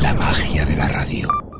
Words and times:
La 0.00 0.14
magia 0.14 0.64
de 0.64 0.76
la 0.76 0.88
radio. 0.88 1.51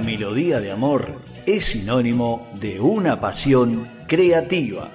Melodía 0.00 0.60
de 0.60 0.70
amor 0.70 1.22
es 1.46 1.66
sinónimo 1.66 2.48
de 2.54 2.80
una 2.80 3.20
pasión 3.20 3.88
creativa. 4.06 4.90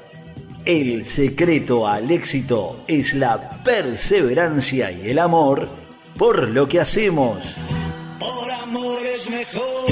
El 0.66 1.06
secreto 1.06 1.88
al 1.88 2.10
éxito 2.12 2.84
es 2.88 3.14
la 3.14 3.64
perseverancia 3.64 4.92
y 4.92 5.10
el 5.10 5.20
amor 5.20 5.70
por 6.18 6.50
lo 6.50 6.68
que 6.68 6.80
hacemos. 6.80 7.56
Por 8.20 8.52
amor 8.52 9.00
es 9.06 9.30
mejor, 9.30 9.86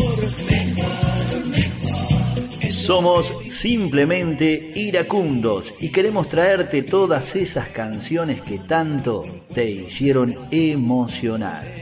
mejor, 0.50 1.48
mejor. 1.48 2.72
Somos 2.72 3.34
simplemente 3.50 4.72
iracundos 4.76 5.76
y 5.80 5.90
queremos 5.90 6.28
traerte 6.28 6.84
todas 6.84 7.36
esas 7.36 7.70
canciones 7.70 8.42
que 8.42 8.60
tanto 8.60 9.26
te 9.54 9.70
hicieron 9.70 10.36
emocionar. 10.50 11.73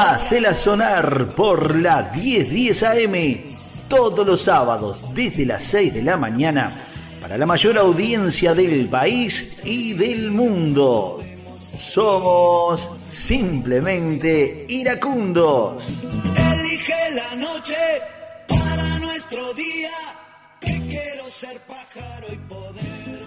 Hacela 0.00 0.54
sonar 0.54 1.34
por 1.34 1.74
la 1.74 2.12
1010 2.14 2.82
AM 2.84 3.14
todos 3.88 4.24
los 4.24 4.40
sábados 4.42 5.06
desde 5.12 5.44
las 5.44 5.64
6 5.64 5.92
de 5.92 6.02
la 6.04 6.16
mañana 6.16 6.72
para 7.20 7.36
la 7.36 7.46
mayor 7.46 7.76
audiencia 7.76 8.54
del 8.54 8.88
país 8.88 9.60
y 9.64 9.94
del 9.94 10.30
mundo. 10.30 11.20
Somos 11.74 12.94
simplemente 13.08 14.66
iracundos. 14.68 15.82
Elige 16.36 17.10
la 17.14 17.34
noche 17.34 17.76
para 18.46 19.00
nuestro 19.00 19.52
día. 19.54 19.90
Que 20.60 20.80
quiero 20.86 21.28
ser 21.28 21.60
pájaro 21.62 22.28
y 22.32 22.36
poder 22.36 23.17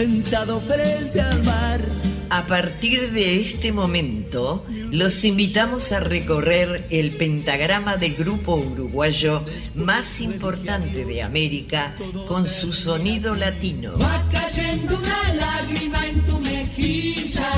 Sentado 0.00 0.60
frente 0.62 1.20
al 1.20 1.44
mar. 1.44 1.78
A 2.30 2.46
partir 2.46 3.12
de 3.12 3.38
este 3.38 3.70
momento, 3.70 4.64
los 4.90 5.26
invitamos 5.26 5.92
a 5.92 6.00
recorrer 6.00 6.86
el 6.88 7.18
pentagrama 7.18 7.98
de 7.98 8.08
grupo 8.08 8.54
uruguayo 8.54 9.44
más 9.74 10.22
importante 10.22 11.04
de 11.04 11.20
América 11.20 11.96
con 12.26 12.48
su 12.48 12.72
sonido 12.72 13.34
latino. 13.34 13.92
Va 13.98 14.24
cayendo 14.32 14.96
una 14.96 15.34
lágrima 15.34 16.06
en 16.06 16.22
tu 16.22 16.40
mejilla. 16.40 17.50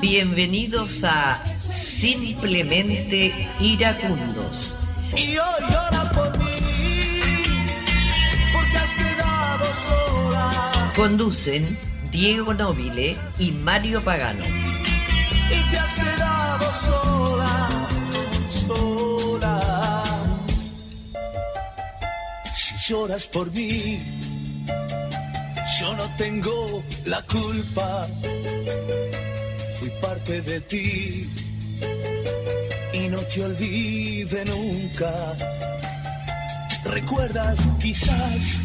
Bienvenidos 0.00 1.04
a 1.04 1.44
Simplemente 1.58 3.50
Iracundos. 3.60 4.76
Y 5.14 5.36
hoy 5.36 5.60
llora 5.70 6.10
por 6.14 6.31
Conducen 10.94 11.78
Diego 12.10 12.52
Nobile 12.52 13.16
y 13.38 13.50
Mario 13.50 14.02
Pagano. 14.02 14.44
Y 14.44 15.70
te 15.70 15.78
has 15.78 15.94
quedado 15.94 16.72
sola. 16.74 17.86
Sola. 18.50 20.02
Si 22.54 22.76
lloras 22.92 23.26
por 23.26 23.50
mí, 23.52 24.02
yo 25.80 25.96
no 25.96 26.04
tengo 26.16 26.82
la 27.06 27.22
culpa. 27.22 28.06
Fui 29.80 29.90
parte 30.02 30.42
de 30.42 30.60
ti 30.60 31.30
y 32.92 33.08
no 33.08 33.18
te 33.18 33.44
olvide 33.44 34.44
nunca. 34.44 35.34
¿Recuerdas 36.84 37.58
quizás 37.80 38.60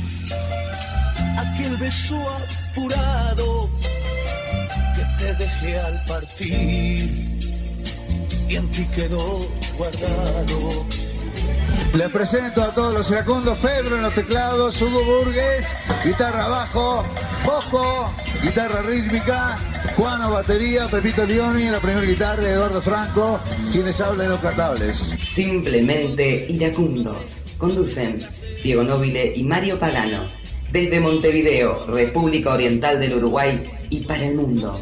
aquel 1.38 1.78
beso 1.78 2.18
apurado 2.30 3.70
que 4.96 5.24
te 5.24 5.34
dejé 5.36 5.80
al 5.80 6.04
partir 6.06 7.40
y 8.50 8.56
en 8.56 8.72
ti 8.72 8.86
quedó 8.96 9.48
guardado? 9.78 10.86
Les 11.94 12.10
presento 12.10 12.62
a 12.62 12.74
todos 12.74 12.94
los 12.94 13.10
iracundos, 13.10 13.58
Pedro 13.60 13.96
en 13.96 14.04
los 14.04 14.14
teclados, 14.14 14.82
Hugo 14.82 15.04
Burgues, 15.06 15.66
guitarra 16.04 16.48
bajo, 16.48 17.04
Bosco, 17.46 18.12
guitarra 18.44 18.82
rítmica, 18.82 19.58
Juano 19.96 20.32
batería, 20.32 20.88
Pepito 20.88 21.26
Leoni 21.26 21.64
en 21.64 21.72
la 21.72 21.80
primera 21.80 22.06
guitarra, 22.06 22.48
Eduardo 22.48 22.82
Franco, 22.82 23.40
quienes 23.72 24.00
hablan 24.02 24.30
los 24.30 24.40
cantables. 24.40 25.16
Simplemente 25.24 26.46
iracundos. 26.50 27.44
Conducen 27.58 28.20
Diego 28.64 28.84
Nobile 28.84 29.34
y 29.36 29.44
Mario 29.44 29.80
Pagano. 29.80 30.26
Desde 30.72 31.00
Montevideo, 31.00 31.86
República 31.88 32.54
Oriental 32.54 33.00
del 33.00 33.14
Uruguay 33.14 33.64
y 33.90 34.02
para 34.02 34.26
el 34.26 34.36
mundo. 34.36 34.82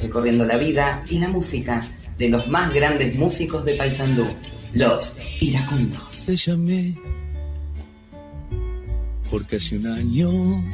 Recorriendo 0.00 0.44
la 0.44 0.56
vida 0.56 1.02
y 1.08 1.18
la 1.18 1.28
música 1.28 1.86
de 2.18 2.28
los 2.28 2.46
más 2.48 2.72
grandes 2.72 3.16
músicos 3.16 3.64
de 3.64 3.74
Paysandú. 3.74 4.26
Los 4.72 5.18
iracundos. 5.40 6.26
Te 6.26 6.36
llamé 6.36 6.94
porque 9.30 9.56
hace 9.56 9.76
un 9.76 9.86
año 9.86 10.64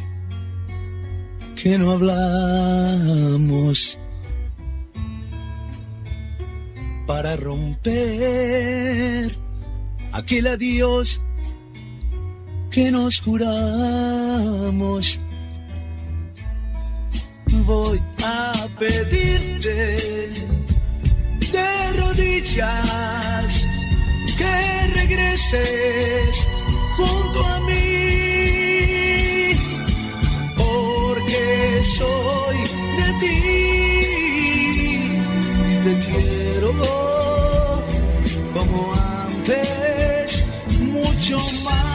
que 1.56 1.78
no 1.78 1.93
hablamos 1.93 3.19
para 7.06 7.37
romper 7.37 9.34
aquel 10.12 10.47
adiós 10.47 11.20
que 12.70 12.90
nos 12.90 13.20
juramos. 13.20 15.20
Voy 17.67 18.00
a 18.25 18.67
pedirte 18.78 19.96
de 21.52 21.93
rodillas 21.99 23.67
que 24.38 24.87
regreses 24.94 26.49
junto 26.96 27.46
a 27.46 27.61
mí, 27.61 29.52
porque 30.56 31.82
soy 31.96 32.56
de 32.99 33.08
ti 33.20 33.37
te 35.84 35.93
quiero 36.06 36.70
como 38.55 38.78
antes, 38.94 40.28
mucho 40.78 41.37
más. 41.64 41.89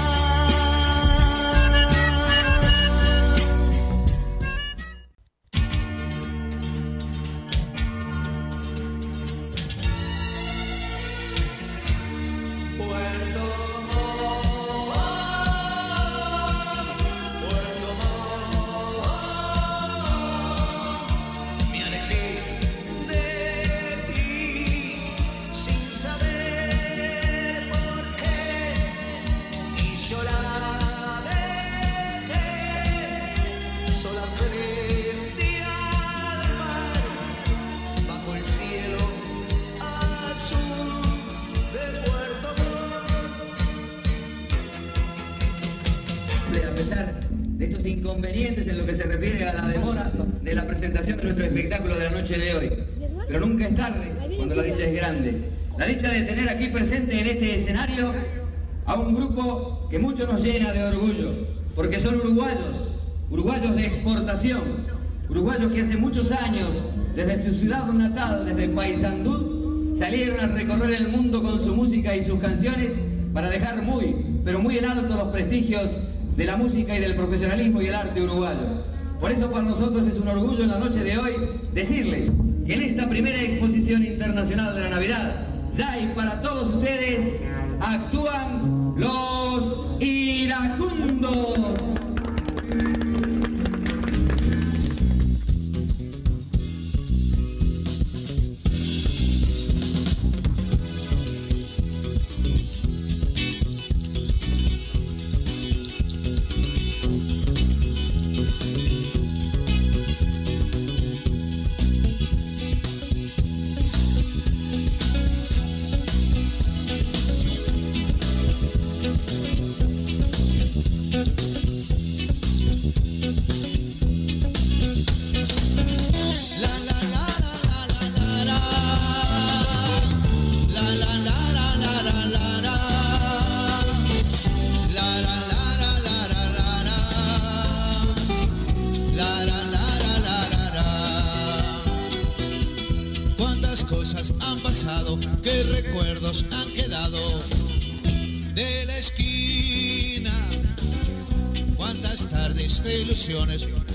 inconvenientes 48.06 48.68
en 48.68 48.78
lo 48.78 48.86
que 48.86 48.96
se 48.96 49.04
refiere 49.04 49.44
a 49.46 49.54
la 49.54 49.68
demora 49.68 50.12
de 50.44 50.54
la 50.54 50.68
presentación 50.68 51.18
de 51.18 51.24
nuestro 51.24 51.46
espectáculo 51.46 51.98
de 51.98 52.04
la 52.06 52.12
noche 52.12 52.38
de 52.38 52.54
hoy. 52.54 52.72
Pero 53.28 53.40
nunca 53.40 53.68
es 53.68 53.76
tarde 53.76 54.12
cuando 54.38 54.54
la 54.54 54.62
dicha 54.62 54.86
es 54.86 54.94
grande. 54.94 55.42
La 55.80 55.88
dicha 55.88 56.12
de 56.12 56.22
tener 56.22 56.48
aquí 56.48 56.68
presente 56.68 57.20
en 57.20 57.28
este 57.28 57.62
escenario 57.62 58.14
a 58.86 58.94
un 58.94 59.16
grupo 59.16 59.88
que 59.90 59.98
mucho 59.98 60.28
nos 60.28 60.44
llena 60.44 60.72
de 60.72 60.84
orgullo, 60.84 61.48
porque 61.74 62.00
son 62.00 62.20
uruguayos, 62.20 62.92
uruguayos 63.32 63.76
de 63.76 63.88
exportación, 63.88 64.62
uruguayos 65.28 65.74
que 65.74 65.82
hace 65.82 65.98
muchos 65.98 66.32
años, 66.32 66.84
desde 67.16 67.44
su 67.44 67.56
ciudad 67.56 67.88
natal, 67.88 68.46
desde 68.46 68.70
Paysandú, 68.70 69.96
salieron 69.98 70.40
a 70.42 70.46
recorrer 70.46 70.94
el 70.94 71.08
mundo 71.08 71.42
con 71.42 71.60
su 71.60 71.74
música 71.74 72.16
y 72.16 72.24
sus 72.24 72.40
canciones 72.40 72.94
para 73.34 73.50
dejar 73.50 73.82
muy, 73.82 74.16
pero 74.44 74.60
muy 74.60 74.78
en 74.78 74.86
alto 74.86 75.16
los 75.16 75.30
prestigios 75.30 75.90
de 76.36 76.46
la 76.46 76.58
música 76.58 76.98
y 76.98 77.00
del 77.00 77.16
profesionalismo 77.16 77.82
y 77.82 77.88
el 77.88 77.96
arte 77.96 78.22
uruguayo. 78.22 78.84
Por 79.20 79.32
eso 79.32 79.50
para 79.50 79.64
nosotros 79.64 80.06
es 80.08 80.18
un 80.18 80.28
orgullo 80.28 80.64
en 80.64 80.70
la 80.70 80.80
noche 80.80 81.04
de 81.04 81.18
hoy 81.18 81.34
decirles 81.74 82.32
que 82.66 82.74
en 82.74 82.82
esta 82.82 83.08
primera 83.08 83.42
exposición 83.42 84.06
internacional 84.06 84.76
de 84.76 84.82
la 84.82 84.90
Navidad 84.90 85.48
ya 85.76 86.00
y 86.00 86.08
para 86.16 86.42
todos 86.42 86.76
ustedes 86.76 87.40
actúan 87.80 88.94
los 88.98 90.02
iracundos. 90.02 91.95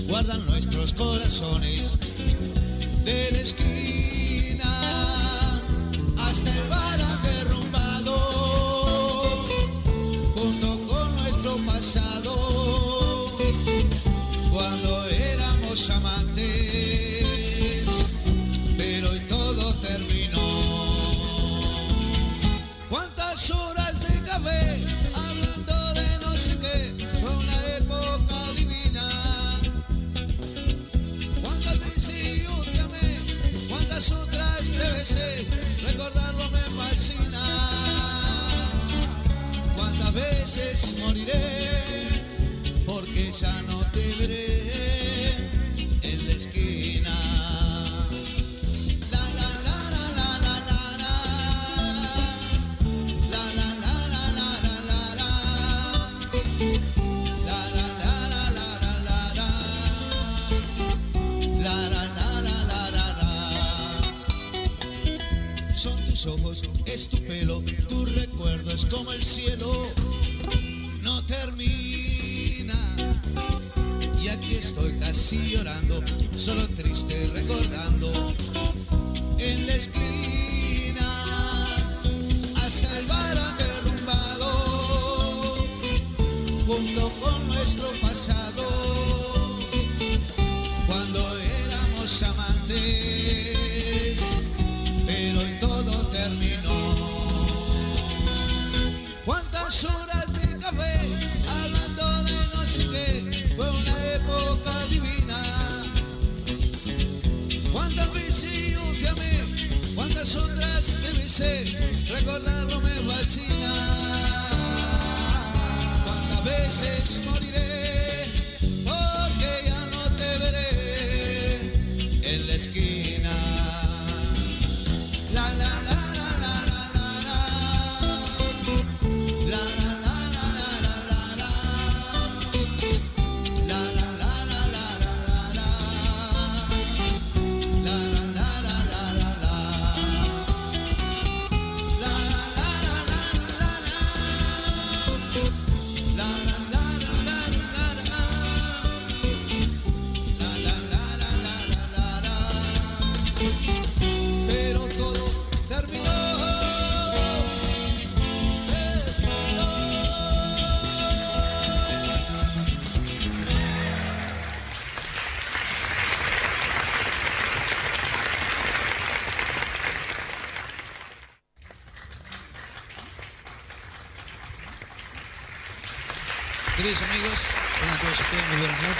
guardan 0.07 0.45
nuestros 0.45 0.93
corazones. 0.93 1.80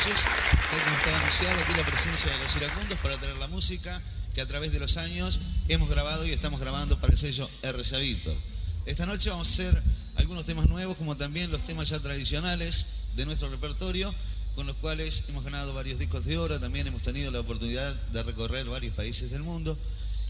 noches. 0.01 0.23
Como 0.83 0.97
estaba 0.97 1.19
anunciado, 1.19 1.59
aquí 1.59 1.73
la 1.77 1.85
presencia 1.85 2.31
de 2.31 2.37
los 2.39 2.55
iracundos 2.55 2.97
para 2.99 3.17
traer 3.19 3.37
la 3.37 3.47
música 3.47 4.01
que 4.33 4.41
a 4.41 4.47
través 4.47 4.71
de 4.71 4.79
los 4.79 4.97
años 4.97 5.39
hemos 5.67 5.89
grabado 5.89 6.25
y 6.25 6.31
estamos 6.31 6.59
grabando 6.59 6.99
para 6.99 7.13
el 7.13 7.19
sello 7.19 7.47
RCA 7.61 7.99
Víctor. 7.99 8.35
Esta 8.85 9.05
noche 9.05 9.29
vamos 9.29 9.47
a 9.49 9.51
hacer 9.51 9.83
algunos 10.15 10.45
temas 10.45 10.67
nuevos, 10.67 10.97
como 10.97 11.17
también 11.17 11.51
los 11.51 11.63
temas 11.65 11.89
ya 11.89 11.99
tradicionales 11.99 12.87
de 13.15 13.25
nuestro 13.25 13.49
repertorio, 13.49 14.13
con 14.55 14.65
los 14.65 14.75
cuales 14.77 15.25
hemos 15.29 15.43
ganado 15.43 15.73
varios 15.73 15.99
discos 15.99 16.25
de 16.25 16.37
oro, 16.37 16.59
también 16.59 16.87
hemos 16.87 17.03
tenido 17.03 17.29
la 17.29 17.41
oportunidad 17.41 17.93
de 17.93 18.23
recorrer 18.23 18.65
varios 18.65 18.95
países 18.95 19.29
del 19.29 19.43
mundo 19.43 19.77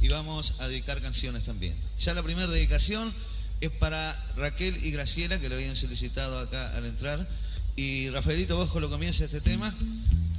y 0.02 0.10
vamos 0.10 0.56
a 0.60 0.68
dedicar 0.68 1.02
canciones 1.02 1.44
también. 1.44 1.78
Ya 1.98 2.14
la 2.14 2.24
primera 2.24 2.48
dedicación 2.52 3.14
es 3.62 3.70
para 3.72 4.22
Raquel 4.36 4.84
y 4.84 4.92
Graciela, 4.92 5.40
que 5.40 5.48
lo 5.48 5.56
habían 5.56 5.78
solicitado 5.78 6.40
acá 6.40 6.76
al 6.76 6.86
entrar 6.86 7.26
y 7.82 8.12
Rafaelito 8.12 8.56
Bosco 8.56 8.80
lo 8.80 8.92
comienza 8.92 9.26
este 9.26 9.42
tema 9.42 9.74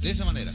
de 0.01 0.09
esta 0.09 0.23
manera. 0.23 0.52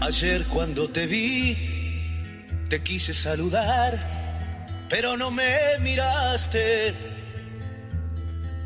Ayer 0.00 0.44
cuando 0.46 0.88
te 0.88 1.06
vi, 1.06 1.56
te 2.68 2.82
quise 2.82 3.14
saludar, 3.14 4.66
pero 4.88 5.16
no 5.16 5.30
me 5.30 5.78
miraste. 5.80 6.94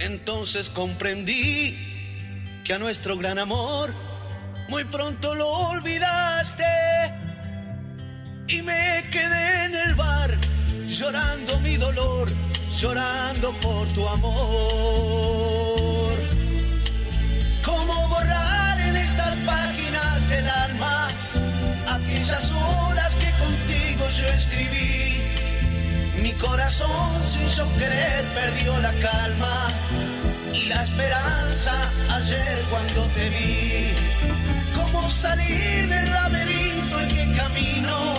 Entonces 0.01 0.71
comprendí 0.71 1.77
que 2.65 2.73
a 2.73 2.79
nuestro 2.79 3.17
gran 3.17 3.39
amor 3.39 3.95
muy 4.69 4.85
pronto 4.85 5.35
lo 5.35 5.49
olvidaste. 5.49 6.65
Y 8.49 8.63
me 8.63 9.05
quedé 9.11 9.65
en 9.65 9.75
el 9.75 9.95
bar 9.95 10.37
llorando 10.87 11.61
mi 11.61 11.77
dolor, 11.77 12.29
llorando 12.77 13.53
por 13.61 13.87
tu 13.89 14.07
amor. 14.07 14.37
¿Cómo 17.65 18.09
borrar 18.09 18.81
en 18.81 18.97
estas 18.97 19.35
páginas 19.37 20.29
del 20.29 20.49
alma? 20.49 21.09
aquellas 21.97 22.53
horas 22.53 23.17
que 23.17 23.31
contigo 23.45 24.09
yo 24.09 24.27
escribí. 24.29 25.23
Mi 26.23 26.33
corazón 26.33 27.23
sin 27.23 27.49
yo 27.49 27.67
querer 27.79 28.25
perdió 28.35 28.79
la 28.81 28.93
calma 28.95 29.69
y 30.53 30.67
la 30.67 30.83
esperanza 30.83 31.73
ayer 32.11 32.63
cuando 32.71 33.03
te 33.11 33.29
vi. 33.31 33.95
¿Cómo 34.75 35.09
salir 35.09 35.89
del 35.89 36.11
laberinto 36.11 37.01
en 37.01 37.09
que 37.09 37.33
camino 37.39 38.15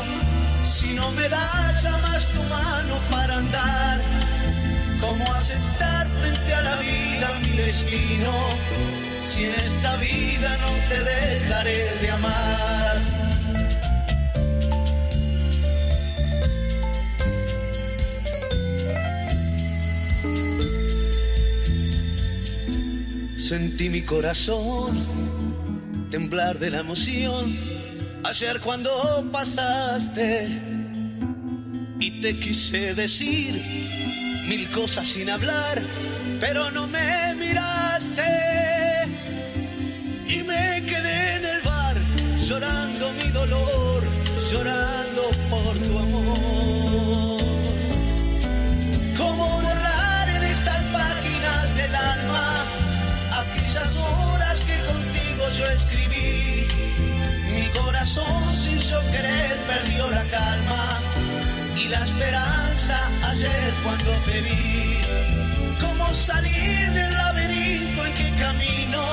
si 0.64 0.94
no 0.94 1.12
me 1.12 1.30
das 1.30 1.84
ya 1.84 1.98
más 1.98 2.28
tu 2.30 2.42
mano 2.44 3.00
para 3.12 3.38
andar? 3.38 4.27
¿Cómo 5.00 5.32
aceptar 5.34 6.08
frente 6.08 6.54
a 6.54 6.62
la 6.62 6.76
vida 6.78 7.40
mi 7.42 7.58
destino 7.58 8.34
si 9.22 9.46
en 9.46 9.54
esta 9.54 9.96
vida 9.98 10.58
no 10.58 10.72
te 10.90 11.04
dejaré 11.04 11.96
de 12.02 12.12
amar? 12.12 13.02
Sentí 23.38 23.90
mi 23.90 24.02
corazón 24.02 25.06
temblar 26.12 26.60
de 26.60 26.70
la 26.70 26.80
emoción 26.80 27.58
ayer 28.24 28.60
cuando 28.60 28.92
pasaste 29.32 30.48
y 32.00 32.22
te 32.22 32.40
quise 32.40 32.94
decir 32.94 33.97
mil 34.48 34.70
cosas 34.72 35.08
sin 35.08 35.30
hablar, 35.30 35.82
pero 36.40 36.72
no 36.72 36.88
me 36.88 37.36
miraste 37.36 38.24
y 40.26 40.42
me 40.44 40.84
quedé 40.86 41.36
en 41.36 41.46
el 41.46 41.62
bar 41.62 41.98
llorando 42.40 43.12
mi 43.14 43.30
dolor, 43.32 44.04
llorando 44.50 45.24
por 45.50 45.78
tu 45.80 46.00
amor. 46.00 47.42
¿Cómo 49.18 49.62
borrar 49.62 50.30
en 50.30 50.44
estas 50.44 50.84
páginas 50.86 51.76
del 51.76 51.96
alma? 51.96 52.64
horas 54.34 54.62
que 54.62 54.78
contigo 54.86 55.44
yo 55.58 55.66
escribí. 55.66 56.68
Mi 57.54 57.68
corazón 57.80 58.54
sin 58.54 58.80
yo 58.80 59.00
querer 59.12 59.58
perdió 59.68 60.10
la 60.10 60.24
calma 60.26 61.00
y 61.76 61.88
la 61.90 62.04
esperanza 62.04 62.67
ayer 62.90 63.74
cuando 63.84 64.12
te 64.26 64.42
vi. 64.42 65.00
¿Cómo 65.80 66.14
salir 66.14 66.92
del 66.92 67.14
laberinto 67.14 68.06
en 68.06 68.14
que 68.14 68.32
camino 68.40 69.04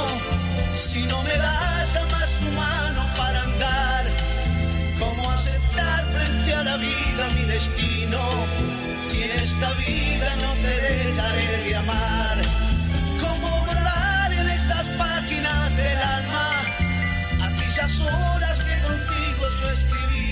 si 0.73 1.03
no 1.07 1.23
me 1.23 1.37
das 1.37 1.95
ya 1.95 2.05
más 2.07 2.31
tu 2.41 2.51
mano 2.53 3.03
para 3.17 3.43
andar? 3.43 4.05
¿Cómo 4.99 5.31
aceptar 5.31 6.05
frente 6.15 6.55
a 6.55 6.65
la 6.65 6.77
vida 6.77 7.29
mi 7.37 7.45
destino 7.45 8.21
si 9.01 9.25
en 9.25 9.31
esta 9.33 9.73
vida 9.75 10.37
no 10.37 10.53
te 10.55 10.75
dejaré 10.81 11.69
de 11.69 11.77
amar? 11.77 12.65
del 15.77 15.99
alma, 15.99 16.51
aquellas 17.43 18.01
horas 18.01 18.61
que 18.61 18.81
contigo 18.83 19.45
yo 19.61 19.71
escribí, 19.71 20.24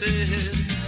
puede 0.00 0.79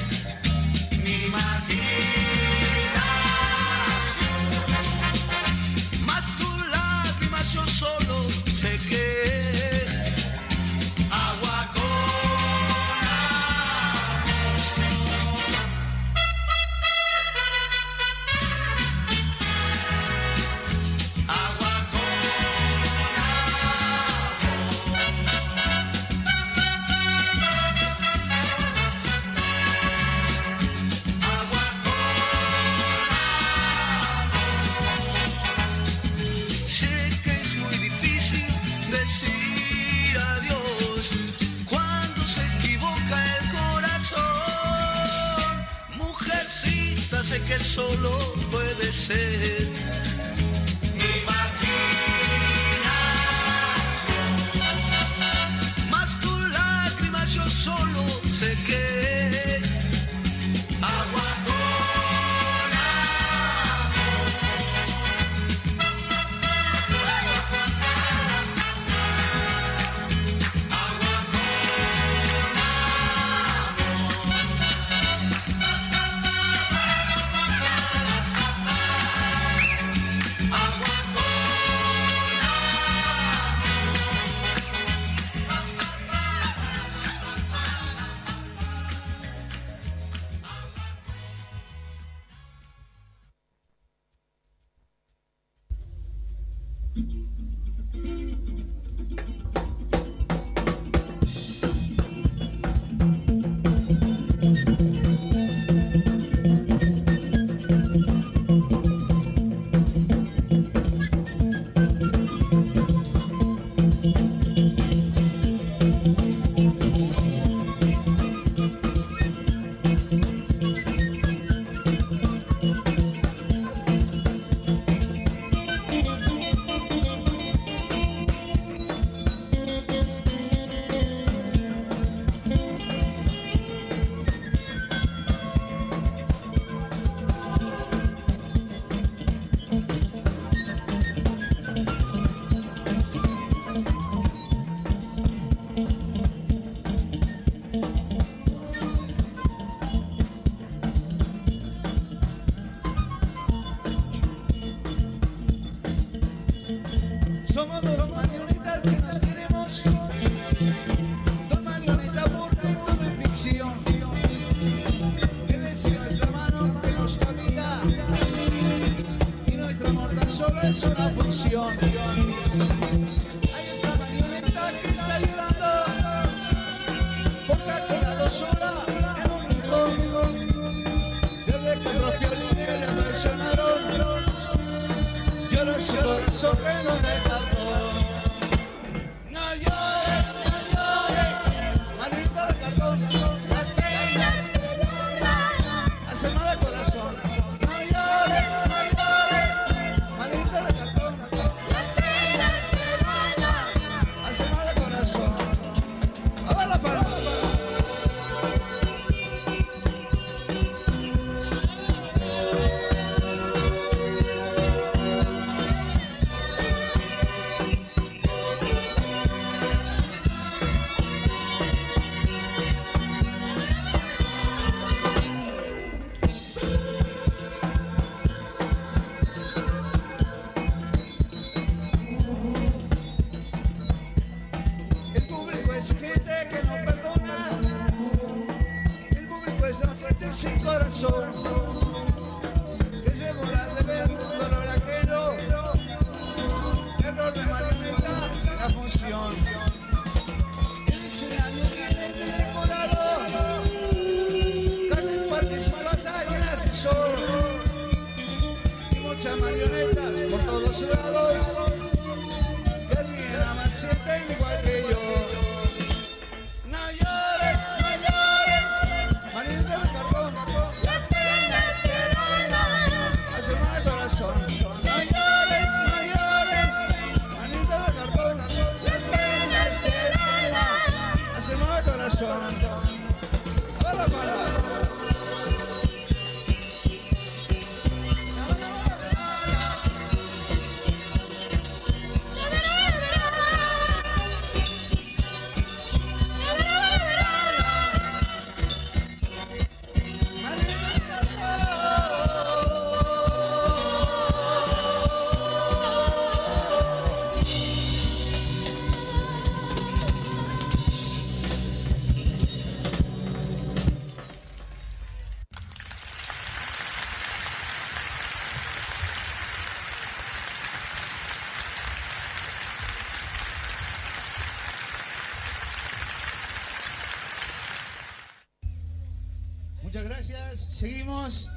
Seguimos. 330.83 331.49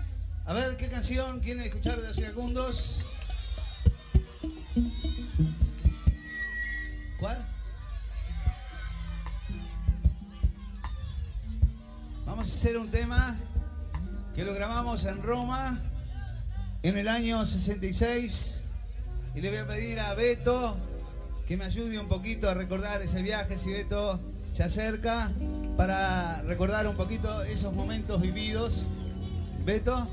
A 0.46 0.54
ver 0.54 0.78
qué 0.78 0.88
canción 0.88 1.40
quieren 1.40 1.64
escuchar 1.64 2.00
de 2.00 2.10
los 2.10 2.18
iracundos. 2.20 3.04
¿Cuál? 7.20 7.44
Vamos 12.28 12.52
a 12.52 12.56
hacer 12.56 12.78
un 12.78 12.92
tema 12.92 13.40
que 14.36 14.44
lo 14.44 14.54
grabamos 14.54 15.04
en 15.06 15.20
Roma 15.24 15.82
en 16.84 16.96
el 16.96 17.08
año 17.08 17.44
66 17.44 18.62
y 19.34 19.42
le 19.42 19.50
voy 19.50 19.58
a 19.58 19.66
pedir 19.66 20.00
a 20.02 20.14
Beto 20.14 20.78
que 21.48 21.58
me 21.58 21.66
ayude 21.66 21.98
un 21.98 22.08
poquito 22.08 22.48
a 22.48 22.54
recordar 22.54 23.02
ese 23.02 23.24
viaje 23.24 23.58
si 23.58 23.72
Beto 23.72 24.20
se 24.54 24.62
acerca 24.62 25.32
para 25.78 26.44
recordar 26.44 26.86
un 26.86 26.96
poquito 26.96 27.42
esos 27.42 27.74
momentos 27.74 28.22
vividos. 28.22 28.86
Beto. 29.66 30.08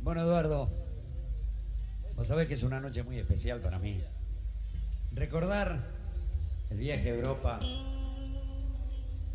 Bueno, 0.00 0.22
Eduardo, 0.22 0.70
vos 2.14 2.26
sabés 2.26 2.48
que 2.48 2.54
es 2.54 2.62
una 2.62 2.80
noche 2.80 3.02
muy 3.02 3.18
especial 3.18 3.60
para 3.60 3.78
mí. 3.78 4.00
Recordar 5.12 5.82
el 6.70 6.78
viaje 6.78 7.10
a 7.10 7.14
Europa. 7.14 7.60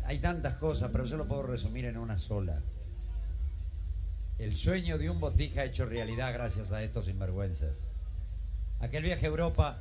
Hay 0.04 0.18
tantas 0.18 0.56
cosas, 0.56 0.90
pero 0.90 1.04
yo 1.04 1.16
lo 1.16 1.28
puedo 1.28 1.44
resumir 1.44 1.84
en 1.84 1.96
una 1.96 2.18
sola. 2.18 2.60
El 4.40 4.56
sueño 4.56 4.98
de 4.98 5.08
un 5.08 5.20
botija 5.20 5.62
hecho 5.62 5.86
realidad 5.86 6.32
gracias 6.32 6.72
a 6.72 6.82
estos 6.82 7.06
sinvergüenzas. 7.06 7.84
Aquel 8.80 9.04
viaje 9.04 9.26
a 9.26 9.28
Europa, 9.28 9.78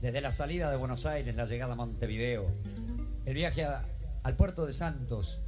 desde 0.00 0.20
la 0.20 0.30
salida 0.30 0.70
de 0.70 0.76
Buenos 0.76 1.06
Aires, 1.06 1.34
la 1.34 1.46
llegada 1.46 1.72
a 1.72 1.76
Montevideo, 1.76 2.46
el 3.26 3.34
viaje 3.34 3.66
al 4.22 4.36
puerto 4.36 4.64
de 4.64 4.72
Santos, 4.72 5.40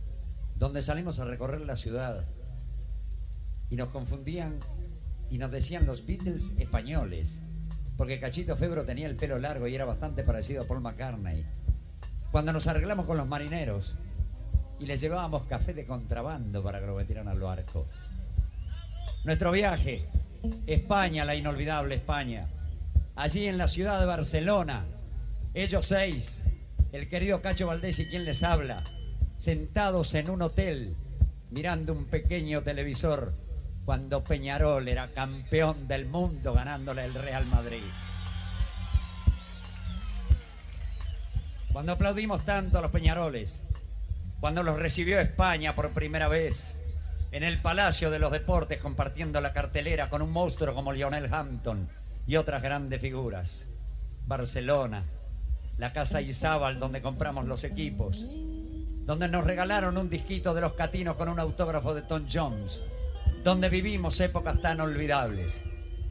donde 0.56 0.82
salimos 0.82 1.18
a 1.18 1.24
recorrer 1.24 1.62
la 1.62 1.76
ciudad 1.76 2.26
y 3.70 3.76
nos 3.76 3.90
confundían 3.90 4.60
y 5.30 5.38
nos 5.38 5.50
decían 5.50 5.86
los 5.86 6.06
Beatles 6.06 6.52
españoles, 6.58 7.40
porque 7.96 8.20
Cachito 8.20 8.56
Febro 8.56 8.84
tenía 8.84 9.06
el 9.06 9.16
pelo 9.16 9.38
largo 9.38 9.66
y 9.66 9.74
era 9.74 9.84
bastante 9.84 10.22
parecido 10.22 10.62
a 10.62 10.66
Paul 10.66 10.80
McCartney. 10.80 11.44
Cuando 12.30 12.52
nos 12.52 12.66
arreglamos 12.66 13.06
con 13.06 13.16
los 13.16 13.26
marineros 13.26 13.96
y 14.78 14.86
les 14.86 15.00
llevábamos 15.00 15.44
café 15.44 15.74
de 15.74 15.86
contrabando 15.86 16.62
para 16.62 16.80
que 16.80 16.86
lo 16.86 16.96
metieran 16.96 17.28
al 17.28 17.40
barco. 17.40 17.86
Nuestro 19.24 19.52
viaje, 19.52 20.08
España, 20.66 21.24
la 21.24 21.34
inolvidable 21.34 21.94
España. 21.94 22.48
Allí 23.16 23.46
en 23.46 23.56
la 23.56 23.68
ciudad 23.68 24.00
de 24.00 24.06
Barcelona, 24.06 24.84
ellos 25.54 25.86
seis, 25.86 26.40
el 26.92 27.08
querido 27.08 27.40
Cacho 27.40 27.66
Valdés 27.66 27.98
y 28.00 28.06
quien 28.06 28.24
les 28.24 28.42
habla, 28.42 28.84
sentados 29.36 30.14
en 30.14 30.30
un 30.30 30.42
hotel, 30.42 30.96
mirando 31.50 31.92
un 31.92 32.06
pequeño 32.06 32.62
televisor, 32.62 33.34
cuando 33.84 34.24
Peñarol 34.24 34.88
era 34.88 35.08
campeón 35.08 35.86
del 35.86 36.06
mundo 36.06 36.54
ganándole 36.54 37.04
el 37.04 37.14
Real 37.14 37.46
Madrid. 37.46 37.82
Cuando 41.72 41.92
aplaudimos 41.92 42.44
tanto 42.44 42.78
a 42.78 42.82
los 42.82 42.90
Peñaroles, 42.90 43.62
cuando 44.40 44.62
los 44.62 44.78
recibió 44.78 45.20
España 45.20 45.74
por 45.74 45.90
primera 45.90 46.28
vez 46.28 46.76
en 47.32 47.42
el 47.42 47.60
Palacio 47.60 48.10
de 48.10 48.20
los 48.20 48.30
Deportes 48.30 48.80
compartiendo 48.80 49.40
la 49.40 49.52
cartelera 49.52 50.08
con 50.08 50.22
un 50.22 50.30
monstruo 50.30 50.74
como 50.74 50.92
Lionel 50.92 51.32
Hampton 51.32 51.88
y 52.26 52.36
otras 52.36 52.62
grandes 52.62 53.00
figuras. 53.00 53.66
Barcelona, 54.26 55.02
la 55.76 55.92
casa 55.92 56.22
Izábal 56.22 56.78
donde 56.78 57.02
compramos 57.02 57.46
los 57.46 57.64
equipos, 57.64 58.24
donde 59.04 59.28
nos 59.28 59.44
regalaron 59.44 59.98
un 59.98 60.08
disquito 60.08 60.54
de 60.54 60.62
los 60.62 60.72
catinos 60.72 61.16
con 61.16 61.28
un 61.28 61.38
autógrafo 61.38 61.94
de 61.94 62.02
Tom 62.02 62.26
Jones, 62.30 62.80
donde 63.42 63.68
vivimos 63.68 64.18
épocas 64.20 64.60
tan 64.60 64.80
olvidables, 64.80 65.60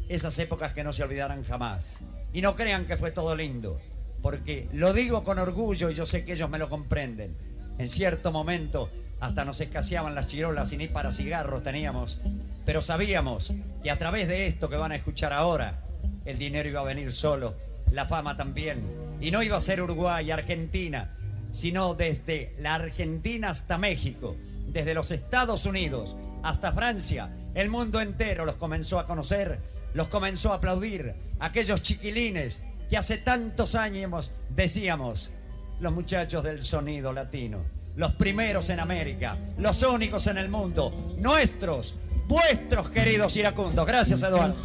esas 0.07 0.37
épocas 0.39 0.73
que 0.73 0.83
no 0.83 0.93
se 0.93 1.03
olvidarán 1.03 1.43
jamás. 1.43 1.99
Y 2.31 2.41
no 2.41 2.55
crean 2.55 2.85
que 2.85 2.97
fue 2.97 3.11
todo 3.11 3.35
lindo, 3.35 3.79
porque 4.21 4.69
lo 4.73 4.93
digo 4.93 5.23
con 5.23 5.39
orgullo 5.39 5.89
y 5.89 5.95
yo 5.95 6.05
sé 6.05 6.23
que 6.23 6.33
ellos 6.33 6.49
me 6.49 6.59
lo 6.59 6.69
comprenden. 6.69 7.35
En 7.79 7.89
cierto 7.89 8.31
momento 8.31 8.89
hasta 9.19 9.45
nos 9.45 9.61
escaseaban 9.61 10.15
las 10.15 10.27
chirolas 10.27 10.73
y 10.73 10.77
ni 10.77 10.87
para 10.87 11.11
cigarros 11.11 11.63
teníamos, 11.63 12.19
pero 12.65 12.81
sabíamos 12.81 13.53
que 13.81 13.89
a 13.89 13.97
través 13.97 14.27
de 14.27 14.47
esto 14.47 14.69
que 14.69 14.75
van 14.75 14.91
a 14.91 14.97
escuchar 14.97 15.31
ahora, 15.31 15.81
el 16.25 16.37
dinero 16.37 16.67
iba 16.67 16.81
a 16.81 16.83
venir 16.85 17.11
solo, 17.11 17.55
la 17.91 18.05
fama 18.05 18.35
también, 18.35 18.83
y 19.21 19.31
no 19.31 19.41
iba 19.41 19.55
a 19.55 19.61
ser 19.61 19.81
Uruguay, 19.81 20.29
Argentina, 20.29 21.15
sino 21.53 21.93
desde 21.93 22.53
la 22.59 22.75
Argentina 22.75 23.51
hasta 23.51 23.77
México, 23.77 24.35
desde 24.67 24.93
los 24.93 25.11
Estados 25.11 25.65
Unidos 25.65 26.17
hasta 26.41 26.73
Francia, 26.73 27.29
el 27.53 27.69
mundo 27.69 28.01
entero 28.01 28.45
los 28.45 28.55
comenzó 28.55 28.99
a 28.99 29.05
conocer, 29.05 29.59
los 29.93 30.07
comenzó 30.07 30.51
a 30.51 30.55
aplaudir, 30.55 31.13
aquellos 31.39 31.81
chiquilines 31.81 32.63
que 32.89 32.97
hace 32.97 33.19
tantos 33.19 33.75
años 33.75 34.31
decíamos, 34.49 35.31
los 35.79 35.93
muchachos 35.93 36.43
del 36.43 36.63
sonido 36.63 37.13
latino, 37.13 37.59
los 37.95 38.13
primeros 38.13 38.69
en 38.71 38.79
América, 38.79 39.37
los 39.59 39.83
únicos 39.83 40.25
en 40.27 40.39
el 40.39 40.49
mundo, 40.49 41.13
nuestros, 41.17 41.95
vuestros 42.27 42.89
queridos 42.89 43.37
iracundos. 43.37 43.85
Gracias, 43.85 44.23
Eduardo. 44.23 44.55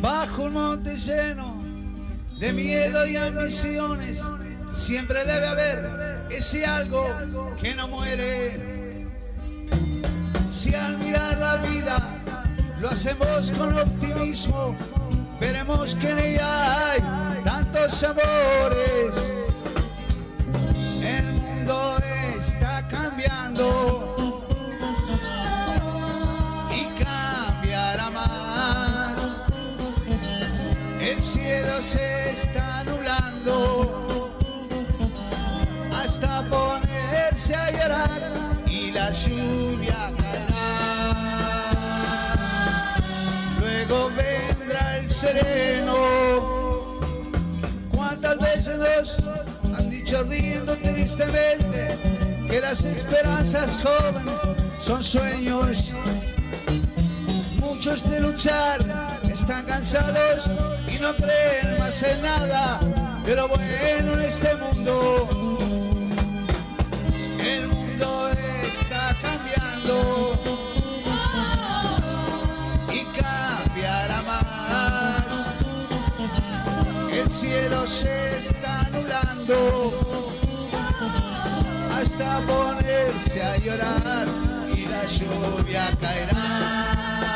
Bajo 0.00 0.44
un 0.44 0.52
monte 0.54 0.96
lleno 0.96 1.59
de 2.40 2.54
miedo 2.54 3.06
y 3.06 3.16
ambiciones, 3.16 4.22
siempre 4.70 5.22
debe 5.26 5.46
haber 5.46 6.26
ese 6.30 6.64
algo 6.64 7.06
que 7.60 7.74
no 7.74 7.86
muere. 7.86 9.06
Si 10.48 10.74
al 10.74 10.96
mirar 10.96 11.36
la 11.36 11.56
vida 11.56 12.18
lo 12.80 12.88
hacemos 12.88 13.52
con 13.52 13.78
optimismo, 13.78 14.74
veremos 15.38 15.94
que 15.96 16.10
en 16.10 16.18
ella 16.18 16.92
hay 16.92 17.00
tantos 17.44 18.02
amores. 18.04 19.34
El 21.02 21.24
mundo 21.34 21.98
está 22.38 22.88
cambiando 22.88 23.99
se 31.82 32.32
está 32.32 32.80
anulando 32.80 34.00
ponerse 36.48 37.54
a 37.54 37.70
llorar 37.70 38.20
y 38.66 38.90
la 38.92 39.10
lluvia 39.12 40.12
caerá. 40.18 40.56
Luego 43.60 44.10
vendrá 44.16 44.98
el 44.98 45.10
sereno. 45.10 47.00
¿Cuántas 47.90 48.38
veces 48.38 48.78
nos 48.78 49.18
han 49.76 49.90
dicho 49.90 50.22
riendo 50.24 50.76
tristemente 50.76 51.96
que 52.48 52.60
las 52.60 52.84
esperanzas 52.84 53.82
jóvenes 53.82 54.40
son 54.80 55.02
sueños? 55.02 55.92
Muchos 57.80 58.10
de 58.10 58.20
luchar 58.20 59.18
están 59.32 59.64
cansados 59.64 60.50
y 60.86 60.98
no 60.98 61.14
creen 61.14 61.78
más 61.78 62.02
en 62.02 62.20
nada, 62.20 62.78
pero 63.24 63.48
bueno 63.48 64.12
en 64.12 64.20
este 64.20 64.54
mundo, 64.56 65.56
el 67.42 67.68
mundo 67.68 68.28
está 68.62 69.16
cambiando 69.22 70.34
y 72.92 73.02
cambiará 73.18 74.22
más. 74.26 75.24
El 77.10 77.30
cielo 77.30 77.86
se 77.86 78.36
está 78.36 78.80
anulando 78.88 80.28
hasta 81.98 82.40
ponerse 82.40 83.42
a 83.42 83.56
llorar 83.56 84.28
y 84.76 84.84
la 84.84 85.06
lluvia 85.06 85.96
caerá. 85.98 87.29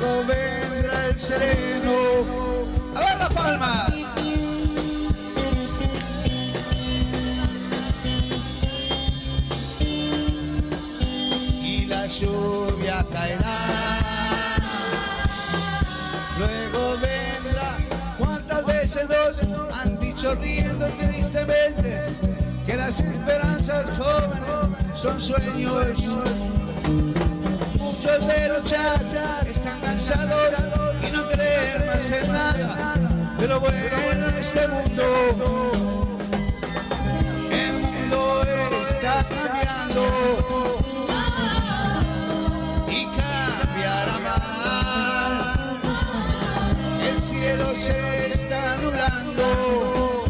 Luego 0.00 0.24
vendrá 0.24 1.08
el 1.08 1.18
sereno. 1.18 2.24
A 2.94 3.00
ver 3.00 3.18
la 3.18 3.28
palma. 3.28 3.86
Y 11.62 11.84
la 11.86 12.06
lluvia 12.06 13.04
caerá. 13.12 13.58
Luego 16.38 16.96
vendrá. 16.98 17.76
¿Cuántas 18.16 18.64
veces 18.64 19.06
nos 19.48 19.76
han 19.76 20.00
dicho 20.00 20.34
riendo 20.34 20.86
tristemente 20.98 22.06
que 22.64 22.76
las 22.76 23.00
esperanzas 23.00 23.90
jóvenes 23.98 24.98
son 24.98 25.20
sueños? 25.20 25.98
Muchos 28.02 28.28
de 28.28 28.48
luchar 28.48 29.44
están 29.46 29.78
cansados 29.82 30.52
y 31.06 31.10
no 31.12 31.28
creen 31.28 31.86
más 31.86 32.10
en 32.10 32.32
nada. 32.32 32.94
Pero 33.38 33.60
bueno, 33.60 34.28
en 34.28 34.36
este 34.38 34.66
mundo, 34.68 35.70
el 37.50 37.72
mundo 37.74 38.86
está 38.88 39.22
cambiando 39.28 40.02
y 42.88 43.04
cambiará 43.04 44.18
más. 44.24 45.58
El 47.06 47.20
cielo 47.20 47.66
se 47.74 48.32
está 48.32 48.76
nublando 48.78 50.24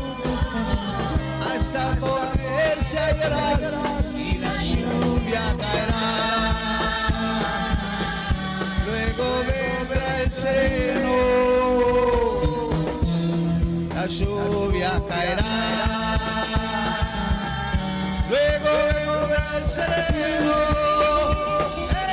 hasta 1.55 1.95
ponerse 2.01 2.99
a 2.99 3.13
llorar 3.13 3.61
y 4.17 4.39
la 4.39 4.57
lluvia 4.57 5.55
caerá. 5.57 6.40
Sereno, 10.51 11.17
la 13.95 14.07
lluvia 14.07 14.93
caerá. 15.09 15.55
Luego 18.29 18.71
vendrá 18.89 19.45
el 19.59 19.67
sereno, 19.69 20.57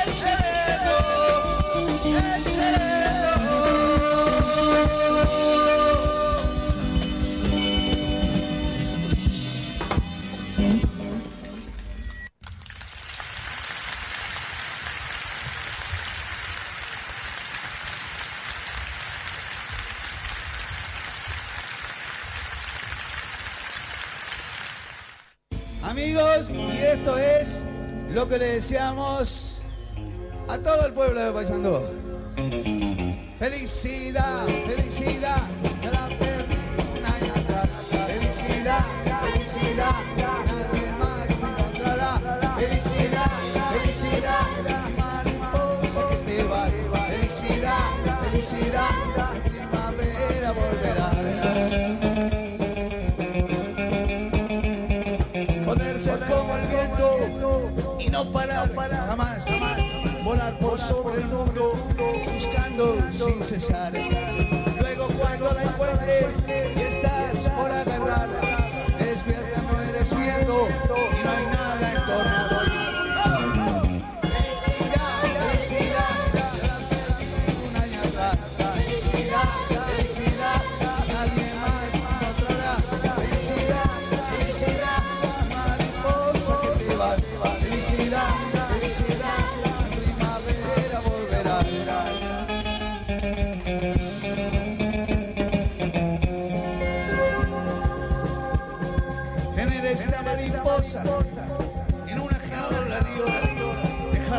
el 0.04 0.14
sereno, 0.14 0.57
Y 26.18 26.78
esto 26.82 27.16
es 27.16 27.60
lo 28.10 28.28
que 28.28 28.38
le 28.38 28.46
deseamos 28.54 29.62
a 30.48 30.58
todo 30.58 30.86
el 30.86 30.92
pueblo 30.92 31.22
de 31.22 31.30
Paysandú. 31.30 31.78
Felicidad. 33.38 34.44
Felicidad, 34.66 35.42
felicidad, 38.08 38.82
sobre 60.78 61.20
el 61.22 61.26
mundo 61.26 61.72
buscando 62.32 62.96
sin 63.10 63.42
cesar. 63.42 63.92
Luego 63.92 65.08
cuando 65.18 65.52
la 65.52 65.62
encuentres 65.64 66.44
y 66.48 66.80
estás 66.80 67.50
por 67.50 67.70
agarrarla, 67.70 68.96
despierta, 68.98 69.62
no 69.62 69.82
eres 69.82 70.16
viento 70.16 70.68
y 70.68 71.24
no 71.24 71.30
hay 71.30 71.46
nada 71.46 71.67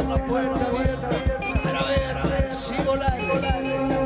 La 0.09 0.17
puerta 0.25 0.65
abierta 0.65 1.09
para 1.63 1.83
ver 1.83 2.51
si 2.51 2.73
volar. 2.81 3.15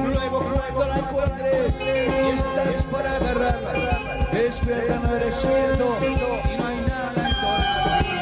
Luego 0.06 0.40
cuando 0.52 0.86
la 0.86 0.98
encuentres 0.98 1.80
y 1.80 2.30
estás 2.36 2.84
para 2.92 3.16
agarrarla, 3.16 4.28
despierta, 4.34 5.00
no 5.00 5.16
eres 5.16 5.48
viento 5.48 5.98
y 6.04 6.58
no 6.58 6.68
hay 6.68 6.82
nada 6.82 7.14
en 7.16 7.36
torno 7.36 7.94
a 7.94 8.00
ti. 8.04 8.20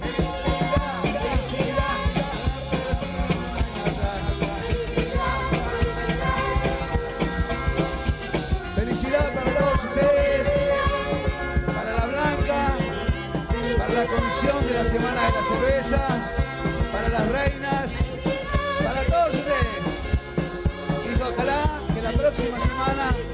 Felicidad, 0.00 1.02
felicidad. 1.02 1.96
Felicidad 8.76 9.34
para 9.34 9.50
todos 9.58 9.84
ustedes, 9.84 10.48
para 11.66 11.92
la 11.92 12.06
Blanca, 12.06 12.60
para 13.78 13.92
la 13.94 14.06
comisión 14.06 14.66
de 14.68 14.74
la 14.74 14.84
Semana 14.84 15.20
de 15.26 15.32
la 15.32 15.42
Cerveza, 15.42 16.35
Sana. 22.86 23.25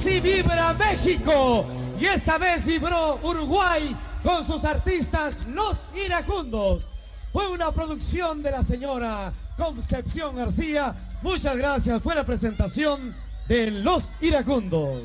Así 0.00 0.18
vibra 0.18 0.72
México 0.72 1.66
y 2.00 2.06
esta 2.06 2.38
vez 2.38 2.64
vibró 2.64 3.20
Uruguay 3.22 3.94
con 4.22 4.46
sus 4.46 4.64
artistas 4.64 5.44
Los 5.46 5.78
Iracundos. 5.94 6.88
Fue 7.30 7.46
una 7.48 7.70
producción 7.70 8.42
de 8.42 8.50
la 8.50 8.62
señora 8.62 9.30
Concepción 9.58 10.36
García. 10.36 10.94
Muchas 11.20 11.54
gracias. 11.54 12.02
Fue 12.02 12.14
la 12.14 12.24
presentación 12.24 13.14
de 13.46 13.70
Los 13.70 14.14
Iracundos. 14.22 15.02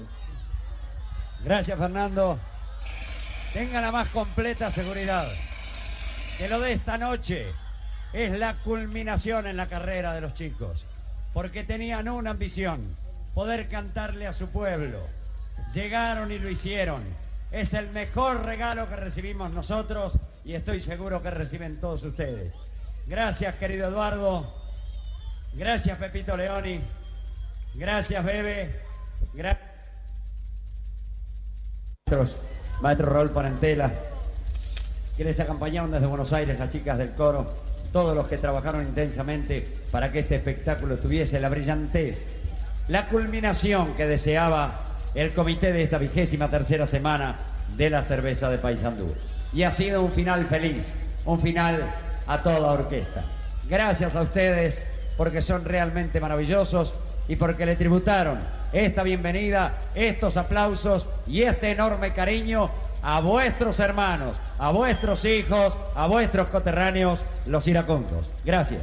Gracias, 1.44 1.78
Fernando. 1.78 2.40
Tenga 3.52 3.82
la 3.82 3.92
más 3.92 4.08
completa 4.10 4.72
seguridad. 4.72 5.28
Que 6.38 6.48
lo 6.48 6.62
de 6.62 6.72
esta 6.72 6.98
noche 6.98 7.48
es 8.14 8.40
la 8.40 8.56
culminación 8.60 9.46
en 9.46 9.58
la 9.58 9.68
carrera 9.68 10.14
de 10.14 10.22
los 10.22 10.34
chicos. 10.34 10.86
Porque 11.34 11.66
tenían 11.66 12.08
una 12.08 12.30
ambición, 12.30 12.96
poder 13.36 13.68
cantarle 13.68 14.26
a 14.26 14.34
su 14.34 14.48
pueblo. 14.48 15.02
Llegaron 15.74 16.32
y 16.32 16.40
lo 16.40 16.50
hicieron. 16.50 17.04
Es 17.52 17.74
el 17.74 17.90
mejor 17.90 18.44
regalo 18.46 18.90
que 18.90 18.96
recibimos 18.96 19.52
nosotros 19.52 20.18
y 20.44 20.54
estoy 20.54 20.82
seguro 20.82 21.22
que 21.22 21.30
reciben 21.30 21.80
todos 21.80 22.04
ustedes. 22.04 22.56
Gracias, 23.06 23.54
querido 23.56 23.90
Eduardo. 23.90 24.52
Gracias, 25.54 25.98
Pepito 25.98 26.36
Leoni. 26.36 26.82
Gracias, 27.76 28.24
Bebe. 28.24 28.82
Gracias. 29.34 29.76
Maestro 32.82 33.10
Raúl 33.10 33.32
Panentela, 33.32 33.92
que 35.18 35.24
les 35.24 35.40
acompañaron 35.40 35.92
desde 35.92 36.06
Buenos 36.06 36.34
Aires, 36.34 36.60
las 36.60 36.70
chicas 36.70 36.98
del 36.98 37.14
coro, 37.14 37.54
todos 37.92 38.16
los 38.16 38.28
que 38.28 38.38
trabajaron 38.38 38.84
intensamente 38.84 39.68
para 39.92 40.12
que 40.12 40.20
este 40.20 40.36
espectáculo 40.36 40.98
tuviese 40.98 41.40
la 41.40 41.50
brillantez, 41.50 42.28
la 42.88 43.08
culminación 43.08 43.94
que 43.96 44.06
deseaba 44.06 44.82
el 45.16 45.34
comité 45.34 45.72
de 45.72 45.84
esta 45.84 45.98
vigésima 45.98 46.50
tercera 46.50 46.86
semana 46.86 47.36
de 47.76 47.90
la 47.90 48.04
cerveza 48.04 48.50
de 48.50 48.58
Paysandú. 48.58 49.14
Y 49.54 49.64
ha 49.64 49.72
sido 49.72 50.04
un 50.04 50.12
final 50.12 50.46
feliz, 50.46 50.92
un 51.26 51.40
final 51.40 51.84
a 52.28 52.44
toda 52.44 52.72
orquesta. 52.72 53.24
Gracias 53.68 54.16
a 54.16 54.22
ustedes 54.22 54.86
porque 55.18 55.42
son 55.42 55.66
realmente 55.66 56.20
maravillosos 56.20 56.96
y 57.28 57.38
porque 57.38 57.66
le 57.66 57.76
tributaron 57.76 58.40
esta 58.74 59.04
bienvenida, 59.04 59.74
estos 59.96 60.38
aplausos 60.38 61.08
y 61.26 61.44
este 61.44 61.72
enorme 61.72 62.14
cariño 62.14 62.70
a 63.02 63.22
vuestros 63.22 63.80
hermanos, 63.80 64.36
a 64.60 64.72
vuestros 64.72 65.24
hijos, 65.26 65.78
a 65.96 66.08
vuestros 66.08 66.50
coterráneos, 66.50 67.24
los 67.46 67.68
iracundos. 67.68 68.26
Gracias. 68.44 68.82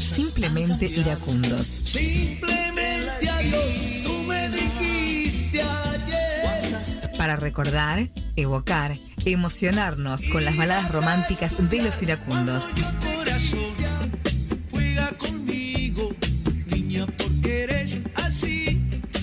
Simplemente 0.00 0.86
Iracundos. 0.86 1.66
Simplemente 1.66 3.30
adiós, 3.30 3.64
tú 4.04 4.22
me 4.24 4.48
dijiste 4.48 5.62
ayer. 5.62 7.12
Para 7.16 7.36
recordar, 7.36 8.08
evocar, 8.34 8.98
emocionarnos 9.24 10.22
con 10.32 10.44
las 10.44 10.56
baladas 10.56 10.90
románticas 10.90 11.54
de 11.70 11.80
los 11.80 12.02
iracundos. 12.02 12.66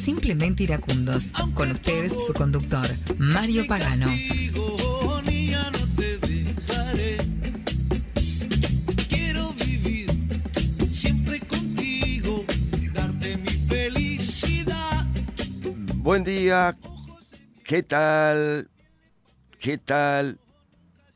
Simplemente 0.01 0.63
Iracundos. 0.63 1.33
Con 1.53 1.69
ustedes, 1.69 2.13
su 2.25 2.33
conductor, 2.33 2.89
Mario 3.17 3.67
Pagano. 3.67 4.07
Buen 16.03 16.25
día, 16.25 16.77
¿qué 17.63 17.81
tal? 17.81 18.69
¿Qué 19.57 19.77
tal? 19.77 20.37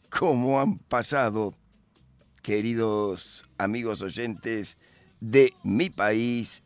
¿Cómo 0.09 0.61
han 0.61 0.77
pasado, 0.77 1.53
queridos 2.41 3.43
amigos 3.57 4.01
oyentes 4.01 4.77
de 5.19 5.53
mi 5.61 5.89
país, 5.89 6.63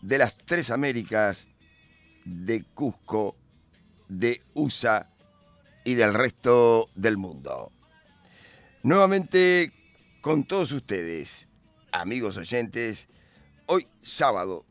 de 0.00 0.16
las 0.16 0.34
tres 0.46 0.70
Américas, 0.70 1.46
de 2.24 2.64
Cusco, 2.72 3.36
de 4.08 4.40
USA 4.54 5.10
y 5.84 5.94
del 5.94 6.14
resto 6.14 6.88
del 6.94 7.18
mundo? 7.18 7.70
Nuevamente 8.82 9.74
con 10.22 10.44
todos 10.44 10.72
ustedes, 10.72 11.48
amigos 11.92 12.38
oyentes, 12.38 13.08
hoy 13.66 13.86
sábado 14.00 14.64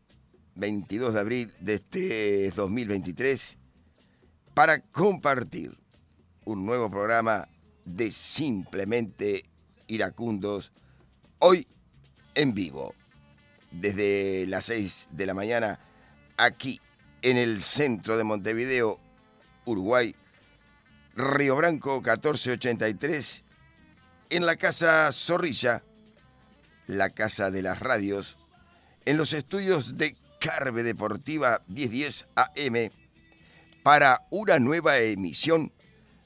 22 0.56 1.14
de 1.14 1.20
abril 1.20 1.54
de 1.60 1.76
este 1.76 2.52
2023 2.52 3.58
para 4.54 4.80
compartir 4.82 5.78
un 6.45 6.66
nuevo 6.66 6.89
programa 6.89 7.47
de 7.86 8.12
Simplemente 8.12 9.43
Iracundos, 9.88 10.72
hoy 11.39 11.68
en 12.36 12.54
vivo, 12.54 12.93
desde 13.72 14.45
las 14.47 14.66
6 14.66 15.10
de 15.12 15.26
la 15.26 15.34
mañana, 15.34 15.80
aquí 16.38 16.80
en 17.22 17.38
el 17.38 17.60
centro 17.62 18.18
de 18.18 18.24
Montevideo, 18.24 18.99
Uruguay, 19.66 20.16
Río 21.16 21.56
Branco 21.56 21.95
1483, 21.95 23.43
en 24.30 24.45
la 24.45 24.56
Casa 24.56 25.12
Zorrilla, 25.12 25.84
la 26.88 27.10
Casa 27.10 27.52
de 27.52 27.62
las 27.62 27.80
Radios, 27.80 28.38
en 29.06 29.18
los 29.18 29.34
estudios 29.34 29.97
de 29.97 30.16
Carve 30.42 30.82
Deportiva 30.82 31.62
1010 31.68 32.28
AM 32.36 32.89
para 33.84 34.26
una 34.32 34.58
nueva 34.58 34.98
emisión 34.98 35.72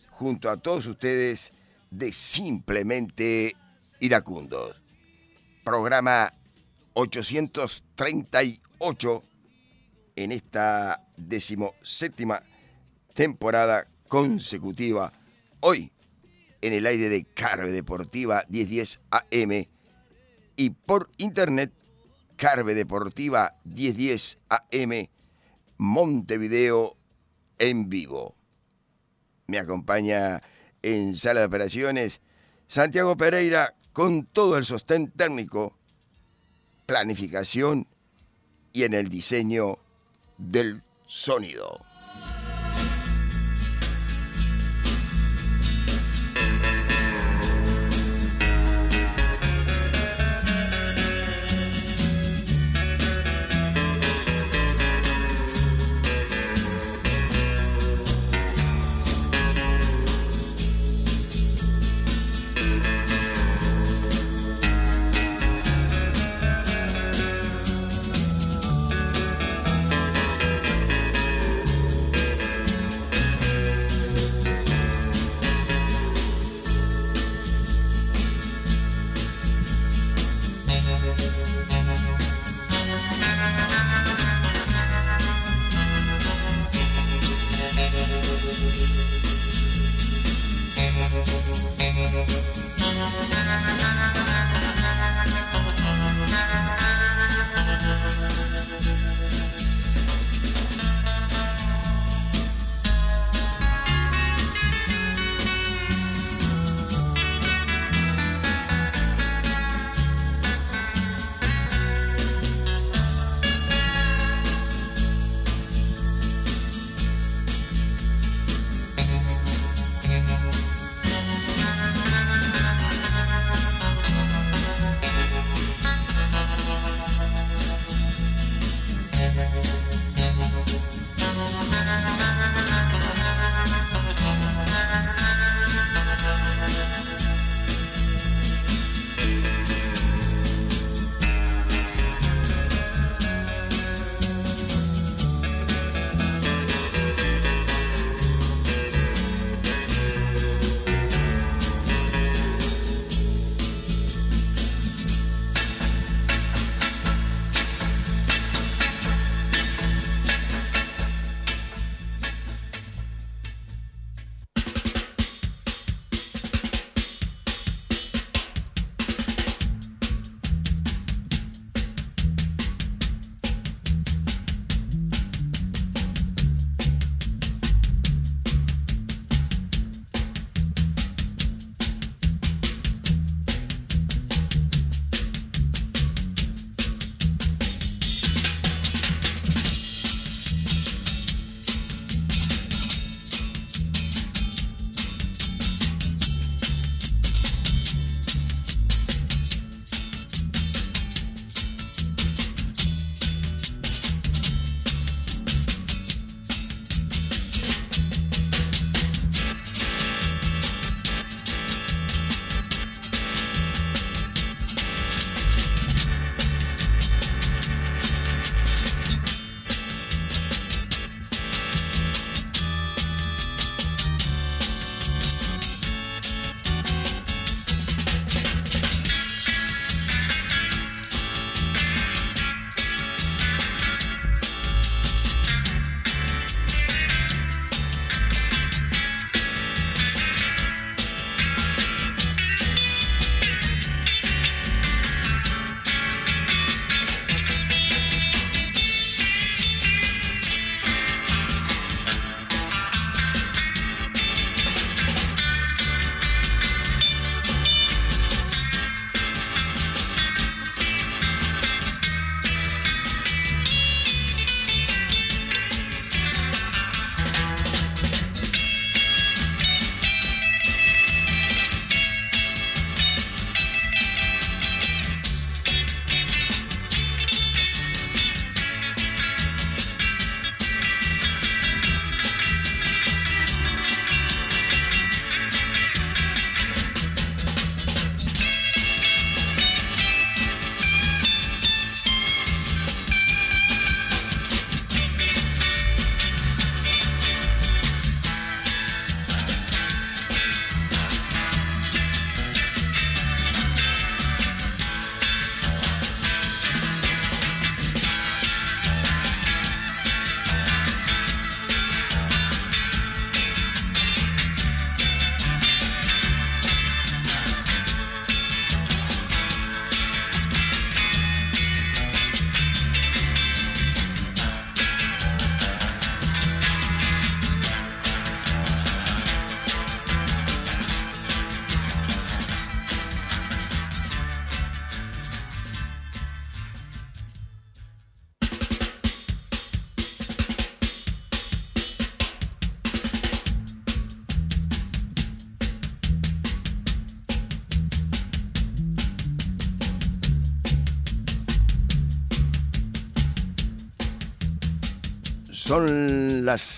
junto 0.09 0.49
a 0.49 0.55
todos 0.55 0.87
ustedes 0.87 1.51
de 1.91 2.13
Simplemente 2.13 3.57
Iracundos. 3.99 4.81
Programa 5.65 6.33
838 6.93 9.23
en 10.15 10.31
esta 10.31 11.05
decimoséptima 11.17 12.41
temporada 13.13 13.85
consecutiva. 14.07 15.11
Hoy 15.59 15.91
en 16.61 16.71
el 16.71 16.85
aire 16.85 17.09
de 17.09 17.25
Carve 17.25 17.71
Deportiva 17.71 18.45
1010 18.47 19.01
AM 19.11 19.65
y 20.55 20.69
por 20.69 21.11
internet 21.17 21.73
Carve 22.35 22.75
Deportiva 22.75 23.55
1010 23.63 24.39
AM 24.49 25.07
Montevideo 25.77 26.97
en 27.59 27.89
vivo. 27.89 28.35
Me 29.47 29.59
acompaña 29.59 30.41
en 30.81 31.15
sala 31.15 31.41
de 31.41 31.45
operaciones 31.47 32.21
Santiago 32.67 33.15
Pereira 33.17 33.75
con 33.93 34.25
todo 34.25 34.57
el 34.57 34.65
sostén 34.65 35.11
técnico, 35.11 35.77
planificación 36.85 37.87
y 38.73 38.83
en 38.83 38.93
el 38.93 39.09
diseño 39.09 39.77
del 40.37 40.83
sonido. 41.07 41.79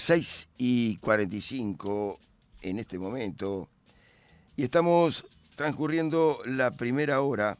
6 0.07 0.47
y 0.57 0.95
45 0.99 2.17
en 2.61 2.79
este 2.79 2.97
momento. 2.97 3.67
Y 4.55 4.63
estamos 4.63 5.25
transcurriendo 5.57 6.39
la 6.45 6.71
primera 6.71 7.19
hora. 7.19 7.57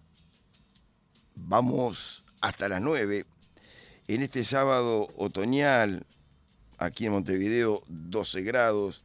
Vamos 1.36 2.24
hasta 2.40 2.70
las 2.70 2.82
9 2.82 3.26
en 4.08 4.22
este 4.22 4.46
sábado 4.46 5.10
otoñal, 5.18 6.06
aquí 6.78 7.08
en 7.08 7.12
Montevideo, 7.12 7.84
12 7.90 8.44
grados, 8.44 9.04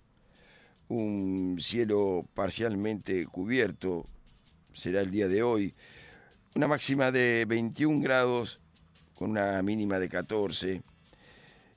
un 0.87 1.57
cielo 1.61 2.25
parcialmente 2.35 3.27
cubierto, 3.27 4.05
será 4.73 5.01
el 5.01 5.11
día 5.11 5.27
de 5.27 5.43
hoy, 5.43 5.75
una 6.55 6.69
máxima 6.69 7.11
de 7.11 7.45
21 7.47 8.01
grados 8.05 8.61
con 9.17 9.31
una 9.31 9.61
mínima 9.63 9.99
de 9.99 10.09
14 10.09 10.83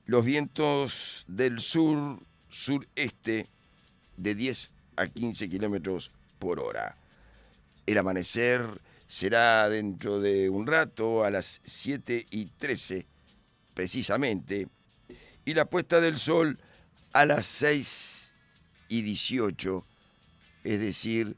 los 0.06 0.24
vientos 0.24 1.24
del 1.26 1.60
sur, 1.60 2.20
sureste, 2.48 3.46
de 4.16 4.34
10 4.34 4.70
a 4.96 5.08
15 5.08 5.48
kilómetros 5.48 6.10
por 6.38 6.60
hora. 6.60 6.96
El 7.86 7.98
amanecer 7.98 8.62
será 9.08 9.68
dentro 9.68 10.20
de 10.20 10.48
un 10.48 10.66
rato, 10.66 11.24
a 11.24 11.30
las 11.30 11.60
7 11.64 12.26
y 12.30 12.46
13 12.46 13.04
precisamente, 13.74 14.68
y 15.44 15.54
la 15.54 15.66
puesta 15.66 16.00
del 16.00 16.16
sol 16.16 16.58
a 17.12 17.26
las 17.26 17.46
6 17.46 18.32
y 18.88 19.02
18, 19.02 19.84
es 20.64 20.80
decir, 20.80 21.36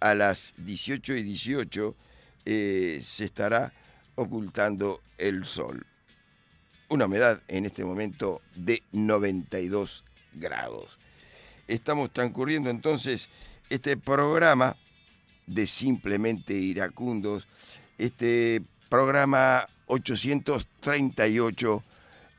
a 0.00 0.14
las 0.14 0.54
18 0.58 1.14
y 1.14 1.22
18 1.22 1.94
eh, 2.46 3.00
se 3.02 3.24
estará 3.24 3.72
ocultando 4.14 5.02
el 5.18 5.46
sol 5.46 5.84
una 6.94 7.06
humedad 7.06 7.42
en 7.48 7.64
este 7.64 7.84
momento 7.84 8.40
de 8.54 8.84
92 8.92 10.04
grados. 10.34 10.96
Estamos 11.66 12.12
transcurriendo 12.12 12.70
entonces 12.70 13.28
este 13.68 13.96
programa 13.96 14.76
de 15.48 15.66
Simplemente 15.66 16.54
Iracundos, 16.54 17.48
este 17.98 18.62
programa 18.88 19.68
838 19.86 21.82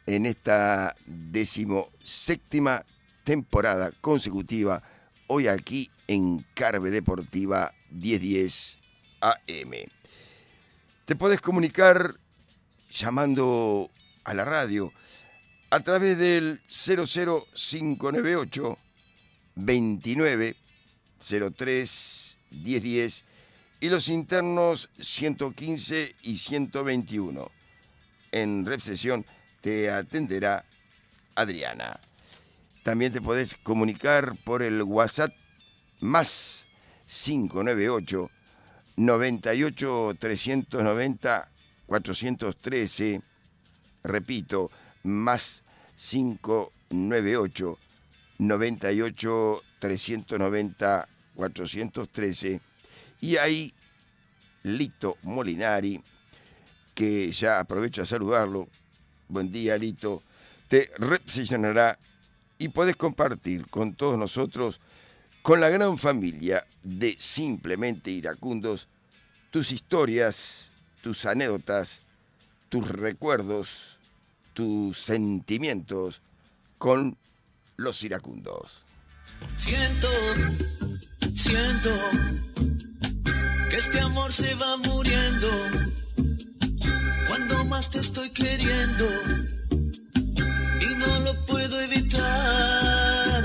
en 0.05 0.25
esta 0.25 0.95
decimoséptima 1.05 2.85
temporada 3.25 3.91
consecutiva, 3.99 4.81
hoy 5.27 5.49
aquí 5.49 5.91
en 6.07 6.45
Carve 6.53 6.91
Deportiva 6.91 7.73
1010 7.91 8.77
AM. 9.19 9.71
Te 11.03 11.17
puedes 11.17 11.41
comunicar 11.41 12.15
llamando 12.89 13.91
a 14.25 14.33
la 14.33 14.43
radio 14.43 14.91
a 15.69 15.79
través 15.79 16.17
del 16.17 16.61
00598 16.67 18.77
29 19.55 20.55
03 21.55 22.37
1010 22.51 23.25
y 23.79 23.89
los 23.89 24.09
internos 24.09 24.89
115 24.99 26.15
y 26.23 26.37
121. 26.37 27.51
En 28.31 28.65
recepción 28.65 29.25
te 29.61 29.89
atenderá 29.89 30.65
Adriana. 31.35 31.99
También 32.83 33.11
te 33.11 33.21
podés 33.21 33.55
comunicar 33.55 34.35
por 34.43 34.61
el 34.61 34.83
WhatsApp 34.83 35.33
más 35.99 36.67
598 37.05 38.29
98 38.97 40.13
390 40.19 41.51
413 41.87 43.21
repito, 44.07 44.71
más 45.03 45.63
598 45.95 47.77
98 48.39 49.63
390 49.79 51.09
413 51.35 52.61
y 53.21 53.37
ahí 53.37 53.73
Lito 54.63 55.17
Molinari, 55.23 56.01
que 56.93 57.31
ya 57.31 57.59
aprovecho 57.59 58.01
a 58.01 58.05
saludarlo. 58.05 58.67
Buen 59.27 59.51
día, 59.51 59.77
Lito. 59.77 60.23
Te 60.67 60.89
recepcionará 60.97 61.99
y 62.57 62.69
puedes 62.69 62.95
compartir 62.95 63.67
con 63.67 63.93
todos 63.93 64.17
nosotros, 64.17 64.81
con 65.43 65.61
la 65.61 65.69
gran 65.69 65.99
familia 65.99 66.65
de 66.83 67.15
Simplemente 67.19 68.09
Iracundos, 68.09 68.87
tus 69.51 69.71
historias, 69.71 70.71
tus 71.01 71.25
anécdotas, 71.25 72.01
tus 72.69 72.87
recuerdos 72.87 73.94
tus 74.55 74.97
sentimientos 74.97 76.21
con 76.79 77.17
los 77.75 78.01
iracundos. 78.03 78.83
Siento, 79.57 80.07
siento 81.35 81.89
que 83.69 83.75
este 83.75 83.99
amor 83.99 84.31
se 84.31 84.55
va 84.55 84.77
muriendo 84.77 85.49
cuando 87.27 87.65
más 87.65 87.89
te 87.89 87.99
estoy 87.99 88.29
queriendo 88.29 89.05
y 90.81 90.95
no 90.95 91.19
lo 91.19 91.45
puedo 91.45 91.79
evitar. 91.81 93.43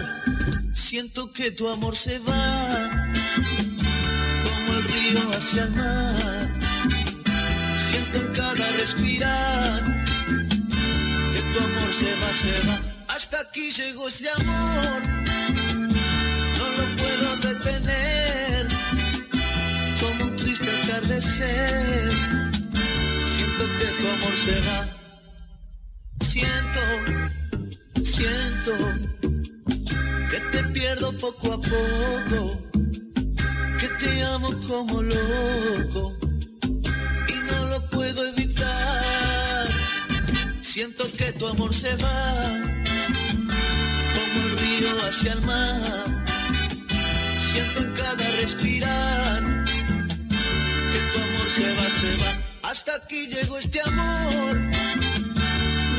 Siento 0.72 1.32
que 1.32 1.50
tu 1.50 1.68
amor 1.68 1.96
se 1.96 2.20
va 2.20 2.88
como 4.44 4.78
el 4.78 4.84
río 4.84 5.30
hacia 5.32 5.64
el 5.64 5.70
mar. 5.72 6.60
Siento 7.88 8.18
en 8.18 8.32
cada 8.32 8.70
respirar 8.78 9.99
se 12.00 12.12
va, 12.20 12.30
se 12.42 12.56
va. 12.66 12.76
Hasta 13.14 13.40
aquí 13.40 13.70
llegó 13.70 14.08
este 14.08 14.28
amor. 14.30 15.00
No 16.58 16.66
lo 16.78 16.84
puedo 17.00 17.28
detener. 17.48 18.68
Como 20.00 20.24
un 20.24 20.36
triste 20.36 20.70
atardecer. 20.82 22.12
Siento 23.34 23.64
que 23.78 23.86
tu 23.96 24.04
amor 24.16 24.34
se 24.46 24.56
va. 24.68 24.80
Siento, 26.32 26.82
siento 28.14 28.72
que 30.30 30.40
te 30.52 30.60
pierdo 30.74 31.16
poco 31.18 31.46
a 31.52 31.60
poco. 31.60 32.40
Que 33.80 33.88
te 34.00 34.22
amo 34.22 34.50
como 34.68 35.02
loco. 35.02 36.16
Y 37.28 37.36
no 37.48 37.66
lo 37.72 37.90
puedo 37.90 38.26
evitar 38.28 38.99
Siento 40.72 41.04
que 41.18 41.32
tu 41.32 41.48
amor 41.48 41.74
se 41.74 41.96
va 41.96 42.32
como 44.14 44.36
el 44.46 44.58
río 44.58 45.04
hacia 45.04 45.32
el 45.32 45.40
mar. 45.40 46.24
Siento 47.50 47.80
en 47.80 47.92
cada 47.92 48.24
respirar 48.40 49.64
que 50.92 51.00
tu 51.10 51.18
amor 51.26 51.48
se 51.56 51.74
va, 51.74 51.86
se 51.98 52.10
va. 52.22 52.70
Hasta 52.70 52.94
aquí 52.94 53.26
llegó 53.26 53.58
este 53.58 53.80
amor. 53.80 54.60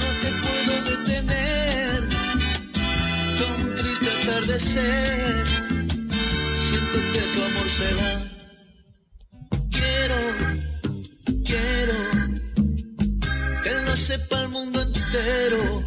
No 0.02 0.10
te 0.22 0.30
puedo 0.42 0.74
detener. 0.90 2.08
Como 3.40 3.66
un 3.66 3.76
triste 3.76 4.10
atardecer. 4.22 5.48
Siento 6.70 6.98
que 7.12 7.22
tu 7.34 7.40
amor 7.50 7.70
se 7.78 7.90
va. 8.00 8.12
Quiero, 9.70 10.20
quiero 11.44 12.01
sepa 14.02 14.42
el 14.42 14.50
mundo 14.50 14.82
entero 14.82 15.84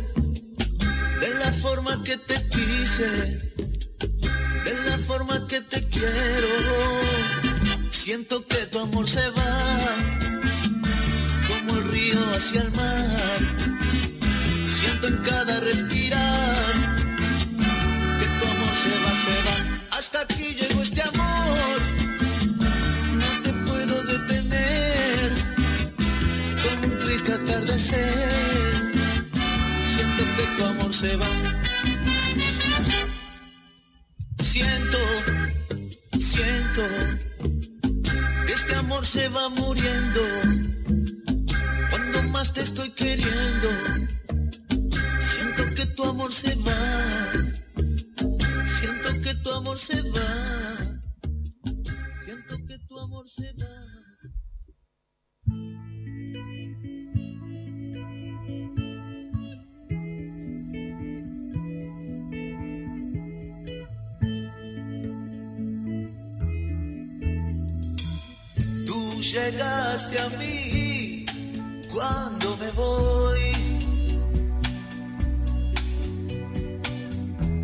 de 1.20 1.30
la 1.42 1.52
forma 1.52 2.02
que 2.04 2.16
te 2.16 2.48
quise, 2.48 3.10
de 4.66 4.74
la 4.86 4.98
forma 4.98 5.46
que 5.48 5.60
te 5.62 5.82
quiero. 5.88 6.52
Siento 7.90 8.46
que 8.46 8.66
tu 8.70 8.78
amor 8.78 9.08
se 9.08 9.28
va 9.30 9.96
como 11.48 11.78
el 11.78 11.84
río 11.88 12.20
hacia 12.34 12.62
el 12.62 12.70
mar. 12.70 13.38
Siento 14.78 15.08
en 15.08 15.16
cada 15.30 15.60
respirar 15.60 16.72
que 18.20 18.26
tu 18.38 18.44
amor 18.54 18.74
se 18.82 18.94
va, 19.02 19.12
se 19.24 19.36
va. 19.46 19.56
Hasta 19.98 20.20
aquí 20.20 20.54
llegó 20.54 20.63
Siento 27.54 27.74
que 30.36 30.44
tu 30.56 30.64
amor 30.64 30.92
se 30.92 31.16
va. 31.16 31.28
Siento, 34.40 34.98
siento 36.18 36.82
que 38.46 38.52
este 38.52 38.74
amor 38.74 39.06
se 39.06 39.28
va 39.28 39.48
muriendo. 39.50 40.20
Cuando 41.90 42.22
más 42.24 42.52
te 42.52 42.62
estoy 42.62 42.90
queriendo, 42.90 43.68
siento 45.20 45.74
que 45.76 45.86
tu 45.94 46.04
amor 46.04 46.32
se 46.32 46.56
va. 46.56 47.32
Siento 48.66 49.20
que 49.22 49.34
tu 49.36 49.50
amor 49.52 49.78
se 49.78 50.02
va. 50.10 51.00
Siento 52.24 52.56
que 52.66 52.78
tu 52.88 52.98
amor 52.98 53.28
se 53.28 53.52
va. 53.52 53.94
llegaste 69.32 70.18
a 70.18 70.28
mí 70.30 71.24
cuando 71.92 72.56
me 72.56 72.70
voy. 72.72 73.40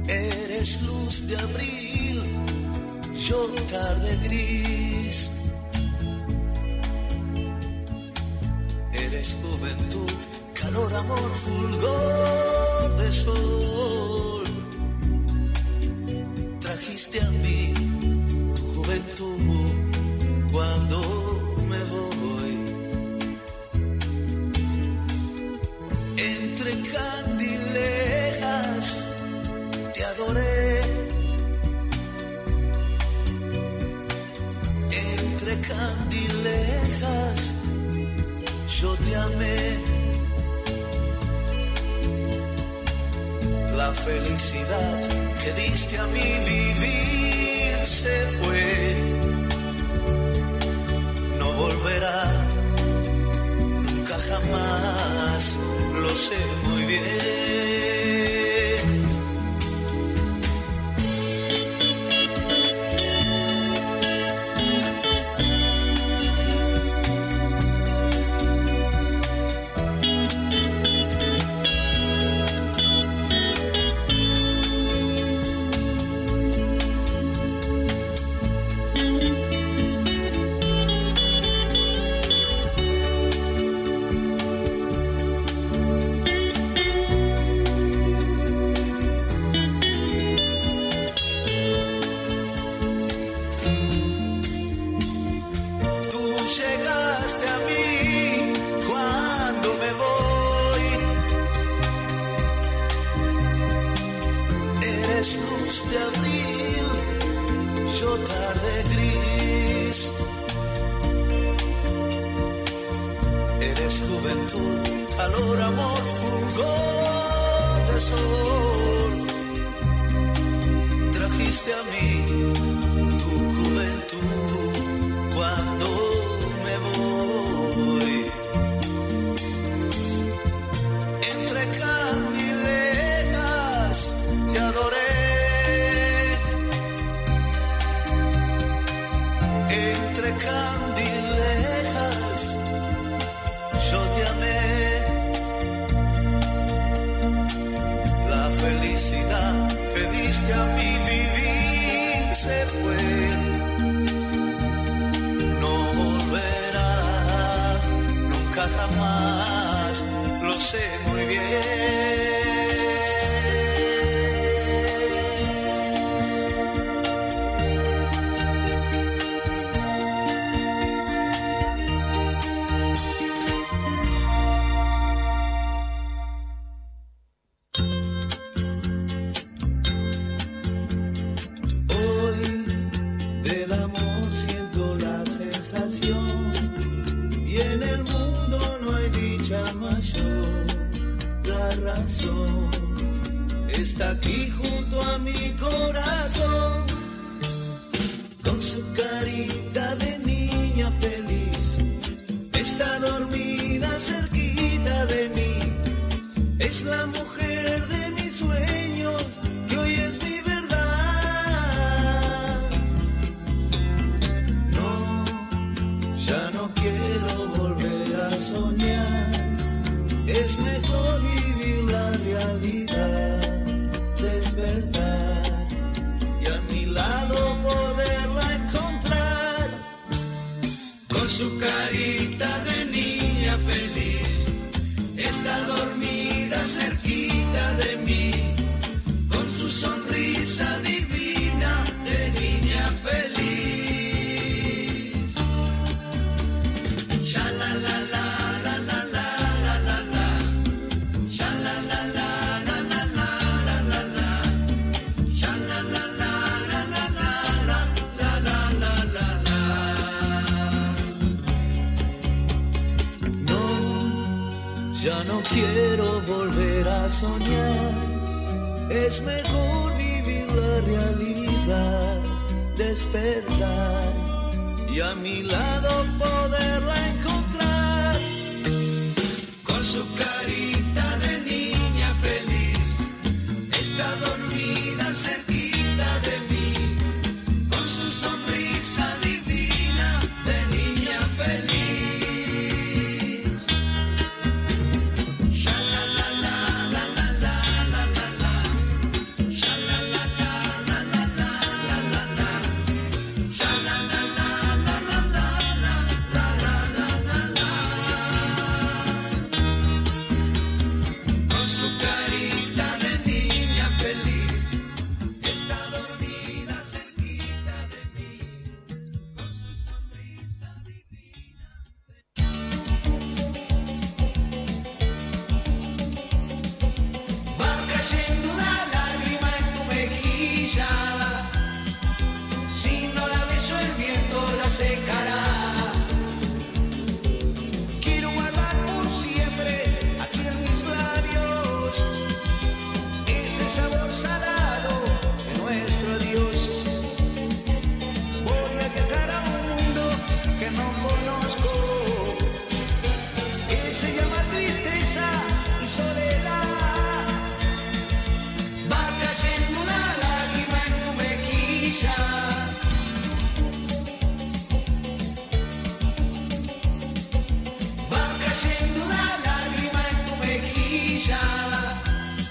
Eres 0.09 0.83
luz 0.83 1.27
de 1.27 1.37
abril, 1.37 2.23
yo 3.27 3.47
tarde 3.71 4.17
gris. 4.25 5.31
Eres 8.93 9.37
juventud, 9.43 10.13
calor, 10.55 10.95
amor, 10.95 11.31
fulgor 11.45 12.97
de 12.99 13.13
sol. 13.13 14.45
Trajiste 16.61 17.21
a 17.21 17.31
mí 17.31 17.75
tu 18.57 18.63
juventud 18.75 19.81
cuando 20.53 21.30
me 21.71 21.81
voy. 21.95 22.55
Entre 26.17 26.71
candilejas 26.97 28.85
te 29.95 30.01
adoré. 30.13 30.83
Entre 34.91 35.53
candilejas 35.73 37.39
yo 38.81 38.91
te 39.05 39.13
amé. 39.17 40.01
la 43.77 43.93
felicidad 43.95 45.01
que 45.43 45.53
diste 45.53 45.97
a 45.97 46.07
mi 46.09 46.31
vivir 46.51 47.87
se 47.87 48.17
fue 48.43 49.10
volverá. 51.81 52.47
Nunca 53.83 54.17
jamás, 54.29 55.59
lo 55.95 56.17
sé 56.17 56.37
muy 56.65 56.85
bien. 56.85 58.30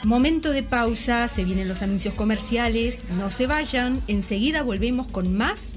Momento 0.10 0.50
de 0.50 0.64
pausa, 0.64 1.28
se 1.28 1.44
vienen 1.44 1.68
los 1.68 1.84
anuncios 1.84 2.16
comerciales, 2.16 2.98
no 3.12 3.30
se 3.30 3.46
vayan, 3.46 4.02
enseguida 4.08 4.64
volvemos 4.64 5.06
con 5.06 5.38
más 5.38 5.68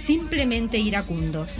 Simplemente 0.00 0.78
Iracundos. 0.78 1.50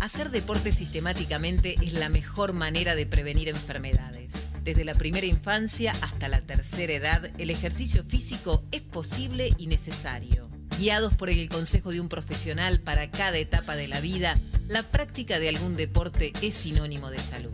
Hacer 0.00 0.30
deporte 0.30 0.72
sistemáticamente 0.72 1.76
es 1.82 1.94
la 1.94 2.10
mejor 2.10 2.52
manera 2.52 2.94
de 2.94 3.06
prevenir 3.06 3.48
enfermedades. 3.48 4.48
Desde 4.62 4.84
la 4.84 4.92
primera 4.92 5.24
infancia 5.24 5.94
hasta 6.02 6.28
la 6.28 6.42
tercera 6.42 6.92
edad, 6.92 7.30
el 7.38 7.48
ejercicio 7.48 8.04
físico 8.04 8.64
es 8.70 8.82
posible 8.82 9.54
y 9.56 9.66
necesario. 9.66 10.50
Guiados 10.78 11.14
por 11.14 11.30
el 11.30 11.48
consejo 11.48 11.90
de 11.90 12.00
un 12.00 12.10
profesional 12.10 12.80
para 12.80 13.10
cada 13.10 13.38
etapa 13.38 13.76
de 13.76 13.88
la 13.88 14.00
vida, 14.00 14.36
la 14.70 14.84
práctica 14.84 14.99
de 15.12 15.48
algún 15.48 15.76
deporte 15.76 16.32
es 16.40 16.54
sinónimo 16.54 17.10
de 17.10 17.18
salud. 17.18 17.52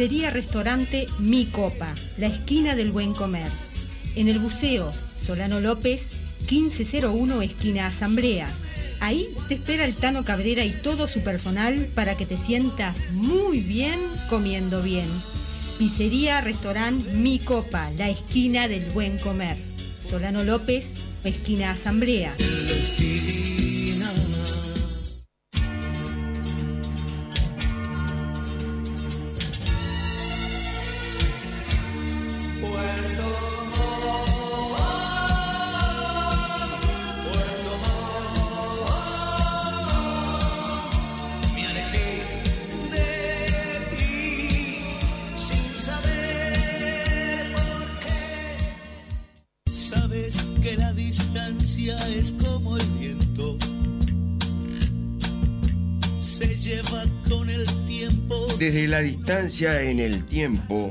Pizzería 0.00 0.30
Restaurante 0.30 1.08
Mi 1.18 1.44
Copa, 1.44 1.94
la 2.16 2.28
esquina 2.28 2.74
del 2.74 2.90
buen 2.90 3.12
comer. 3.12 3.52
En 4.16 4.28
el 4.28 4.38
buceo, 4.38 4.94
Solano 5.18 5.60
López, 5.60 6.08
1501 6.50 7.42
esquina 7.42 7.86
Asamblea. 7.86 8.48
Ahí 9.00 9.28
te 9.48 9.56
espera 9.56 9.84
el 9.84 9.94
Tano 9.94 10.24
Cabrera 10.24 10.64
y 10.64 10.70
todo 10.70 11.06
su 11.06 11.20
personal 11.20 11.86
para 11.94 12.16
que 12.16 12.24
te 12.24 12.38
sientas 12.38 12.96
muy 13.12 13.60
bien 13.60 14.00
comiendo 14.30 14.82
bien. 14.82 15.04
Pizzería 15.78 16.40
Restaurante 16.40 17.12
Mi 17.12 17.38
Copa, 17.38 17.90
la 17.98 18.08
esquina 18.08 18.68
del 18.68 18.86
buen 18.92 19.18
comer. 19.18 19.58
Solano 20.02 20.44
López, 20.44 20.92
esquina 21.24 21.72
Asamblea. 21.72 22.34
La 59.00 59.04
distancia 59.04 59.80
en 59.80 59.98
el 59.98 60.26
tiempo, 60.26 60.90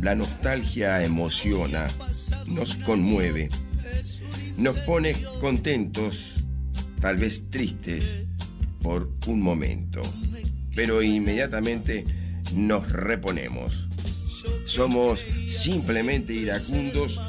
la 0.00 0.16
nostalgia 0.16 1.04
emociona, 1.04 1.86
nos 2.44 2.74
conmueve, 2.74 3.50
nos 4.56 4.76
pone 4.80 5.14
contentos, 5.40 6.42
tal 7.00 7.18
vez 7.18 7.48
tristes, 7.48 8.02
por 8.82 9.12
un 9.28 9.40
momento, 9.42 10.02
pero 10.74 11.04
inmediatamente 11.04 12.04
nos 12.52 12.90
reponemos. 12.90 13.86
Somos 14.64 15.24
simplemente 15.46 16.32
iracundos 16.32 17.20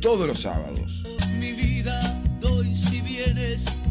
todos 0.00 0.26
los 0.26 0.40
sábados. 0.40 1.04
Mi 1.38 1.52
vida 1.52 2.20
doy 2.40 2.74
si 2.74 3.00
vienes 3.00 3.81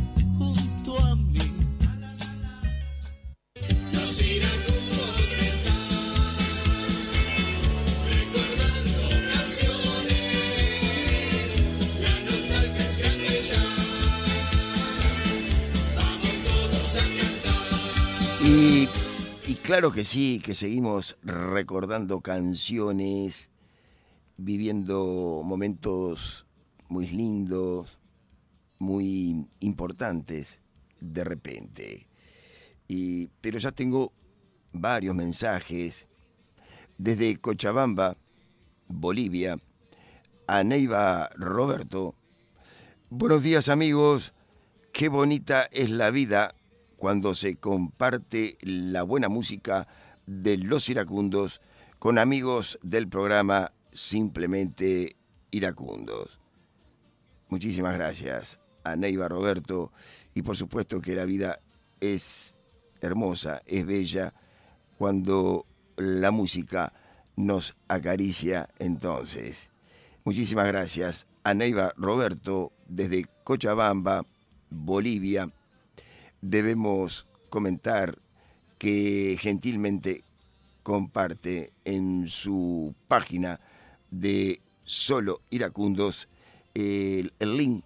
claro 19.64 19.92
que 19.92 20.04
sí, 20.04 20.42
que 20.44 20.56
seguimos 20.56 21.18
recordando 21.24 22.22
canciones, 22.22 23.50
viviendo 24.38 25.42
momentos 25.44 26.46
muy 26.90 27.08
lindos, 27.08 28.00
muy 28.80 29.48
importantes 29.60 30.62
de 31.00 31.24
repente. 31.24 32.08
Y, 32.88 33.28
pero 33.42 33.60
ya 33.60 33.72
tengo 33.72 34.12
varios 34.72 35.16
mensajes 35.16 36.08
desde 36.98 37.38
Cochabamba, 37.38 38.18
Bolivia, 38.88 39.58
a 40.48 40.64
Neiva 40.64 41.30
Roberto. 41.36 42.16
Buenos 43.10 43.44
días 43.44 43.70
amigos, 43.70 44.34
qué 44.92 45.08
bonita 45.08 45.68
es 45.72 45.90
la 45.90 46.12
vida 46.12 46.56
cuando 47.02 47.34
se 47.34 47.56
comparte 47.56 48.60
la 48.62 49.02
buena 49.02 49.28
música 49.28 49.88
de 50.28 50.56
los 50.58 50.88
iracundos 50.88 51.60
con 51.98 52.20
amigos 52.20 52.78
del 52.84 53.08
programa 53.08 53.74
Simplemente 53.92 55.16
Iracundos. 55.50 56.40
Muchísimas 57.50 57.96
gracias 57.96 58.60
a 58.84 58.96
Neiva 58.96 59.28
Roberto 59.28 59.92
y 60.36 60.44
por 60.44 60.56
supuesto 60.56 61.02
que 61.02 61.16
la 61.16 61.26
vida 61.26 61.60
es 62.02 62.60
hermosa, 63.02 63.64
es 63.66 63.84
bella 63.88 64.36
cuando 65.00 65.66
la 65.98 66.30
música 66.30 66.94
nos 67.36 67.76
acaricia 67.88 68.70
entonces. 68.78 69.72
Muchísimas 70.24 70.68
gracias 70.68 71.26
a 71.44 71.56
Neiva 71.56 71.94
Roberto 71.98 72.72
desde 72.88 73.26
Cochabamba, 73.44 74.24
Bolivia. 74.70 75.52
Debemos 76.42 77.28
comentar 77.50 78.18
que 78.78 79.38
gentilmente 79.40 80.24
comparte 80.84 81.72
en 81.86 82.28
su 82.28 82.96
página 83.08 83.60
de 84.10 84.62
Solo 84.84 85.42
Iracundos 85.50 86.28
el, 86.74 87.32
link 87.40 87.84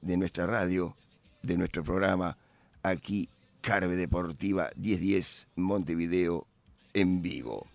de 0.00 0.16
nuestra 0.16 0.46
radio, 0.46 0.96
de 1.42 1.58
nuestro 1.58 1.84
programa, 1.84 2.36
aquí 2.82 3.28
Carve 3.60 3.96
Deportiva 3.96 4.70
1010 4.76 5.48
Montevideo 5.56 6.46
en 6.94 7.22
vivo. 7.22 7.66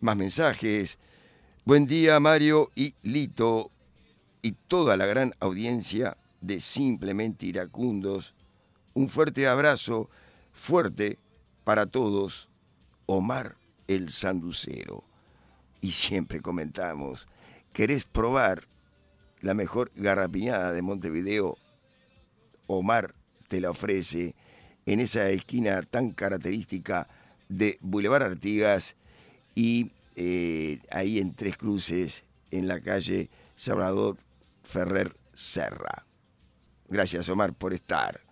Más 0.00 0.16
mensajes. 0.16 0.98
Buen 1.64 1.86
día 1.86 2.20
Mario 2.20 2.70
y 2.74 2.94
Lito 3.02 3.70
y 4.42 4.52
toda 4.52 4.96
la 4.96 5.06
gran 5.06 5.34
audiencia 5.40 6.16
de 6.40 6.60
Simplemente 6.60 7.46
Iracundos. 7.46 8.33
Un 8.94 9.08
fuerte 9.08 9.48
abrazo, 9.48 10.08
fuerte 10.52 11.18
para 11.64 11.86
todos. 11.86 12.48
Omar 13.06 13.56
el 13.86 14.10
Sanducero. 14.10 15.04
Y 15.80 15.92
siempre 15.92 16.40
comentamos, 16.40 17.26
¿querés 17.72 18.04
probar 18.04 18.66
la 19.40 19.52
mejor 19.52 19.92
garrapiñada 19.94 20.72
de 20.72 20.80
Montevideo? 20.80 21.58
Omar 22.66 23.14
te 23.48 23.60
la 23.60 23.70
ofrece 23.70 24.34
en 24.86 25.00
esa 25.00 25.28
esquina 25.28 25.82
tan 25.82 26.12
característica 26.12 27.08
de 27.48 27.78
Boulevard 27.82 28.22
Artigas 28.22 28.96
y 29.54 29.90
eh, 30.16 30.80
ahí 30.90 31.18
en 31.18 31.34
Tres 31.34 31.58
Cruces, 31.58 32.24
en 32.50 32.68
la 32.68 32.80
calle 32.80 33.28
Salvador 33.56 34.16
Ferrer 34.62 35.14
Serra. 35.34 36.06
Gracias, 36.88 37.28
Omar, 37.28 37.52
por 37.52 37.74
estar. 37.74 38.23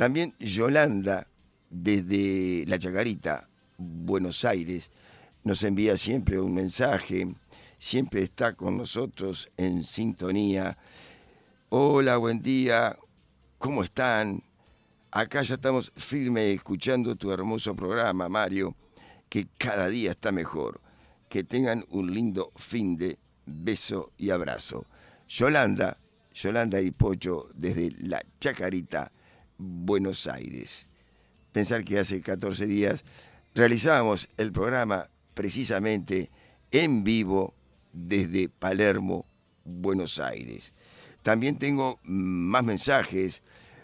También 0.00 0.34
Yolanda, 0.38 1.26
desde 1.68 2.64
La 2.66 2.78
Chacarita, 2.78 3.50
Buenos 3.76 4.46
Aires, 4.46 4.90
nos 5.44 5.62
envía 5.62 5.98
siempre 5.98 6.40
un 6.40 6.54
mensaje, 6.54 7.34
siempre 7.78 8.22
está 8.22 8.54
con 8.54 8.78
nosotros 8.78 9.50
en 9.58 9.84
sintonía. 9.84 10.78
Hola, 11.68 12.16
buen 12.16 12.40
día, 12.40 12.96
¿cómo 13.58 13.84
están? 13.84 14.42
Acá 15.10 15.42
ya 15.42 15.56
estamos 15.56 15.92
firmes 15.94 16.56
escuchando 16.56 17.14
tu 17.14 17.30
hermoso 17.30 17.76
programa, 17.76 18.26
Mario, 18.30 18.74
que 19.28 19.48
cada 19.58 19.90
día 19.90 20.12
está 20.12 20.32
mejor. 20.32 20.80
Que 21.28 21.44
tengan 21.44 21.84
un 21.90 22.14
lindo 22.14 22.52
fin 22.56 22.96
de 22.96 23.18
beso 23.44 24.12
y 24.16 24.30
abrazo. 24.30 24.86
Yolanda, 25.28 25.98
Yolanda 26.32 26.80
y 26.80 26.90
Pocho 26.90 27.50
desde 27.54 27.90
La 27.98 28.22
Chacarita, 28.40 29.12
Buenos 29.60 30.26
Aires. 30.26 30.86
Pensar 31.52 31.84
que 31.84 31.98
hace 31.98 32.22
14 32.22 32.66
días 32.66 33.04
realizábamos 33.54 34.30
el 34.38 34.52
programa 34.52 35.10
precisamente 35.34 36.30
en 36.70 37.04
vivo 37.04 37.54
desde 37.92 38.48
Palermo, 38.48 39.26
Buenos 39.64 40.18
Aires. 40.18 40.72
También 41.22 41.58
tengo 41.58 41.98
más 42.04 42.64
mensajes. 42.64 43.42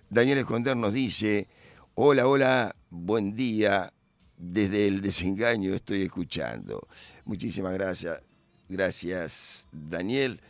Daniel 0.09 0.39
Esconder 0.39 0.77
nos 0.77 0.95
dice, 0.95 1.47
hola, 1.95 2.27
hola, 2.27 2.77
buen 2.91 3.37
día. 3.37 3.93
Desde 4.39 4.87
el 4.87 5.01
desengaño 5.01 5.75
estoy 5.75 6.03
escuchando. 6.03 6.89
Muchísimas 7.25 7.75
gracias. 7.75 8.23
Gracias, 8.69 9.67
Daniel. 9.73 10.41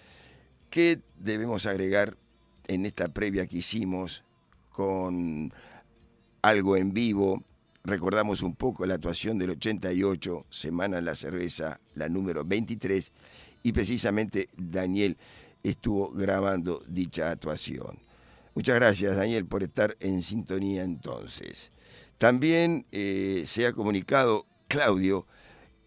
¿Qué 0.70 1.00
debemos 1.18 1.66
agregar 1.66 2.16
en 2.68 2.86
esta 2.86 3.08
previa 3.08 3.46
que 3.46 3.58
hicimos 3.58 4.24
con 4.76 5.50
algo 6.42 6.76
en 6.76 6.92
vivo? 6.92 7.42
Recordamos 7.82 8.42
un 8.42 8.54
poco 8.54 8.84
la 8.84 8.96
actuación 8.96 9.38
del 9.38 9.50
88, 9.50 10.46
Semana 10.50 10.98
en 10.98 11.06
la 11.06 11.14
Cerveza, 11.14 11.80
la 11.94 12.10
número 12.10 12.44
23, 12.44 13.10
y 13.62 13.72
precisamente 13.72 14.50
Daniel 14.54 15.16
estuvo 15.62 16.10
grabando 16.10 16.82
dicha 16.86 17.30
actuación. 17.30 17.98
Muchas 18.54 18.74
gracias, 18.74 19.16
Daniel, 19.16 19.46
por 19.46 19.62
estar 19.62 19.96
en 19.98 20.20
sintonía 20.20 20.84
entonces. 20.84 21.72
También 22.18 22.84
eh, 22.92 23.44
se 23.46 23.66
ha 23.66 23.72
comunicado 23.72 24.46
Claudio, 24.68 25.26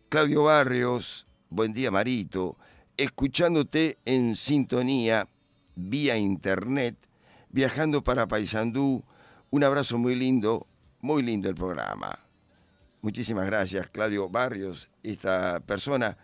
Claudio 0.09 0.43
Barrios, 0.43 1.27
buen 1.49 1.73
día 1.73 1.91
Marito, 1.91 2.57
escuchándote 2.97 3.99
en 4.05 4.35
sintonía 4.35 5.27
vía 5.75 6.17
internet, 6.17 6.95
viajando 7.49 8.03
para 8.03 8.27
Paysandú. 8.27 9.03
Un 9.49 9.63
abrazo 9.63 9.97
muy 9.97 10.15
lindo, 10.15 10.67
muy 11.01 11.23
lindo 11.23 11.49
el 11.49 11.55
programa. 11.55 12.19
Muchísimas 13.01 13.45
gracias, 13.45 13.89
Claudio 13.89 14.29
Barrios, 14.29 14.89
esta 15.03 15.59
persona, 15.61 16.17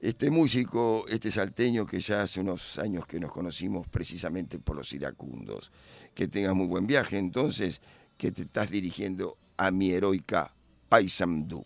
este 0.00 0.30
músico, 0.30 1.04
este 1.08 1.30
salteño 1.30 1.86
que 1.86 2.00
ya 2.00 2.22
hace 2.22 2.40
unos 2.40 2.78
años 2.78 3.06
que 3.06 3.18
nos 3.18 3.32
conocimos 3.32 3.88
precisamente 3.88 4.58
por 4.58 4.76
los 4.76 4.92
iracundos. 4.92 5.72
Que 6.14 6.28
tengas 6.28 6.54
muy 6.54 6.66
buen 6.66 6.86
viaje 6.86 7.18
entonces, 7.18 7.80
que 8.16 8.30
te 8.30 8.42
estás 8.42 8.70
dirigiendo 8.70 9.38
a 9.56 9.70
mi 9.70 9.90
heroica 9.90 10.54
Paysandú. 10.88 11.64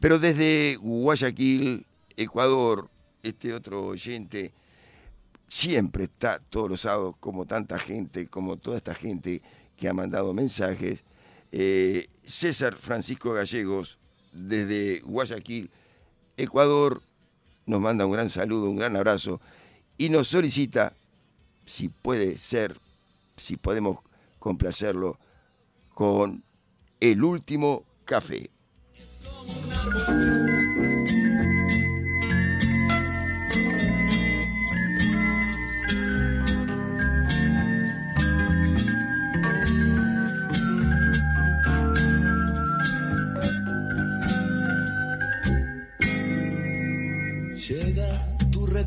Pero 0.00 0.18
desde 0.18 0.76
Guayaquil, 0.76 1.86
Ecuador, 2.16 2.90
este 3.22 3.54
otro 3.54 3.86
oyente 3.86 4.52
siempre 5.52 6.04
está 6.04 6.38
todos 6.38 6.70
los 6.70 6.80
sábados, 6.80 7.14
como 7.20 7.44
tanta 7.44 7.78
gente, 7.78 8.26
como 8.26 8.56
toda 8.56 8.78
esta 8.78 8.94
gente 8.94 9.42
que 9.76 9.86
ha 9.86 9.92
mandado 9.92 10.32
mensajes. 10.32 11.04
Eh, 11.52 12.06
César 12.24 12.74
Francisco 12.80 13.34
Gallegos, 13.34 13.98
desde 14.32 15.00
Guayaquil, 15.00 15.70
Ecuador, 16.38 17.02
nos 17.66 17.82
manda 17.82 18.06
un 18.06 18.12
gran 18.12 18.30
saludo, 18.30 18.70
un 18.70 18.76
gran 18.76 18.96
abrazo 18.96 19.42
y 19.98 20.08
nos 20.08 20.28
solicita, 20.28 20.94
si 21.66 21.90
puede 21.90 22.38
ser, 22.38 22.80
si 23.36 23.58
podemos 23.58 23.98
complacerlo, 24.38 25.18
con 25.92 26.42
el 26.98 27.22
último 27.22 27.84
café. 28.06 28.48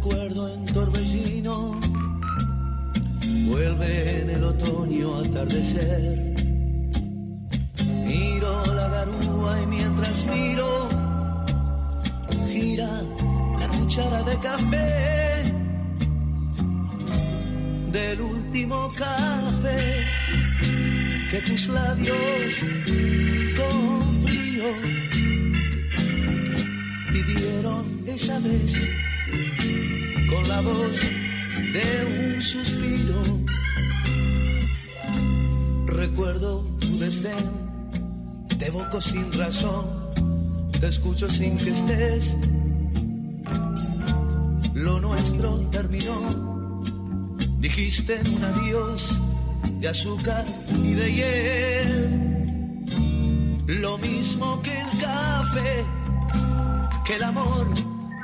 Recuerdo 0.06 0.54
en 0.54 0.66
torbellino, 0.68 1.80
vuelve 3.48 4.22
en 4.22 4.30
el 4.30 4.44
otoño 4.44 5.18
atardecer. 5.18 6.36
Miro 8.06 8.66
la 8.66 8.88
garúa 8.88 9.62
y 9.64 9.66
mientras 9.66 10.26
miro, 10.28 10.90
gira 12.52 13.02
la 13.60 13.68
cuchara 13.70 14.22
de 14.22 14.40
café. 14.40 15.54
Del 17.92 18.22
último 18.22 18.88
café 18.96 20.06
que 21.32 21.42
tus 21.42 21.68
labios 21.70 22.54
con 23.58 24.14
frío 24.24 24.66
pidieron 27.12 27.86
esa 28.08 28.38
vez 28.40 29.05
con 30.30 30.48
la 30.48 30.62
voz 30.62 31.00
de 31.02 32.34
un 32.36 32.42
suspiro. 32.42 33.22
Recuerdo 35.86 36.64
tu 36.80 37.00
desdén, 37.00 37.50
te 38.58 38.68
evoco 38.68 39.00
sin 39.02 39.32
razón, 39.34 39.86
te 40.80 40.88
escucho 40.88 41.30
sin 41.30 41.58
que 41.58 41.70
estés. 41.70 42.38
Lo 44.74 45.00
nuestro 45.00 45.60
terminó, 45.72 46.84
dijiste 47.60 48.22
un 48.36 48.44
adiós 48.44 49.20
de 49.80 49.88
azúcar 49.88 50.44
y 50.84 50.94
de 50.94 51.14
hiel. 51.14 52.36
Lo 53.68 53.98
mismo 53.98 54.62
que 54.62 54.80
el 54.80 54.98
café, 55.00 55.86
que 57.06 57.16
el 57.16 57.24
amor, 57.24 57.68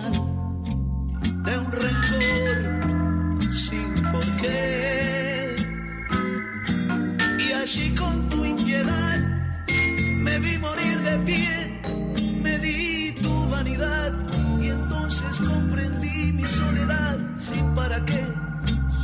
de 0.00 1.58
un 1.58 1.72
rencor 1.72 3.50
sin 3.50 3.94
por 4.12 4.24
qué. 4.40 5.56
Y 7.38 7.52
allí 7.52 7.94
con 7.94 8.28
tu 8.28 8.44
impiedad 8.44 9.18
me 10.18 10.38
vi 10.38 10.58
morir 10.58 11.00
de 11.02 11.18
pie, 11.18 11.80
me 12.42 12.58
di 12.58 13.14
tu 13.22 13.48
vanidad 13.48 14.12
y 14.60 14.68
entonces 14.68 15.38
comprendí 15.38 16.32
mi 16.32 16.46
soledad 16.46 17.18
sin 17.38 17.74
para 17.74 18.04
qué. 18.04 18.24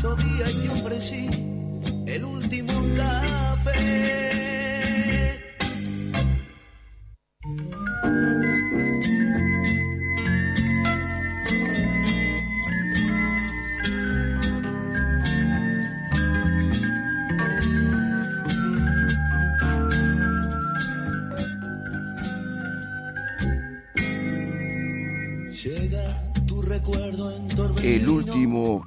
Llovía 0.03 0.51
y 0.51 0.69
ofrecí 0.69 1.29
el 2.07 2.25
último 2.25 2.73
café. 2.97 4.31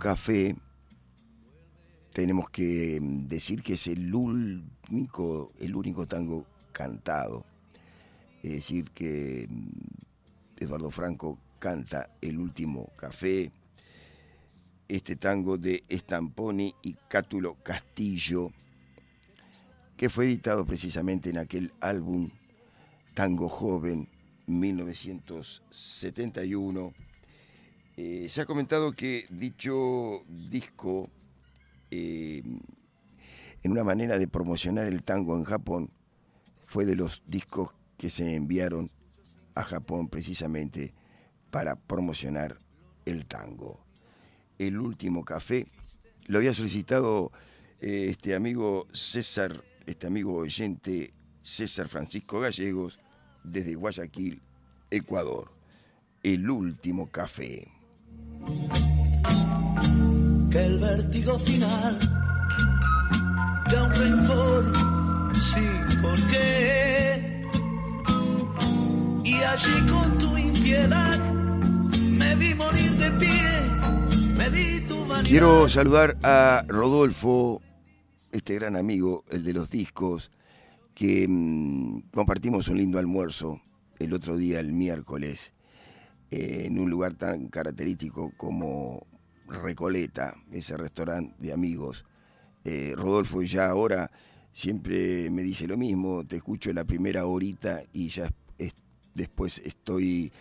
Café, 0.03 0.55
tenemos 2.11 2.49
que 2.49 2.99
mm, 3.01 3.29
decir 3.29 3.63
que 3.63 3.75
es 3.75 3.87
el 3.87 4.13
único, 4.13 5.53
el 5.59 5.77
único 5.77 6.05
tango 6.05 6.45
cantado. 6.73 7.45
Es 8.43 8.51
decir, 8.51 8.91
que 8.91 9.47
mm, 9.49 9.69
Eduardo 10.57 10.91
Franco 10.91 11.39
canta 11.57 12.09
El 12.19 12.37
último 12.37 12.89
café, 12.97 13.53
este 14.89 15.15
tango 15.15 15.57
de 15.57 15.85
Stamponi 15.89 16.75
y 16.81 16.97
Cátulo 17.07 17.55
Castillo, 17.63 18.51
que 19.95 20.09
fue 20.09 20.25
editado 20.25 20.65
precisamente 20.65 21.29
en 21.29 21.37
aquel 21.37 21.71
álbum 21.79 22.29
Tango 23.13 23.47
Joven 23.47 24.09
1971. 24.47 26.93
Eh, 27.95 28.27
se 28.29 28.41
ha 28.41 28.45
comentado 28.45 28.93
que 28.93 29.27
dicho 29.29 30.23
disco, 30.27 31.09
eh, 31.91 32.41
en 33.61 33.71
una 33.71 33.83
manera 33.83 34.17
de 34.17 34.27
promocionar 34.27 34.87
el 34.87 35.03
tango 35.03 35.37
en 35.37 35.43
Japón, 35.43 35.91
fue 36.65 36.85
de 36.85 36.95
los 36.95 37.21
discos 37.27 37.75
que 37.97 38.09
se 38.09 38.35
enviaron 38.35 38.89
a 39.53 39.63
Japón 39.63 40.09
precisamente 40.09 40.93
para 41.51 41.75
promocionar 41.75 42.57
el 43.05 43.27
tango. 43.27 43.85
El 44.57 44.79
último 44.79 45.23
café 45.23 45.67
lo 46.25 46.39
había 46.39 46.53
solicitado 46.53 47.31
eh, 47.79 48.07
este 48.09 48.33
amigo 48.33 48.87
César, 48.91 49.63
este 49.85 50.07
amigo 50.07 50.33
oyente 50.35 51.13
César 51.43 51.87
Francisco 51.89 52.39
Gallegos, 52.39 52.99
desde 53.43 53.75
Guayaquil, 53.75 54.41
Ecuador. 54.89 55.51
El 56.23 56.49
último 56.49 57.11
café. 57.11 57.67
Que 60.51 60.65
el 60.65 60.79
vértigo 60.79 61.39
final 61.39 61.99
da 63.71 63.83
un 63.83 63.91
rencor 63.91 64.73
sin 65.39 66.01
por 66.01 66.15
qué. 66.27 67.41
Y 69.23 69.35
allí 69.35 69.87
con 69.89 70.17
tu 70.17 70.37
impiedad 70.37 71.17
me 71.17 72.35
vi 72.35 72.53
morir 72.53 72.91
de 72.97 73.11
pie, 73.11 73.61
me 74.37 74.49
di 74.49 74.81
tu 74.87 75.05
vanidad. 75.05 75.29
Quiero 75.29 75.67
saludar 75.69 76.17
a 76.23 76.63
Rodolfo, 76.67 77.61
este 78.31 78.55
gran 78.55 78.75
amigo, 78.75 79.23
el 79.31 79.43
de 79.43 79.53
los 79.53 79.69
discos, 79.69 80.31
que 80.93 81.25
mm, 81.27 82.11
compartimos 82.13 82.67
un 82.67 82.77
lindo 82.77 82.99
almuerzo 82.99 83.61
el 83.99 84.13
otro 84.13 84.37
día, 84.37 84.59
el 84.59 84.73
miércoles, 84.73 85.53
eh, 86.33 86.65
en 86.67 86.79
un 86.79 86.89
lugar 86.89 87.13
tan 87.13 87.47
característico 87.47 88.33
como 88.37 89.05
Recoleta, 89.47 90.33
ese 90.51 90.75
restaurante 90.77 91.35
de 91.37 91.53
amigos. 91.53 92.05
Eh, 92.65 92.93
Rodolfo 92.95 93.41
ya 93.43 93.67
ahora 93.67 94.09
siempre 94.51 95.29
me 95.29 95.43
dice 95.43 95.67
lo 95.67 95.77
mismo, 95.77 96.25
te 96.25 96.37
escucho 96.37 96.73
la 96.73 96.85
primera 96.85 97.25
horita 97.25 97.83
y 97.93 98.09
ya 98.09 98.29
es- 98.57 98.73
después 99.13 99.59
estoy 99.59 100.31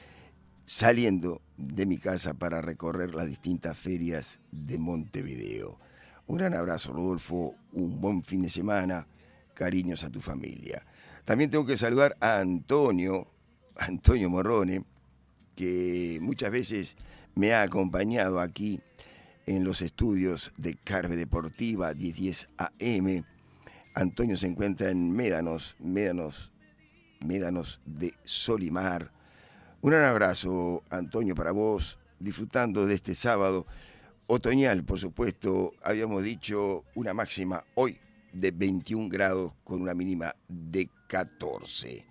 saliendo 0.65 1.43
de 1.57 1.85
mi 1.87 1.99
casa 1.99 2.35
para 2.35 2.61
recorrer 2.61 3.15
las 3.15 3.27
distintas 3.27 3.77
ferias 3.77 4.39
de 4.51 4.79
Montevideo. 4.79 5.79
Un 6.27 6.39
gran 6.39 6.55
abrazo, 6.55 6.93
Rodolfo, 6.93 7.55
un 7.73 8.01
buen 8.01 8.23
fin 8.23 8.43
de 8.43 8.49
semana, 8.51 9.07
cariños 9.55 10.05
a 10.05 10.11
tu 10.11 10.21
familia. 10.21 10.87
También 11.25 11.51
tengo 11.51 11.67
que 11.67 11.77
saludar 11.77 12.17
a 12.21 12.39
Antonio, 12.39 13.29
Antonio 13.77 14.31
Morrone, 14.31 14.85
que 15.55 16.19
muchas 16.21 16.51
veces 16.51 16.97
me 17.35 17.53
ha 17.53 17.63
acompañado 17.63 18.41
aquí 18.41 18.81
en 19.47 19.65
los 19.65 19.83
estudios 19.83 20.53
de 20.57 20.75
Carve 20.75 21.17
Deportiva 21.17 21.95
1010 21.95 22.49
AM. 22.59 23.25
Antonio 23.95 24.37
se 24.37 24.47
encuentra 24.47 24.91
en 24.91 25.11
Médanos, 25.13 25.77
Médanos, 25.79 26.51
Médanos 27.25 27.81
de 27.85 28.15
Solimar. 28.25 29.13
Un 29.81 29.91
gran 29.91 30.05
abrazo, 30.05 30.83
Antonio, 30.91 31.35
para 31.35 31.53
vos, 31.53 31.99
disfrutando 32.19 32.87
de 32.87 32.95
este 32.95 33.15
sábado 33.15 33.67
otoñal, 34.27 34.85
por 34.85 34.99
supuesto. 34.99 35.73
Habíamos 35.83 36.23
dicho 36.23 36.85
una 36.95 37.13
máxima 37.13 37.65
hoy 37.75 37.99
de 38.33 38.51
21 38.51 39.09
grados 39.09 39.55
con 39.65 39.83
una 39.83 39.95
mínima 39.95 40.35
de 40.49 40.89
14. 41.09 42.07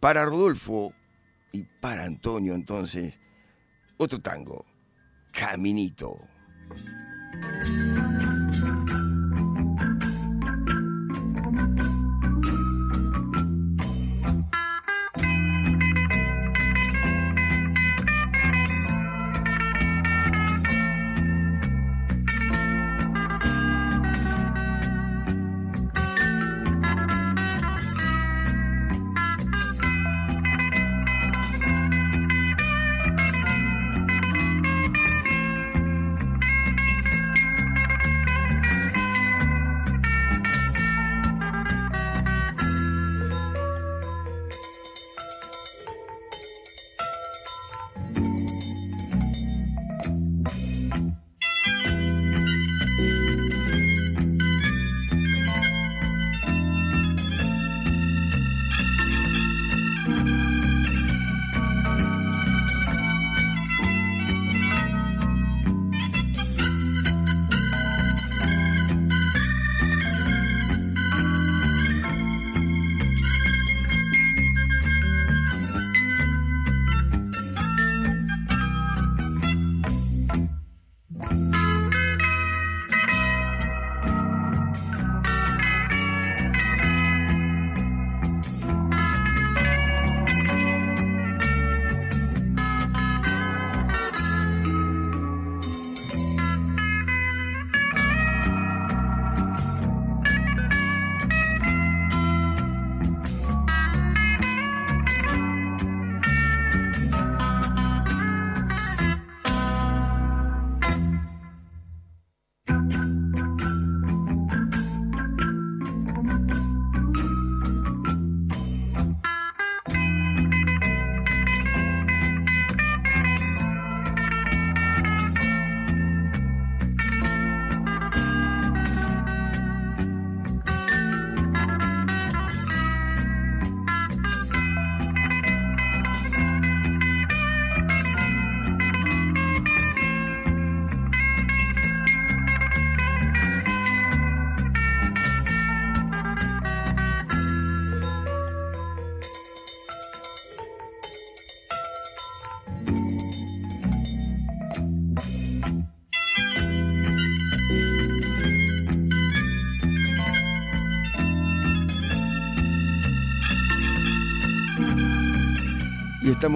Para 0.00 0.24
Rodolfo 0.24 0.92
y 1.56 1.64
para 1.80 2.04
Antonio, 2.04 2.54
entonces, 2.54 3.18
otro 3.96 4.20
tango, 4.20 4.66
Caminito. 5.32 6.18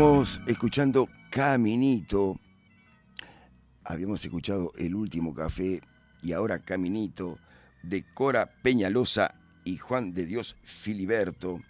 Estamos 0.01 0.40
escuchando 0.47 1.10
Caminito. 1.31 2.40
Habíamos 3.85 4.24
escuchado 4.24 4.72
El 4.78 4.94
último 4.94 5.35
café 5.35 5.82
y 6.22 6.32
ahora 6.32 6.64
Caminito 6.64 7.39
de 7.82 8.06
Cora 8.14 8.51
Peñalosa 8.62 9.35
y 9.62 9.77
Juan 9.77 10.14
de 10.14 10.24
Dios 10.24 10.56
Filiberto. 10.62 11.60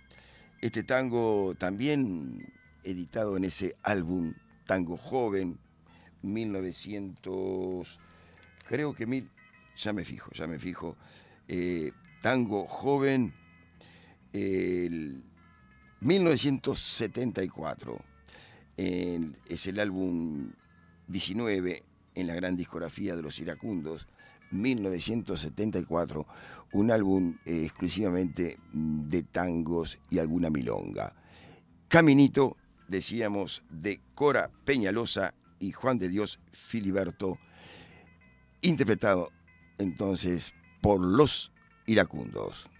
Este 0.61 0.85
tango 0.85 1.57
también 1.59 2.53
editado 2.85 3.37
en 3.37 3.43
ese 3.43 3.75
álbum 3.83 4.35
Tango 4.65 4.97
Joven, 4.97 5.59
1900, 6.23 7.99
creo 8.69 8.95
que 8.95 9.07
mil, 9.07 9.29
ya 9.77 9.93
me 9.93 10.05
fijo, 10.05 10.31
ya 10.35 10.47
me 10.47 10.61
fijo, 10.61 10.97
eh, 11.49 11.91
Tango 12.23 12.69
Joven, 12.69 13.35
el 14.33 15.25
1974. 15.99 18.10
Es 18.81 19.67
el 19.67 19.79
álbum 19.79 20.53
19 21.09 21.83
en 22.15 22.27
la 22.27 22.35
gran 22.35 22.57
discografía 22.57 23.15
de 23.15 23.21
los 23.21 23.39
iracundos. 23.39 24.07
1974, 24.53 26.27
un 26.73 26.91
álbum 26.91 27.37
eh, 27.45 27.65
exclusivamente 27.67 28.59
de 28.73 29.23
tangos 29.23 29.99
y 30.09 30.19
alguna 30.19 30.49
milonga. 30.49 31.15
Caminito, 31.89 32.57
decíamos, 32.89 33.65
de 33.69 34.01
Cora 34.15 34.51
Peñalosa 34.65 35.35
y 35.59 35.73
Juan 35.73 35.99
de 35.99 36.09
Dios 36.09 36.41
Filiberto, 36.53 37.39
interpretado 38.63 39.31
entonces 39.77 40.55
por 40.81 41.01
los 41.01 41.53
iracundos. 41.87 42.71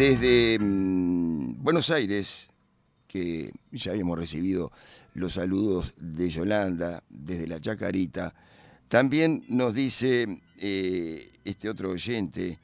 Desde 0.00 0.58
mm, 0.58 1.62
Buenos 1.62 1.90
Aires, 1.90 2.48
que 3.06 3.52
ya 3.70 3.90
habíamos 3.90 4.18
recibido 4.18 4.72
los 5.12 5.34
saludos 5.34 5.92
de 5.98 6.30
Yolanda 6.30 7.02
desde 7.10 7.46
la 7.46 7.60
Chacarita, 7.60 8.32
también 8.88 9.44
nos 9.48 9.74
dice 9.74 10.40
eh, 10.56 11.30
este 11.44 11.68
otro 11.68 11.90
oyente, 11.90 12.58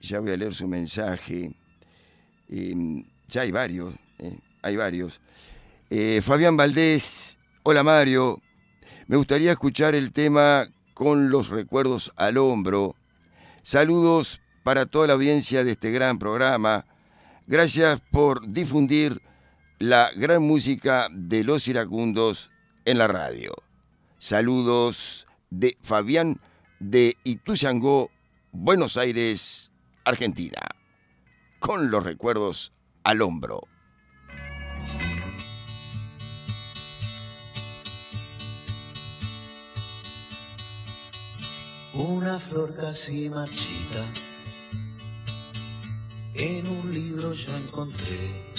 ya 0.00 0.20
voy 0.20 0.30
a 0.30 0.36
leer 0.38 0.54
su 0.54 0.66
mensaje, 0.66 1.54
eh, 2.48 3.04
ya 3.28 3.42
hay 3.42 3.50
varios, 3.50 3.92
eh, 4.18 4.38
hay 4.62 4.76
varios. 4.76 5.20
Fabián 6.22 6.56
Valdés, 6.56 7.36
hola 7.64 7.82
Mario, 7.82 8.40
me 9.08 9.18
gustaría 9.18 9.50
escuchar 9.50 9.94
el 9.94 10.10
tema 10.10 10.66
con 10.94 11.28
los 11.28 11.50
recuerdos 11.50 12.14
al 12.16 12.38
hombro. 12.38 12.96
Saludos 13.62 14.41
para 14.62 14.86
toda 14.86 15.08
la 15.08 15.12
audiencia 15.14 15.64
de 15.64 15.72
este 15.72 15.90
gran 15.90 16.18
programa. 16.18 16.86
Gracias 17.46 18.00
por 18.10 18.46
difundir 18.48 19.22
la 19.78 20.10
gran 20.14 20.42
música 20.42 21.08
de 21.10 21.44
los 21.44 21.66
iracundos 21.68 22.50
en 22.84 22.98
la 22.98 23.08
radio. 23.08 23.52
Saludos 24.18 25.26
de 25.50 25.76
Fabián 25.80 26.40
de 26.78 27.16
Ituzangó, 27.24 28.10
Buenos 28.52 28.96
Aires, 28.96 29.70
Argentina. 30.04 30.60
Con 31.58 31.90
los 31.90 32.04
recuerdos 32.04 32.72
al 33.04 33.22
hombro. 33.22 33.68
Una 41.94 42.40
flor 42.40 42.74
casi 42.74 43.28
marchita, 43.28 44.10
en 46.34 46.66
un 46.66 46.94
libro 46.94 47.34
yo 47.34 47.56
encontré, 47.56 48.52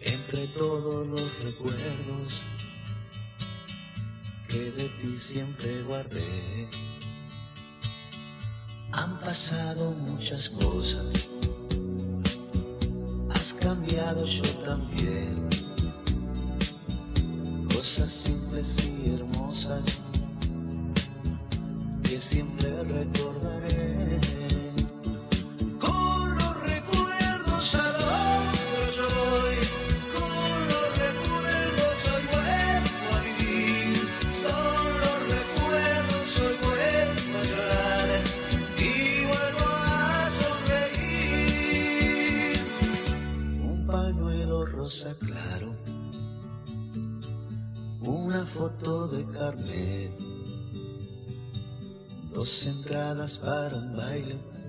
entre 0.00 0.48
todos 0.48 1.06
los 1.06 1.38
recuerdos 1.40 2.40
que 4.48 4.70
de 4.72 4.88
ti 4.88 5.16
siempre 5.16 5.82
guardé. 5.82 6.68
Han 8.92 9.20
pasado 9.20 9.92
muchas 9.92 10.48
cosas, 10.48 11.28
has 13.30 13.52
cambiado 13.54 14.24
yo 14.24 14.48
también, 14.64 15.48
cosas 17.72 18.10
simples 18.10 18.76
y 18.84 19.14
hermosas 19.14 19.84
que 22.02 22.18
siempre 22.18 22.82
recordaré. 22.82 23.99
Claro, 45.18 45.76
una 48.02 48.44
foto 48.46 49.06
de 49.08 49.24
carnet 49.32 50.10
dos 52.32 52.66
entradas 52.66 53.38
para 53.38 53.76
un 53.76 53.96
baile 53.96 54.59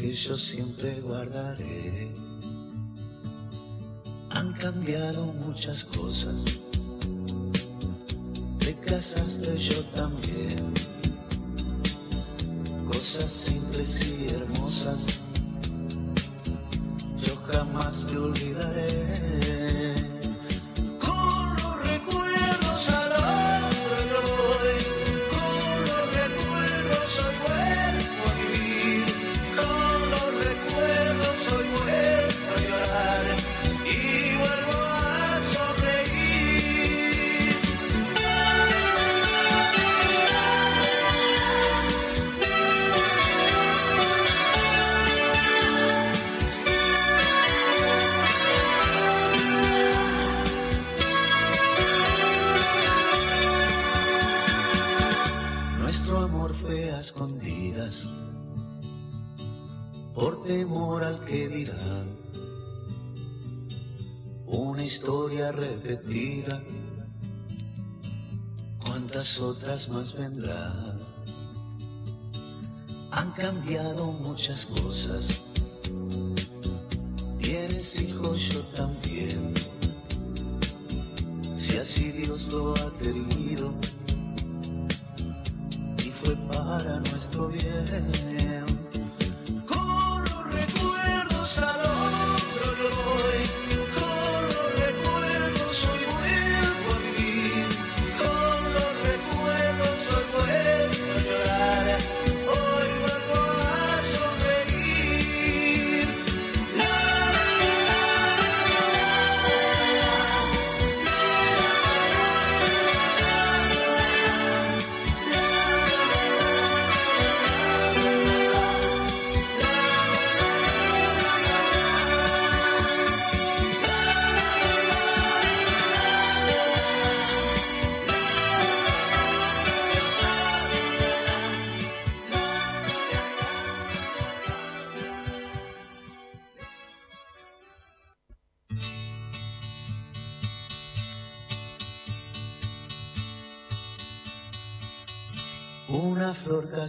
que 0.00 0.14
yo 0.14 0.34
siempre 0.34 0.98
guardaré. 1.02 2.10
Han 4.30 4.54
cambiado 4.54 5.26
muchas 5.26 5.84
cosas, 5.84 6.42
te 8.58 8.74
casaste 8.76 9.58
yo 9.58 9.84
también. 9.94 10.72
Cosas 12.90 13.30
simples 13.30 14.06
y 14.06 14.32
hermosas, 14.32 15.04
yo 17.22 17.36
jamás 17.52 18.06
te 18.06 18.16
olvidaré. 18.16 18.89
Que 61.30 61.48
dirán. 61.48 62.08
Una 64.46 64.84
historia 64.84 65.52
repetida, 65.52 66.60
cuántas 68.84 69.40
otras 69.40 69.88
más 69.88 70.12
vendrán. 70.12 70.98
Han 73.12 73.30
cambiado 73.32 74.06
muchas 74.06 74.66
cosas. 74.66 75.40
Tienes 77.38 78.02
hijos, 78.02 78.40
yo 78.48 78.62
también. 78.74 79.54
Si 81.54 81.76
así 81.76 82.10
Dios 82.10 82.52
lo 82.52 82.74
ha 82.74 82.92
querido 82.98 83.72
y 86.04 86.10
fue 86.10 86.34
para 86.50 86.98
nuestro 86.98 87.48
bien. 87.48 88.79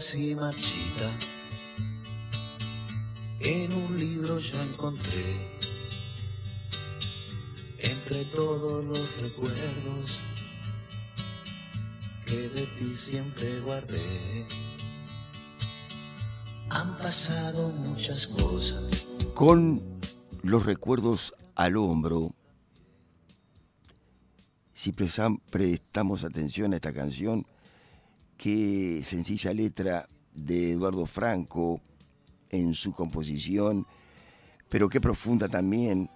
Casi 0.01 0.33
marchita. 0.33 1.15
En 3.39 3.71
un 3.71 3.99
libro 3.99 4.39
yo 4.39 4.59
encontré, 4.59 5.61
entre 7.77 8.25
todos 8.25 8.83
los 8.83 9.21
recuerdos 9.21 10.19
que 12.25 12.49
de 12.49 12.65
ti 12.65 12.95
siempre 12.95 13.59
guardé. 13.59 14.47
Han 16.71 16.97
pasado 16.97 17.69
muchas 17.69 18.25
cosas. 18.25 19.05
Con 19.35 19.83
los 20.41 20.65
recuerdos 20.65 21.35
al 21.53 21.77
hombro, 21.77 22.33
si 24.73 24.93
prestamos 24.93 26.23
atención 26.23 26.73
a 26.73 26.77
esta 26.77 26.91
canción, 26.91 27.45
qué 28.41 29.03
sencilla 29.05 29.53
letra 29.53 30.07
de 30.33 30.71
Eduardo 30.71 31.05
Franco 31.05 31.79
en 32.49 32.73
su 32.73 32.91
composición, 32.91 33.85
pero 34.67 34.89
qué 34.89 34.99
profunda 34.99 35.47
también, 35.47 36.09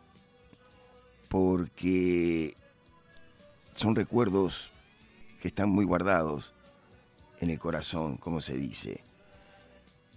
porque 1.29 2.55
son 3.75 3.95
recuerdos 3.95 4.71
que 5.39 5.49
están 5.49 5.69
muy 5.69 5.85
guardados 5.85 6.51
en 7.41 7.51
el 7.51 7.59
corazón, 7.59 8.17
como 8.17 8.41
se 8.41 8.55
dice. 8.57 9.03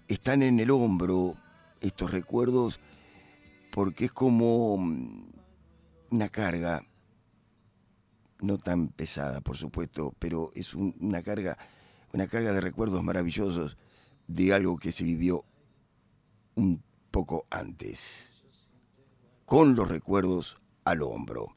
Están 0.07 0.43
en 0.43 0.61
el 0.61 0.71
hombro 0.71 1.37
estos 1.83 2.11
recuerdos 2.11 2.81
porque 3.71 4.07
es 4.07 4.13
como 4.13 4.79
mm, 4.79 5.25
una 6.13 6.31
carga, 6.31 6.83
no 8.41 8.57
tan 8.57 8.89
pesada, 8.89 9.43
por 9.43 9.59
supuesto, 9.59 10.15
pero 10.19 10.53
es 10.55 10.73
un- 10.73 10.95
una 11.01 11.23
carga, 11.23 11.59
una 12.13 12.27
carga 12.27 12.53
de 12.53 12.61
recuerdos 12.61 13.03
maravillosos 13.03 13.77
de 14.27 14.53
algo 14.53 14.79
que 14.79 14.93
se 14.93 15.05
vivió 15.05 15.45
un 16.55 16.83
poco 17.11 17.47
antes. 17.51 18.33
Con 19.45 19.75
los 19.75 19.89
recuerdos 19.89 20.61
al 20.85 21.03
hombro. 21.03 21.57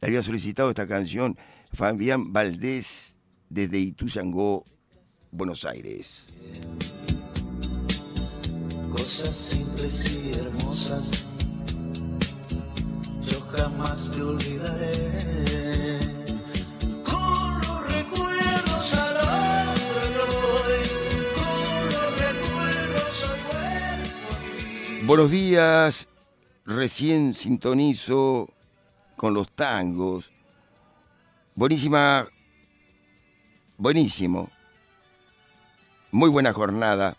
Le 0.00 0.08
había 0.08 0.22
solicitado 0.22 0.70
esta 0.70 0.86
canción 0.86 1.36
Fabián 1.72 2.32
Valdés 2.32 3.18
desde 3.48 3.78
Ituzangó, 3.78 4.64
Buenos 5.30 5.64
Aires. 5.64 6.26
cosas 9.08 9.36
simples 9.36 10.10
y 10.10 10.38
hermosas. 10.38 11.10
Yo 13.22 13.40
jamás 13.40 14.10
te 14.10 14.22
olvidaré. 14.22 15.67
Buenos 25.08 25.30
días, 25.30 26.06
recién 26.66 27.32
sintonizo 27.32 28.52
con 29.16 29.32
los 29.32 29.50
tangos. 29.50 30.30
Buenísima, 31.54 32.28
buenísimo. 33.78 34.50
Muy 36.12 36.28
buena 36.28 36.52
jornada. 36.52 37.16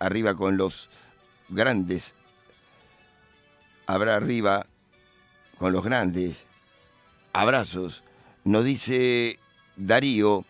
Arriba 0.00 0.34
con 0.34 0.56
los 0.56 0.90
grandes. 1.48 2.16
Habrá 3.86 4.16
arriba 4.16 4.66
con 5.56 5.72
los 5.72 5.84
grandes. 5.84 6.48
Abrazos. 7.32 8.02
Nos 8.42 8.64
dice 8.64 9.38
Darío 9.76 10.44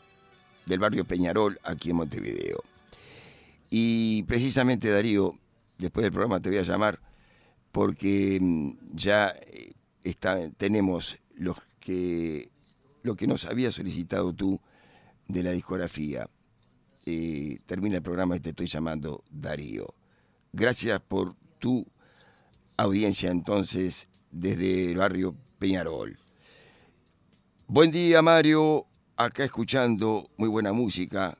del 0.64 0.78
barrio 0.78 1.04
Peñarol 1.04 1.60
aquí 1.62 1.90
en 1.90 1.96
Montevideo. 1.96 2.64
Y 3.68 4.22
precisamente 4.22 4.88
Darío, 4.88 5.38
después 5.80 6.02
del 6.04 6.12
programa 6.12 6.40
te 6.40 6.50
voy 6.50 6.58
a 6.58 6.62
llamar 6.62 7.00
porque 7.72 8.38
mm, 8.40 8.72
ya 8.92 9.34
eh, 9.46 9.72
tenemos 10.56 11.18
los 11.34 11.56
que, 11.80 12.50
lo 13.02 13.16
que 13.16 13.26
nos 13.26 13.44
había 13.46 13.72
solicitado 13.72 14.32
tú 14.32 14.60
de 15.28 15.42
la 15.42 15.52
discografía. 15.52 16.28
Eh, 17.06 17.60
termina 17.66 17.96
el 17.96 18.02
programa 18.02 18.36
y 18.36 18.40
te 18.40 18.50
estoy 18.50 18.66
llamando 18.66 19.24
Darío. 19.30 19.94
Gracias 20.52 21.00
por 21.00 21.34
tu 21.58 21.86
audiencia 22.76 23.30
entonces 23.30 24.08
desde 24.30 24.90
el 24.90 24.96
barrio 24.96 25.34
Peñarol. 25.58 26.18
Buen 27.66 27.90
día 27.90 28.20
Mario, 28.20 28.86
acá 29.16 29.44
escuchando 29.44 30.28
muy 30.36 30.48
buena 30.48 30.72
música. 30.72 31.38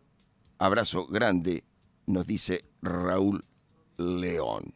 Abrazo 0.59 1.07
grande, 1.07 1.65
nos 2.07 2.27
dice 2.27 2.65
Raúl 2.83 3.45
León. 4.01 4.75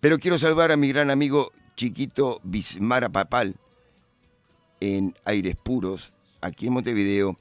Pero 0.00 0.18
quiero 0.18 0.38
salvar 0.38 0.72
a 0.72 0.76
mi 0.76 0.88
gran 0.88 1.10
amigo 1.10 1.52
Chiquito 1.76 2.40
Bismara 2.42 3.08
Papal 3.08 3.56
en 4.80 5.14
Aires 5.24 5.56
Puros, 5.56 6.14
aquí 6.40 6.66
en 6.66 6.72
Montevideo. 6.72 7.36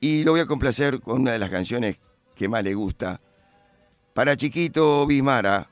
Y 0.00 0.24
lo 0.24 0.32
voy 0.32 0.40
a 0.40 0.46
complacer 0.46 1.00
con 1.00 1.22
una 1.22 1.32
de 1.32 1.38
las 1.38 1.50
canciones 1.50 1.98
que 2.34 2.48
más 2.48 2.62
le 2.62 2.74
gusta. 2.74 3.20
Para 4.14 4.36
Chiquito 4.36 5.06
Bismara, 5.06 5.68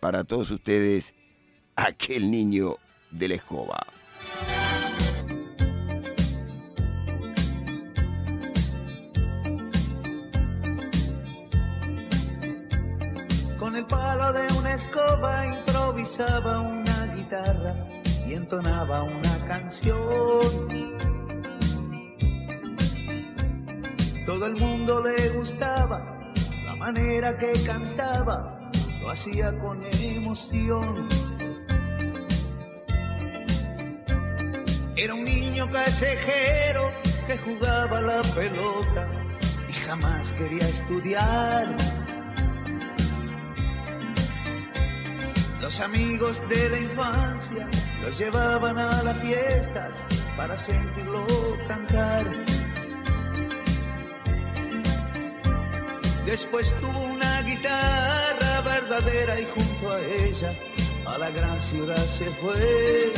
para 0.00 0.24
todos 0.24 0.50
ustedes, 0.50 1.14
aquel 1.76 2.30
niño 2.30 2.76
de 3.10 3.28
la 3.28 3.34
escoba. 3.34 3.86
Palo 13.88 14.32
de 14.32 14.46
una 14.58 14.74
escoba 14.74 15.46
improvisaba 15.46 16.60
una 16.60 17.14
guitarra 17.14 17.74
y 18.26 18.34
entonaba 18.34 19.02
una 19.02 19.46
canción. 19.46 20.68
Todo 24.26 24.46
el 24.46 24.56
mundo 24.56 25.02
le 25.02 25.30
gustaba 25.30 26.32
la 26.64 26.76
manera 26.76 27.36
que 27.38 27.52
cantaba, 27.64 28.70
lo 29.00 29.10
hacía 29.10 29.58
con 29.58 29.82
emoción. 29.84 31.08
Era 34.96 35.14
un 35.14 35.24
niño 35.24 35.70
callejero 35.70 36.88
que 37.26 37.38
jugaba 37.38 38.02
la 38.02 38.20
pelota 38.34 39.08
y 39.68 39.72
jamás 39.72 40.32
quería 40.32 40.68
estudiar. 40.68 41.97
Los 45.60 45.80
amigos 45.80 46.48
de 46.48 46.68
la 46.70 46.78
infancia 46.78 47.68
los 48.00 48.16
llevaban 48.16 48.78
a 48.78 49.02
las 49.02 49.20
fiestas 49.20 49.96
para 50.36 50.56
sentirlo 50.56 51.26
cantar. 51.66 52.30
Después 56.24 56.72
tuvo 56.80 57.00
una 57.00 57.42
guitarra 57.42 58.60
verdadera 58.60 59.40
y 59.40 59.46
junto 59.46 59.90
a 59.90 60.00
ella 60.00 60.54
a 61.06 61.18
la 61.18 61.30
gran 61.30 61.60
ciudad 61.60 62.06
se 62.06 62.30
fue. 62.36 63.12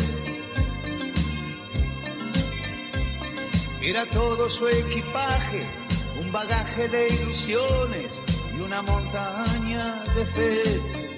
Era 3.82 4.06
todo 4.06 4.48
su 4.48 4.66
equipaje, 4.66 5.68
un 6.18 6.32
bagaje 6.32 6.88
de 6.88 7.08
ilusiones 7.08 8.12
y 8.56 8.60
una 8.60 8.80
montaña 8.80 10.04
de 10.14 10.24
fe. 10.26 11.09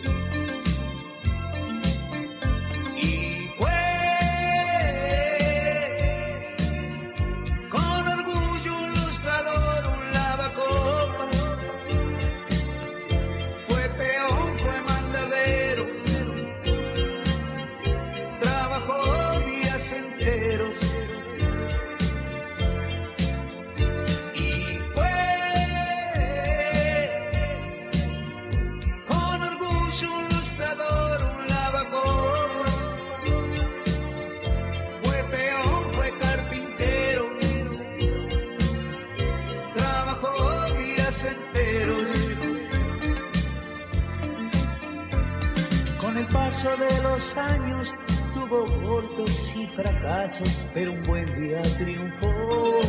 Paso 46.53 46.77
de 46.77 47.03
los 47.03 47.35
años 47.39 47.95
tuvo 48.35 48.66
golpes 48.87 49.55
y 49.57 49.66
fracasos, 49.69 50.51
pero 50.74 50.93
un 50.93 51.03
buen 51.05 51.27
día 51.41 51.62
triunfó. 51.79 52.81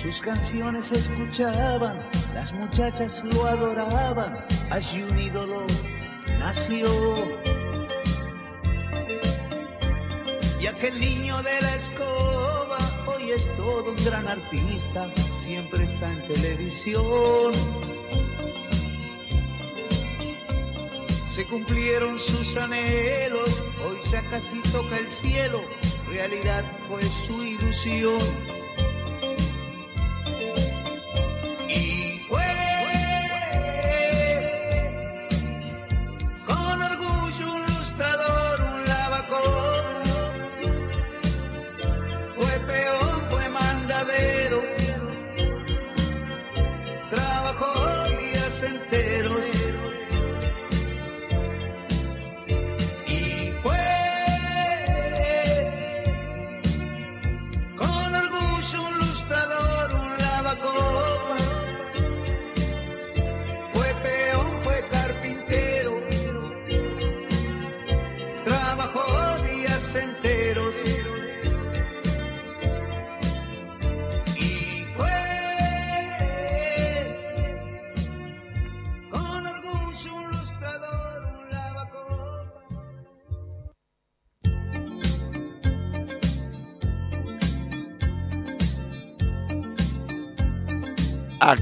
Sus 0.00 0.20
canciones 0.20 0.86
se 0.86 0.94
escuchaban, 0.94 1.98
las 2.34 2.52
muchachas 2.52 3.24
lo 3.24 3.46
adoraban, 3.46 4.44
allí 4.70 5.02
un 5.02 5.18
ídolo 5.18 5.66
nació. 6.38 6.88
Y 10.60 10.66
aquel 10.68 11.00
niño 11.00 11.42
de 11.42 11.60
la 11.62 11.74
escoba 11.74 12.78
hoy 13.08 13.32
es 13.32 13.52
todo 13.56 13.90
un 13.90 14.04
gran 14.04 14.28
artista, 14.28 15.08
siempre 15.40 15.84
está 15.84 16.12
en 16.12 16.26
televisión. 16.28 17.89
Se 21.30 21.46
cumplieron 21.46 22.18
sus 22.18 22.56
anhelos, 22.56 23.62
hoy 23.84 23.98
ya 24.10 24.28
casi 24.28 24.60
toca 24.72 24.98
el 24.98 25.12
cielo, 25.12 25.62
realidad 26.08 26.64
fue 26.88 27.02
su 27.04 27.44
ilusión. 27.44 28.59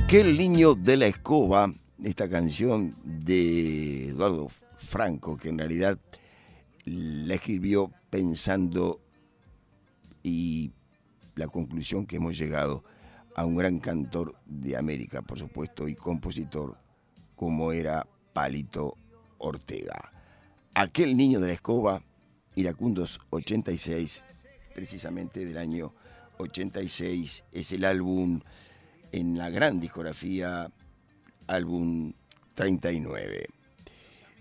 Aquel 0.09 0.39
niño 0.39 0.75
de 0.75 0.97
la 0.97 1.07
escoba, 1.07 1.71
esta 2.03 2.31
canción 2.31 2.97
de 3.05 4.09
Eduardo 4.09 4.49
Franco, 4.79 5.37
que 5.37 5.51
en 5.51 5.59
realidad 5.59 5.99
la 6.87 7.35
escribió 7.35 7.93
pensando 8.09 9.03
y 10.23 10.73
la 11.35 11.49
conclusión 11.49 12.07
que 12.07 12.17
hemos 12.17 12.39
llegado 12.39 12.85
a 13.37 13.45
un 13.45 13.57
gran 13.57 13.81
cantor 13.81 14.35
de 14.47 14.79
América, 14.79 15.21
por 15.21 15.39
supuesto, 15.39 15.87
y 15.89 15.95
compositor 15.95 16.79
como 17.37 17.73
era 17.73 18.07
Palito 18.33 18.97
Ortega. 19.37 20.15
Aquel 20.73 21.19
niño 21.19 21.39
de 21.39 21.49
la 21.49 21.53
escoba, 21.53 22.03
Iracundos 22.55 23.21
86, 23.29 24.25
precisamente 24.75 25.45
del 25.45 25.59
año 25.59 25.93
86, 26.39 27.45
es 27.53 27.73
el 27.73 27.85
álbum 27.85 28.41
en 29.13 29.39
la 29.39 29.51
gran 29.51 29.81
discografía, 29.81 30.71
álbum 31.47 32.13
39. 32.55 33.49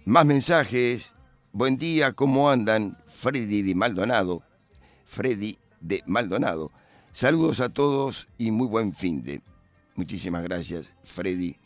Más 0.06 0.26
mensajes. 0.26 1.14
Buen 1.52 1.78
día, 1.78 2.14
¿cómo 2.14 2.50
andan? 2.50 2.98
Freddy 3.08 3.62
de 3.62 3.76
Maldonado. 3.76 4.44
Freddy 5.06 5.58
de 5.80 6.04
Maldonado. 6.06 6.72
Saludos 7.12 7.60
a 7.62 7.70
todos 7.70 8.28
y 8.38 8.52
muy 8.52 8.68
buen 8.68 8.94
fin 8.94 9.24
de. 9.24 9.42
Muchísimas 9.96 10.44
gracias, 10.44 10.94
Freddy, 11.04 11.58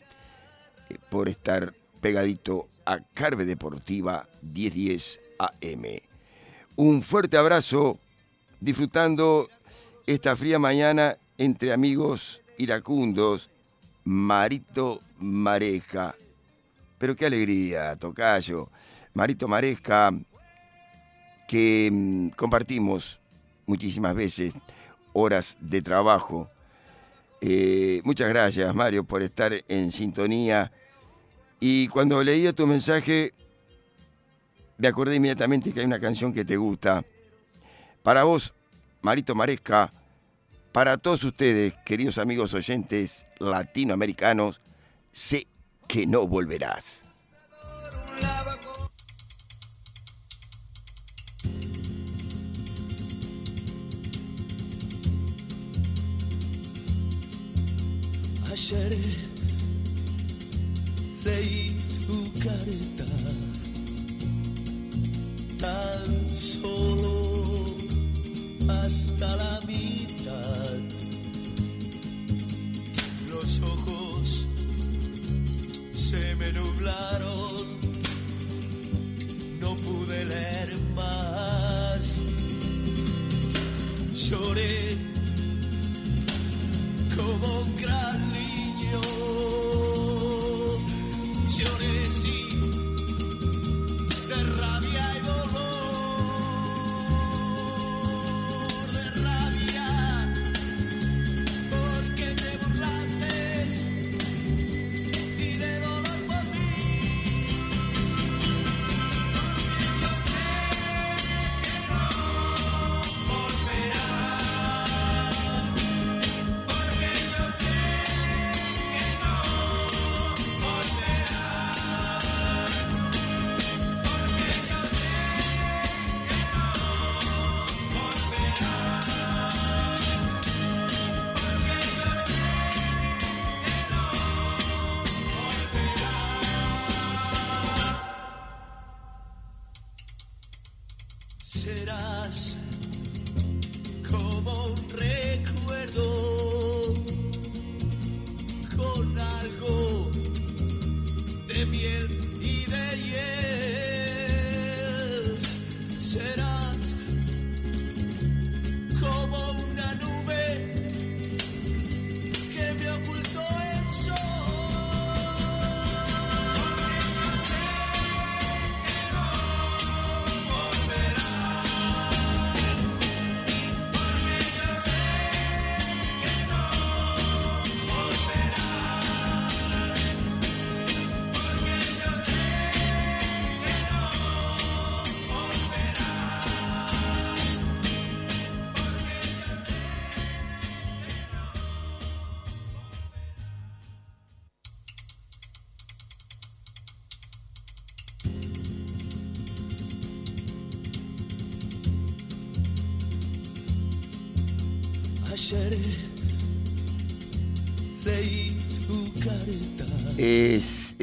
eh, 0.88 0.96
por 1.10 1.28
estar 1.28 1.74
pegadito 2.00 2.68
a 2.86 3.00
Carve 3.12 3.44
Deportiva 3.44 4.28
1010 4.42 5.20
AM. 5.38 5.84
Un 6.76 7.02
fuerte 7.02 7.36
abrazo, 7.36 7.98
disfrutando 8.60 9.48
esta 10.06 10.34
fría 10.36 10.58
mañana 10.58 11.18
entre 11.36 11.72
amigos 11.72 12.41
iracundos, 12.62 13.50
Marito 14.04 15.00
Maresca. 15.18 16.14
Pero 16.98 17.16
qué 17.16 17.26
alegría, 17.26 17.96
Tocayo. 17.96 18.68
Marito 19.14 19.48
Maresca, 19.48 20.12
que 21.48 21.90
mm, 21.92 22.28
compartimos 22.30 23.20
muchísimas 23.66 24.14
veces 24.14 24.52
horas 25.12 25.56
de 25.60 25.82
trabajo. 25.82 26.48
Eh, 27.40 28.00
muchas 28.04 28.28
gracias, 28.28 28.74
Mario, 28.74 29.04
por 29.04 29.22
estar 29.22 29.52
en 29.68 29.90
sintonía. 29.90 30.72
Y 31.60 31.88
cuando 31.88 32.22
leía 32.22 32.52
tu 32.52 32.66
mensaje, 32.66 33.34
me 34.78 34.88
acordé 34.88 35.16
inmediatamente 35.16 35.72
que 35.72 35.80
hay 35.80 35.86
una 35.86 36.00
canción 36.00 36.32
que 36.32 36.44
te 36.44 36.56
gusta. 36.56 37.04
Para 38.02 38.24
vos, 38.24 38.54
Marito 39.00 39.34
Maresca, 39.34 39.92
para 40.72 40.96
todos 40.96 41.22
ustedes, 41.24 41.74
queridos 41.84 42.18
amigos 42.18 42.54
oyentes 42.54 43.26
latinoamericanos, 43.38 44.60
sé 45.12 45.46
que 45.86 46.06
no 46.06 46.26
volverás. 46.26 47.02
Tan 65.58 66.36
solo 66.36 67.76
hasta 68.68 69.36
la. 69.36 69.52
Se 76.12 76.34
me 76.36 76.52
nublaron, 76.52 77.80
no 79.58 79.74
pude 79.76 80.26
leer 80.26 80.78
más. 80.94 82.20
Lloré 84.12 84.98
como 87.16 87.60
un 87.62 87.74
gran 87.76 88.20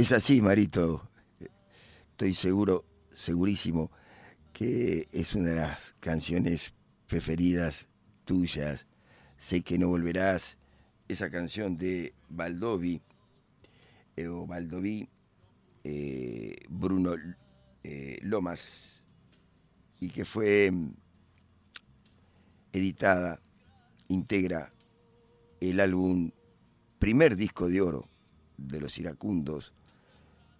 Es, 0.09 0.13
así, 0.13 0.41
Marito. 0.41 1.07
Estoy 2.09 2.33
seguro, 2.33 2.83
segurísimo, 3.13 3.91
que 4.53 5.07
es 5.11 5.35
una 5.35 5.49
de 5.49 5.55
las 5.57 5.93
canciones 5.99 6.73
preferidas 7.05 7.87
tuyas. 8.25 8.87
Sé 9.37 9.61
que 9.61 9.77
no 9.77 9.87
volverás. 9.87 10.57
Esa 11.07 11.29
canción 11.29 11.77
de 11.77 12.15
Baldovi, 12.27 13.03
eh, 14.15 14.27
o 14.27 14.47
Baldoví, 14.47 15.07
eh, 15.83 16.55
Bruno 16.69 17.13
eh, 17.83 18.17
Lomas, 18.23 19.05
y 19.99 20.09
que 20.09 20.25
fue 20.25 20.71
mm, 20.71 20.91
editada, 22.73 23.39
integra 24.07 24.73
el 25.61 25.79
álbum 25.79 26.31
primer 26.97 27.35
disco 27.35 27.69
de 27.69 27.81
oro 27.81 28.09
de 28.57 28.81
los 28.81 28.97
iracundos, 28.97 29.71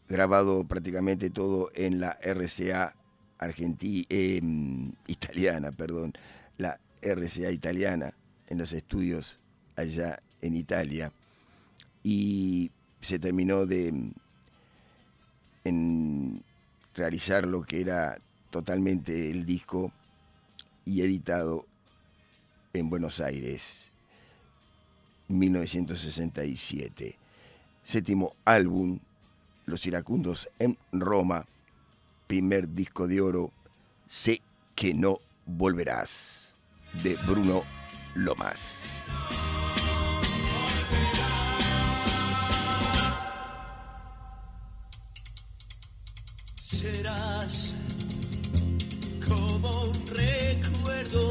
grabado 0.10 0.66
prácticamente 0.66 1.30
todo 1.30 1.72
en 1.76 2.00
la 2.00 2.18
RCA 2.22 2.96
argentina, 3.38 4.06
italiana, 5.08 5.72
perdón, 5.72 6.14
la 6.58 6.80
RCA 7.02 7.52
italiana, 7.52 8.14
en 8.48 8.58
los 8.58 8.74
estudios 8.74 9.38
allá 9.76 10.20
en 10.42 10.56
Italia, 10.56 11.14
y 12.04 12.72
se 13.00 13.20
terminó 13.20 13.66
de 13.66 14.12
realizar 16.96 17.46
lo 17.46 17.62
que 17.62 17.80
era 17.80 18.18
totalmente 18.50 19.30
el 19.30 19.46
disco 19.46 19.92
y 20.84 21.02
editado 21.02 21.68
en 22.74 22.90
Buenos 22.90 23.20
Aires, 23.20 23.92
1967. 25.28 27.16
Séptimo 27.84 28.36
álbum, 28.44 29.00
Los 29.70 29.86
Iracundos 29.86 30.50
en 30.58 30.80
Roma, 30.92 31.46
primer 32.26 32.74
disco 32.74 33.08
de 33.08 33.22
oro, 33.22 33.52
Sé 34.08 34.42
que 34.74 34.96
no 34.96 35.20
volverás, 35.46 36.56
de 37.04 37.16
Bruno 37.28 37.62
Lomas. 38.16 38.82
Serás 46.56 47.76
como 49.28 49.84
un 49.84 50.08
recuerdo 50.08 51.22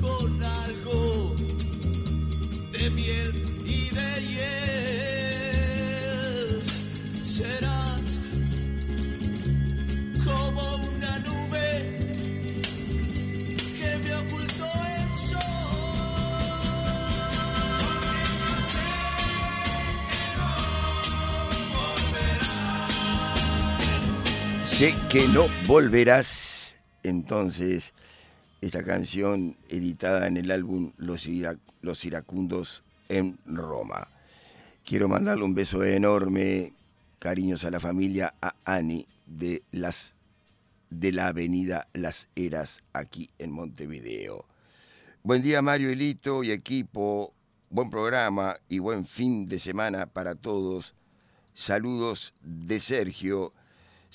con 0.00 0.42
algo 0.42 1.34
de 2.72 2.90
miel 2.94 3.45
Sé 24.76 24.94
que 25.10 25.26
no 25.28 25.46
volverás. 25.66 26.76
Entonces, 27.02 27.94
esta 28.60 28.82
canción 28.82 29.56
editada 29.68 30.26
en 30.26 30.36
el 30.36 30.50
álbum 30.50 30.92
Los, 30.98 31.26
Ira- 31.26 31.58
Los 31.80 32.04
Iracundos 32.04 32.82
en 33.08 33.38
Roma. 33.46 34.08
Quiero 34.84 35.08
mandarle 35.08 35.44
un 35.44 35.54
beso 35.54 35.82
enorme, 35.82 36.74
cariños 37.18 37.64
a 37.64 37.70
la 37.70 37.80
familia, 37.80 38.34
a 38.42 38.54
Ani 38.64 39.06
de 39.26 39.62
las 39.72 40.14
de 40.90 41.10
la 41.10 41.28
avenida 41.28 41.88
Las 41.94 42.28
Heras 42.36 42.82
aquí 42.92 43.28
en 43.38 43.50
Montevideo. 43.50 44.44
Buen 45.24 45.42
día 45.42 45.60
Mario 45.62 45.90
y 45.90 45.96
Lito 45.96 46.44
y 46.44 46.52
equipo, 46.52 47.32
buen 47.70 47.90
programa 47.90 48.58
y 48.68 48.78
buen 48.78 49.06
fin 49.06 49.48
de 49.48 49.58
semana 49.58 50.06
para 50.06 50.34
todos. 50.36 50.94
Saludos 51.54 52.34
de 52.42 52.78
Sergio. 52.78 53.52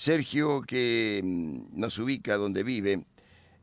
Sergio 0.02 0.64
que 0.64 1.22
mm, 1.24 1.80
nos 1.80 2.00
ubica 2.00 2.36
donde 2.36 2.64
vive, 2.64 3.06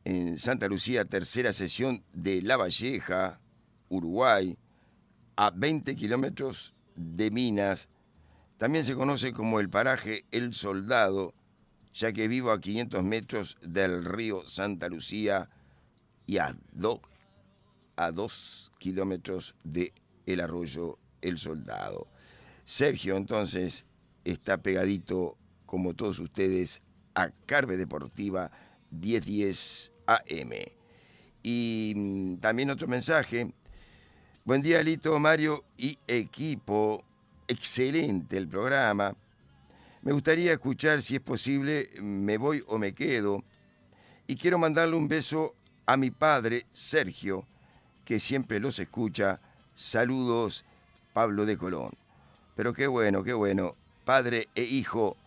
en 0.05 0.39
Santa 0.39 0.69
Lucía, 0.69 1.05
tercera 1.05 1.53
sesión 1.53 2.05
de 2.13 2.43
La 2.43 2.57
Valleja, 2.57 3.41
Uruguay, 3.89 4.57
a 5.35 5.51
20 5.51 5.97
kilómetros 5.97 6.75
de 6.95 7.33
Minas. 7.33 7.89
También 8.57 8.85
se 8.85 8.95
conoce 8.95 9.33
como 9.33 9.59
el 9.59 9.69
paraje 9.69 10.27
El 10.31 10.55
Soldado, 10.55 11.35
ya 11.93 12.13
que 12.13 12.29
vivo 12.29 12.53
a 12.53 12.61
500 12.61 13.03
metros 13.03 13.57
del 13.61 14.05
río 14.05 14.49
Santa 14.49 14.89
Lucía 14.89 15.51
y 16.25 16.39
a, 16.39 16.57
do- 16.71 17.03
a 17.97 18.13
dos 18.13 18.71
kilómetros 18.79 19.57
de 19.65 19.93
el 20.25 20.39
arroyo 20.39 21.01
El 21.21 21.37
Soldado. 21.39 22.07
Sergio 22.65 23.17
entonces 23.17 23.87
está 24.23 24.59
pegadito, 24.59 25.37
como 25.69 25.93
todos 25.93 26.19
ustedes, 26.19 26.81
a 27.15 27.31
Carve 27.45 27.77
Deportiva 27.77 28.51
1010 28.91 29.93
AM. 30.07 30.53
Y 31.43 31.93
mm, 31.95 32.37
también 32.39 32.71
otro 32.71 32.89
mensaje. 32.89 33.53
Buen 34.45 34.63
día, 34.63 34.83
Lito, 34.83 35.19
Mario 35.19 35.63
y 35.77 35.99
equipo. 36.07 37.05
Excelente 37.47 38.39
el 38.39 38.49
programa. 38.49 39.15
Me 40.01 40.13
gustaría 40.13 40.53
escuchar, 40.53 41.03
si 41.03 41.17
es 41.17 41.21
posible, 41.21 41.91
Me 42.01 42.39
voy 42.39 42.65
o 42.67 42.79
me 42.79 42.95
quedo. 42.95 43.45
Y 44.27 44.37
quiero 44.37 44.57
mandarle 44.57 44.97
un 44.97 45.07
beso 45.07 45.55
a 45.85 45.99
mi 45.99 46.11
padre, 46.11 46.65
Sergio, 46.73 47.47
que 48.07 48.21
siempre 48.21 48.59
los 48.59 48.79
escucha. 48.79 49.39
Saludos, 49.75 50.65
Pablo 51.13 51.45
de 51.45 51.59
Colón. 51.59 51.91
Pero 52.57 52.73
qué 52.73 52.87
bueno, 52.87 53.23
qué 53.23 53.35
bueno. 53.35 53.75
Padre 54.07 54.49
e 54.55 54.63
hijo 54.63 55.19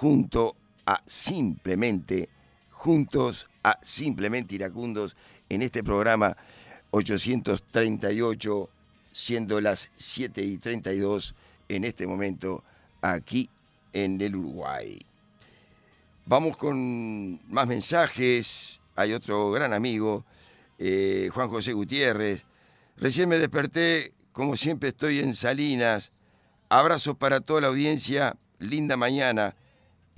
junto 0.00 0.56
a 0.86 1.02
simplemente, 1.06 2.30
juntos 2.70 3.50
a 3.62 3.78
simplemente 3.82 4.54
iracundos 4.54 5.14
en 5.50 5.60
este 5.60 5.84
programa 5.84 6.34
838, 6.90 8.70
siendo 9.12 9.60
las 9.60 9.90
7 9.98 10.42
y 10.42 10.56
32 10.56 11.34
en 11.68 11.84
este 11.84 12.06
momento 12.06 12.64
aquí 13.02 13.50
en 13.92 14.18
el 14.22 14.36
Uruguay. 14.36 14.98
Vamos 16.24 16.56
con 16.56 17.38
más 17.52 17.66
mensajes. 17.66 18.80
Hay 18.96 19.12
otro 19.12 19.50
gran 19.50 19.74
amigo, 19.74 20.24
eh, 20.78 21.28
Juan 21.34 21.50
José 21.50 21.74
Gutiérrez. 21.74 22.46
Recién 22.96 23.28
me 23.28 23.38
desperté, 23.38 24.14
como 24.32 24.56
siempre 24.56 24.88
estoy 24.88 25.18
en 25.18 25.34
Salinas. 25.34 26.10
Abrazos 26.70 27.18
para 27.18 27.40
toda 27.40 27.60
la 27.60 27.66
audiencia, 27.66 28.38
linda 28.60 28.96
mañana. 28.96 29.54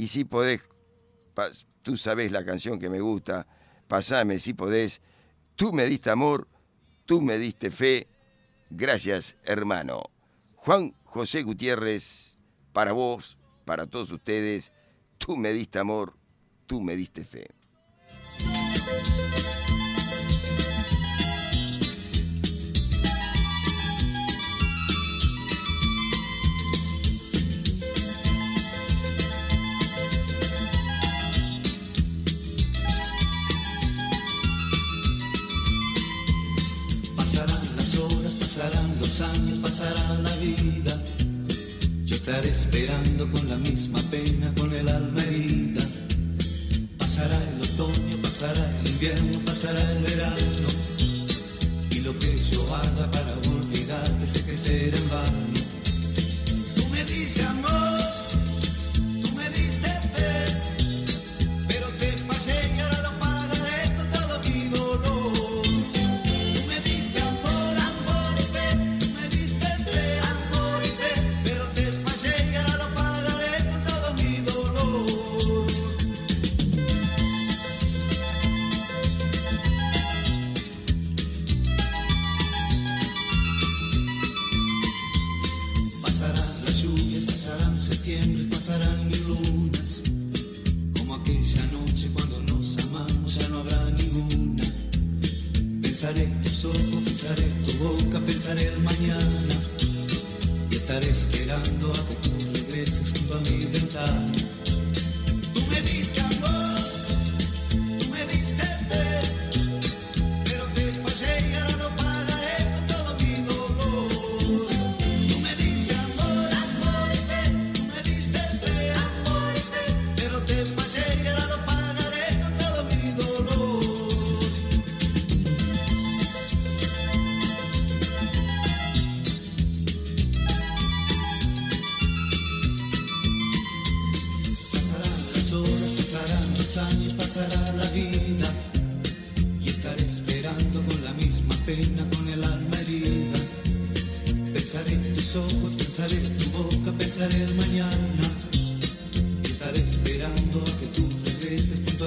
Y 0.03 0.09
si 0.09 0.25
podés, 0.25 0.63
tú 1.83 1.97
sabés 1.97 2.33
la 2.33 2.45
canción 2.45 2.81
que 2.81 2.91
me 2.91 2.99
gusta, 2.99 3.47
pasame 3.87 4.41
si 4.41 4.53
podés. 4.53 5.01
Tú 5.55 5.73
me 5.73 5.87
diste 5.87 6.11
amor, 6.11 6.49
tú 7.07 7.23
me 7.23 7.39
diste 7.39 7.71
fe. 7.71 8.09
Gracias, 8.69 9.37
hermano. 9.45 10.03
Juan 10.57 10.97
José 11.05 11.45
Gutiérrez, 11.45 12.41
para 12.73 12.91
vos, 12.91 13.39
para 13.65 13.87
todos 13.87 14.11
ustedes, 14.11 14.73
tú 15.19 15.37
me 15.37 15.53
diste 15.53 15.79
amor, 15.79 16.19
tú 16.67 16.81
me 16.81 16.97
diste 16.97 17.25
fe. 17.25 17.47
Esperando 42.45 43.31
con 43.31 43.49
la 43.49 43.57
misma 43.57 44.01
pena, 44.11 44.53
con 44.59 44.75
el 44.75 44.89
alma 44.89 45.23
herida. 45.25 45.83
Pasará 46.99 47.37
el 47.37 47.63
otoño, 47.63 48.21
pasará 48.23 48.81
el 48.81 48.89
invierno, 48.89 49.45
pasará 49.45 49.93
el 49.93 50.03
verano. 50.03 50.69
Y 51.91 52.01
lo 52.01 52.19
que 52.19 52.43
yo 52.51 52.75
haga 52.75 53.11
para 53.11 53.33
olvidarte 53.49 54.27
sé 54.27 54.45
que 54.45 54.55
será 54.55 54.97
en 54.97 55.09
vano. 55.09 55.62
El 98.59 98.79
mañana. 98.81 99.55
Y 100.71 100.77
estaré 100.77 101.11
esperando 101.11 101.93
a 101.93 102.07
que 102.07 102.15
tú 102.23 102.31
regreses 102.55 103.11
junto 103.11 103.37
a 103.37 103.41
mi 103.41 103.67
ventana. 103.67 104.32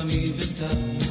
Regreses 0.06 0.50
junto 0.50 0.66
a 0.66 1.05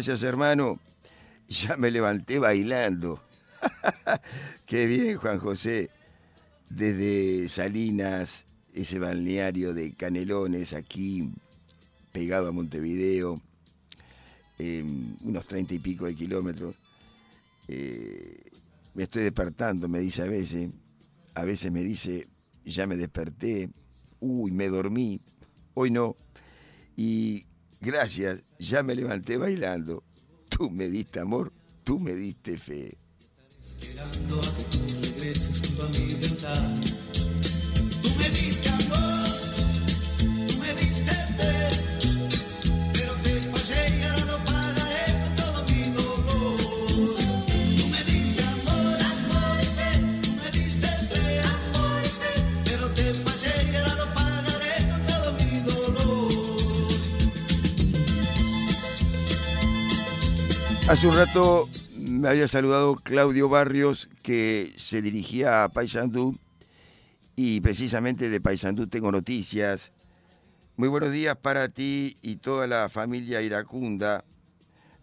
gracias 0.00 0.22
hermano, 0.22 0.80
ya 1.46 1.76
me 1.76 1.90
levanté 1.90 2.38
bailando. 2.38 3.22
Qué 4.66 4.86
bien, 4.86 5.18
Juan 5.18 5.38
José. 5.38 5.90
Desde 6.70 7.46
Salinas, 7.50 8.46
ese 8.72 8.98
balneario 8.98 9.74
de 9.74 9.92
Canelones, 9.92 10.72
aquí 10.72 11.30
pegado 12.12 12.48
a 12.48 12.52
Montevideo, 12.52 13.42
eh, 14.58 14.82
unos 15.20 15.46
treinta 15.46 15.74
y 15.74 15.80
pico 15.80 16.06
de 16.06 16.14
kilómetros. 16.14 16.74
Eh, 17.68 18.40
me 18.94 19.02
estoy 19.02 19.24
despertando, 19.24 19.86
me 19.86 20.00
dice 20.00 20.22
a 20.22 20.26
veces. 20.28 20.70
A 21.34 21.44
veces 21.44 21.70
me 21.70 21.82
dice, 21.84 22.26
ya 22.64 22.86
me 22.86 22.96
desperté. 22.96 23.68
Uy, 24.18 24.50
me 24.50 24.68
dormí. 24.68 25.20
Hoy 25.74 25.90
no. 25.90 26.16
Y 26.96 27.44
gracias, 27.80 28.42
ya 28.58 28.82
me 28.82 28.94
levanté 28.94 29.36
bailando. 29.36 30.04
Tú 30.48 30.70
me 30.70 30.88
diste 30.88 31.20
amor, 31.20 31.52
tú 31.84 31.98
me 31.98 32.14
diste 32.14 32.58
fe. 32.58 32.98
Esperando 33.64 34.40
a 34.40 34.54
que 34.56 34.62
tú 34.64 34.78
regreses 35.02 35.60
junto 35.60 35.84
a 35.84 35.88
mi 35.88 36.14
ventana. 36.14 36.80
Tú 38.02 38.10
me 38.18 38.30
diste 38.30 38.68
amor, 38.68 39.09
Hace 60.90 61.06
un 61.06 61.14
rato 61.14 61.68
me 61.96 62.28
había 62.28 62.48
saludado 62.48 62.96
Claudio 62.96 63.48
Barrios, 63.48 64.10
que 64.24 64.74
se 64.74 65.00
dirigía 65.00 65.62
a 65.62 65.68
Paysandú, 65.68 66.36
y 67.36 67.60
precisamente 67.60 68.28
de 68.28 68.40
Paysandú 68.40 68.88
tengo 68.88 69.12
noticias. 69.12 69.92
Muy 70.76 70.88
buenos 70.88 71.12
días 71.12 71.36
para 71.36 71.68
ti 71.68 72.18
y 72.22 72.36
toda 72.38 72.66
la 72.66 72.88
familia 72.88 73.40
iracunda. 73.40 74.24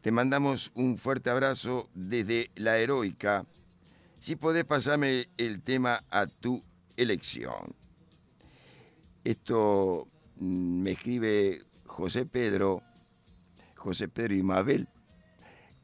Te 0.01 0.11
mandamos 0.11 0.73
un 0.76 0.97
fuerte 0.97 1.30
abrazo 1.30 1.89
desde 1.93 2.51
la 2.55 2.77
heroica. 2.80 3.45
Si 4.19 4.35
podés 4.35 4.65
pasarme 4.65 5.30
el 5.38 5.61
tema 5.61 6.03
a 6.09 6.27
tu 6.27 6.61
elección. 6.97 7.73
Esto 9.23 10.05
mm, 10.35 10.81
me 10.81 10.91
escribe 10.91 11.64
José 11.85 12.26
Pedro, 12.26 12.84
José 13.77 14.09
Pedro 14.09 14.35
y 14.35 14.43
Mabel, 14.43 14.89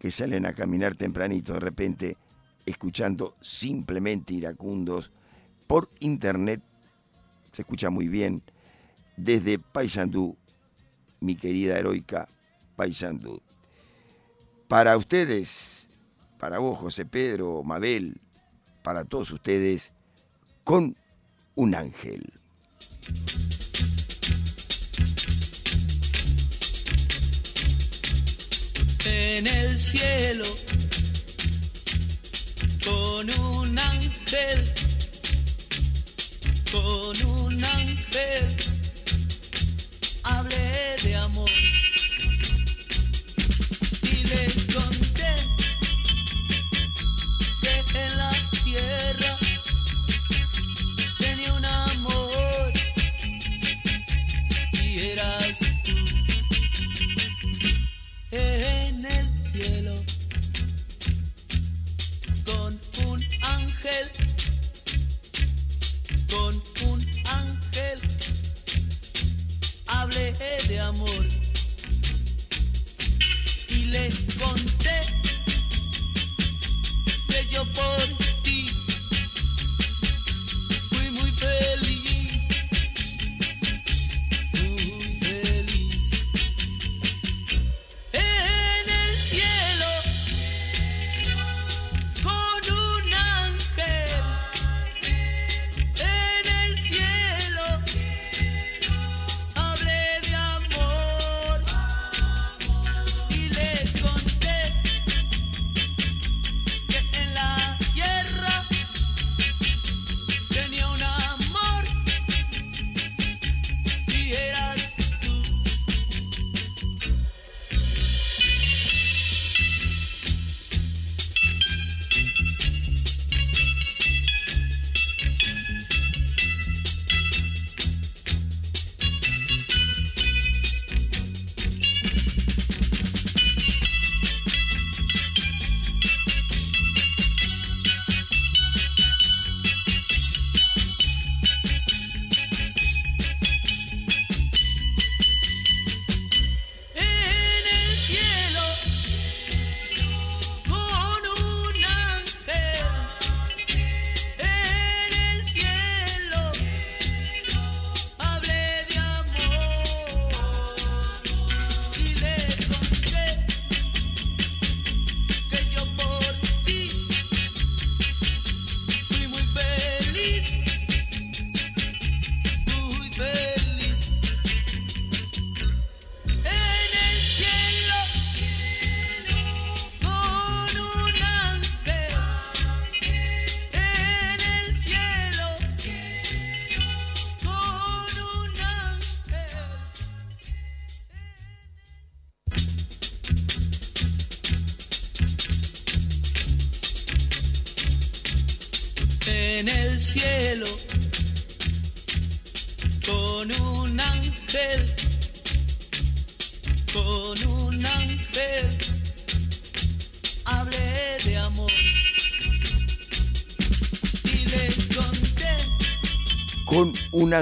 que 0.03 0.11
salen 0.11 0.45
a 0.45 0.51
caminar 0.51 0.95
tempranito 0.95 1.53
de 1.53 1.61
repente, 1.61 2.17
escuchando 2.65 3.38
simplemente 3.39 4.34
iracundos 4.34 5.13
por 5.65 5.89
internet. 6.01 6.61
Se 7.53 7.61
escucha 7.61 7.89
muy 7.89 8.09
bien 8.09 8.43
desde 9.15 9.59
Paysandú, 9.59 10.35
mi 11.21 11.38
querida 11.38 11.80
heroica 11.80 12.27
Paysandú. 12.75 13.41
Para 14.67 14.97
ustedes, 14.97 15.88
para 16.38 16.59
vos, 16.59 16.77
José 16.80 17.05
Pedro, 17.05 17.63
Mabel, 17.63 18.19
para 18.84 19.05
todos 19.05 19.31
ustedes, 19.31 19.93
con 20.65 20.97
un 21.55 21.75
ángel. 21.75 22.30
En 29.05 29.47
el 29.47 29.80
cielo 29.80 30.45
con 32.84 33.30
un 33.39 33.77
ángel, 33.77 34.73
con 36.71 37.25
un 37.25 37.65
ángel, 37.65 38.57
hablé 40.23 40.95
de 41.03 41.15
amor. 41.15 41.49
Y 44.03 44.27
le 44.27 44.47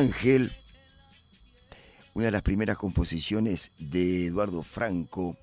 ángel, 0.02 0.52
una 2.16 2.26
de 2.26 2.32
las 2.32 2.42
primeras 2.42 2.78
composiciones 2.78 3.72
de 3.78 4.26
Eduardo 4.26 4.64
Franco, 4.64 5.38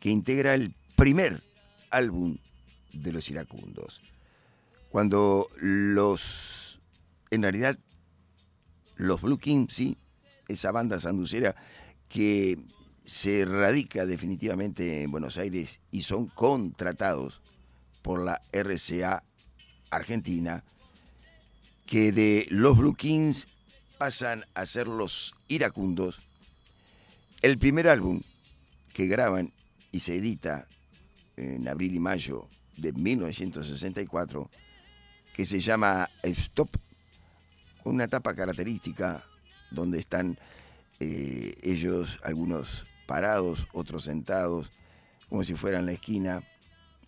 que 0.00 0.08
integra 0.08 0.54
el 0.54 0.74
primer 0.96 1.42
álbum 1.90 2.38
de 2.94 3.12
los 3.12 3.28
iracundos. 3.28 4.00
Cuando 4.88 5.48
los, 5.60 6.80
en 7.30 7.42
realidad, 7.42 7.78
los 8.96 9.20
Blue 9.20 9.38
Kings, 9.38 9.74
sí, 9.74 9.98
esa 10.48 10.72
banda 10.72 10.98
sanducera 10.98 11.54
que 12.08 12.58
se 13.04 13.44
radica 13.44 14.06
definitivamente 14.06 15.02
en 15.02 15.10
Buenos 15.10 15.36
Aires 15.36 15.80
y 15.90 16.02
son 16.02 16.28
contratados 16.28 17.42
por 18.00 18.24
la 18.24 18.40
RCA 18.52 19.22
Argentina, 19.90 20.64
que 21.90 22.12
de 22.12 22.46
los 22.50 22.78
Blue 22.78 22.94
Kings 22.94 23.48
pasan 23.98 24.46
a 24.54 24.64
ser 24.64 24.86
los 24.86 25.34
iracundos. 25.48 26.22
El 27.42 27.58
primer 27.58 27.88
álbum 27.88 28.22
que 28.94 29.08
graban 29.08 29.52
y 29.90 29.98
se 29.98 30.14
edita 30.14 30.68
en 31.36 31.66
abril 31.66 31.96
y 31.96 31.98
mayo 31.98 32.46
de 32.76 32.92
1964, 32.92 34.48
que 35.34 35.44
se 35.44 35.58
llama 35.58 36.08
Stop, 36.22 36.76
con 37.82 37.96
una 37.96 38.06
tapa 38.06 38.36
característica 38.36 39.24
donde 39.72 39.98
están 39.98 40.38
eh, 41.00 41.54
ellos, 41.60 42.20
algunos 42.22 42.86
parados, 43.08 43.66
otros 43.72 44.04
sentados, 44.04 44.70
como 45.28 45.42
si 45.42 45.56
fueran 45.56 45.80
en 45.80 45.86
la 45.86 45.92
esquina, 45.92 46.44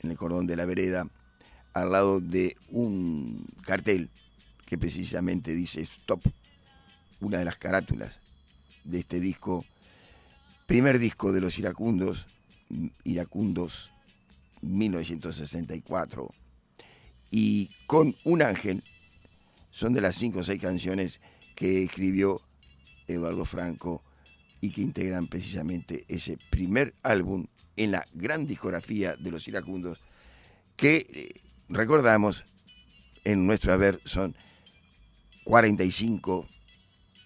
en 0.00 0.10
el 0.10 0.16
cordón 0.16 0.48
de 0.48 0.56
la 0.56 0.64
vereda, 0.64 1.06
al 1.72 1.92
lado 1.92 2.20
de 2.20 2.56
un 2.68 3.46
cartel 3.64 4.10
que 4.72 4.78
precisamente 4.78 5.52
dice 5.52 5.82
Stop, 5.82 6.22
una 7.20 7.36
de 7.36 7.44
las 7.44 7.58
carátulas 7.58 8.22
de 8.84 9.00
este 9.00 9.20
disco, 9.20 9.66
primer 10.64 10.98
disco 10.98 11.30
de 11.30 11.42
los 11.42 11.58
iracundos, 11.58 12.26
iracundos 13.04 13.92
1964, 14.62 16.32
y 17.30 17.68
con 17.86 18.16
un 18.24 18.40
ángel, 18.40 18.82
son 19.70 19.92
de 19.92 20.00
las 20.00 20.16
cinco 20.16 20.38
o 20.38 20.42
seis 20.42 20.58
canciones 20.58 21.20
que 21.54 21.82
escribió 21.82 22.40
Eduardo 23.06 23.44
Franco 23.44 24.02
y 24.62 24.70
que 24.70 24.80
integran 24.80 25.26
precisamente 25.26 26.06
ese 26.08 26.38
primer 26.48 26.94
álbum 27.02 27.44
en 27.76 27.92
la 27.92 28.06
gran 28.14 28.46
discografía 28.46 29.16
de 29.16 29.30
los 29.32 29.46
iracundos, 29.48 30.00
que 30.76 31.06
eh, 31.12 31.40
recordamos 31.68 32.44
en 33.24 33.46
nuestro 33.46 33.74
haber 33.74 34.00
son 34.06 34.34
45 35.44 36.48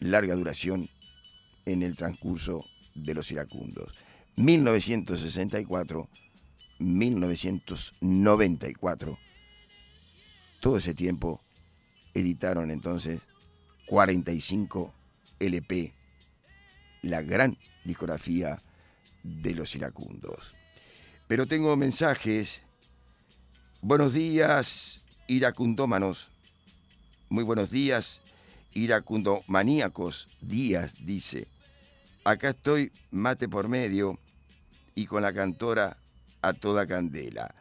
larga 0.00 0.34
duración 0.34 0.90
en 1.64 1.82
el 1.82 1.96
transcurso 1.96 2.66
de 2.94 3.14
los 3.14 3.32
iracundos. 3.32 3.94
1964, 4.36 6.08
1994, 6.78 9.18
todo 10.60 10.76
ese 10.78 10.94
tiempo 10.94 11.42
editaron 12.14 12.70
entonces 12.70 13.20
45 13.86 14.94
LP, 15.38 15.92
la 17.02 17.20
gran 17.22 17.58
discografía 17.84 18.62
de 19.22 19.54
los 19.54 19.74
iracundos. 19.74 20.54
Pero 21.26 21.46
tengo 21.46 21.76
mensajes. 21.76 22.62
Buenos 23.82 24.14
días, 24.14 25.04
iracundómanos. 25.26 26.30
Muy 27.28 27.42
buenos 27.42 27.72
días, 27.72 28.22
iracundomaníacos. 28.72 30.28
Díaz 30.40 30.94
dice. 31.00 31.48
Acá 32.22 32.50
estoy 32.50 32.92
mate 33.10 33.48
por 33.48 33.68
medio 33.68 34.16
y 34.94 35.06
con 35.06 35.22
la 35.22 35.32
cantora 35.32 35.96
a 36.40 36.52
toda 36.52 36.86
candela. 36.86 37.52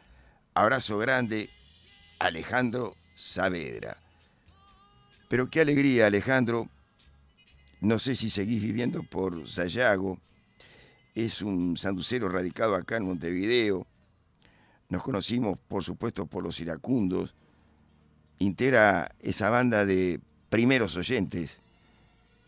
Abrazo 0.54 0.98
grande, 0.98 1.50
Alejandro 2.20 2.94
Saavedra. 3.16 3.98
Pero 5.28 5.50
qué 5.50 5.62
alegría, 5.62 6.06
Alejandro. 6.06 6.68
No 7.80 7.98
sé 7.98 8.14
si 8.14 8.30
seguís 8.30 8.62
viviendo 8.62 9.02
por 9.02 9.48
Sayago. 9.48 10.20
Es 11.16 11.42
un 11.42 11.76
sanducero 11.76 12.28
radicado 12.28 12.76
acá 12.76 12.98
en 12.98 13.06
Montevideo. 13.06 13.84
Nos 14.88 15.02
conocimos, 15.02 15.58
por 15.66 15.82
supuesto, 15.82 16.26
por 16.26 16.44
los 16.44 16.60
iracundos. 16.60 17.34
Integra 18.38 19.12
esa 19.20 19.50
banda 19.50 19.86
de 19.86 20.20
primeros 20.50 20.96
oyentes 20.96 21.58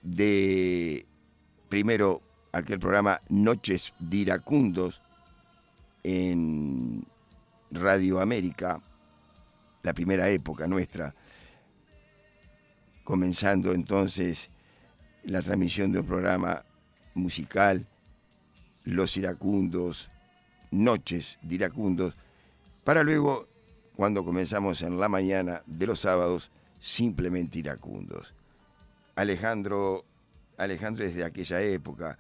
de 0.03 1.07
primero 1.69 2.23
aquel 2.53 2.79
programa 2.79 3.21
Noches 3.29 3.93
de 3.99 4.17
Iracundos 4.19 5.01
en 6.03 7.05
Radio 7.71 8.21
América, 8.21 8.81
la 9.83 9.93
primera 9.93 10.29
época 10.29 10.67
nuestra, 10.67 11.15
comenzando 13.05 13.73
entonces 13.73 14.51
la 15.25 15.43
transmisión 15.43 15.93
de 15.93 16.01
un 16.01 16.07
programa 16.07 16.65
musical, 17.15 17.87
Los 18.85 19.17
Iracundos, 19.17 20.11
Noches 20.71 21.39
de 21.43 21.57
Iracundos, 21.57 22.15
para 22.85 23.03
luego, 23.03 23.49
cuando 23.99 24.25
comenzamos 24.25 24.83
en 24.83 25.01
la 25.01 25.09
mañana 25.09 25.61
de 25.67 25.85
los 25.85 25.99
sábados, 25.99 26.53
simplemente 26.79 27.59
Iracundos. 27.59 28.33
Alejandro, 29.17 30.05
Alejandro 30.57 31.05
es 31.05 31.17
de 31.17 31.25
aquella 31.25 31.61
época, 31.63 32.17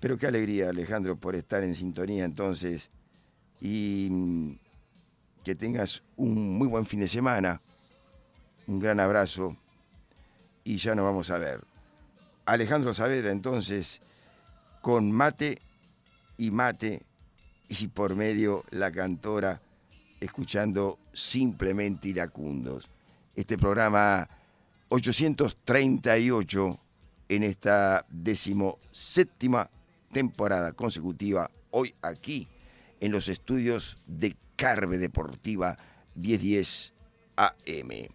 pero 0.00 0.18
qué 0.18 0.26
alegría, 0.26 0.70
Alejandro, 0.70 1.14
por 1.14 1.36
estar 1.36 1.62
en 1.62 1.76
sintonía 1.76 2.24
entonces 2.24 2.90
y 3.60 4.08
mm, 4.10 4.58
que 5.44 5.54
tengas 5.54 6.02
un 6.16 6.58
muy 6.58 6.66
buen 6.66 6.84
fin 6.84 6.98
de 6.98 7.06
semana. 7.06 7.60
Un 8.66 8.80
gran 8.80 8.98
abrazo 8.98 9.56
y 10.64 10.78
ya 10.78 10.96
nos 10.96 11.04
vamos 11.04 11.30
a 11.30 11.38
ver. 11.38 11.60
Alejandro 12.44 12.92
Saavedra 12.92 13.30
entonces 13.30 14.00
con 14.82 15.12
mate 15.12 15.58
y 16.36 16.50
mate 16.50 17.04
y 17.68 17.86
por 17.86 18.16
medio 18.16 18.64
la 18.72 18.90
cantora 18.90 19.60
escuchando 20.20 20.98
simplemente 21.12 22.08
iracundos. 22.08 22.88
Este 23.34 23.58
programa 23.58 24.28
838 24.88 26.80
en 27.28 27.42
esta 27.42 28.06
decimoséptima 28.08 29.68
temporada 30.12 30.72
consecutiva, 30.72 31.50
hoy 31.70 31.94
aquí 32.02 32.48
en 33.00 33.12
los 33.12 33.28
estudios 33.28 33.98
de 34.06 34.36
Carve 34.56 34.98
Deportiva 34.98 35.76
1010 36.14 36.94
AM. 37.36 38.08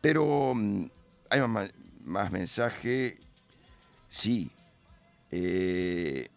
Pero 0.00 0.54
mm, 0.54 0.86
hay 1.28 1.40
más, 1.48 1.72
más 2.04 2.32
mensaje. 2.32 3.18
Sí. 4.08 4.50
Eh, 5.30 6.28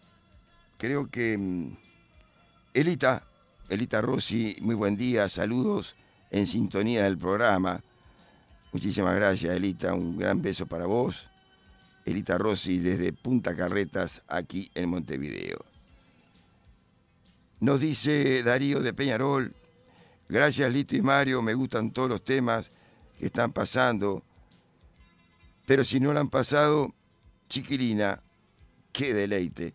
creo 0.78 1.10
que 1.10 1.38
mm, 1.38 1.78
Elita, 2.74 3.26
Elita 3.74 4.02
Rossi, 4.02 4.56
muy 4.62 4.76
buen 4.76 4.96
día, 4.96 5.28
saludos 5.30 5.96
en 6.30 6.46
sintonía 6.46 7.06
del 7.06 7.18
programa. 7.18 7.82
Muchísimas 8.72 9.16
gracias, 9.16 9.58
Elita, 9.58 9.96
un 9.96 10.16
gran 10.16 10.44
beso 10.44 10.68
para 10.68 10.86
vos. 10.86 11.32
Elita 12.06 12.38
Rossi 12.38 12.78
desde 12.78 13.14
Punta 13.14 13.56
Carretas, 13.56 14.24
aquí 14.28 14.70
en 14.76 14.90
Montevideo. 14.90 15.66
Nos 17.62 17.80
dice 17.80 18.44
Darío 18.44 18.80
de 18.80 18.94
Peñarol, 18.94 19.56
gracias 20.30 20.72
Lito 20.72 20.96
y 20.96 21.02
Mario, 21.02 21.42
me 21.42 21.56
gustan 21.56 21.90
todos 21.90 22.10
los 22.10 22.24
temas 22.24 22.72
que 23.18 23.26
están 23.26 23.52
pasando, 23.54 24.22
pero 25.66 25.84
si 25.84 26.00
no 26.00 26.14
lo 26.14 26.20
han 26.20 26.30
pasado, 26.30 26.94
chiquilina, 27.50 28.22
qué 28.92 29.16
deleite. 29.16 29.74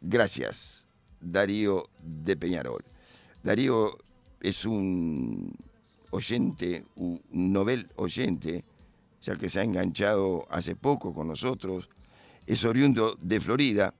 Gracias, 0.00 0.86
Darío 1.20 1.90
de 2.00 2.36
Peñarol. 2.36 2.84
Darío 3.42 3.98
es 4.40 4.64
un 4.64 5.52
oyente, 6.10 6.84
un 6.96 7.20
novel 7.30 7.88
oyente, 7.96 8.64
ya 9.22 9.36
que 9.36 9.48
se 9.48 9.60
ha 9.60 9.64
enganchado 9.64 10.46
hace 10.50 10.76
poco 10.76 11.12
con 11.12 11.28
nosotros, 11.28 11.88
es 12.46 12.64
oriundo 12.64 13.16
de 13.20 13.40
Florida, 13.40 13.94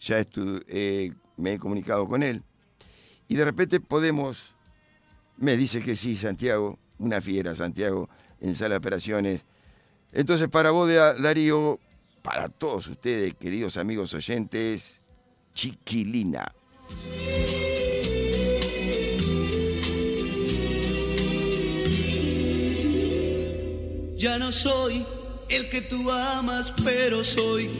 ya 0.00 0.24
eh, 0.68 1.12
me 1.36 1.54
he 1.54 1.58
comunicado 1.58 2.06
con 2.06 2.22
él, 2.22 2.42
y 3.28 3.36
de 3.36 3.44
repente 3.44 3.80
podemos, 3.80 4.54
me 5.36 5.56
dice 5.56 5.82
que 5.82 5.96
sí, 5.96 6.14
Santiago, 6.14 6.78
una 6.98 7.20
fiera, 7.20 7.54
Santiago, 7.54 8.08
en 8.40 8.54
sala 8.54 8.74
de 8.74 8.78
operaciones. 8.78 9.44
Entonces, 10.12 10.48
para 10.48 10.70
vos, 10.70 10.88
Darío, 10.88 11.78
para 12.22 12.48
todos 12.48 12.88
ustedes, 12.88 13.34
queridos 13.34 13.76
amigos 13.76 14.14
oyentes, 14.14 15.02
Chiquilina. 15.54 16.52
Ya 24.18 24.36
no 24.36 24.50
soy 24.50 25.06
el 25.48 25.68
que 25.70 25.80
tú 25.80 26.10
amas, 26.10 26.72
pero 26.84 27.22
soy 27.22 27.70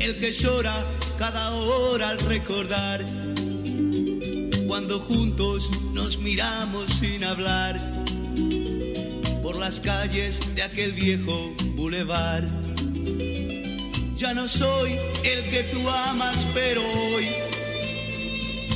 el 0.00 0.18
que 0.18 0.32
llora 0.32 0.86
cada 1.18 1.50
hora 1.50 2.08
al 2.08 2.18
recordar. 2.18 3.04
Cuando 4.66 5.00
juntos 5.00 5.68
nos 5.92 6.16
miramos 6.16 6.94
sin 6.94 7.24
hablar 7.24 7.76
por 9.42 9.58
las 9.58 9.80
calles 9.80 10.40
de 10.54 10.62
aquel 10.62 10.94
viejo 10.94 11.54
bulevar. 11.74 12.46
Ya 14.16 14.32
no 14.32 14.48
soy 14.48 14.92
el 15.24 15.42
que 15.50 15.64
tú 15.64 15.86
amas, 15.90 16.38
pero 16.54 16.80
hoy 16.80 17.28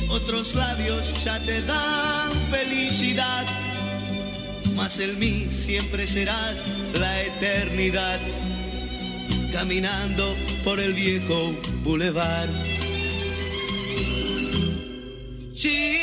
otros 0.07 0.53
labios 0.53 1.11
ya 1.23 1.41
te 1.41 1.63
dan 1.63 2.31
felicidad 2.51 3.47
mas 4.79 4.97
en 4.99 5.19
mí 5.19 5.49
siempre 5.51 6.07
serás 6.07 6.63
la 6.93 7.21
eternidad, 7.21 8.17
caminando 9.51 10.37
por 10.63 10.79
el 10.79 10.93
viejo 10.93 11.53
bulevar. 11.83 12.47
Chiquilina, 15.53 15.99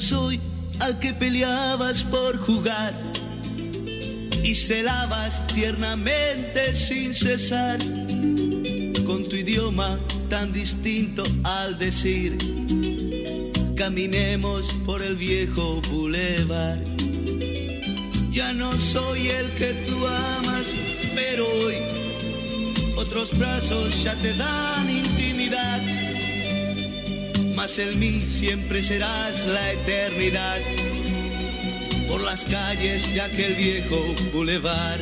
soy 0.00 0.40
al 0.80 0.98
que 0.98 1.12
peleabas 1.12 2.04
por 2.04 2.36
jugar 2.38 2.98
y 4.42 4.54
celabas 4.54 5.46
tiernamente 5.48 6.74
sin 6.74 7.14
cesar 7.14 7.78
con 9.04 9.28
tu 9.28 9.36
idioma 9.36 9.98
tan 10.28 10.52
distinto 10.52 11.22
al 11.44 11.78
decir 11.78 12.36
caminemos 13.78 14.66
por 14.84 15.00
el 15.02 15.14
viejo 15.14 15.80
bulevar. 15.88 16.78
Ya 18.32 18.52
no 18.52 18.72
soy 18.72 19.28
el 19.28 19.50
que 19.52 19.72
tú 19.86 20.04
amas, 20.04 20.66
pero 21.14 21.46
hoy 21.46 21.76
otros 22.96 23.38
brazos 23.38 24.02
ya 24.02 24.16
te 24.16 24.34
dan 24.34 24.90
intimidad. 24.90 25.77
Mas 27.58 27.76
en 27.80 27.98
mí 27.98 28.20
siempre 28.20 28.84
serás 28.84 29.44
la 29.44 29.72
eternidad 29.72 30.60
por 32.08 32.22
las 32.22 32.44
calles 32.44 33.12
de 33.12 33.20
aquel 33.20 33.56
viejo 33.56 34.14
bulevar. 34.32 35.00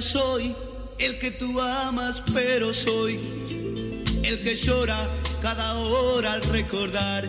Soy 0.00 0.54
el 0.98 1.18
que 1.18 1.30
tú 1.30 1.60
amas, 1.60 2.22
pero 2.32 2.72
soy 2.72 3.14
el 4.22 4.42
que 4.42 4.56
llora 4.56 5.08
cada 5.42 5.74
hora 5.74 6.32
al 6.32 6.42
recordar. 6.42 7.28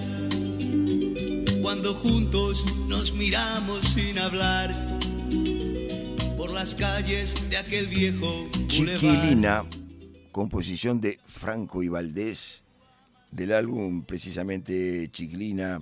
Cuando 1.62 1.96
juntos 1.96 2.64
nos 2.88 3.12
miramos 3.12 3.86
sin 3.90 4.20
hablar 4.20 4.72
por 6.38 6.52
las 6.52 6.76
calles 6.76 7.34
de 7.50 7.58
aquel 7.58 7.88
viejo 7.88 8.48
boulevard. 8.52 8.68
Chiquilina, 8.68 9.66
composición 10.32 11.02
de 11.02 11.20
Franco 11.28 11.84
y 11.84 11.88
Valdés, 11.88 12.64
del 13.32 13.52
álbum 13.52 14.04
precisamente 14.04 15.10
Chiquilina, 15.12 15.82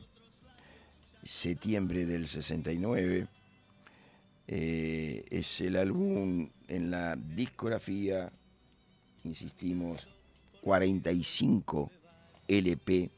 septiembre 1.23 2.05
del 2.05 2.27
69. 2.27 3.27
Eh, 4.47 5.23
es 5.29 5.61
el 5.61 5.77
álbum 5.77 6.49
en 6.67 6.91
la 6.91 7.15
discografía, 7.15 8.31
insistimos, 9.23 10.07
45 10.61 11.91
LP. 12.47 13.09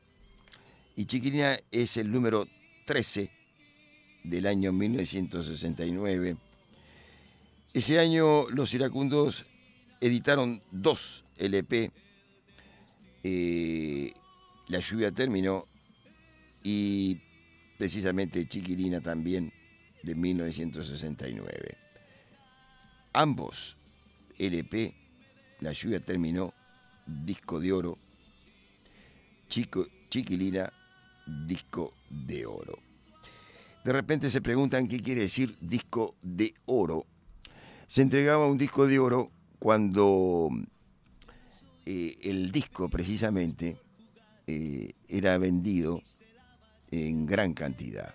Y 0.96 1.06
Chiquilina 1.06 1.58
es 1.72 1.98
el 1.98 2.12
número 2.12 2.48
13 2.86 3.30
del 4.24 4.46
año 4.48 4.72
1969. 4.72 6.38
Ese 7.74 8.00
año 8.00 8.50
los 8.50 8.74
iracundos 8.74 9.46
editaron 10.00 10.62
dos 10.72 11.24
LP. 11.38 11.92
Eh, 13.24 14.14
la 14.68 14.80
lluvia 14.80 15.12
terminó 15.12 15.68
y 16.64 17.20
precisamente 17.78 18.48
Chiquilina 18.48 19.02
también 19.02 19.52
de 20.06 20.16
1969. 20.16 21.78
Ambos 23.14 23.76
LP, 24.38 24.94
La 25.62 25.72
lluvia 25.72 26.00
terminó, 26.00 26.54
disco 27.06 27.60
de 27.60 27.72
oro, 27.72 27.98
Chico, 29.48 29.88
Chiquilina, 30.10 30.72
disco 31.26 31.94
de 32.10 32.46
oro. 32.46 32.78
De 33.84 33.94
repente 33.94 34.30
se 34.30 34.42
preguntan 34.42 34.88
qué 34.88 35.00
quiere 35.00 35.22
decir 35.22 35.58
disco 35.62 36.16
de 36.22 36.54
oro. 36.66 37.06
Se 37.88 38.02
entregaba 38.02 38.48
un 38.48 38.58
disco 38.58 38.88
de 38.88 39.00
oro 39.00 39.32
cuando 39.60 40.50
eh, 41.86 42.18
el 42.24 42.52
disco 42.52 42.90
precisamente 42.90 43.78
eh, 44.48 44.92
era 45.08 45.38
vendido 45.38 46.02
en 46.92 47.26
gran 47.26 47.54
cantidad. 47.54 48.14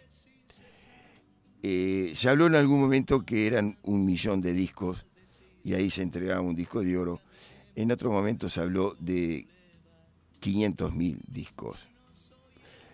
Eh, 1.62 2.12
se 2.14 2.28
habló 2.28 2.46
en 2.46 2.54
algún 2.54 2.80
momento 2.80 3.24
que 3.24 3.46
eran 3.46 3.78
un 3.82 4.04
millón 4.04 4.40
de 4.40 4.52
discos 4.52 5.04
y 5.62 5.74
ahí 5.74 5.90
se 5.90 6.02
entregaba 6.02 6.40
un 6.40 6.56
disco 6.56 6.82
de 6.82 6.96
oro. 6.96 7.20
En 7.76 7.92
otro 7.92 8.10
momento 8.10 8.48
se 8.48 8.60
habló 8.60 8.96
de 8.98 9.46
500 10.40 10.94
mil 10.94 11.20
discos. 11.28 11.88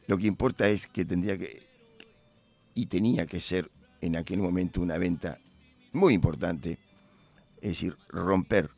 Lo 0.06 0.18
que 0.18 0.26
importa 0.26 0.68
es 0.68 0.86
que 0.86 1.04
tendría 1.04 1.38
que, 1.38 1.62
y 2.74 2.86
tenía 2.86 3.26
que 3.26 3.40
ser 3.40 3.70
en 4.00 4.16
aquel 4.16 4.40
momento 4.40 4.80
una 4.80 4.98
venta 4.98 5.38
muy 5.92 6.14
importante, 6.14 6.78
es 7.60 7.70
decir, 7.70 7.96
romper 8.08 8.70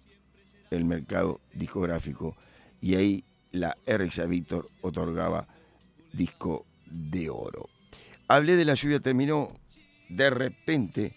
el 0.71 0.85
mercado 0.85 1.41
discográfico 1.53 2.37
y 2.81 2.95
ahí 2.95 3.25
la 3.53 3.77
RXA 3.87 4.27
Víctor 4.27 4.71
otorgaba 4.83 5.49
disco 6.13 6.67
de 6.87 7.29
oro. 7.31 7.69
Hablé 8.29 8.57
de 8.57 8.65
la 8.65 8.75
lluvia 8.75 9.01
terminó, 9.01 9.53
de 10.09 10.31
repente 10.31 11.13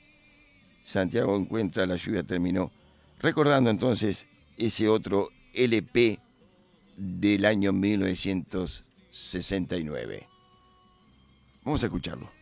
Santiago 0.83 1.37
encuentra 1.37 1.85
la 1.85 1.95
lluvia 1.95 2.23
terminó, 2.23 2.71
recordando 3.19 3.69
entonces 3.69 4.27
ese 4.57 4.89
otro 4.89 5.29
LP 5.53 6.19
del 6.97 7.45
año 7.45 7.71
1969. 7.71 10.27
Vamos 11.63 11.83
a 11.83 11.85
escucharlo. 11.85 12.40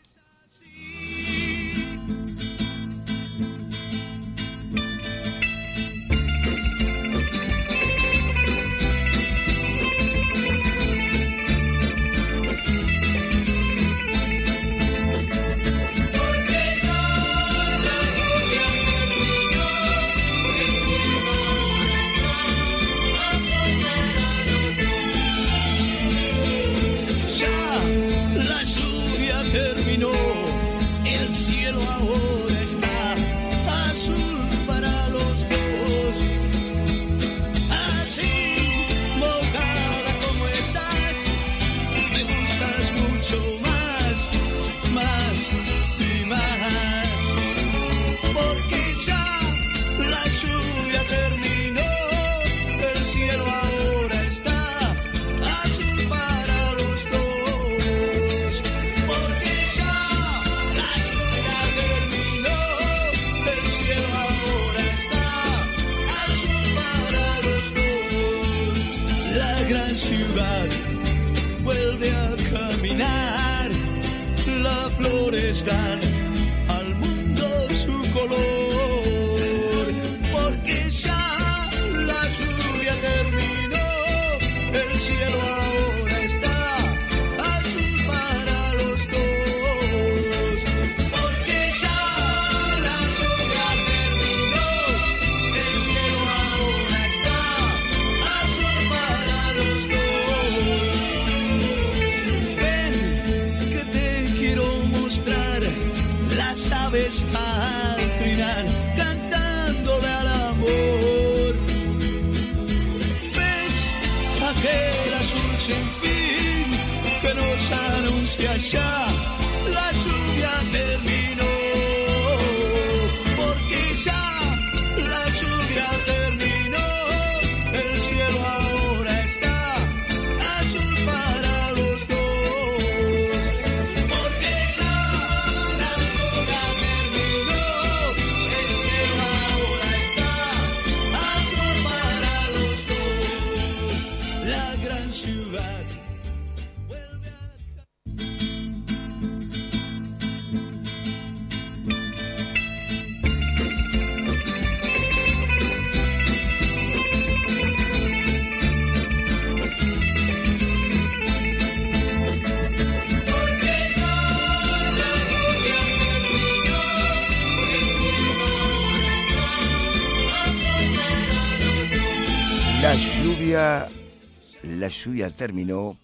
Lluvia 174.99 175.31
terminó, 175.31 175.97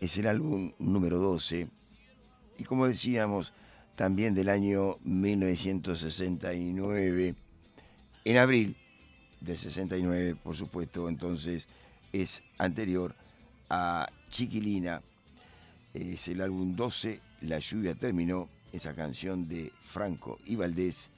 es 0.00 0.16
el 0.18 0.26
álbum 0.26 0.72
número 0.78 1.16
12 1.18 1.68
y 2.58 2.64
como 2.64 2.86
decíamos, 2.86 3.54
también 3.96 4.34
del 4.34 4.50
año 4.50 4.98
1969, 5.04 7.34
en 8.24 8.36
abril 8.36 8.76
del 9.40 9.56
69, 9.56 10.36
por 10.42 10.56
supuesto, 10.56 11.08
entonces 11.08 11.68
es 12.12 12.42
anterior 12.58 13.14
a 13.70 14.08
Chiquilina, 14.30 15.00
es 15.94 16.28
el 16.28 16.42
álbum 16.42 16.76
12, 16.76 17.22
La 17.42 17.60
lluvia 17.60 17.94
terminó, 17.94 18.48
esa 18.72 18.94
canción 18.94 19.48
de 19.48 19.72
Franco 19.82 20.38
y 20.44 20.56
Valdés, 20.56 21.10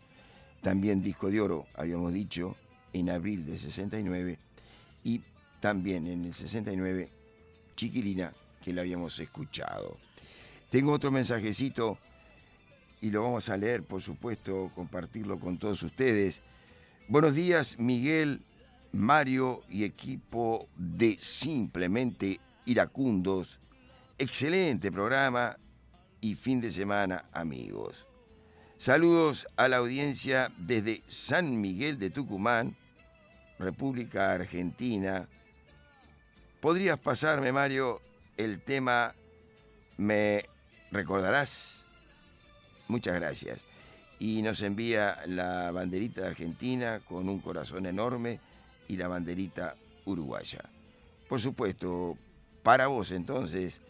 también 0.63 1.03
disco 1.03 1.29
de 1.31 1.41
oro, 1.41 1.67
habíamos 1.75 2.13
dicho, 2.13 2.55
en 2.93 3.11
abril 3.11 3.45
del 3.47 3.59
69, 3.59 4.39
y 5.03 5.23
también 5.61 6.07
en 6.07 6.25
el 6.25 6.35
69, 6.35 7.09
Chiquilina, 7.77 8.33
que 8.63 8.73
la 8.73 8.83
habíamos 8.83 9.19
escuchado. 9.21 9.97
Tengo 10.71 10.93
otro 10.93 11.11
mensajecito 11.11 11.99
y 13.01 13.11
lo 13.11 13.23
vamos 13.23 13.49
a 13.49 13.57
leer, 13.57 13.83
por 13.83 14.03
supuesto, 14.03 14.71
compartirlo 14.75 15.39
con 15.39 15.59
todos 15.59 15.83
ustedes. 15.83 16.43
Buenos 17.09 17.35
días, 17.35 17.79
Miguel, 17.79 18.43
Mario 18.93 19.63
y 19.69 19.85
equipo 19.85 20.69
de 20.77 21.17
Simplemente 21.21 22.41
Iracundos. 22.67 23.61
Excelente 24.19 24.93
programa 24.93 25.57
y 26.21 26.35
fin 26.35 26.61
de 26.61 26.71
semana, 26.71 27.25
amigos. 27.33 28.07
Saludos 28.77 29.47
a 29.57 29.69
la 29.69 29.79
audiencia 29.79 30.51
desde 30.59 31.03
San 31.07 31.61
Miguel 31.61 31.99
de 31.99 32.11
Tucumán, 32.11 32.77
República 33.59 34.33
Argentina. 34.33 35.29
¿Podrías 36.61 36.99
pasarme, 36.99 37.53
Mario, 37.53 38.03
el 38.37 38.61
tema 38.61 39.15
Me 39.97 40.45
recordarás? 40.91 41.87
Muchas 42.87 43.15
gracias. 43.15 43.65
Y 44.19 44.43
nos 44.43 44.61
envía 44.61 45.21
la 45.27 45.71
banderita 45.71 46.21
de 46.21 46.27
Argentina 46.27 47.01
con 47.09 47.31
un 47.31 47.41
corazón 47.41 47.87
enorme 47.87 48.41
y 48.89 48.99
la 48.99 49.09
banderita 49.09 49.75
uruguaya. 50.05 50.61
Por 51.31 51.41
supuesto, 51.41 52.19
para 52.63 52.89
vos 52.89 53.11
entonces, 53.13 53.81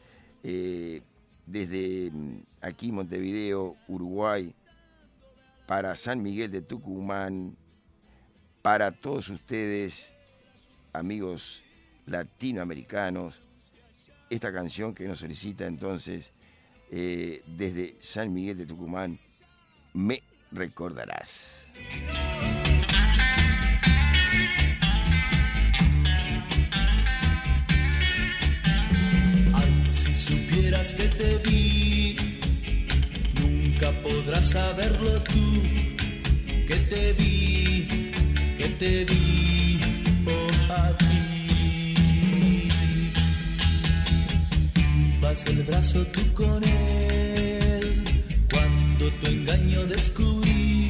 eh, 0.44 1.02
desde 1.46 2.12
mm, 2.12 2.42
aquí 2.60 2.92
Montevideo, 2.92 3.74
Uruguay, 3.88 4.54
para 5.66 5.96
San 5.96 6.22
Miguel 6.22 6.52
de 6.52 6.62
Tucumán, 6.62 7.56
para 8.62 8.92
todos 8.92 9.28
ustedes, 9.28 10.12
amigos 10.92 11.64
latinoamericanos, 12.06 13.40
esta 14.28 14.52
canción 14.52 14.94
que 14.94 15.06
nos 15.06 15.18
solicita 15.18 15.66
entonces 15.66 16.32
eh, 16.90 17.42
desde 17.46 17.96
San 18.00 18.32
Miguel 18.32 18.58
de 18.58 18.66
Tucumán, 18.66 19.18
me 19.92 20.22
recordarás. 20.50 21.66
Ay, 29.54 29.86
si 29.90 30.14
supieras 30.14 30.94
que 30.94 31.08
te 31.08 31.38
vi, 31.38 32.16
nunca 33.40 33.92
podrás 34.02 34.50
saberlo 34.50 35.22
tú, 35.22 35.62
que 36.66 36.76
te 36.88 37.12
vi, 37.12 38.10
que 38.58 38.68
te 38.78 39.04
vi, 39.04 39.80
oh 40.26 41.09
Vas 45.20 45.44
el 45.46 45.62
brazo 45.64 46.02
tú 46.06 46.20
con 46.32 46.64
él, 46.64 48.24
cuando 48.50 49.12
tu 49.20 49.26
engaño 49.26 49.84
descubrí, 49.84 50.88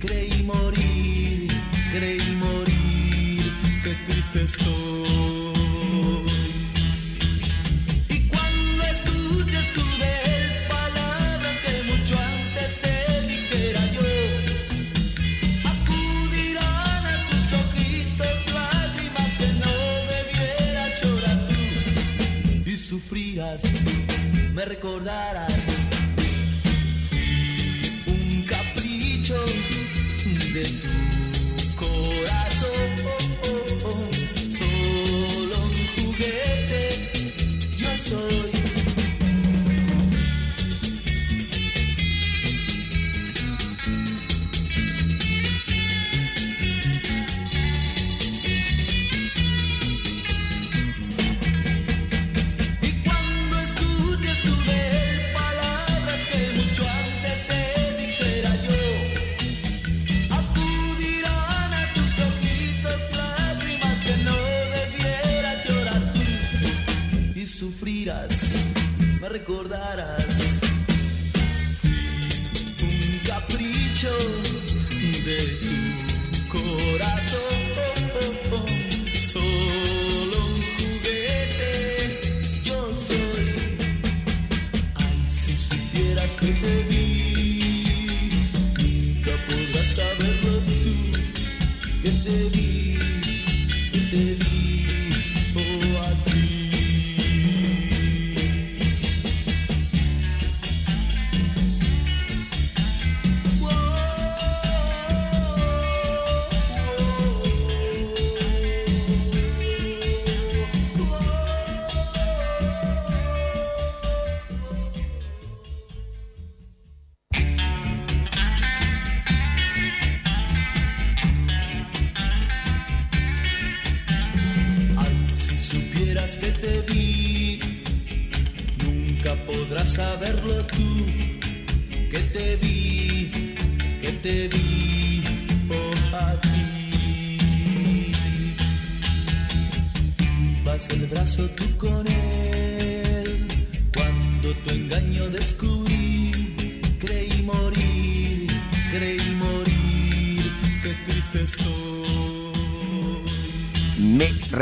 creí 0.00 0.42
morir, 0.42 1.50
creí 1.92 2.36
morir, 2.36 3.52
qué 3.82 3.94
triste 4.06 4.44
estoy. 4.44 5.23
Me 24.64 24.70
recordarás 24.70 25.53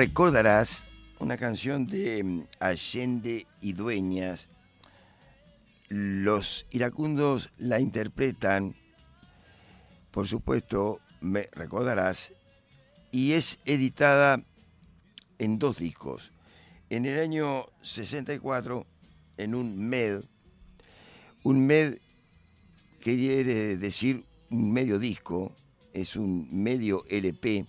recordarás 0.02 0.88
una 1.20 1.36
canción 1.36 1.86
de 1.86 2.24
mm, 2.24 2.42
Allende 2.58 3.46
y 3.60 3.72
Dueñas. 3.72 4.48
Los 5.88 6.66
iracundos 6.72 7.50
la 7.56 7.78
interpretan, 7.78 8.74
por 10.10 10.26
supuesto, 10.26 10.98
me 11.20 11.48
recordarás, 11.52 12.32
y 13.12 13.34
es 13.34 13.60
editada 13.64 14.42
en 15.38 15.60
dos 15.60 15.78
discos. 15.78 16.32
En 16.90 17.06
el 17.06 17.20
año 17.20 17.66
64, 17.82 18.84
en 19.36 19.54
un 19.54 19.88
MED, 19.88 20.24
un 21.44 21.64
MED 21.64 21.98
quiere 22.98 23.76
decir 23.76 24.24
un 24.50 24.72
medio 24.72 24.98
disco, 24.98 25.54
es 25.92 26.16
un 26.16 26.48
medio 26.50 27.04
LP, 27.08 27.66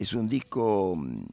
es 0.00 0.14
un 0.14 0.28
disco 0.30 0.96
mm, 0.96 1.26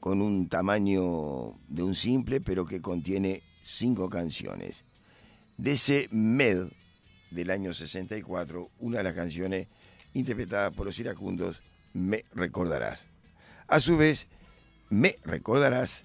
con 0.00 0.20
un 0.20 0.48
tamaño 0.48 1.54
de 1.66 1.82
un 1.82 1.94
simple, 1.94 2.42
pero 2.42 2.66
que 2.66 2.82
contiene 2.82 3.42
cinco 3.62 4.10
canciones. 4.10 4.84
De 5.56 5.72
ese 5.72 6.06
MED 6.10 6.68
del 7.30 7.50
año 7.50 7.72
64, 7.72 8.70
una 8.80 8.98
de 8.98 9.04
las 9.04 9.14
canciones 9.14 9.66
interpretada 10.12 10.70
por 10.70 10.84
los 10.86 10.98
iracundos, 10.98 11.62
Me 11.94 12.26
Recordarás. 12.34 13.08
A 13.66 13.80
su 13.80 13.96
vez, 13.96 14.26
Me 14.90 15.16
Recordarás 15.24 16.04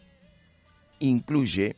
incluye, 0.99 1.75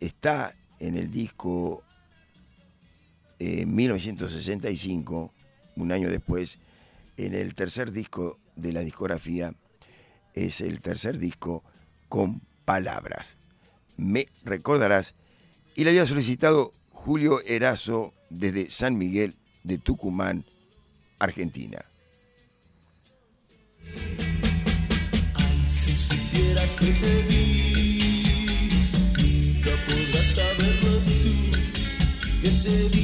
está 0.00 0.54
en 0.78 0.98
el 0.98 1.10
disco 1.10 1.82
1965, 3.40 5.32
eh, 5.34 5.40
un 5.76 5.90
año 5.90 6.10
después, 6.10 6.58
en 7.16 7.34
el 7.34 7.54
tercer 7.54 7.92
disco 7.92 8.38
de 8.56 8.72
la 8.72 8.80
discografía, 8.80 9.54
es 10.34 10.60
el 10.60 10.80
tercer 10.80 11.18
disco 11.18 11.62
con 12.08 12.42
palabras. 12.64 13.36
Me 13.96 14.28
recordarás. 14.44 15.14
Y 15.76 15.84
le 15.84 15.90
había 15.90 16.06
solicitado 16.06 16.72
Julio 16.90 17.40
Erazo 17.44 18.12
desde 18.30 18.70
San 18.70 18.96
Miguel 18.96 19.36
de 19.62 19.78
Tucumán, 19.78 20.44
Argentina. 21.18 21.84
si 25.68 25.96
supieras 25.96 26.70
que 26.76 26.92
te 26.92 27.22
vi, 27.28 27.98
nunca 29.18 29.70
podrás 29.86 30.26
saberlo 30.28 31.04
que 32.40 32.50
te 32.50 32.88
vi, 32.88 33.03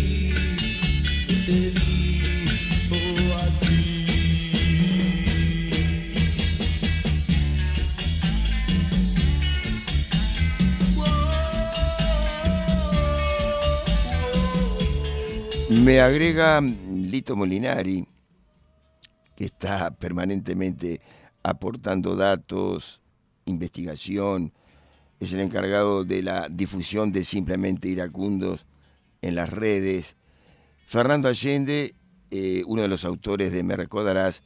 Me 15.82 16.02
agrega 16.02 16.60
Lito 16.60 17.36
Molinari, 17.36 18.06
que 19.34 19.46
está 19.46 19.90
permanentemente 19.90 21.00
aportando 21.42 22.16
datos, 22.16 23.00
investigación, 23.46 24.52
es 25.20 25.32
el 25.32 25.40
encargado 25.40 26.04
de 26.04 26.22
la 26.22 26.50
difusión 26.50 27.12
de 27.12 27.24
simplemente 27.24 27.88
iracundos 27.88 28.66
en 29.22 29.34
las 29.34 29.48
redes. 29.48 30.16
Fernando 30.86 31.30
Allende, 31.30 31.94
eh, 32.30 32.62
uno 32.66 32.82
de 32.82 32.88
los 32.88 33.06
autores 33.06 33.50
de 33.50 33.62
Me 33.62 33.74
Recordarás, 33.74 34.42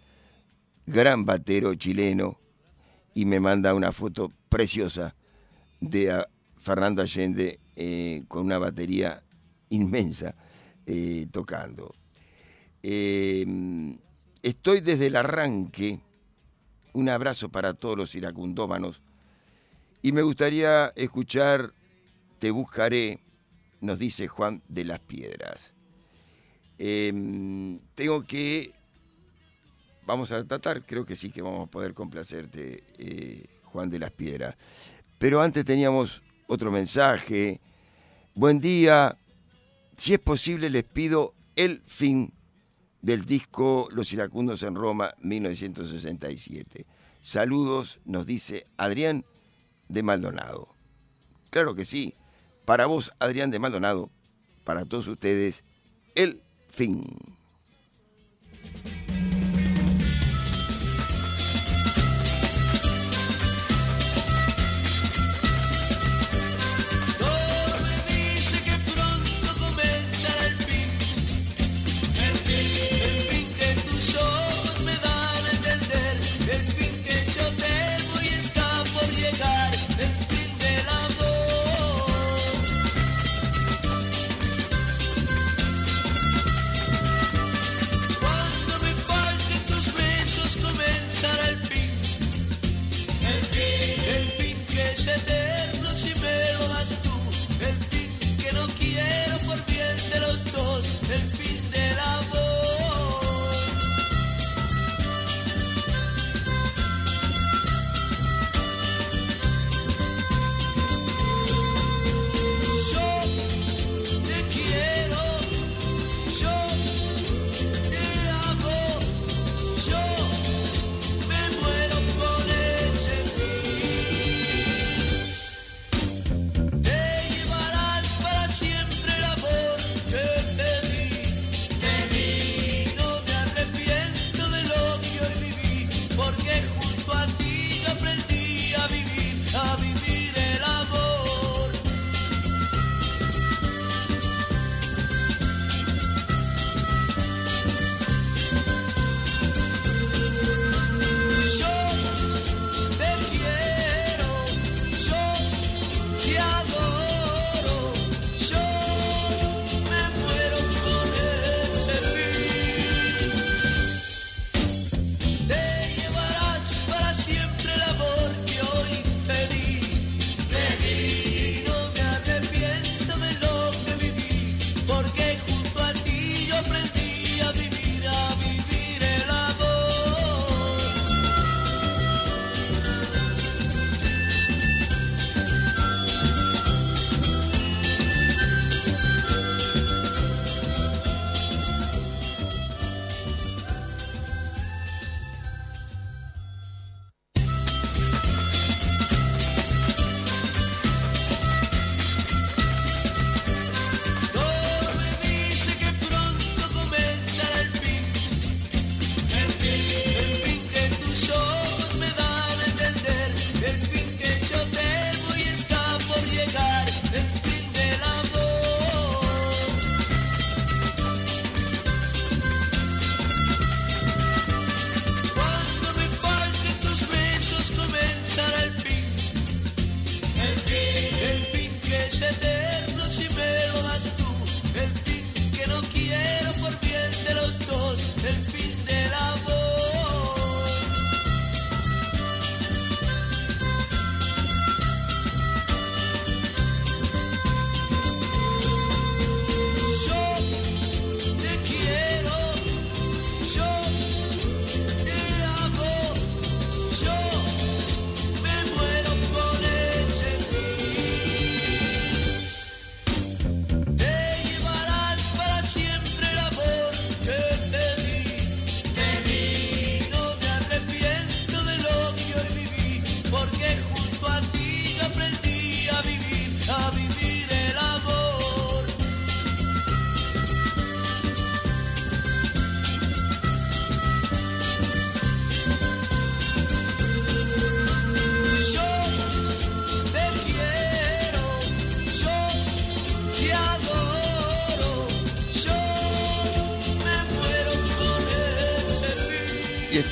gran 0.87 1.25
batero 1.25 1.75
chileno, 1.75 2.39
y 3.13 3.25
me 3.25 3.41
manda 3.41 3.75
una 3.75 3.91
foto 3.91 4.31
preciosa 4.49 5.17
de 5.81 6.25
Fernando 6.59 7.03
Allende 7.03 7.59
eh, 7.75 8.23
con 8.29 8.47
una 8.47 8.59
batería 8.59 9.25
inmensa 9.69 10.37
eh, 10.87 11.27
tocando. 11.31 11.95
estoy 12.83 14.81
desde 14.81 15.07
el 15.07 15.17
arranque 15.17 16.01
un 16.95 17.09
abrazo 17.09 17.49
para 17.51 17.75
todos 17.75 17.99
los 17.99 18.15
iracundómanos. 18.15 19.03
Y 20.01 20.13
me 20.13 20.23
gustaría 20.23 20.93
escuchar 20.97 21.75
Te 22.39 22.51
buscaré, 22.51 23.21
nos 23.81 23.99
dice 23.99 24.29
Juan 24.29 24.63
de 24.69 24.85
las 24.85 25.01
Piedras. 25.01 25.73
Em, 26.79 27.79
tengo 27.95 28.23
que, 28.23 28.73
vamos 30.05 30.31
a 30.31 30.45
tratar, 30.45 30.85
creo 30.85 31.07
que 31.07 31.17
sí 31.17 31.31
que 31.31 31.41
vamos 31.41 31.67
a 31.67 31.71
poder 31.71 31.95
complacerte, 31.95 32.85
eh, 32.99 33.47
Juan 33.63 33.89
de 33.89 33.99
las 33.99 34.11
Piedras. 34.11 34.57
Pero 35.19 35.41
antes 35.41 35.65
teníamos 35.65 36.23
otro 36.47 36.71
mensaje. 36.71 37.61
Buen 38.35 38.61
día, 38.61 39.17
si 39.97 40.15
es 40.15 40.19
posible 40.19 40.71
les 40.71 40.85
pido 40.85 41.35
el 41.57 41.83
fin 41.87 42.33
del 43.03 43.25
disco 43.25 43.89
Los 43.93 44.13
Iracundos 44.13 44.63
en 44.63 44.75
Roma 44.75 45.15
1967. 45.21 46.87
Saludos, 47.21 48.01
nos 48.05 48.27
dice 48.27 48.67
Adrián 48.77 49.25
de 49.89 50.03
Maldonado. 50.03 50.69
Claro 51.51 51.75
que 51.75 51.85
sí, 51.85 52.15
para 52.65 52.87
vos 52.87 53.13
Adrián 53.19 53.51
de 53.51 53.59
Maldonado, 53.59 54.11
para 54.65 54.85
todos 54.85 55.07
ustedes, 55.07 55.65
el 56.15 56.43
fin. 56.69 57.05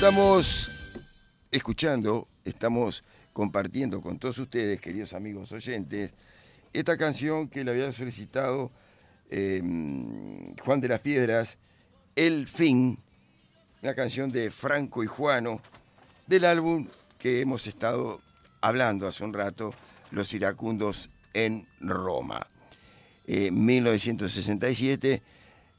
Estamos 0.03 0.69
escuchando, 1.49 2.27
estamos 2.43 3.05
compartiendo 3.31 4.01
con 4.01 4.19
todos 4.19 4.37
ustedes, 4.37 4.81
queridos 4.81 5.13
amigos 5.13 5.53
oyentes, 5.53 6.13
esta 6.73 6.97
canción 6.97 7.47
que 7.47 7.63
le 7.63 7.71
había 7.71 7.89
solicitado 7.93 8.69
eh, 9.29 9.61
Juan 10.59 10.81
de 10.81 10.89
las 10.89 10.99
Piedras, 10.99 11.57
El 12.17 12.49
Fin, 12.49 12.99
una 13.81 13.95
canción 13.95 14.29
de 14.29 14.51
Franco 14.51 15.05
y 15.05 15.07
Juano, 15.07 15.61
del 16.27 16.43
álbum 16.43 16.89
que 17.17 17.39
hemos 17.39 17.65
estado 17.65 18.19
hablando 18.59 19.07
hace 19.07 19.23
un 19.23 19.31
rato, 19.31 19.73
Los 20.11 20.33
Iracundos 20.33 21.09
en 21.33 21.65
Roma. 21.79 22.45
Eh, 23.25 23.51
1967, 23.51 25.21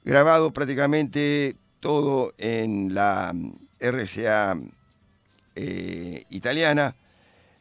grabado 0.03 0.51
prácticamente 0.51 1.59
todo 1.79 2.33
en 2.39 2.95
la 2.95 3.35
RCA 3.91 4.59
eh, 5.57 6.25
italiana, 6.31 6.95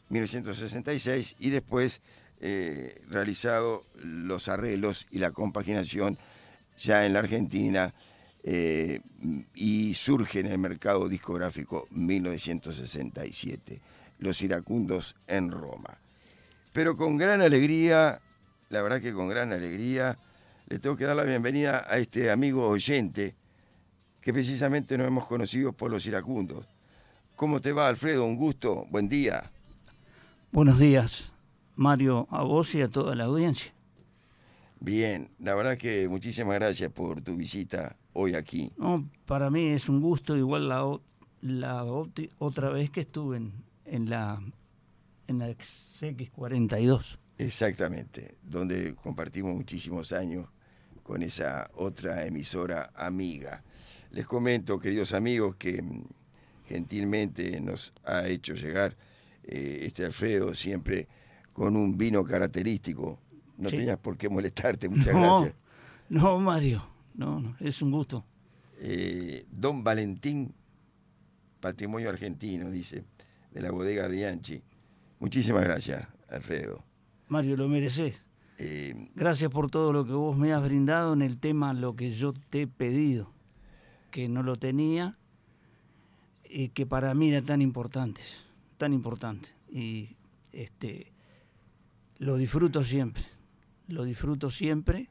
1966, 0.09 1.35
y 1.39 1.49
después 1.49 2.01
eh, 2.39 3.01
realizado 3.09 3.85
los 3.95 4.47
arreglos 4.47 5.07
y 5.11 5.19
la 5.19 5.31
compaginación 5.31 6.17
ya 6.77 7.05
en 7.05 7.13
la 7.13 7.19
Argentina 7.19 7.93
eh, 8.43 8.99
y 9.53 9.93
surge 9.93 10.39
en 10.39 10.47
el 10.47 10.57
mercado 10.57 11.07
discográfico 11.07 11.87
1967, 11.91 13.81
Los 14.19 14.41
Iracundos 14.41 15.15
en 15.27 15.51
Roma. 15.51 15.97
Pero 16.73 16.97
con 16.97 17.17
gran 17.17 17.41
alegría, 17.41 18.19
la 18.69 18.81
verdad 18.81 19.01
que 19.01 19.13
con 19.13 19.29
gran 19.29 19.53
alegría, 19.53 20.17
le 20.67 20.79
tengo 20.79 20.97
que 20.97 21.05
dar 21.05 21.15
la 21.15 21.23
bienvenida 21.23 21.85
a 21.87 21.97
este 21.97 22.31
amigo 22.31 22.67
oyente 22.67 23.35
que 24.23 24.33
precisamente 24.33 24.97
nos 24.97 25.07
hemos 25.07 25.25
conocido 25.25 25.73
por 25.73 25.91
Los 25.91 26.05
Iracundos. 26.05 26.65
¿Cómo 27.35 27.59
te 27.59 27.73
va, 27.73 27.87
Alfredo? 27.87 28.25
Un 28.25 28.37
gusto, 28.37 28.87
buen 28.89 29.09
día. 29.09 29.51
Buenos 30.51 30.79
días, 30.79 31.31
Mario, 31.75 32.27
a 32.29 32.43
vos 32.43 32.73
y 32.73 32.81
a 32.81 32.87
toda 32.87 33.15
la 33.15 33.25
audiencia. 33.25 33.73
Bien, 34.79 35.29
la 35.39 35.55
verdad 35.55 35.77
que 35.77 36.07
muchísimas 36.07 36.55
gracias 36.55 36.91
por 36.91 37.21
tu 37.21 37.35
visita 37.35 37.97
hoy 38.13 38.35
aquí. 38.35 38.71
No, 38.77 39.09
para 39.25 39.49
mí 39.49 39.67
es 39.67 39.89
un 39.89 39.99
gusto, 39.99 40.37
igual 40.37 40.69
la, 40.69 40.99
la 41.41 41.83
otra 41.83 42.69
vez 42.69 42.89
que 42.89 43.01
estuve 43.01 43.37
en, 43.37 43.53
en 43.85 44.09
la 44.09 44.41
en 45.27 45.39
la 45.39 45.49
X42. 45.49 47.17
Exactamente, 47.37 48.35
donde 48.43 48.95
compartimos 48.95 49.55
muchísimos 49.55 50.11
años 50.11 50.47
con 51.01 51.21
esa 51.23 51.69
otra 51.75 52.25
emisora 52.25 52.91
amiga. 52.95 53.63
Les 54.13 54.25
comento, 54.25 54.79
queridos 54.79 55.13
amigos, 55.13 55.55
que 55.55 55.81
mm, 55.81 56.03
gentilmente 56.67 57.59
nos 57.59 57.93
ha 58.05 58.27
hecho 58.27 58.53
llegar 58.53 58.95
eh, 59.43 59.81
este 59.83 60.05
Alfredo 60.05 60.55
siempre 60.55 61.07
con 61.51 61.75
un 61.75 61.97
vino 61.97 62.23
característico. 62.23 63.19
No 63.57 63.69
Sí. 63.69 63.75
tenías 63.77 63.97
por 63.97 64.17
qué 64.17 64.29
molestarte, 64.29 64.87
muchas 64.89 65.13
no, 65.13 65.39
gracias. 65.41 65.55
No, 66.09 66.39
Mario, 66.39 66.87
no, 67.15 67.39
no, 67.41 67.55
es 67.59 67.81
un 67.81 67.91
gusto. 67.91 68.23
Eh, 68.79 69.45
Don 69.51 69.83
Valentín, 69.83 70.53
Patrimonio 71.59 72.09
Argentino, 72.09 72.69
dice, 72.69 73.03
de 73.51 73.61
la 73.61 73.71
bodega 73.71 74.07
Bianchi. 74.07 74.61
Muchísimas 75.19 75.63
gracias, 75.63 76.07
Alfredo. 76.29 76.83
Mario, 77.29 77.55
lo 77.57 77.67
mereces. 77.67 78.25
Eh, 78.59 79.09
Gracias 79.15 79.49
por 79.49 79.71
todo 79.71 79.91
lo 79.91 80.05
que 80.05 80.11
vos 80.13 80.37
me 80.37 80.53
has 80.53 80.61
brindado 80.63 81.13
en 81.13 81.21
el 81.23 81.39
tema, 81.39 81.73
lo 81.73 81.95
que 81.95 82.11
yo 82.11 82.33
te 82.33 82.61
he 82.63 82.67
pedido, 82.67 83.32
que 84.13 84.29
no 84.29 84.43
lo 84.43 84.57
tenía 84.57 85.17
y 86.47 86.69
que 86.69 86.85
para 86.85 87.15
mí 87.15 87.29
era 87.29 87.41
tan 87.41 87.63
importante, 87.63 88.21
tan 88.77 88.93
importante. 88.93 89.49
Y 89.71 90.09
este, 90.51 91.11
lo 92.19 92.35
disfruto 92.35 92.83
siempre, 92.83 93.23
lo 93.87 94.03
disfruto 94.03 94.51
siempre, 94.51 95.09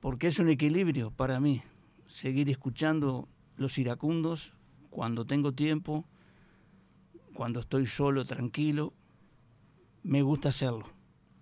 porque 0.00 0.26
es 0.26 0.40
un 0.40 0.48
equilibrio 0.48 1.12
para 1.12 1.38
mí, 1.38 1.62
seguir 2.08 2.50
escuchando 2.50 3.28
los 3.56 3.78
iracundos 3.78 4.54
cuando 4.90 5.24
tengo 5.24 5.52
tiempo, 5.52 6.04
cuando 7.32 7.60
estoy 7.60 7.86
solo, 7.86 8.24
tranquilo, 8.24 8.92
me 10.02 10.22
gusta 10.22 10.48
hacerlo. 10.48 10.86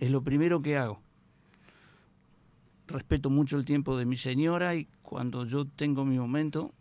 Es 0.01 0.11
lo 0.11 0.23
primero 0.23 0.61
que 0.61 0.77
hago. 0.77 1.01
Respeto 2.89 3.29
mucho 3.29 3.59
el 3.59 3.67
tiempo 3.67 3.99
de 3.99 4.07
mi 4.07 4.17
señora 4.17 4.75
y 4.75 4.89
cuando 5.03 5.45
yo 5.45 5.67
tengo 5.67 6.07
mi 6.07 6.19
momento 6.19 6.73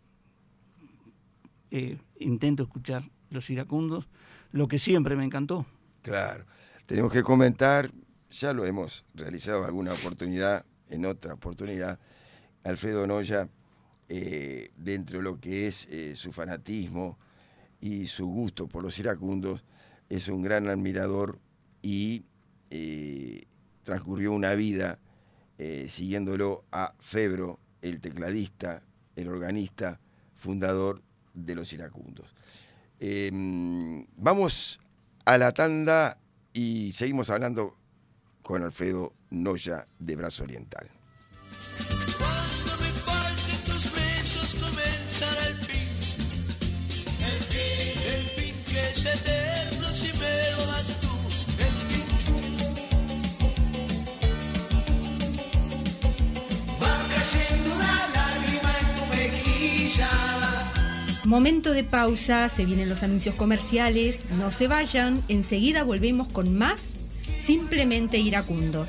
eh, 1.70 1.98
intento 2.18 2.62
escuchar 2.62 3.02
los 3.28 3.50
iracundos, 3.50 4.08
lo 4.52 4.68
que 4.68 4.78
siempre 4.78 5.16
me 5.16 5.24
encantó. 5.24 5.66
Claro, 6.00 6.46
tenemos 6.86 7.12
que 7.12 7.22
comentar, 7.22 7.92
ya 8.30 8.54
lo 8.54 8.64
hemos 8.64 9.04
realizado 9.14 9.66
alguna 9.66 9.92
oportunidad, 9.92 10.64
en 10.88 11.04
otra 11.04 11.34
oportunidad, 11.34 11.98
Alfredo 12.64 13.06
Noya, 13.06 13.50
eh, 14.08 14.70
dentro 14.78 15.18
de 15.18 15.24
lo 15.24 15.38
que 15.38 15.66
es 15.66 15.86
eh, 15.90 16.16
su 16.16 16.32
fanatismo 16.32 17.18
y 17.82 18.06
su 18.06 18.26
gusto 18.26 18.66
por 18.66 18.82
los 18.82 18.98
iracundos, 18.98 19.62
es 20.08 20.28
un 20.28 20.40
gran 20.40 20.68
admirador 20.68 21.38
y 21.82 22.24
transcurrió 23.84 24.32
una 24.32 24.54
vida 24.54 24.98
eh, 25.58 25.86
siguiéndolo 25.88 26.64
a 26.70 26.94
Febro, 27.00 27.58
el 27.82 28.00
tecladista, 28.00 28.82
el 29.16 29.28
organista, 29.28 30.00
fundador 30.36 31.02
de 31.34 31.54
los 31.54 31.72
iracundos. 31.72 32.34
Eh, 33.00 33.30
vamos 34.16 34.80
a 35.24 35.38
la 35.38 35.52
tanda 35.52 36.18
y 36.52 36.92
seguimos 36.92 37.30
hablando 37.30 37.76
con 38.42 38.62
Alfredo 38.62 39.12
Noya 39.30 39.86
de 39.98 40.16
Brazo 40.16 40.44
Oriental. 40.44 40.88
Momento 61.28 61.72
de 61.72 61.84
pausa, 61.84 62.48
se 62.48 62.64
vienen 62.64 62.88
los 62.88 63.02
anuncios 63.02 63.34
comerciales, 63.34 64.20
no 64.38 64.50
se 64.50 64.66
vayan, 64.66 65.22
enseguida 65.28 65.82
volvemos 65.82 66.28
con 66.28 66.56
más 66.56 66.86
Simplemente 67.38 68.16
Iracundos. 68.16 68.88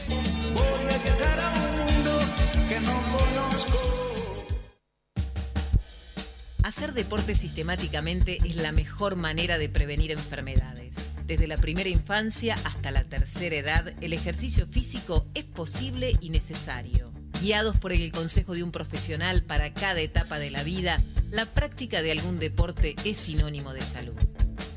Hacer 6.64 6.94
deporte 6.94 7.36
sistemáticamente 7.36 8.38
es 8.46 8.56
la 8.56 8.72
mejor 8.72 9.18
manera 9.18 9.58
de 9.58 9.68
prevenir 9.68 10.12
enfermedades. 10.14 11.10
Desde 11.28 11.46
la 11.46 11.58
primera 11.58 11.90
infancia 11.90 12.56
hasta 12.64 12.92
la 12.92 13.04
tercera 13.04 13.58
edad, 13.58 13.94
el 14.00 14.14
ejercicio 14.14 14.66
físico 14.66 15.26
es 15.34 15.44
posible 15.44 16.14
y 16.22 16.30
necesario. 16.30 17.09
Guiados 17.42 17.78
por 17.78 17.94
el 17.94 18.12
consejo 18.12 18.54
de 18.54 18.64
un 18.64 18.72
profesional 18.74 19.44
para 19.44 19.74
cada 19.74 20.02
etapa 20.02 20.40
de 20.40 20.52
la 20.52 20.64
vida, 20.64 21.02
la 21.32 21.46
práctica 21.46 22.02
de 22.02 22.12
algún 22.12 22.38
deporte 22.38 22.98
es 23.06 23.18
sinónimo 23.18 23.72
de 23.72 23.82
salud. 23.82 24.16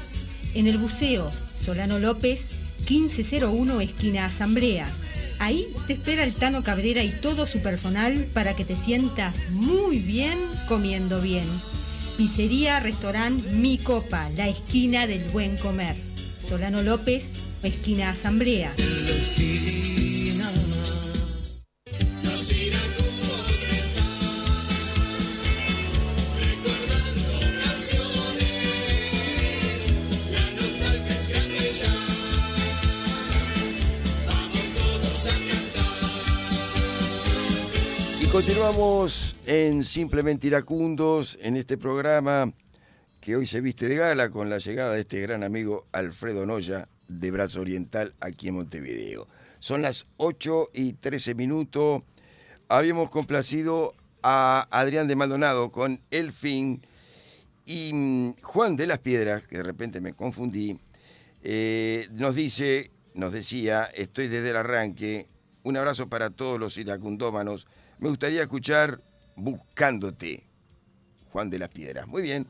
En 0.55 0.65
el 0.65 0.79
buceo 0.79 1.31
Solano 1.55 1.99
López, 1.99 2.47
1501 2.89 3.81
esquina 3.81 4.25
Asamblea. 4.25 4.91
Ahí 5.45 5.67
te 5.85 5.93
espera 5.93 6.23
el 6.23 6.33
Tano 6.33 6.63
Cabrera 6.63 7.03
y 7.03 7.11
todo 7.11 7.45
su 7.45 7.59
personal 7.59 8.25
para 8.33 8.55
que 8.55 8.65
te 8.65 8.75
sientas 8.75 9.35
muy 9.51 9.99
bien 9.99 10.39
comiendo 10.67 11.21
bien. 11.21 11.45
Pizzería 12.17 12.79
Restaurante 12.79 13.51
Mi 13.51 13.77
Copa, 13.77 14.27
la 14.35 14.47
esquina 14.47 15.05
del 15.05 15.23
buen 15.25 15.57
comer. 15.57 15.97
Solano 16.41 16.81
López, 16.81 17.29
esquina 17.61 18.09
Asamblea. 18.09 18.73
Continuamos 38.35 39.33
en 39.45 39.81
Simplemente 39.85 40.47
Iracundos, 40.47 41.39
en 41.41 41.55
este 41.55 41.77
programa 41.77 42.51
que 43.21 43.37
hoy 43.37 43.47
se 43.47 43.61
viste 43.61 43.87
de 43.87 43.95
gala 43.95 44.29
con 44.29 44.49
la 44.49 44.57
llegada 44.57 44.93
de 44.93 44.99
este 44.99 45.21
gran 45.21 45.41
amigo 45.41 45.85
Alfredo 45.93 46.45
Noya 46.45 46.89
de 47.07 47.31
Brazo 47.31 47.61
Oriental 47.61 48.13
aquí 48.19 48.49
en 48.49 48.55
Montevideo. 48.55 49.29
Son 49.59 49.81
las 49.81 50.05
8 50.17 50.71
y 50.73 50.93
13 50.93 51.33
minutos. 51.33 52.03
Habíamos 52.67 53.09
complacido 53.09 53.93
a 54.21 54.67
Adrián 54.69 55.07
de 55.07 55.15
Maldonado 55.15 55.71
con 55.71 56.01
El 56.11 56.33
Fin 56.33 56.85
y 57.65 57.93
mm, 57.93 58.41
Juan 58.41 58.75
de 58.75 58.87
las 58.87 58.99
Piedras, 58.99 59.43
que 59.43 59.59
de 59.59 59.63
repente 59.63 60.01
me 60.01 60.11
confundí, 60.11 60.77
eh, 61.41 62.09
nos 62.11 62.35
dice, 62.35 62.91
nos 63.13 63.31
decía, 63.31 63.85
estoy 63.85 64.27
desde 64.27 64.49
el 64.49 64.57
arranque, 64.57 65.29
un 65.63 65.77
abrazo 65.77 66.09
para 66.09 66.31
todos 66.31 66.59
los 66.59 66.77
iracundómanos. 66.77 67.65
Me 67.99 68.09
gustaría 68.09 68.41
escuchar 68.41 69.01
Buscándote, 69.37 70.43
Juan 71.31 71.49
de 71.49 71.59
las 71.59 71.69
Piedras. 71.69 72.07
Muy 72.07 72.21
bien. 72.21 72.47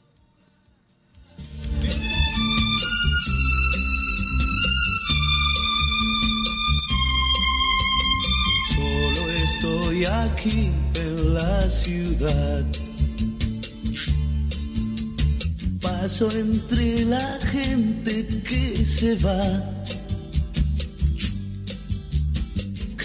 Solo 8.76 9.30
estoy 9.32 10.06
aquí 10.06 10.72
en 10.96 11.34
la 11.34 11.70
ciudad. 11.70 12.64
Paso 15.82 16.30
entre 16.32 17.06
la 17.06 17.40
gente 17.42 18.28
que 18.44 18.86
se 18.86 19.16
va. 19.16 19.85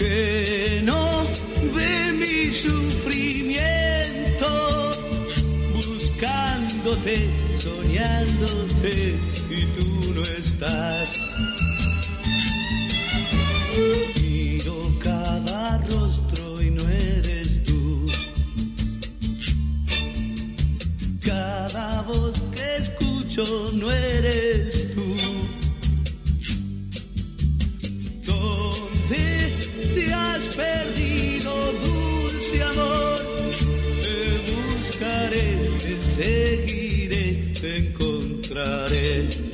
Que 0.01 0.81
no 0.83 1.27
ve 1.75 2.11
mi 2.11 2.51
sufrimiento. 2.51 4.49
Buscándote, 5.75 7.29
soñándote 7.55 9.19
y 9.51 9.65
tú 9.75 10.13
no 10.15 10.23
estás. 10.23 11.21
Miro 14.19 14.91
cada 15.03 15.77
rostro 15.77 16.59
y 16.63 16.71
no 16.71 16.89
eres 16.89 17.63
tú. 17.63 18.07
Cada 21.23 22.01
voz 22.01 22.41
que 22.55 22.77
escucho 22.77 23.71
no 23.75 23.91
eres 23.91 24.90
tú. 24.90 24.90
Perdido, 30.61 31.51
dulce 31.83 32.63
amor? 32.63 33.19
Te 34.03 34.17
buscaré, 34.51 35.47
te 35.83 35.99
seguiré, 35.99 37.25
te 37.59 37.77
encontraré. 37.77 39.50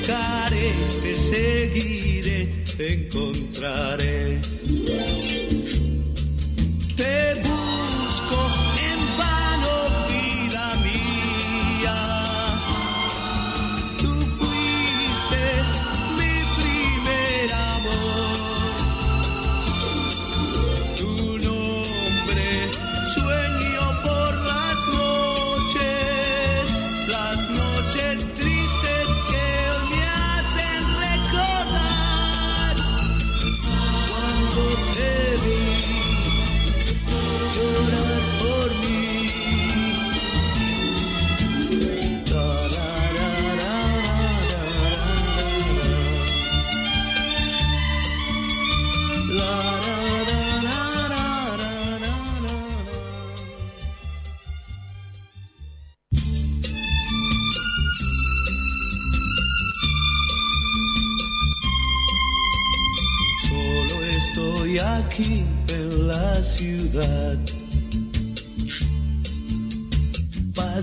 Buscaré, 0.00 0.72
te 1.02 1.16
seguiré, 1.16 2.48
te 2.76 2.94
encontraré. 2.94 4.38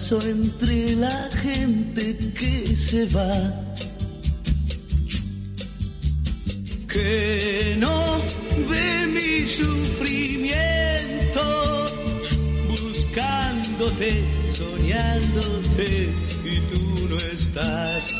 Paso 0.09 0.25
entre 0.25 0.95
la 0.95 1.29
gente 1.31 2.15
que 2.33 2.77
se 2.77 3.07
va. 3.07 3.53
Que 6.87 7.75
no 7.77 8.21
ve 8.69 9.05
mi 9.05 9.45
sufrimiento. 9.45 11.87
Buscándote, 12.69 14.23
soñándote 14.53 16.09
y 16.45 16.61
tú 16.71 17.09
no 17.09 17.17
estás. 17.17 18.15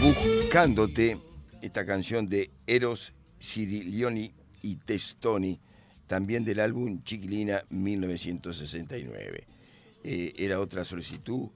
Buscándote, 0.00 1.18
esta 1.60 1.84
canción 1.84 2.30
de 2.30 2.50
Eros 2.66 3.12
Ciriglioni 3.38 4.32
y 4.62 4.76
Testoni, 4.76 5.60
también 6.06 6.46
del 6.46 6.60
álbum 6.60 7.02
Chiquilina 7.04 7.62
1969. 7.68 9.49
Eh, 10.04 10.32
era 10.36 10.60
otra 10.60 10.84
solicitud 10.84 11.48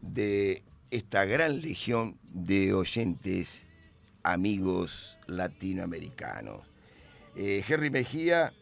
de 0.00 0.62
esta 0.90 1.24
gran 1.24 1.60
legión 1.60 2.18
de 2.32 2.72
oyentes, 2.74 3.66
amigos 4.22 5.18
latinoamericanos. 5.26 6.66
Eh, 7.34 7.64
Henry 7.66 7.90
Mejía, 7.90 8.52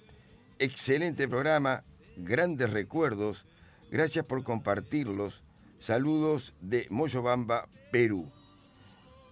excelente 0.58 1.28
programa, 1.28 1.84
grandes 2.16 2.70
recuerdos, 2.70 3.46
gracias 3.90 4.24
por 4.24 4.42
compartirlos. 4.42 5.42
Saludos 5.78 6.54
de 6.60 6.86
Moyobamba, 6.90 7.68
Perú. 7.92 8.30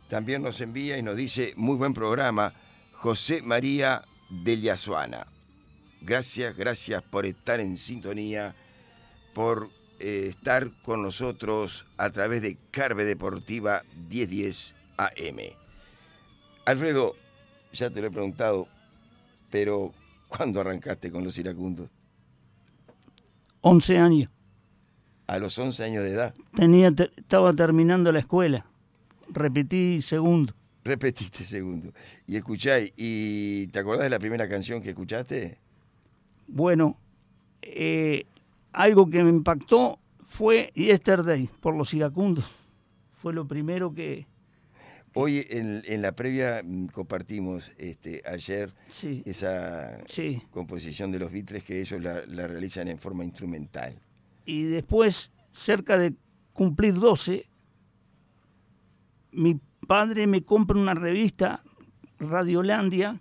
También 0.09 0.43
nos 0.43 0.61
envía 0.61 0.99
y 0.99 1.03
nos 1.03 1.17
dice, 1.17 1.55
muy 1.57 1.77
buen 1.77 1.95
programa, 1.95 2.53
José 2.93 3.41
María 3.43 4.05
de 4.29 4.57
Liazuana. 4.57 5.27
Gracias, 6.03 6.57
gracias 6.57 7.03
por 7.03 7.27
estar 7.27 7.61
en 7.61 7.77
sintonía, 7.77 8.55
por 9.35 9.71
eh, 10.03 10.27
estar 10.29 10.69
con 10.83 11.03
nosotros 11.03 11.87
a 11.97 12.11
través 12.11 12.43
de 12.43 12.59
Carve 12.71 13.05
Deportiva 13.05 13.83
1010 14.11 14.75
AM. 14.99 15.39
Alfredo, 16.67 17.15
ya 17.73 17.89
te 17.91 18.01
lo 18.01 18.09
he 18.09 18.11
preguntado, 18.11 18.69
pero 19.51 19.93
¿cuándo 20.29 20.61
arrancaste 20.61 21.11
con 21.11 21.25
los 21.25 21.39
iracundos? 21.39 21.89
11 23.61 23.99
años. 23.99 24.31
A 25.27 25.39
los 25.39 25.57
11 25.59 25.85
años 25.85 26.05
de 26.05 26.11
edad. 26.11 26.35
Tenía, 26.55 26.91
te- 26.93 27.11
estaba 27.17 27.53
terminando 27.53 28.13
la 28.13 28.19
escuela. 28.19 28.67
Repetí 29.29 30.03
segundo. 30.03 30.55
Repetiste 30.85 31.45
segundo. 31.45 31.93
Y 32.27 32.37
escucháis, 32.37 32.93
¿y 32.97 33.69
te 33.69 33.79
acordás 33.79 34.03
de 34.05 34.11
la 34.11 34.19
primera 34.19 34.49
canción 34.49 34.83
que 34.83 34.91
escuchaste? 34.91 35.59
Bueno, 36.49 36.99
eh, 37.63 38.27
algo 38.73 39.09
que 39.11 39.23
me 39.23 39.31
impactó 39.31 39.99
fue 40.27 40.73
Yesterday 40.75 41.49
por 41.61 41.77
los 41.77 41.93
iracundos. 41.95 42.45
Fue 43.15 43.33
lo 43.33 43.47
primero 43.47 43.93
que... 43.95 44.27
Hoy 45.15 45.47
en, 45.51 45.83
en 45.87 46.01
la 46.01 46.13
previa 46.13 46.63
mm, 46.65 46.87
compartimos 46.87 47.71
este, 47.77 48.23
ayer 48.25 48.73
Sí. 48.89 49.23
esa 49.27 49.99
Sí. 50.09 50.43
composición 50.51 51.13
de 51.13 51.19
los 51.19 51.31
Beatles 51.31 51.65
que 51.65 51.81
ellos 51.83 52.03
la, 52.03 52.25
la 52.27 52.47
realizan 52.47 52.89
en 52.89 52.99
forma 52.99 53.23
instrumental. 53.25 53.95
Y 54.47 54.63
después, 54.65 55.31
cerca 55.53 55.99
de 55.99 56.15
cumplir 56.55 56.95
12, 56.95 57.47
mi 59.33 59.61
padre 59.87 60.27
me 60.27 60.43
compra 60.45 60.79
una 60.79 60.95
revista, 60.95 61.63
Radiolandia, 62.19 63.21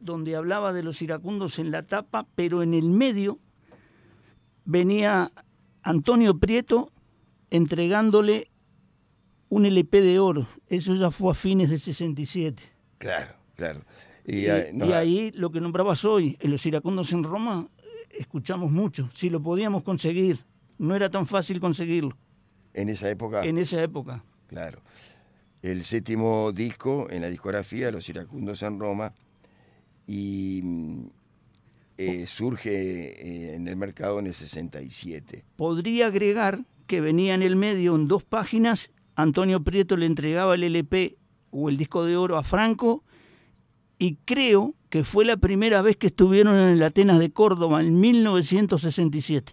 donde 0.00 0.36
hablaba 0.36 0.72
de 0.74 0.82
los 0.82 1.00
iracundos 1.00 1.58
en 1.58 1.70
la 1.70 1.82
tapa, 1.84 2.26
pero 2.34 2.62
en 2.62 2.74
el 2.74 2.90
medio 2.90 3.38
venía 4.64 5.30
Antonio 5.82 6.38
Prieto 6.38 6.90
entregándole 7.50 8.50
un 9.48 9.66
LP 9.66 10.00
de 10.00 10.18
oro. 10.18 10.46
Eso 10.68 10.94
ya 10.94 11.10
fue 11.10 11.32
a 11.32 11.34
fines 11.34 11.70
del 11.70 11.80
67. 11.80 12.62
Claro, 12.98 13.34
claro. 13.54 13.82
Y, 14.26 14.46
Y, 14.46 14.72
nos- 14.72 14.88
y 14.88 14.92
ahí 14.92 15.32
lo 15.34 15.50
que 15.50 15.60
nombrabas 15.60 16.04
hoy, 16.04 16.36
en 16.40 16.50
los 16.50 16.64
iracundos 16.66 17.12
en 17.12 17.22
Roma, 17.24 17.68
eh, 17.78 17.82
escuchamos 18.18 18.70
mucho. 18.72 19.10
Si 19.14 19.28
lo 19.30 19.40
podíamos 19.42 19.82
conseguir, 19.82 20.40
no 20.78 20.94
era 20.96 21.10
tan 21.10 21.26
fácil 21.26 21.60
conseguirlo 21.60 22.16
en 22.72 22.88
esa 22.88 23.08
época, 23.10 23.44
en 23.44 23.58
esa 23.58 23.82
época. 23.82 24.24
claro. 24.48 24.80
El 25.62 25.82
séptimo 25.82 26.52
disco 26.52 27.06
en 27.10 27.22
la 27.22 27.30
discografía, 27.30 27.90
Los 27.90 28.06
Iracundos 28.10 28.62
en 28.62 28.78
Roma, 28.78 29.14
y 30.06 30.60
mm, 30.62 31.06
eh, 31.98 32.26
surge 32.26 32.72
eh, 32.72 33.54
en 33.54 33.68
el 33.68 33.76
mercado 33.76 34.18
en 34.18 34.26
el 34.26 34.34
67. 34.34 35.44
Podría 35.56 36.06
agregar 36.08 36.64
que 36.86 37.00
venía 37.00 37.34
en 37.34 37.42
el 37.42 37.56
medio 37.56 37.94
en 37.94 38.08
dos 38.08 38.24
páginas, 38.24 38.90
Antonio 39.16 39.62
Prieto 39.62 39.96
le 39.96 40.06
entregaba 40.06 40.54
el 40.56 40.64
LP 40.64 41.16
o 41.50 41.68
el 41.68 41.76
disco 41.76 42.04
de 42.04 42.16
oro 42.16 42.36
a 42.36 42.42
Franco 42.42 43.04
y 43.98 44.16
creo 44.24 44.74
que 44.90 45.04
fue 45.04 45.24
la 45.24 45.36
primera 45.36 45.82
vez 45.82 45.96
que 45.96 46.08
estuvieron 46.08 46.56
en 46.56 46.68
el 46.70 46.82
Atenas 46.82 47.18
de 47.20 47.30
Córdoba 47.32 47.80
en 47.80 47.98
1967. 48.00 49.52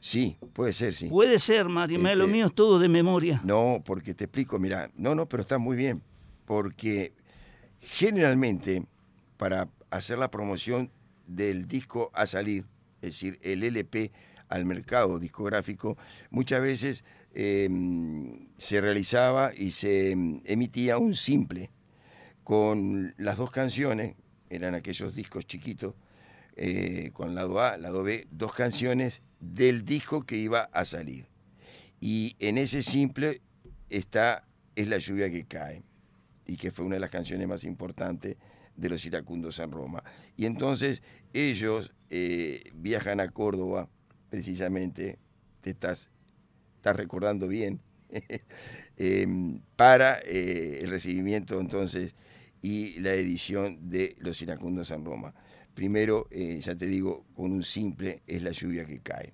Sí, 0.00 0.36
puede 0.52 0.72
ser, 0.72 0.94
sí. 0.94 1.06
Puede 1.06 1.38
ser, 1.38 1.68
Mario, 1.68 1.98
me- 2.00 2.16
lo 2.16 2.24
Este- 2.24 2.32
mío 2.32 2.46
es 2.46 2.54
todo 2.54 2.78
de 2.78 2.88
memoria. 2.88 3.40
No, 3.44 3.82
porque 3.84 4.14
te 4.14 4.24
explico, 4.24 4.58
mira, 4.58 4.90
no, 4.96 5.14
no, 5.14 5.28
pero 5.28 5.42
está 5.42 5.58
muy 5.58 5.76
bien, 5.76 6.02
porque 6.44 7.12
generalmente 7.78 8.84
para 9.36 9.68
hacer 9.90 10.18
la 10.18 10.30
promoción 10.30 10.90
del 11.26 11.66
disco 11.66 12.10
a 12.14 12.26
salir, 12.26 12.64
es 13.00 13.10
decir, 13.10 13.38
el 13.42 13.62
LP 13.62 14.12
al 14.48 14.64
mercado 14.64 15.18
discográfico, 15.18 15.96
muchas 16.30 16.60
veces 16.60 17.04
eh, 17.34 17.68
se 18.58 18.80
realizaba 18.80 19.52
y 19.56 19.70
se 19.70 20.14
mm, 20.14 20.42
emitía 20.44 20.98
un 20.98 21.14
simple 21.14 21.70
con 22.44 23.14
las 23.16 23.36
dos 23.38 23.50
canciones, 23.50 24.16
eran 24.50 24.74
aquellos 24.74 25.14
discos 25.14 25.46
chiquitos, 25.46 25.94
eh, 26.56 27.10
con 27.14 27.34
lado 27.34 27.60
A, 27.60 27.78
lado 27.78 28.02
B, 28.02 28.26
dos 28.30 28.52
canciones 28.52 29.22
del 29.40 29.84
disco 29.84 30.24
que 30.24 30.36
iba 30.36 30.64
a 30.72 30.84
salir. 30.84 31.26
Y 32.00 32.36
en 32.40 32.58
ese 32.58 32.82
simple 32.82 33.40
está 33.88 34.44
Es 34.74 34.88
la 34.88 34.98
lluvia 34.98 35.30
que 35.30 35.44
cae, 35.44 35.82
y 36.46 36.56
que 36.56 36.70
fue 36.70 36.84
una 36.84 36.96
de 36.96 37.00
las 37.00 37.10
canciones 37.10 37.46
más 37.46 37.64
importantes 37.64 38.36
de 38.76 38.88
los 38.88 39.04
iracundos 39.04 39.58
en 39.58 39.70
Roma. 39.70 40.02
Y 40.36 40.46
entonces 40.46 41.02
ellos 41.32 41.92
eh, 42.10 42.64
viajan 42.74 43.20
a 43.20 43.28
Córdoba, 43.28 43.88
precisamente, 44.30 45.18
te 45.60 45.70
estás, 45.70 46.10
estás 46.76 46.96
recordando 46.96 47.48
bien, 47.48 47.80
em, 48.96 49.60
para 49.76 50.20
eh, 50.20 50.80
el 50.82 50.90
recibimiento 50.90 51.60
entonces 51.60 52.14
y 52.60 53.00
la 53.00 53.14
edición 53.14 53.88
de 53.88 54.16
Los 54.18 54.40
Iracundos 54.42 54.90
en 54.90 55.04
Roma. 55.04 55.34
Primero, 55.74 56.28
eh, 56.30 56.60
ya 56.60 56.74
te 56.74 56.86
digo, 56.86 57.24
con 57.34 57.52
un 57.52 57.64
simple 57.64 58.22
es 58.26 58.42
la 58.42 58.50
lluvia 58.50 58.84
que 58.84 59.00
cae. 59.00 59.32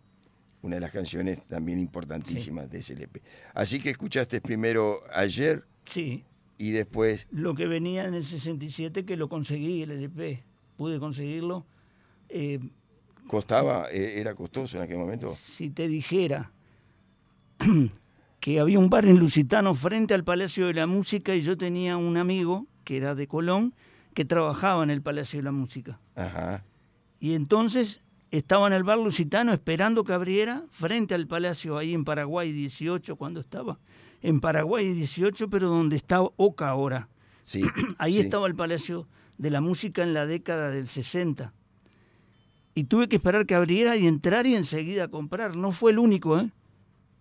Una 0.62 0.76
de 0.76 0.80
las 0.80 0.92
canciones 0.92 1.46
también 1.46 1.78
importantísimas 1.78 2.70
de 2.70 2.78
ese 2.78 2.94
LP. 2.94 3.22
Así 3.54 3.80
que 3.80 3.90
escuchaste 3.90 4.40
primero 4.40 5.02
ayer 5.12 5.64
Sí, 5.88 6.22
y 6.58 6.72
después, 6.72 7.26
lo 7.30 7.54
que 7.54 7.66
venía 7.66 8.04
en 8.06 8.14
el 8.14 8.24
67 8.24 9.04
que 9.04 9.16
lo 9.16 9.28
conseguí, 9.28 9.82
el 9.82 9.92
LP. 9.92 10.42
Pude 10.76 10.98
conseguirlo. 10.98 11.64
Eh, 12.28 12.60
¿costaba? 13.26 13.88
eh, 13.90 14.20
¿Era 14.20 14.34
costoso 14.34 14.76
en 14.76 14.82
aquel 14.82 14.98
momento? 14.98 15.34
si 15.34 15.70
te 15.70 15.88
dijera 15.88 16.52
que 18.40 18.60
había 18.60 18.78
un 18.78 18.90
bar 18.90 19.06
en 19.06 19.18
Lusitano 19.18 19.74
frente 19.74 20.14
al 20.14 20.24
Palacio 20.24 20.66
de 20.66 20.74
la 20.74 20.86
Música 20.86 21.34
y 21.34 21.42
yo 21.42 21.56
tenía 21.56 21.96
un 21.96 22.16
amigo 22.16 22.66
que 22.84 22.96
era 22.96 23.14
de 23.14 23.26
Colón 23.26 23.74
que 24.14 24.24
trabajaba 24.24 24.82
en 24.84 24.90
el 24.90 25.02
Palacio 25.02 25.38
de 25.40 25.44
la 25.44 25.52
Música. 25.52 26.00
Ajá. 26.14 26.64
Y 27.20 27.34
entonces 27.34 28.00
estaba 28.30 28.66
en 28.66 28.72
el 28.72 28.84
bar 28.84 28.98
Lusitano 28.98 29.52
esperando 29.52 30.04
que 30.04 30.12
abriera 30.12 30.64
frente 30.70 31.14
al 31.14 31.26
Palacio 31.26 31.76
ahí 31.78 31.94
en 31.94 32.04
Paraguay 32.04 32.52
18 32.52 33.16
cuando 33.16 33.40
estaba. 33.40 33.78
En 34.22 34.40
Paraguay 34.40 34.92
18, 34.92 35.48
pero 35.48 35.68
donde 35.68 35.96
está 35.96 36.20
Oca 36.36 36.68
ahora. 36.68 37.08
Sí. 37.44 37.62
Ahí 37.98 38.14
sí. 38.14 38.20
estaba 38.20 38.46
el 38.46 38.54
Palacio 38.54 39.06
de 39.38 39.50
la 39.50 39.60
Música 39.60 40.02
en 40.02 40.14
la 40.14 40.26
década 40.26 40.70
del 40.70 40.88
60. 40.88 41.52
Y 42.74 42.84
tuve 42.84 43.08
que 43.08 43.16
esperar 43.16 43.46
que 43.46 43.54
abriera 43.54 43.96
y 43.96 44.06
entrar 44.06 44.46
y 44.46 44.54
enseguida 44.54 45.08
comprar. 45.08 45.56
No 45.56 45.72
fue 45.72 45.92
el 45.92 45.98
único, 45.98 46.38
¿eh? 46.38 46.50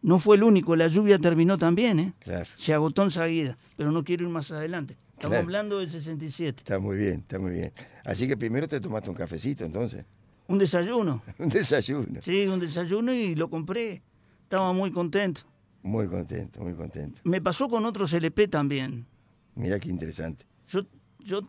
No 0.01 0.19
fue 0.19 0.35
el 0.35 0.43
único. 0.43 0.75
La 0.75 0.87
lluvia 0.87 1.17
terminó 1.17 1.57
también, 1.57 1.99
¿eh? 1.99 2.13
Claro. 2.19 2.47
Se 2.55 2.73
agotó 2.73 3.03
enseguida. 3.03 3.57
Pero 3.75 3.91
no 3.91 4.03
quiero 4.03 4.23
ir 4.23 4.29
más 4.29 4.51
adelante. 4.51 4.97
Estamos 5.13 5.33
Claro. 5.33 5.43
hablando 5.45 5.79
del 5.79 5.89
67. 5.89 6.59
Está 6.59 6.77
muy 6.79 6.97
bien, 6.97 7.21
está 7.21 7.39
muy 7.39 7.51
bien. 7.51 7.73
Así 8.05 8.27
que 8.27 8.37
primero 8.37 8.67
te 8.67 8.79
tomaste 8.79 9.09
un 9.09 9.15
cafecito, 9.15 9.65
entonces. 9.65 10.05
Un 10.47 10.59
desayuno. 10.59 11.23
Un 11.39 11.49
desayuno. 11.49 12.21
Sí, 12.21 12.45
un 12.45 12.59
desayuno 12.59 13.11
y 13.13 13.33
lo 13.35 13.49
compré. 13.49 14.01
Estaba 14.43 14.71
muy 14.73 14.91
contento. 14.91 15.41
Muy 15.87 16.05
contento, 16.07 16.59
muy 16.59 16.73
contento. 16.73 17.21
Me 17.23 17.39
pasó 17.39 17.69
con 17.69 17.85
otros 17.85 18.11
LP 18.11 18.49
también. 18.49 19.07
Mira 19.55 19.79
qué 19.79 19.87
interesante. 19.87 20.45
Yo, 20.67 20.81
yo, 21.19 21.39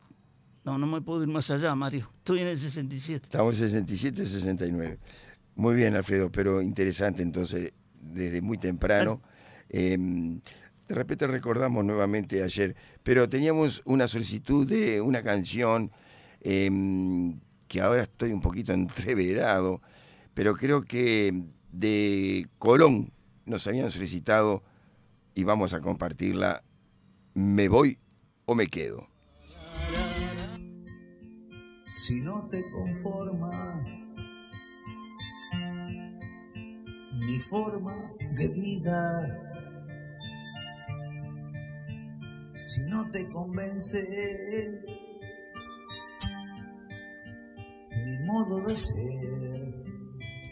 no, 0.64 0.78
no 0.78 0.86
me 0.86 1.00
puedo 1.00 1.24
ir 1.24 1.28
más 1.28 1.50
allá, 1.50 1.74
Mario. 1.74 2.08
Estoy 2.18 2.42
en 2.42 2.46
el 2.46 2.56
67. 2.56 3.24
Estamos 3.24 3.60
en 3.60 3.68
67, 3.68 4.24
69. 4.24 4.98
Muy 5.56 5.74
bien, 5.74 5.96
Alfredo, 5.96 6.30
pero 6.30 6.62
interesante 6.62 7.20
entonces, 7.24 7.72
desde 8.00 8.40
muy 8.40 8.58
temprano. 8.58 9.20
Eh, 9.70 9.98
de 9.98 10.94
repente 10.94 11.26
recordamos 11.26 11.84
nuevamente 11.84 12.40
ayer, 12.44 12.76
pero 13.02 13.28
teníamos 13.28 13.82
una 13.86 14.06
solicitud 14.06 14.68
de 14.68 15.00
una 15.00 15.24
canción 15.24 15.90
eh, 16.42 16.70
que 17.66 17.80
ahora 17.80 18.04
estoy 18.04 18.30
un 18.30 18.40
poquito 18.40 18.72
entreverado, 18.72 19.82
pero 20.32 20.54
creo 20.54 20.82
que 20.82 21.42
de 21.72 22.46
Colón 22.60 23.10
nos 23.48 23.66
habían 23.66 23.90
solicitado 23.90 24.62
y 25.34 25.44
vamos 25.44 25.74
a 25.74 25.80
compartirla. 25.80 26.62
¿Me 27.34 27.68
voy 27.68 27.98
o 28.46 28.54
me 28.54 28.68
quedo? 28.68 29.08
si 31.90 32.20
no 32.20 32.46
te 32.50 32.62
conformas. 32.70 33.98
mi 37.28 37.38
forma 37.40 38.14
de 38.36 38.48
vida. 38.48 39.44
Si 42.54 42.80
no 42.88 43.10
te 43.10 43.28
convence 43.28 44.00
mi 48.04 48.18
modo 48.24 48.66
de 48.66 48.76
ser, 48.76 49.74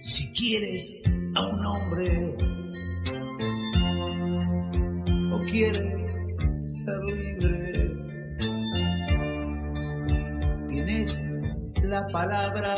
si 0.01 0.33
quieres 0.33 0.93
a 1.35 1.47
un 1.47 1.65
hombre 1.65 2.37
o 5.47 5.51
quieres 5.51 5.81
ser 6.67 6.99
libre, 7.05 7.73
tienes 10.69 11.23
la 11.83 12.07
palabra 12.09 12.75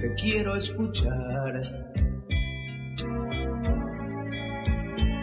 que 0.00 0.14
quiero 0.20 0.56
escuchar. 0.56 1.62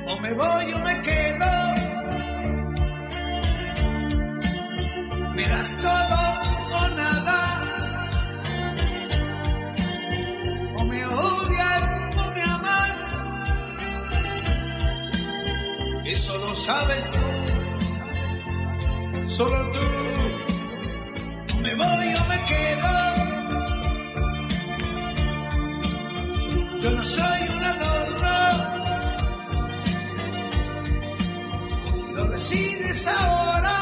O 0.07 0.21
me 0.21 0.33
voy 0.33 0.73
o 0.73 0.79
me 0.79 1.01
quedo. 1.01 1.49
Me 5.35 5.47
das 5.47 5.77
todo 5.81 6.58
Eso 16.09 16.38
lo 16.39 16.55
sabes 16.55 17.07
tú. 17.11 17.19
Solo 19.27 19.71
tú. 19.71 19.79
Me 21.61 21.75
voy 21.75 22.13
o 22.19 22.25
me 22.25 22.43
quedo. 22.49 22.89
Yo 26.81 26.89
no 26.89 27.03
soy 27.03 27.41
un 27.55 27.63
adorno. 27.63 28.38
Lo 32.15 32.23
decides 32.25 33.07
ahora. 33.07 33.75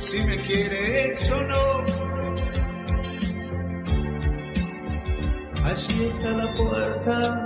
Si 0.00 0.20
me 0.24 0.36
quieres 0.38 1.30
o 1.30 1.40
no. 1.42 1.84
Allí 5.64 6.06
está 6.08 6.30
la 6.30 6.52
puerta. 6.54 7.43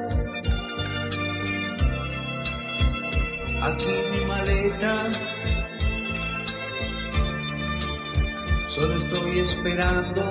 Aquí 3.68 3.94
mi 4.10 4.24
maleta. 4.24 5.10
Solo 8.66 8.94
estoy 8.96 9.40
esperando 9.40 10.22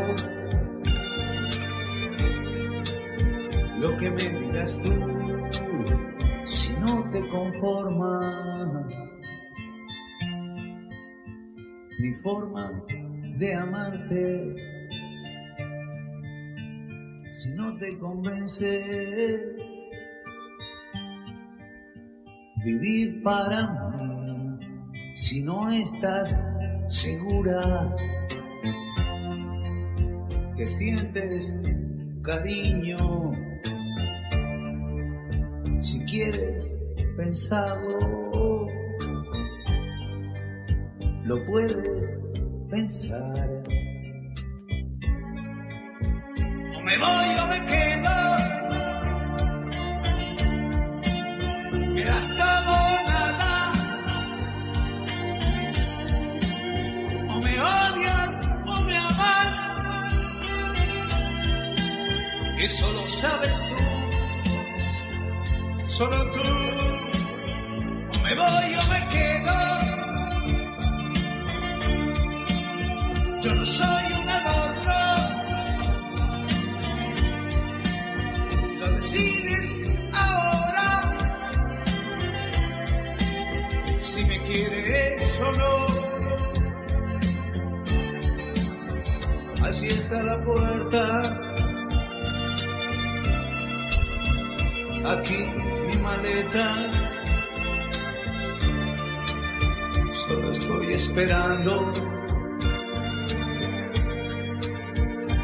lo 3.79 3.95
que 3.97 4.09
me 4.09 4.25
digas 4.39 4.79
tú, 4.81 4.93
si 6.45 6.73
no 6.77 7.07
te 7.11 7.19
conformas, 7.29 8.85
mi 11.99 12.13
forma 12.23 12.71
de 13.37 13.53
amarte, 13.53 14.55
si 17.29 17.49
no 17.51 17.77
te 17.77 17.99
convence, 17.99 19.76
vivir 22.63 23.21
para 23.23 23.91
mí, 23.91 24.57
si 25.15 25.41
no 25.43 25.69
estás 25.69 26.43
segura 26.87 27.95
que 30.55 30.67
sientes 30.67 31.61
cariño 32.23 32.97
si 35.87 35.99
quieres 36.05 36.75
pensarlo, 37.15 38.65
lo 41.23 41.45
puedes 41.45 42.19
pensar. 42.69 43.63
O 46.75 46.81
me 46.81 46.97
voy 46.97 47.39
o 47.41 47.47
me 47.47 47.65
quedo. 47.65 48.46
Me 51.97 52.03
das 52.03 52.27
todo 52.27 52.75
nada. 53.09 53.71
O 57.27 57.41
me 57.41 57.53
odias 57.59 58.35
o 58.67 58.81
me 58.81 58.97
amas. 58.97 59.53
Eso 62.59 62.93
lo 62.93 63.09
sabes 63.09 63.57
tú 63.69 63.77
solo 65.87 66.19
tú. 66.35 66.49
O 68.13 68.15
me 68.23 68.35
voy 68.41 68.75
o 68.81 68.83
me 68.93 69.01
quedo. 69.13 69.57
Yo 73.41 73.55
no 73.55 73.65
soy 73.65 74.05
un 74.21 74.29
adorno. 74.29 74.99
Lo 78.81 78.87
decides 78.97 79.96
quieres 84.47 85.39
o 85.41 85.51
no. 85.51 85.87
Así 89.63 89.87
está 89.87 90.21
la 90.21 90.43
puerta. 90.43 91.21
Aquí 95.05 95.39
mi 95.87 95.97
maleta. 95.97 96.91
Solo 100.13 100.51
estoy 100.51 100.93
esperando 100.93 101.93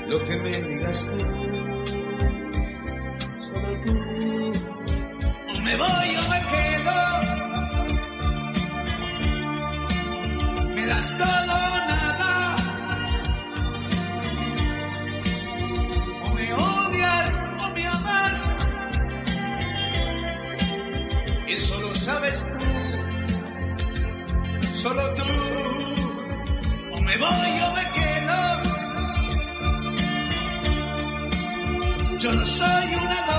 lo 0.07 0.19
que 0.25 0.37
me 0.37 0.49
digas 0.49 1.07
tú. 1.07 1.32
Yo 32.23 32.31
no 32.31 32.45
soy 32.45 32.95
un 32.95 33.32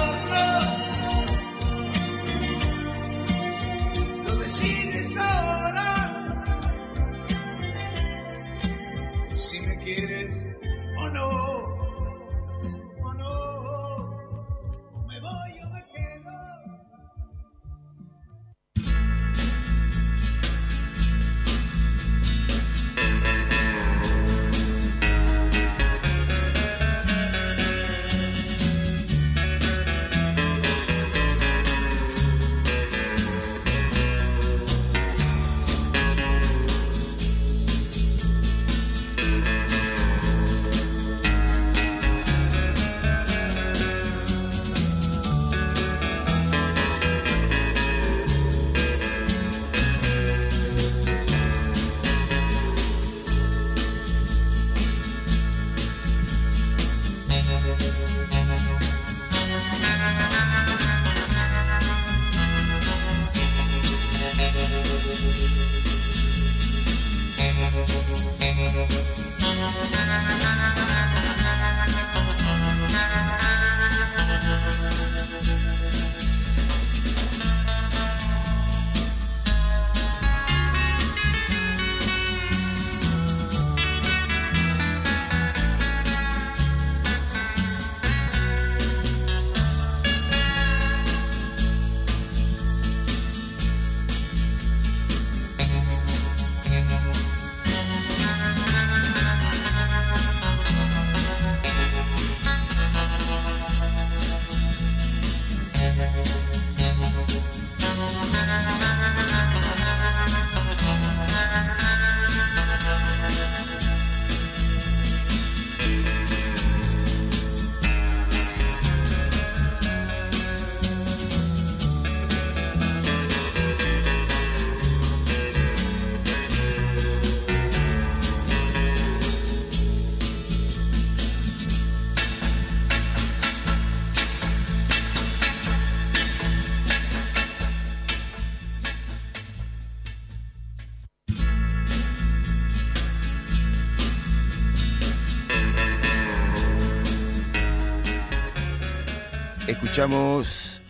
Escuchamos 149.95 150.83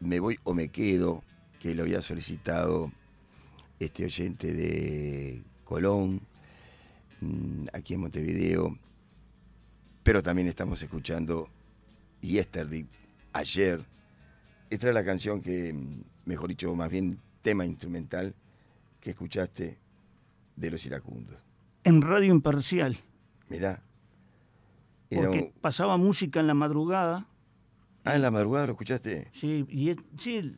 Me 0.00 0.18
voy 0.18 0.36
o 0.42 0.52
me 0.52 0.68
quedo, 0.68 1.22
que 1.60 1.76
lo 1.76 1.84
había 1.84 2.02
solicitado 2.02 2.90
este 3.78 4.04
oyente 4.04 4.52
de 4.52 5.44
Colón, 5.62 6.22
mm, 7.20 7.66
aquí 7.72 7.94
en 7.94 8.00
Montevideo. 8.00 8.76
Pero 10.02 10.24
también 10.24 10.48
estamos 10.48 10.82
escuchando 10.82 11.48
Yesterday, 12.20 12.84
ayer. 13.32 13.80
Esta 14.70 14.88
es 14.88 14.94
la 14.96 15.04
canción 15.04 15.40
que, 15.40 15.72
mm, 15.72 16.02
mejor 16.24 16.48
dicho, 16.48 16.74
más 16.74 16.90
bien 16.90 17.20
tema 17.42 17.64
instrumental 17.64 18.34
que 19.00 19.10
escuchaste 19.10 19.78
de 20.56 20.70
los 20.72 20.84
iracundos. 20.84 21.36
En 21.84 22.02
Radio 22.02 22.34
Imparcial. 22.34 22.96
Mirá. 23.48 23.80
Porque 25.08 25.52
pasaba 25.60 25.96
música 25.96 26.40
en 26.40 26.48
la 26.48 26.54
madrugada. 26.54 27.28
Ah, 28.08 28.16
en 28.16 28.22
la 28.22 28.30
madrugada 28.30 28.66
lo 28.66 28.72
escuchaste. 28.72 29.30
Sí, 29.34 29.66
y 29.68 29.94
sí, 30.16 30.56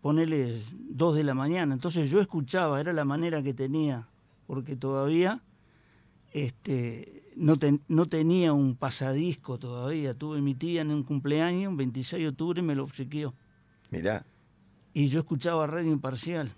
ponele 0.00 0.62
dos 0.72 1.16
de 1.16 1.24
la 1.24 1.34
mañana. 1.34 1.74
Entonces 1.74 2.10
yo 2.10 2.20
escuchaba, 2.20 2.80
era 2.80 2.92
la 2.92 3.04
manera 3.04 3.42
que 3.42 3.54
tenía, 3.54 4.08
porque 4.46 4.76
todavía 4.76 5.42
este, 6.32 7.24
no, 7.36 7.56
no 7.88 8.06
tenía 8.06 8.52
un 8.52 8.76
pasadisco 8.76 9.58
todavía. 9.58 10.14
Tuve 10.14 10.40
mi 10.40 10.54
tía 10.54 10.82
en 10.82 10.90
un 10.90 11.02
cumpleaños, 11.02 11.76
26 11.76 12.22
de 12.22 12.28
octubre, 12.28 12.60
y 12.60 12.64
me 12.64 12.74
lo 12.74 12.84
obsequió. 12.84 13.34
Mirá. 13.90 14.24
Y 14.92 15.08
yo 15.08 15.20
escuchaba 15.20 15.66
Radio 15.66 15.92
Imparcial. 15.92 16.52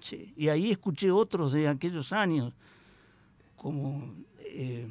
Sí. 0.00 0.32
Y 0.36 0.48
ahí 0.48 0.70
escuché 0.70 1.10
otros 1.10 1.52
de 1.52 1.68
aquellos 1.68 2.12
años, 2.12 2.52
como, 3.56 4.14
eh, 4.40 4.88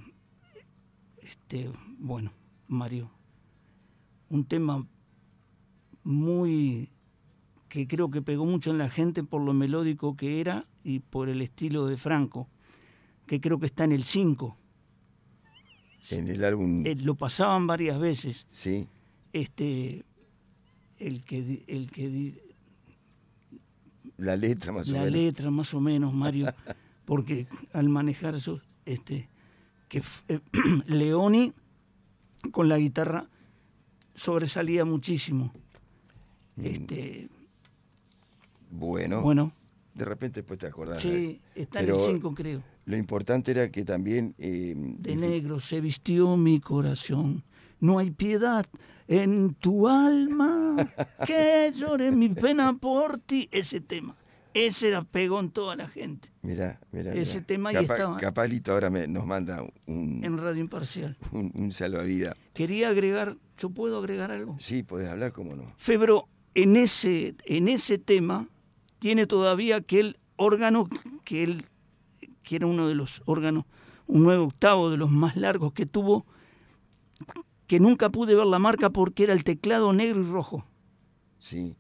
este, 1.22 1.72
bueno, 2.00 2.32
Mario, 2.68 3.10
un 4.30 4.46
tema 4.46 4.88
muy 6.04 6.90
que 7.70 7.88
creo 7.88 8.10
que 8.10 8.22
pegó 8.22 8.46
mucho 8.46 8.72
en 8.72 8.78
la 8.78 8.90
gente 8.90 9.24
por 9.24 9.42
lo 9.42 9.54
melódico 9.54 10.16
que 10.16 10.40
era 10.40 10.66
y 10.84 11.00
por 11.00 11.28
el 11.30 11.42
estilo 11.42 11.88
de 11.88 11.98
Franco, 11.98 12.48
que 13.26 13.42
creo 13.42 13.60
que 13.60 13.66
está 13.66 13.84
en 13.84 13.92
el 13.92 14.04
5. 14.04 14.58
En 16.12 16.28
el 16.28 16.46
álbum. 16.46 16.86
Eh, 16.86 16.96
lo 16.96 17.16
pasaban 17.16 17.68
varias 17.68 18.00
veces. 18.00 18.46
Sí. 18.52 18.88
Este, 19.34 20.06
el 21.00 21.26
que, 21.26 21.66
el 21.68 21.92
que 21.92 22.46
la 24.18 24.38
letra 24.38 24.72
más 24.72 24.90
o 24.90 24.94
menos. 24.94 25.06
La 25.06 25.12
letra 25.12 25.52
más 25.52 25.74
o 25.74 25.82
menos, 25.82 26.14
Mario, 26.14 26.54
porque 27.06 27.48
al 27.74 27.90
manejar 27.90 28.36
eso, 28.36 28.62
este, 28.86 29.28
que 29.90 30.02
eh, 30.30 30.40
Leoni 30.88 31.54
con 32.52 32.70
la 32.70 32.78
guitarra 32.78 33.28
sobresalía 34.16 34.86
muchísimo. 34.86 35.52
Mm. 36.56 36.66
Este, 36.66 37.30
bueno. 38.72 39.22
Bueno. 39.22 39.52
De 39.94 40.04
repente 40.04 40.42
después 40.42 40.60
te 40.60 40.68
acordás. 40.68 41.02
Sí, 41.02 41.40
está 41.56 41.80
en 41.82 41.90
el 41.90 41.96
5 41.96 42.34
creo. 42.34 42.62
Lo 42.86 42.98
importante 42.98 43.52
era 43.52 43.72
que 43.72 43.86
también... 43.86 44.36
Eh, 44.38 44.74
de 44.76 45.16
negro 45.16 45.60
se 45.60 45.80
vistió 45.80 46.36
mi 46.36 46.60
corazón. 46.60 47.44
No 47.80 47.98
hay 47.98 48.12
piedad 48.12 48.66
en 49.08 49.54
tu 49.54 49.88
alma 49.88 50.76
que 51.26 51.72
llore 51.74 52.12
mi 52.12 52.30
pena 52.30 52.78
por 52.78 53.18
ti. 53.20 53.48
Ese 53.52 53.80
tema. 53.80 54.16
Ese 54.54 54.90
era 54.90 55.04
pegó 55.04 55.40
en 55.40 55.50
toda 55.50 55.76
la 55.76 55.88
gente. 55.88 56.30
Mira, 56.42 56.80
mira. 56.92 57.14
Ese 57.14 57.42
tema 57.42 57.70
ahí 57.70 57.78
estaba. 57.78 58.18
Capalito 58.18 58.72
ahora 58.72 58.90
me, 58.90 59.08
nos 59.08 59.26
manda 59.26 59.66
un. 59.86 60.24
En 60.24 60.38
Radio 60.38 60.62
Imparcial. 60.62 61.18
Un, 61.32 61.52
un 61.56 61.72
salvavidas. 61.72 62.36
Quería 62.54 62.90
agregar. 62.90 63.36
¿Yo 63.58 63.70
puedo 63.70 64.00
agregar 64.00 64.32
algo? 64.32 64.58
Sí, 64.60 64.84
puedes 64.84 65.10
hablar, 65.10 65.32
cómo 65.32 65.56
no. 65.56 65.74
Febro, 65.78 66.28
en 66.54 66.76
ese, 66.76 67.36
en 67.46 67.68
ese 67.68 67.98
tema, 67.98 68.48
tiene 69.00 69.28
todavía 69.28 69.78
aquel 69.78 70.18
órgano 70.36 70.90
que 71.24 71.44
él. 71.44 71.66
que 72.44 72.58
era 72.58 72.68
uno 72.68 72.88
de 72.88 72.96
los 72.96 73.22
órganos, 73.26 73.66
un 74.08 74.24
nuevo 74.24 74.46
octavo 74.46 74.90
de 74.90 74.98
los 74.98 75.10
más 75.10 75.36
largos 75.36 75.74
que 75.74 75.86
tuvo, 75.86 76.26
que 77.68 77.80
nunca 77.80 78.10
pude 78.10 78.36
ver 78.36 78.46
la 78.46 78.60
marca 78.60 78.90
porque 78.90 79.24
era 79.24 79.34
el 79.34 79.44
teclado 79.44 79.94
negro 79.94 80.22
y 80.22 80.26
rojo. 80.26 80.66
Sí. 81.40 81.76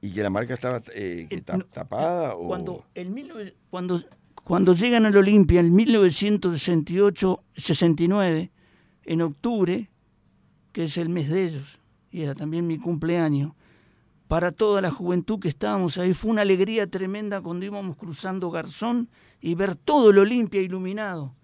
¿Y 0.00 0.12
que 0.12 0.22
la 0.22 0.30
marca 0.30 0.54
estaba 0.54 0.80
eh, 0.94 1.26
tapada? 1.72 2.36
Cuando, 2.36 2.84
el 2.94 3.56
cuando, 3.68 4.00
cuando 4.44 4.74
llegan 4.74 5.06
al 5.06 5.16
Olimpia 5.16 5.58
en 5.60 5.76
1968-69, 5.76 8.50
en 9.04 9.22
octubre, 9.22 9.90
que 10.72 10.84
es 10.84 10.96
el 10.96 11.08
mes 11.08 11.28
de 11.28 11.44
ellos, 11.44 11.80
y 12.10 12.22
era 12.22 12.34
también 12.34 12.66
mi 12.66 12.78
cumpleaños, 12.78 13.52
para 14.26 14.52
toda 14.52 14.80
la 14.82 14.90
juventud 14.90 15.40
que 15.40 15.48
estábamos 15.48 15.96
ahí, 15.98 16.12
fue 16.12 16.30
una 16.30 16.42
alegría 16.42 16.86
tremenda 16.86 17.40
cuando 17.40 17.64
íbamos 17.64 17.96
cruzando 17.96 18.50
Garzón 18.50 19.08
y 19.40 19.54
ver 19.54 19.74
todo 19.74 20.10
el 20.10 20.18
Olimpia 20.18 20.60
iluminado. 20.60 21.34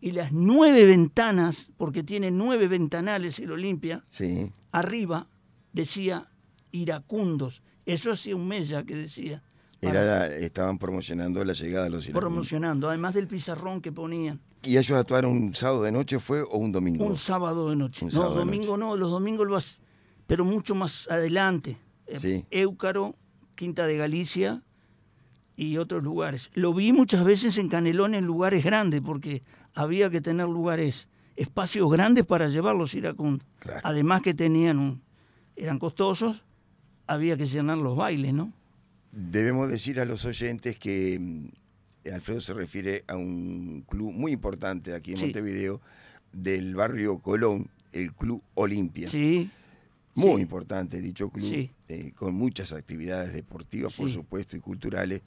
Y 0.00 0.10
las 0.10 0.32
nueve 0.32 0.84
ventanas, 0.84 1.70
porque 1.76 2.02
tiene 2.02 2.32
nueve 2.32 2.66
ventanales 2.66 3.38
el 3.38 3.52
Olimpia, 3.52 4.04
sí. 4.10 4.50
arriba 4.72 5.28
decía 5.72 6.28
iracundos 6.72 7.62
eso 7.86 8.12
hacía 8.12 8.36
un 8.36 8.46
mes 8.46 8.68
ya 8.68 8.84
que 8.84 8.94
decía. 8.94 9.42
Era, 9.80 10.26
estaban 10.26 10.78
promocionando 10.78 11.42
la 11.44 11.52
llegada 11.54 11.84
de 11.84 11.90
los 11.90 12.04
iracundos. 12.04 12.30
Promocionando, 12.30 12.88
además 12.88 13.14
del 13.14 13.26
pizarrón 13.26 13.80
que 13.80 13.90
ponían. 13.90 14.40
¿Y 14.64 14.76
ellos 14.76 14.98
actuaron 14.98 15.32
un 15.32 15.54
sábado 15.54 15.82
de 15.82 15.92
noche 15.92 16.20
fue 16.20 16.42
o 16.42 16.56
un 16.56 16.72
domingo? 16.72 17.04
Un 17.04 17.18
sábado 17.18 17.70
de 17.70 17.76
noche. 17.76 18.06
no, 18.12 18.30
domingo 18.30 18.76
no, 18.76 18.96
los 18.96 19.10
domingos 19.10 19.46
lo 19.46 19.56
hacen, 19.56 19.82
pero 20.26 20.44
mucho 20.44 20.74
más 20.74 21.10
adelante. 21.10 21.76
Eh, 22.06 22.18
sí. 22.18 22.44
Éucaro, 22.50 23.16
Quinta 23.54 23.86
de 23.86 23.96
Galicia 23.96 24.62
y 25.56 25.78
otros 25.78 26.02
lugares. 26.02 26.50
Lo 26.54 26.72
vi 26.74 26.92
muchas 26.92 27.24
veces 27.24 27.58
en 27.58 27.68
Canelón 27.68 28.14
en 28.14 28.24
lugares 28.24 28.64
grandes, 28.64 29.00
porque 29.00 29.42
había 29.74 30.10
que 30.10 30.20
tener 30.20 30.48
lugares, 30.48 31.08
espacios 31.36 31.90
grandes 31.90 32.24
para 32.24 32.48
llevar 32.48 32.76
los 32.76 32.94
iracundos. 32.94 33.46
Además 33.82 34.22
que 34.22 34.34
tenían 34.34 34.78
un, 34.78 35.02
eran 35.56 35.78
costosos 35.78 36.44
había 37.06 37.36
que 37.36 37.46
llenar 37.46 37.78
los 37.78 37.96
bailes, 37.96 38.32
¿no? 38.32 38.52
Debemos 39.12 39.68
decir 39.68 40.00
a 40.00 40.04
los 40.04 40.24
oyentes 40.24 40.78
que 40.78 41.18
mm, 41.20 41.48
Alfredo 42.12 42.40
se 42.40 42.54
refiere 42.54 43.04
a 43.06 43.16
un 43.16 43.84
club 43.88 44.12
muy 44.12 44.32
importante 44.32 44.94
aquí 44.94 45.12
en 45.12 45.20
Montevideo, 45.20 45.80
del 46.32 46.74
barrio 46.74 47.18
Colón, 47.18 47.68
el 47.92 48.12
Club 48.14 48.42
Olimpia. 48.54 49.10
Sí. 49.10 49.50
Muy 50.14 50.42
importante 50.42 51.00
dicho 51.00 51.30
club, 51.30 51.70
eh, 51.88 52.12
con 52.14 52.34
muchas 52.34 52.72
actividades 52.72 53.32
deportivas, 53.32 53.94
por 53.94 54.10
supuesto, 54.10 54.56
y 54.56 54.60
culturales. 54.60 55.22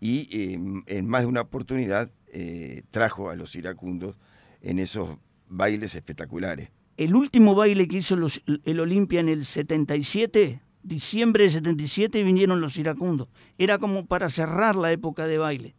Y 0.00 0.28
eh, 0.32 0.58
en 0.86 1.08
más 1.08 1.22
de 1.22 1.26
una 1.26 1.42
oportunidad 1.42 2.10
eh, 2.32 2.82
trajo 2.90 3.28
a 3.30 3.36
los 3.36 3.54
iracundos 3.54 4.16
en 4.62 4.78
esos 4.78 5.18
bailes 5.48 5.94
espectaculares. 5.94 6.70
El 6.96 7.14
último 7.14 7.54
baile 7.54 7.86
que 7.86 7.98
hizo 7.98 8.16
el 8.64 8.80
Olimpia 8.80 9.20
en 9.20 9.28
el 9.28 9.44
77 9.44 10.60
diciembre 10.84 11.44
de 11.44 11.50
77 11.50 12.22
vinieron 12.22 12.60
los 12.60 12.76
iracundos. 12.76 13.28
Era 13.58 13.78
como 13.78 14.06
para 14.06 14.28
cerrar 14.28 14.76
la 14.76 14.92
época 14.92 15.26
de 15.26 15.38
baile. 15.38 15.74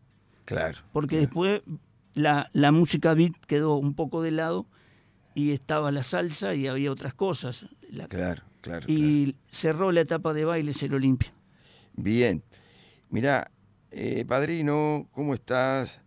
Claro. 0.46 0.80
Porque 0.92 1.18
después 1.18 1.62
la, 2.14 2.50
música 2.72 3.14
beat 3.14 3.34
quedó 3.48 3.76
un 3.76 3.94
poco 3.94 4.22
de 4.22 4.32
lado 4.32 4.66
y 5.34 5.52
estaba 5.52 5.92
la 5.92 6.04
salsa 6.04 6.56
y 6.56 6.68
había 6.68 6.92
otras 6.92 7.14
cosas. 7.14 7.68
claro, 8.10 8.44
claro. 8.62 8.86
Y 8.88 9.36
cerró 9.50 9.92
la 9.92 10.02
etapa 10.02 10.34
de 10.34 10.46
baile 10.46 10.72
el 10.80 10.94
Olimpia. 10.94 11.34
Bien. 11.94 12.44
Mirá, 13.10 13.52
eh, 13.92 14.26
padrino, 14.26 15.08
¿cómo 15.12 15.34
estás? 15.34 16.02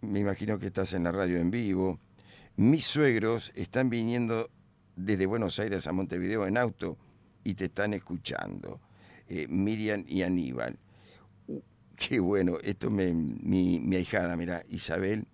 Me 0.00 0.20
imagino 0.20 0.58
que 0.58 0.66
estás 0.66 0.92
en 0.92 1.04
la 1.04 1.12
radio 1.12 1.38
en 1.38 1.50
vivo. 1.50 1.98
Mis 2.56 2.86
suegros 2.86 3.52
están 3.54 3.90
viniendo 3.90 4.50
desde 4.96 5.26
Buenos 5.26 5.58
Aires 5.58 5.86
a 5.86 5.92
Montevideo 5.92 6.46
en 6.46 6.56
auto 6.56 6.98
y 7.42 7.54
te 7.54 7.66
están 7.66 7.94
escuchando. 7.94 8.80
Eh, 9.28 9.46
Miriam 9.48 10.04
y 10.06 10.22
Aníbal. 10.22 10.78
Qué 11.96 12.18
bueno, 12.20 12.58
esto 12.62 12.90
me, 12.90 13.12
mi, 13.12 13.78
mi 13.78 13.96
ahijada, 13.96 14.36
mira, 14.36 14.64
Isabel, 14.68 15.26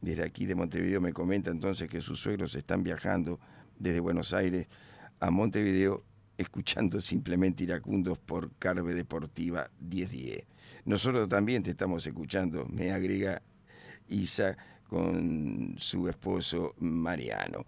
desde 0.00 0.24
aquí 0.24 0.46
de 0.46 0.54
Montevideo 0.54 1.00
me 1.00 1.12
comenta 1.12 1.50
entonces 1.50 1.88
que 1.88 2.00
sus 2.00 2.20
suegros 2.20 2.54
están 2.54 2.82
viajando 2.82 3.40
desde 3.78 4.00
Buenos 4.00 4.32
Aires 4.32 4.66
a 5.20 5.30
Montevideo 5.30 6.04
escuchando 6.36 7.00
simplemente 7.00 7.64
iracundos 7.64 8.18
por 8.18 8.50
Carve 8.58 8.94
Deportiva 8.94 9.70
1010. 9.80 10.44
Nosotros 10.84 11.28
también 11.28 11.62
te 11.62 11.70
estamos 11.70 12.06
escuchando, 12.06 12.66
me 12.66 12.90
agrega 12.90 13.42
Isa 14.08 14.56
con 14.88 15.76
su 15.78 16.08
esposo 16.08 16.74
Mariano. 16.78 17.64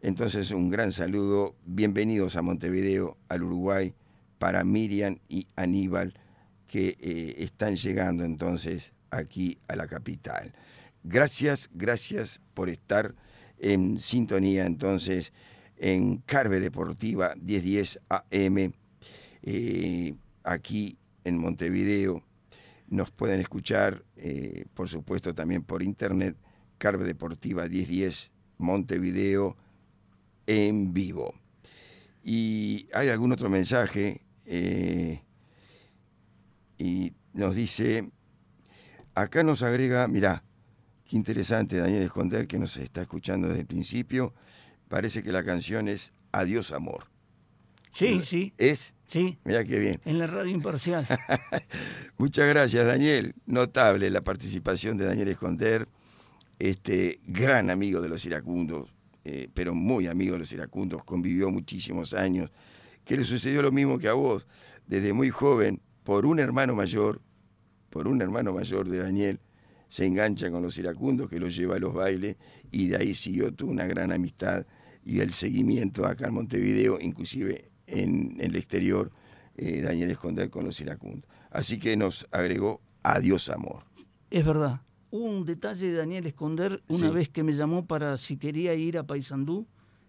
Entonces, 0.00 0.50
un 0.50 0.70
gran 0.70 0.92
saludo. 0.92 1.56
Bienvenidos 1.64 2.36
a 2.36 2.42
Montevideo, 2.42 3.16
al 3.28 3.42
Uruguay, 3.42 3.94
para 4.38 4.62
Miriam 4.62 5.18
y 5.28 5.46
Aníbal, 5.56 6.14
que 6.66 6.96
eh, 7.00 7.34
están 7.38 7.76
llegando 7.76 8.24
entonces 8.24 8.92
aquí 9.10 9.58
a 9.68 9.76
la 9.76 9.86
capital. 9.86 10.52
Gracias, 11.02 11.70
gracias 11.72 12.40
por 12.54 12.68
estar 12.68 13.14
en 13.58 14.00
sintonía 14.00 14.66
entonces 14.66 15.32
en 15.76 16.18
Carve 16.18 16.60
Deportiva 16.60 17.34
1010 17.36 18.00
AM, 18.08 18.72
eh, 19.42 20.14
aquí 20.42 20.96
en 21.24 21.38
Montevideo. 21.38 22.22
Nos 22.88 23.10
pueden 23.10 23.40
escuchar, 23.40 24.04
eh, 24.16 24.66
por 24.74 24.88
supuesto, 24.88 25.34
también 25.34 25.62
por 25.62 25.82
internet, 25.82 26.36
Carve 26.78 27.04
Deportiva 27.04 27.68
1010 27.68 28.30
Montevideo 28.58 29.56
en 30.46 30.92
vivo. 30.92 31.34
Y 32.22 32.88
hay 32.94 33.08
algún 33.08 33.32
otro 33.32 33.48
mensaje 33.48 34.20
y 36.84 37.14
nos 37.32 37.54
dice, 37.54 38.10
acá 39.14 39.42
nos 39.42 39.62
agrega, 39.62 40.06
mirá, 40.06 40.44
qué 41.06 41.16
interesante 41.16 41.78
Daniel 41.78 42.02
Esconder 42.02 42.46
que 42.46 42.58
nos 42.58 42.76
está 42.76 43.00
escuchando 43.00 43.48
desde 43.48 43.62
el 43.62 43.66
principio, 43.66 44.34
parece 44.88 45.22
que 45.22 45.32
la 45.32 45.42
canción 45.42 45.88
es 45.88 46.12
Adiós 46.30 46.72
Amor. 46.72 47.06
Sí, 47.94 48.20
sí. 48.24 48.52
¿Es? 48.58 48.92
Sí. 49.08 49.38
Mirá 49.44 49.64
qué 49.64 49.78
bien. 49.78 50.00
En 50.04 50.18
la 50.18 50.26
radio 50.26 50.50
imparcial. 50.50 51.06
Muchas 52.18 52.48
gracias, 52.48 52.84
Daniel. 52.84 53.34
Notable 53.46 54.10
la 54.10 54.20
participación 54.20 54.98
de 54.98 55.06
Daniel 55.06 55.28
Esconder, 55.28 55.88
este 56.58 57.20
gran 57.24 57.70
amigo 57.70 58.02
de 58.02 58.10
los 58.10 58.26
iracundos, 58.26 58.94
eh, 59.24 59.48
pero 59.54 59.74
muy 59.74 60.06
amigo 60.06 60.34
de 60.34 60.40
los 60.40 60.52
iracundos, 60.52 61.02
convivió 61.04 61.50
muchísimos 61.50 62.12
años, 62.12 62.50
que 63.06 63.16
le 63.16 63.24
sucedió 63.24 63.62
lo 63.62 63.72
mismo 63.72 63.98
que 63.98 64.08
a 64.08 64.12
vos, 64.12 64.46
desde 64.86 65.14
muy 65.14 65.30
joven, 65.30 65.80
por 66.04 66.26
un 66.26 66.38
hermano 66.38 66.74
mayor, 66.76 67.20
por 67.90 68.06
un 68.06 68.22
hermano 68.22 68.52
mayor 68.52 68.88
de 68.88 68.98
Daniel, 68.98 69.40
se 69.88 70.06
engancha 70.06 70.50
con 70.50 70.62
los 70.62 70.78
iracundos, 70.78 71.28
que 71.28 71.40
lo 71.40 71.48
lleva 71.48 71.76
a 71.76 71.78
los 71.78 71.92
bailes, 71.92 72.36
y 72.70 72.88
de 72.88 72.96
ahí 72.96 73.14
siguió 73.14 73.52
tú 73.52 73.68
una 73.68 73.86
gran 73.86 74.12
amistad 74.12 74.66
y 75.04 75.20
el 75.20 75.32
seguimiento 75.32 76.06
acá 76.06 76.28
en 76.28 76.34
Montevideo, 76.34 76.98
inclusive 77.00 77.70
en, 77.86 78.36
el 78.40 78.56
exterior, 78.56 79.10
eh, 79.56 79.82
Daniel 79.82 80.10
Esconder 80.10 80.50
con 80.50 80.64
los 80.64 80.80
iracundos. 80.80 81.28
Así 81.50 81.78
que 81.78 81.96
nos 81.96 82.26
agregó 82.30 82.80
Adiós 83.02 83.50
Amor. 83.50 83.84
Es 84.30 84.44
verdad. 84.44 84.80
Hubo 85.10 85.26
un 85.26 85.44
detalle 85.44 85.86
de 85.88 85.92
Daniel 85.92 86.26
Esconder 86.26 86.82
una 86.88 87.08
Sí. 87.08 87.14
vez 87.14 87.28
que 87.28 87.42
me 87.42 87.52
llamó 87.52 87.86
para 87.86 88.16
si 88.16 88.36
quería 88.36 88.74
ir 88.74 88.98
a 88.98 89.04
Paysandú 89.06 89.66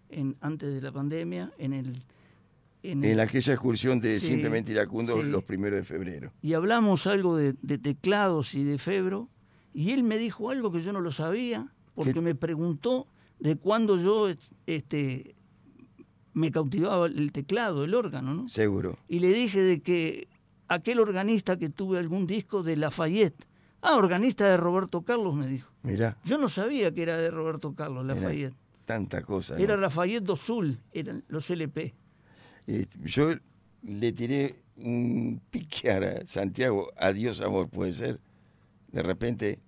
en, 0.08 0.36
antes 0.40 0.74
de 0.74 0.80
la 0.80 0.92
pandemia, 0.92 1.52
en 1.58 1.72
el... 1.74 2.04
en 2.92 3.04
el- 3.04 3.10
En 3.12 3.20
aquella 3.20 3.52
excursión 3.52 4.00
de 4.00 4.20
Sí, 4.20 4.28
Simplemente 4.28 4.72
Iracundo 4.72 5.16
sí. 5.22 5.28
los 5.28 5.44
primeros 5.44 5.78
de 5.78 5.84
febrero. 5.84 6.32
y 6.42 6.52
hablamos 6.54 7.06
algo 7.06 7.36
de, 7.36 7.54
de 7.62 7.78
teclados 7.78 8.54
y 8.54 8.64
de 8.64 8.78
febro, 8.78 9.28
y 9.74 9.90
él 9.92 10.02
me 10.02 10.18
dijo 10.18 10.50
algo 10.50 10.72
que 10.72 10.82
yo 10.82 10.92
no 10.92 11.00
lo 11.00 11.10
sabía, 11.12 11.68
porque 11.94 12.20
me 12.20 12.34
preguntó 12.34 13.06
de 13.38 13.56
cuándo 13.56 13.96
yo 13.98 14.28
este, 14.66 15.34
me 16.34 16.50
cautivaba 16.50 17.06
el 17.06 17.32
teclado, 17.32 17.84
el 17.84 17.94
órgano, 17.94 18.34
¿no? 18.34 18.48
Seguro. 18.48 18.98
Y 19.08 19.18
le 19.20 19.32
dije 19.32 19.60
de 19.62 19.80
que 19.80 20.28
aquel 20.68 20.98
organista 21.00 21.56
que 21.58 21.68
tuve 21.70 21.98
algún 21.98 22.26
disco 22.26 22.62
de 22.62 22.76
Lafayette, 22.76 23.46
ah, 23.82 23.96
organista 23.96 24.46
de 24.48 24.56
Roberto 24.56 25.02
Carlos, 25.02 25.34
me 25.34 25.46
dijo. 25.48 25.70
Mirá, 25.82 26.18
Yo 26.24 26.36
no 26.38 26.48
sabía 26.48 26.92
que 26.92 27.02
era 27.02 27.16
de 27.16 27.30
Roberto 27.30 27.74
Carlos, 27.74 28.04
mirá, 28.04 28.14
Lafayette. 28.16 28.54
tanta 28.84 29.22
cosa. 29.22 29.54
¿no? 29.56 29.60
Era 29.62 29.76
Lafayette 29.76 30.24
do 30.24 30.36
Sul, 30.36 30.78
eran 30.92 31.24
los 31.28 31.48
LP. 31.50 31.94
Eh, 32.66 32.86
yo 33.04 33.34
le 33.82 34.12
tiré 34.12 34.56
un 34.76 35.40
pique 35.50 35.90
a 35.90 36.26
Santiago, 36.26 36.92
adiós 36.96 37.40
amor, 37.40 37.68
puede 37.68 37.92
ser. 37.92 38.20
De 38.92 39.02
repente 39.02 39.58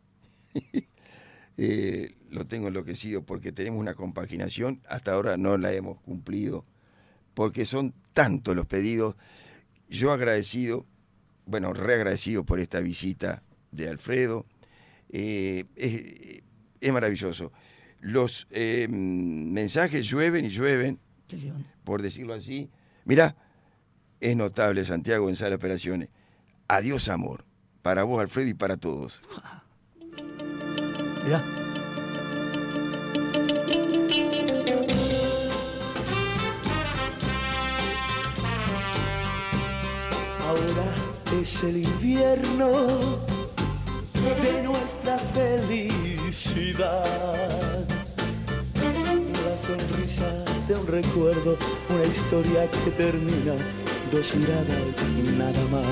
eh, 1.56 2.14
lo 2.30 2.46
tengo 2.46 2.68
enloquecido 2.68 3.22
porque 3.24 3.52
tenemos 3.52 3.80
una 3.80 3.94
compaginación, 3.94 4.80
hasta 4.88 5.12
ahora 5.12 5.36
no 5.36 5.58
la 5.58 5.72
hemos 5.72 6.00
cumplido, 6.00 6.64
porque 7.34 7.64
son 7.64 7.94
tantos 8.12 8.54
los 8.56 8.66
pedidos. 8.66 9.16
Yo 9.88 10.12
agradecido, 10.12 10.86
bueno, 11.46 11.72
reagradecido 11.72 12.44
por 12.44 12.60
esta 12.60 12.80
visita 12.80 13.42
de 13.70 13.88
Alfredo. 13.88 14.44
Eh, 15.10 15.64
es, 15.76 16.42
es 16.80 16.92
maravilloso. 16.92 17.52
Los 18.00 18.46
eh, 18.50 18.86
mensajes 18.88 20.06
llueven 20.06 20.44
y 20.44 20.50
llueven, 20.50 20.98
por 21.84 22.02
decirlo 22.02 22.34
así. 22.34 22.70
Mirá, 23.08 23.34
es 24.20 24.36
notable 24.36 24.84
Santiago 24.84 25.30
en 25.30 25.36
sala 25.36 25.48
de 25.48 25.56
operaciones. 25.56 26.10
Adiós 26.68 27.08
amor, 27.08 27.46
para 27.80 28.02
vos 28.02 28.20
Alfredo 28.20 28.50
y 28.50 28.54
para 28.54 28.76
todos. 28.76 29.22
Mirá. 31.24 31.42
Ahora 40.42 40.94
es 41.40 41.64
el 41.64 41.78
invierno 41.78 42.88
de 44.42 44.62
nuestra 44.62 45.18
felicidad. 45.18 46.84
La 49.32 49.56
sonrisa 49.56 50.47
de 50.68 50.74
un 50.74 50.86
recuerdo, 50.86 51.56
una 51.88 52.04
historia 52.04 52.70
que 52.70 52.90
termina, 52.90 53.54
dos 54.12 54.34
miradas 54.34 54.66
nada 55.38 55.64
más. 55.70 55.84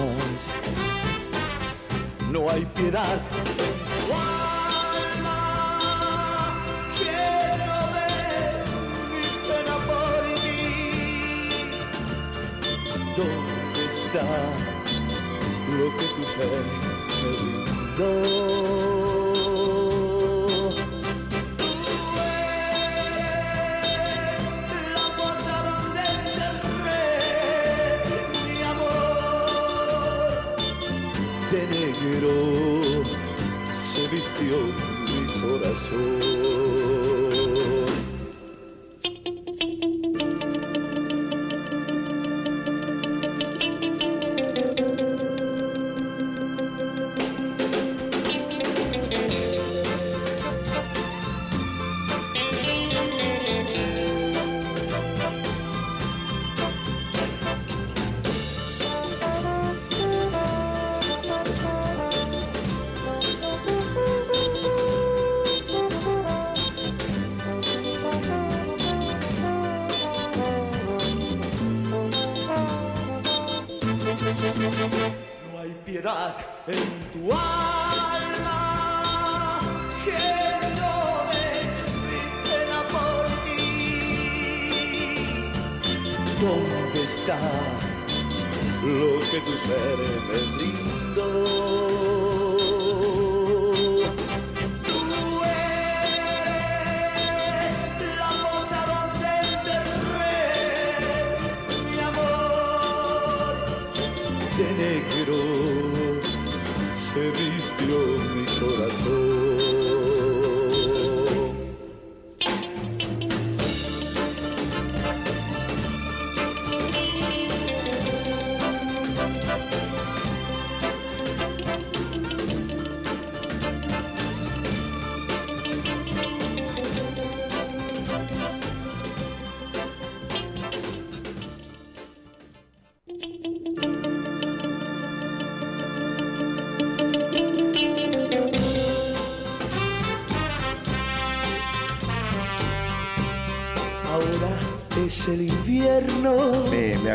No 2.31 2.51
hay 2.51 2.67
piedad. 2.75 3.21
en 3.63 3.79
tu 4.07 4.13
alma. 4.13 5.39
Quiero 6.99 7.77
ver 7.95 8.65
mi 9.13 9.27
pena 9.49 9.77
por 9.89 10.23
ti. 10.43 10.61
¿Dónde 13.17 13.83
está 13.97 14.25
lo 15.79 15.87
que 15.97 16.07
tu 16.17 16.25
ser 16.35 16.65
me 17.23 17.31
brindó? 17.97 18.95
Mi 35.77 36.26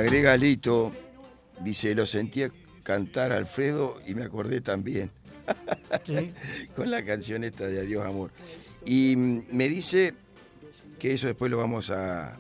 agrega 0.02 0.38
Lito, 0.38 0.92
dice, 1.62 1.96
lo 1.96 2.06
sentía 2.06 2.52
cantar 2.84 3.32
Alfredo 3.32 4.02
y 4.06 4.14
me 4.14 4.24
acordé 4.24 4.62
también. 4.62 5.12
Sí. 6.06 6.34
Con 6.76 6.90
la 6.90 7.04
canción 7.04 7.44
esta 7.44 7.68
de 7.68 7.82
Adiós 7.82 8.06
Amor. 8.06 8.32
Y 8.86 9.16
mm, 9.18 9.44
me 9.52 9.68
dice 9.68 10.14
que 11.00 11.14
eso 11.14 11.28
después 11.28 11.52
lo 11.52 11.58
vamos 11.58 11.90
a, 11.90 12.38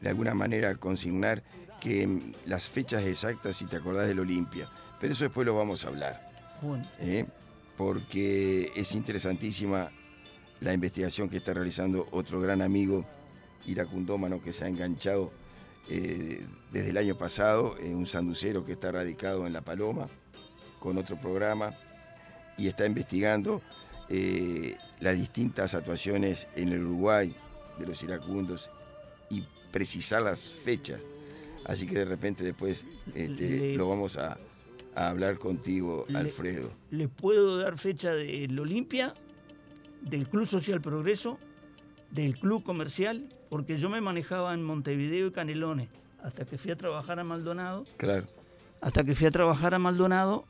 de 0.00 0.08
alguna 0.08 0.32
manera, 0.32 0.74
consignar, 0.76 1.42
que 1.80 2.06
mm, 2.06 2.32
las 2.46 2.68
fechas 2.68 3.04
exactas, 3.04 3.56
si 3.56 3.66
te 3.66 3.76
acordás 3.76 4.08
del 4.08 4.20
Olimpia. 4.20 4.68
Pero 4.98 5.12
eso 5.12 5.24
después 5.24 5.44
lo 5.44 5.54
vamos 5.54 5.84
a 5.84 5.88
hablar. 5.88 6.26
Bueno, 6.62 6.86
¿eh? 7.00 7.26
porque 7.76 8.72
es 8.74 8.94
interesantísima 8.94 9.90
la 10.60 10.72
investigación 10.72 11.28
que 11.28 11.36
está 11.36 11.52
realizando 11.52 12.08
otro 12.12 12.40
gran 12.40 12.62
amigo 12.62 13.04
iracundómano 13.66 14.42
que 14.42 14.52
se 14.52 14.64
ha 14.64 14.68
enganchado 14.68 15.30
eh, 15.88 16.44
desde 16.72 16.90
el 16.90 16.96
año 16.96 17.16
pasado, 17.16 17.76
eh, 17.80 17.94
un 17.94 18.06
sanducero 18.06 18.64
que 18.64 18.72
está 18.72 18.90
radicado 18.92 19.46
en 19.46 19.52
La 19.52 19.60
Paloma, 19.60 20.08
con 20.80 20.98
otro 20.98 21.16
programa, 21.16 21.74
y 22.58 22.68
está 22.68 22.86
investigando 22.86 23.62
eh, 24.08 24.76
las 25.00 25.16
distintas 25.16 25.74
actuaciones 25.74 26.46
en 26.56 26.70
el 26.70 26.84
Uruguay 26.84 27.34
de 27.78 27.86
los 27.86 28.02
iracundos 28.02 28.70
y 29.30 29.44
precisar 29.72 30.22
las 30.22 30.48
fechas. 30.48 31.00
Así 31.64 31.86
que 31.86 31.94
de 31.98 32.04
repente 32.04 32.44
después 32.44 32.84
este, 33.14 33.48
Le- 33.50 33.76
lo 33.76 33.88
vamos 33.88 34.16
a, 34.18 34.38
a 34.94 35.08
hablar 35.08 35.38
contigo, 35.38 36.04
Le- 36.08 36.18
Alfredo. 36.18 36.70
¿les 36.90 37.08
puedo 37.08 37.56
dar 37.58 37.78
fecha 37.78 38.14
del 38.14 38.58
Olimpia, 38.60 39.14
del 40.02 40.28
Club 40.28 40.46
Social 40.46 40.80
Progreso, 40.82 41.38
del 42.14 42.38
Club 42.38 42.62
Comercial? 42.62 43.28
Porque 43.50 43.78
yo 43.78 43.90
me 43.90 44.00
manejaba 44.00 44.54
en 44.54 44.62
Montevideo 44.62 45.26
y 45.26 45.32
Canelones, 45.32 45.88
hasta 46.22 46.44
que 46.44 46.56
fui 46.56 46.70
a 46.70 46.76
trabajar 46.76 47.18
a 47.18 47.24
Maldonado, 47.24 47.84
Claro, 47.96 48.26
hasta 48.80 49.04
que 49.04 49.14
fui 49.14 49.26
a 49.26 49.30
trabajar 49.30 49.74
a 49.74 49.78
Maldonado, 49.78 50.44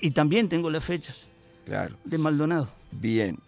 y 0.00 0.12
también 0.12 0.48
tengo 0.48 0.70
las 0.70 0.84
fechas 0.84 1.26
claro. 1.64 1.96
de 2.04 2.18
Maldonado. 2.18 2.68
Bien. 2.92 3.38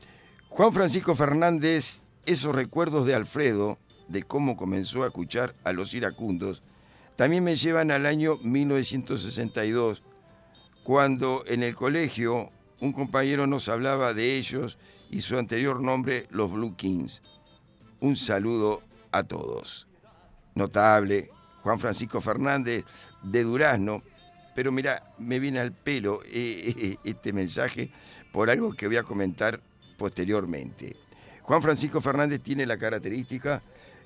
Juan 0.48 0.72
Francisco 0.72 1.14
Fernández, 1.14 2.02
esos 2.26 2.54
recuerdos 2.54 3.06
de 3.06 3.14
Alfredo, 3.14 3.78
de 4.08 4.22
cómo 4.22 4.56
comenzó 4.56 5.02
a 5.02 5.06
escuchar 5.06 5.54
a 5.64 5.72
los 5.72 5.94
iracundos, 5.94 6.62
también 7.16 7.44
me 7.44 7.56
llevan 7.56 7.90
al 7.90 8.06
año 8.06 8.38
1962, 8.42 10.02
cuando 10.82 11.44
en 11.46 11.62
el 11.62 11.74
colegio 11.74 12.50
un 12.80 12.92
compañero 12.92 13.46
nos 13.46 13.68
hablaba 13.68 14.14
de 14.14 14.38
ellos 14.38 14.78
y 15.10 15.20
su 15.20 15.38
anterior 15.38 15.80
nombre, 15.80 16.26
los 16.30 16.52
Blue 16.52 16.76
Kings. 16.76 17.22
Un 18.00 18.16
saludo 18.16 18.82
a 19.10 19.22
todos. 19.22 19.86
Notable, 20.54 21.30
Juan 21.62 21.80
Francisco 21.80 22.20
Fernández 22.20 22.84
de 23.22 23.42
Durazno, 23.42 24.02
pero 24.54 24.72
mira, 24.72 25.14
me 25.18 25.38
viene 25.38 25.60
al 25.60 25.72
pelo 25.72 26.20
eh, 26.24 26.74
eh, 26.76 26.96
este 27.04 27.32
mensaje 27.32 27.90
por 28.32 28.50
algo 28.50 28.72
que 28.72 28.86
voy 28.86 28.96
a 28.96 29.02
comentar 29.02 29.60
posteriormente. 29.96 30.96
Juan 31.42 31.62
Francisco 31.62 32.00
Fernández 32.00 32.40
tiene 32.42 32.66
la 32.66 32.76
característica, 32.76 33.62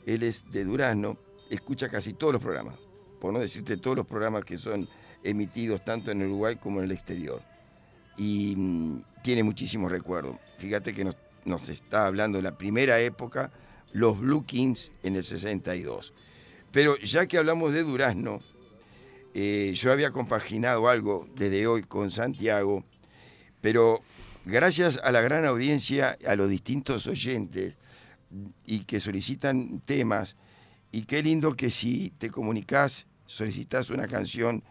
él 0.06 0.22
es 0.22 0.50
de 0.50 0.64
Durazno, 0.64 1.18
escucha 1.50 1.88
casi 1.88 2.12
todos 2.12 2.34
los 2.34 2.42
programas, 2.42 2.78
por 3.20 3.32
no 3.32 3.38
decirte 3.38 3.76
todos 3.76 3.96
los 3.96 4.06
programas 4.06 4.44
que 4.44 4.56
son 4.56 4.88
emitidos 5.24 5.84
tanto 5.84 6.10
en 6.10 6.22
Uruguay 6.22 6.56
como 6.56 6.78
en 6.78 6.84
el 6.84 6.92
exterior. 6.92 7.42
Y 8.16 8.54
mm, 8.56 9.02
tiene 9.22 9.42
muchísimos 9.42 9.90
recuerdos. 9.90 10.36
Fíjate 10.58 10.94
que 10.94 11.04
nos, 11.04 11.68
está 11.68 12.06
hablando 12.06 12.38
de 12.38 12.42
la 12.42 12.56
primera 12.58 13.00
época, 13.00 13.50
los 13.92 14.18
Blue 14.18 14.44
Kings 14.44 14.92
en 15.02 15.16
el 15.16 15.24
62. 15.24 16.12
Pero 16.70 16.96
ya 16.98 17.26
que 17.26 17.38
hablamos 17.38 17.72
de 17.72 17.82
Durazno, 17.82 18.40
eh, 19.34 19.72
yo 19.74 19.92
había 19.92 20.10
compaginado 20.10 20.88
algo 20.88 21.28
desde 21.34 21.66
hoy 21.66 21.82
con 21.82 22.10
Santiago, 22.10 22.84
pero 23.60 24.02
gracias 24.44 24.98
a 25.02 25.12
la 25.12 25.20
gran 25.20 25.44
audiencia, 25.44 26.16
a 26.26 26.36
los 26.36 26.50
distintos 26.50 27.06
oyentes 27.06 27.78
y 28.66 28.80
que 28.80 29.00
solicitan 29.00 29.80
temas, 29.80 30.36
y 30.90 31.04
qué 31.04 31.22
lindo 31.22 31.54
que 31.54 31.70
si 31.70 32.10
te 32.18 32.30
comunicas, 32.30 33.06
solicitas 33.26 33.88
una 33.90 34.06
canción 34.06 34.62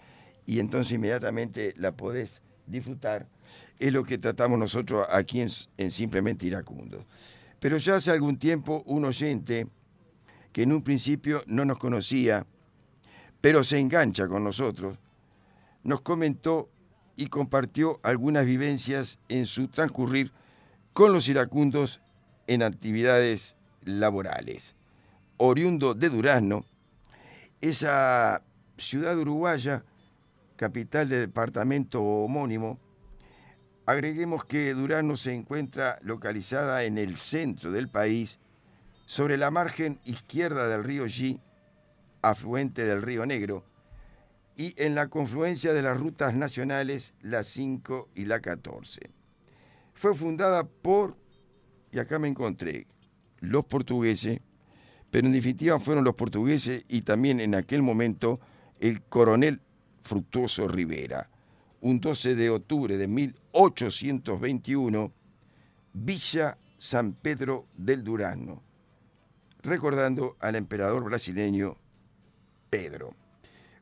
y 0.46 0.60
entonces 0.60 0.94
inmediatamente 0.94 1.74
la 1.78 1.92
podés 1.94 2.44
disfrutar, 2.72 3.28
es 3.80 3.92
lo 3.94 4.04
que 4.04 4.18
tratamos 4.18 4.58
nosotros 4.58 5.06
aquí 5.10 5.42
en, 5.42 5.50
en 5.78 5.92
Simplemente 5.92 6.46
Iracundo. 6.46 7.06
Pero 7.60 7.78
ya 7.78 7.96
hace 7.96 8.12
algún 8.12 8.38
tiempo 8.38 8.84
un 8.86 9.06
oyente 9.06 9.68
que 10.52 10.64
en 10.64 10.72
un 10.72 10.84
principio 10.84 11.44
no 11.48 11.66
nos 11.66 11.78
conocía, 11.78 12.46
pero 13.40 13.64
se 13.64 13.80
engancha 13.80 14.28
con 14.28 14.44
nosotros, 14.44 14.98
nos 15.84 16.02
comentó 16.02 16.70
y 17.16 17.28
compartió 17.28 18.00
algunas 18.04 18.46
vivencias 18.46 19.20
en 19.30 19.46
su 19.46 19.68
transcurrir 19.68 20.32
con 20.94 21.14
los 21.14 21.28
iracundos 21.30 22.02
en 22.48 22.64
actividades 22.64 23.56
laborales. 23.84 24.76
Oriundo 25.38 25.94
de 25.94 26.10
Durazno, 26.10 26.66
esa 27.62 28.44
ciudad 28.78 29.18
uruguaya, 29.18 29.84
capital 30.62 31.10
del 31.10 31.22
departamento 31.22 32.04
homónimo, 32.04 32.80
agreguemos 33.88 34.46
que 34.46 34.76
Durazno 34.76 35.16
se 35.16 35.34
encuentra 35.34 35.98
localizada 36.04 36.84
en 36.84 37.00
el 37.00 37.18
centro 37.18 37.72
del 37.72 37.90
país, 37.90 38.40
sobre 39.08 39.38
la 39.38 39.50
margen 39.50 40.00
izquierda 40.06 40.68
del 40.68 40.84
río 40.84 41.06
G, 41.06 41.42
afluente 42.22 42.86
del 42.86 43.02
río 43.02 43.26
Negro, 43.26 43.66
y 44.56 44.76
en 44.78 44.94
la 44.94 45.08
confluencia 45.08 45.74
de 45.74 45.82
las 45.82 46.00
rutas 46.00 46.36
nacionales 46.36 47.16
la 47.24 47.42
5 47.42 48.10
y 48.14 48.26
la 48.26 48.40
14. 48.40 49.10
Fue 49.96 50.14
fundada 50.14 50.64
por, 50.64 51.18
y 51.92 51.98
acá 51.98 52.20
me 52.20 52.28
encontré, 52.28 52.86
los 53.40 53.66
portugueses, 53.66 54.42
pero 55.10 55.26
en 55.26 55.34
definitiva 55.34 55.80
fueron 55.80 56.04
los 56.04 56.14
portugueses 56.14 56.86
y 56.88 57.02
también 57.02 57.40
en 57.40 57.56
aquel 57.56 57.82
momento 57.82 58.40
el 58.80 59.02
coronel 59.02 59.60
Fructuoso 60.02 60.68
Rivera. 60.68 61.30
Un 61.82 62.00
12 62.00 62.36
de 62.36 62.50
octubre 62.50 62.98
de 62.98 63.08
1821, 63.08 65.12
Villa 65.94 66.58
San 66.78 67.14
Pedro 67.14 67.68
del 67.76 68.04
Durazno, 68.04 68.62
recordando 69.64 70.36
al 70.40 70.56
emperador 70.56 71.04
brasileño 71.04 71.78
Pedro. 72.70 73.16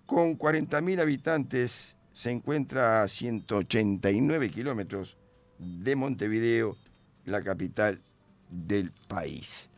Con 0.05 0.37
40.000 0.37 1.01
habitantes 1.01 1.97
se 2.11 2.31
encuentra 2.31 3.01
a 3.01 3.07
189 3.07 4.49
kilómetros 4.49 5.17
de 5.57 5.95
Montevideo, 5.95 6.77
la 7.25 7.41
capital 7.41 8.01
del 8.49 8.91
país. 9.07 9.69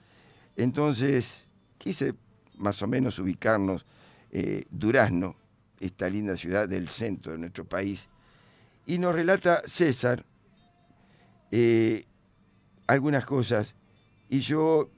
Entonces, 0.56 1.48
quise 1.78 2.14
más 2.58 2.82
o 2.82 2.88
menos 2.88 3.20
ubicarnos 3.20 3.86
eh, 4.32 4.66
Durazno, 4.70 5.36
esta 5.82 6.10
linda 6.10 6.38
ciudad 6.38 6.70
del 6.70 6.88
centro 6.88 7.32
de 7.34 7.40
nuestro 7.40 7.66
país, 7.66 8.08
y 8.86 8.98
nos 8.98 9.14
relata 9.14 9.62
César 9.66 10.26
eh, 11.52 12.06
algunas 12.88 13.26
cosas, 13.26 13.76
y 14.30 14.40
yo 14.40 14.90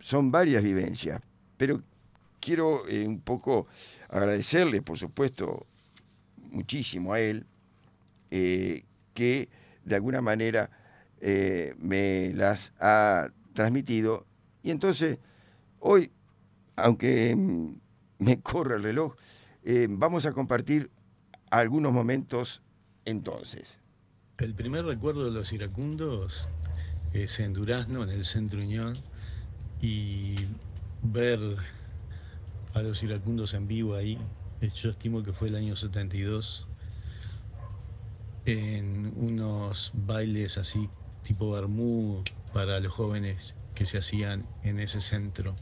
son 0.00 0.30
varias 0.30 0.62
vivencias, 0.62 1.20
pero 1.56 1.82
quiero 2.40 2.88
eh, 2.88 3.06
un 3.06 3.20
poco 3.20 3.66
agradecerle, 4.08 4.82
por 4.82 4.98
supuesto, 4.98 5.66
muchísimo 6.50 7.12
a 7.12 7.20
él, 7.20 7.46
eh, 8.30 8.84
que 9.14 9.48
de 9.84 9.94
alguna 9.94 10.20
manera 10.20 10.70
me 11.78 12.32
las 12.34 12.72
ha 12.78 13.30
transmitido. 13.54 14.26
Y 14.62 14.70
entonces, 14.70 15.18
hoy, 15.80 16.12
aunque 16.76 17.34
mm, 17.34 17.80
me 18.18 18.40
corre 18.40 18.76
el 18.76 18.82
reloj, 18.82 19.16
eh, 19.66 19.86
vamos 19.90 20.24
a 20.24 20.32
compartir 20.32 20.90
algunos 21.50 21.92
momentos 21.92 22.62
entonces. 23.04 23.78
El 24.38 24.54
primer 24.54 24.84
recuerdo 24.84 25.24
de 25.24 25.32
los 25.32 25.52
iracundos 25.52 26.48
es 27.12 27.40
en 27.40 27.52
Durazno, 27.52 28.02
en 28.02 28.10
el 28.10 28.24
Centro 28.24 28.60
Unión, 28.60 28.94
y 29.80 30.36
ver 31.02 31.40
a 32.74 32.82
los 32.82 33.02
iracundos 33.02 33.54
en 33.54 33.66
vivo 33.66 33.94
ahí, 33.96 34.18
eh, 34.60 34.70
yo 34.74 34.90
estimo 34.90 35.22
que 35.22 35.32
fue 35.32 35.48
el 35.48 35.56
año 35.56 35.76
72, 35.76 36.66
en 38.44 39.12
unos 39.16 39.90
bailes 39.94 40.56
así 40.58 40.88
tipo 41.22 41.50
Bermú 41.50 42.22
para 42.52 42.78
los 42.78 42.92
jóvenes 42.92 43.56
que 43.74 43.84
se 43.84 43.98
hacían 43.98 44.46
en 44.62 44.78
ese 44.78 45.00
centro 45.00 45.54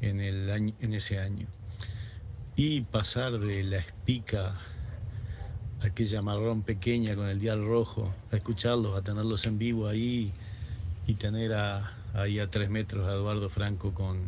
en, 0.00 0.94
ese 0.94 1.18
año. 1.18 1.46
Y 2.56 2.82
pasar 2.82 3.38
de 3.38 3.64
la 3.64 3.78
espica 3.78 4.54
aquella 5.82 6.22
marrón 6.22 6.62
pequeña 6.62 7.16
con 7.16 7.26
el 7.26 7.40
dial 7.40 7.64
rojo, 7.66 8.14
a 8.30 8.36
escucharlos, 8.36 8.96
a 8.96 9.02
tenerlos 9.02 9.46
en 9.46 9.58
vivo 9.58 9.88
ahí 9.88 10.32
y 11.06 11.14
tener 11.14 11.52
ahí 12.14 12.38
a 12.38 12.48
tres 12.48 12.70
metros 12.70 13.06
a 13.08 13.12
Eduardo 13.12 13.50
Franco 13.50 13.92
con, 13.92 14.24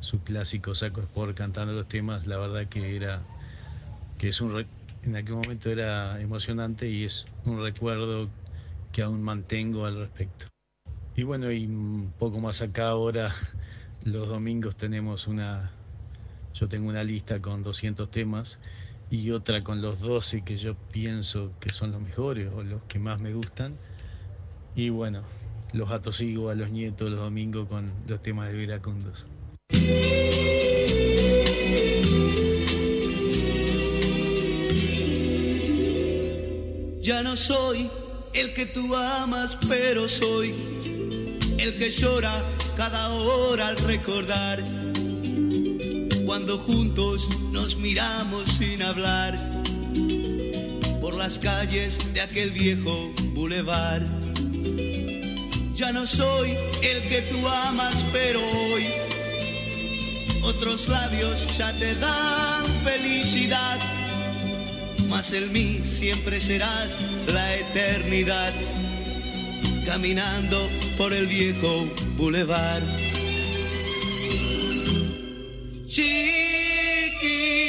su 0.00 0.20
clásico 0.20 0.74
saco 0.74 1.02
sport 1.02 1.36
cantando 1.36 1.74
los 1.74 1.86
temas, 1.86 2.26
la 2.26 2.38
verdad 2.38 2.66
que 2.66 2.96
era 2.96 3.20
que 4.18 4.28
es 4.28 4.40
un 4.40 4.66
en 5.02 5.16
aquel 5.16 5.34
momento 5.34 5.70
era 5.70 6.20
emocionante 6.20 6.88
y 6.88 7.04
es 7.04 7.26
un 7.44 7.62
recuerdo 7.62 8.28
que 8.92 9.02
aún 9.02 9.22
mantengo 9.22 9.86
al 9.86 9.96
respecto. 9.96 10.46
Y 11.16 11.22
bueno, 11.22 11.50
y 11.50 11.64
un 11.66 12.12
poco 12.18 12.38
más 12.38 12.60
acá 12.60 12.88
ahora, 12.88 13.34
los 14.04 14.28
domingos 14.28 14.76
tenemos 14.76 15.26
una, 15.26 15.70
yo 16.54 16.68
tengo 16.68 16.88
una 16.88 17.04
lista 17.04 17.40
con 17.40 17.62
200 17.62 18.10
temas 18.10 18.58
y 19.10 19.30
otra 19.30 19.64
con 19.64 19.82
los 19.82 20.00
12 20.00 20.42
que 20.42 20.56
yo 20.56 20.74
pienso 20.92 21.52
que 21.60 21.72
son 21.72 21.92
los 21.92 22.00
mejores 22.00 22.52
o 22.54 22.62
los 22.62 22.82
que 22.84 22.98
más 22.98 23.20
me 23.20 23.32
gustan. 23.32 23.76
Y 24.76 24.90
bueno, 24.90 25.22
los 25.72 25.90
atosigo 25.90 26.50
a 26.50 26.54
los 26.54 26.70
nietos 26.70 27.10
los 27.10 27.20
domingos 27.20 27.68
con 27.68 27.92
los 28.06 28.22
temas 28.22 28.50
de 28.50 28.58
Viracundos. 28.58 29.26
Ya 37.02 37.22
no 37.22 37.36
soy 37.36 37.90
el 38.34 38.54
que 38.54 38.66
tú 38.66 38.94
amas, 38.94 39.58
pero 39.68 40.06
soy 40.06 40.54
el 41.58 41.78
que 41.78 41.90
llora 41.90 42.44
cada 42.76 43.10
hora 43.10 43.68
al 43.68 43.76
recordar. 43.78 44.79
Cuando 46.30 46.58
juntos 46.60 47.26
nos 47.50 47.74
miramos 47.74 48.52
sin 48.52 48.80
hablar 48.84 49.34
por 51.00 51.14
las 51.16 51.40
calles 51.40 51.98
de 52.14 52.20
aquel 52.20 52.52
viejo 52.52 53.12
bulevar. 53.34 54.04
Ya 55.74 55.90
no 55.90 56.06
soy 56.06 56.56
el 56.82 57.00
que 57.08 57.22
tú 57.22 57.48
amas, 57.48 58.04
pero 58.12 58.38
hoy 58.38 58.86
otros 60.44 60.88
labios 60.88 61.44
ya 61.58 61.74
te 61.74 61.96
dan 61.96 62.64
felicidad 62.84 63.80
mas 65.08 65.32
en 65.32 65.50
mí 65.50 65.80
siempre 65.82 66.40
serás 66.40 66.96
la 67.26 67.56
eternidad, 67.56 68.52
caminando 69.84 70.70
por 70.96 71.12
el 71.12 71.26
viejo 71.26 71.88
bulevar. 72.16 73.09
chiquilín. 76.00 77.60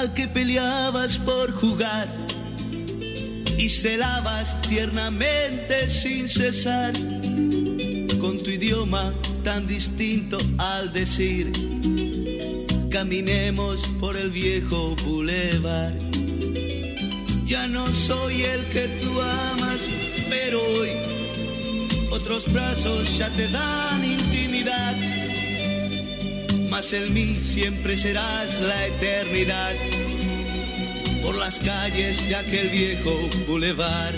Al 0.00 0.14
que 0.14 0.26
peleabas 0.28 1.18
por 1.18 1.52
jugar 1.52 2.08
y 3.58 3.68
celabas 3.68 4.58
tiernamente 4.62 5.90
sin 5.90 6.26
cesar 6.26 6.94
con 8.18 8.38
tu 8.42 8.48
idioma 8.48 9.12
tan 9.44 9.66
distinto 9.66 10.38
al 10.56 10.94
decir 10.94 11.52
caminemos 12.90 13.82
por 14.00 14.16
el 14.16 14.30
viejo 14.30 14.96
bulevar. 15.04 15.92
Ya 17.44 17.66
no 17.68 17.86
soy 17.88 18.42
el 18.44 18.64
que 18.70 18.88
tú 19.02 19.20
amas, 19.20 19.80
pero 20.30 20.62
hoy 20.78 20.92
otros 22.10 22.50
brazos 22.50 23.18
ya 23.18 23.28
te 23.28 23.48
dan. 23.48 24.29
Mas 26.70 26.92
en 26.92 27.12
mí 27.12 27.34
siempre 27.34 27.96
serás 27.96 28.60
la 28.60 28.86
eternidad 28.86 29.74
por 31.20 31.36
las 31.36 31.58
calles 31.58 32.26
de 32.28 32.36
aquel 32.36 32.70
viejo 32.70 33.28
bulevar. 33.46 34.14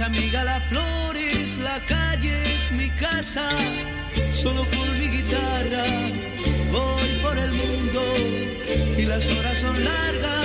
Mis 0.00 0.06
amigas 0.06 0.44
las 0.44 0.62
flores, 0.64 1.58
la 1.58 1.78
calle 1.86 2.54
es 2.54 2.72
mi 2.72 2.88
casa. 2.90 3.50
Solo 4.32 4.64
con 4.70 4.98
mi 4.98 5.08
guitarra 5.08 5.84
voy 6.72 7.08
por 7.22 7.38
el 7.38 7.52
mundo 7.52 8.02
y 8.96 9.02
las 9.02 9.26
horas 9.28 9.58
son 9.58 9.84
largas 9.84 10.39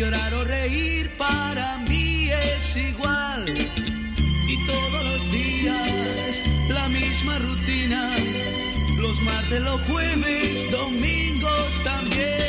llorar 0.00 0.32
o 0.32 0.44
reír 0.44 1.10
para 1.18 1.76
mí 1.86 2.30
es 2.30 2.74
igual. 2.74 3.44
Y 3.46 4.66
todos 4.66 5.04
los 5.04 5.30
días 5.30 6.40
la 6.70 6.88
misma 6.88 7.38
rutina, 7.38 8.10
los 8.98 9.20
martes, 9.20 9.60
los 9.60 9.78
jueves, 9.82 10.70
domingos 10.70 11.84
también. 11.84 12.39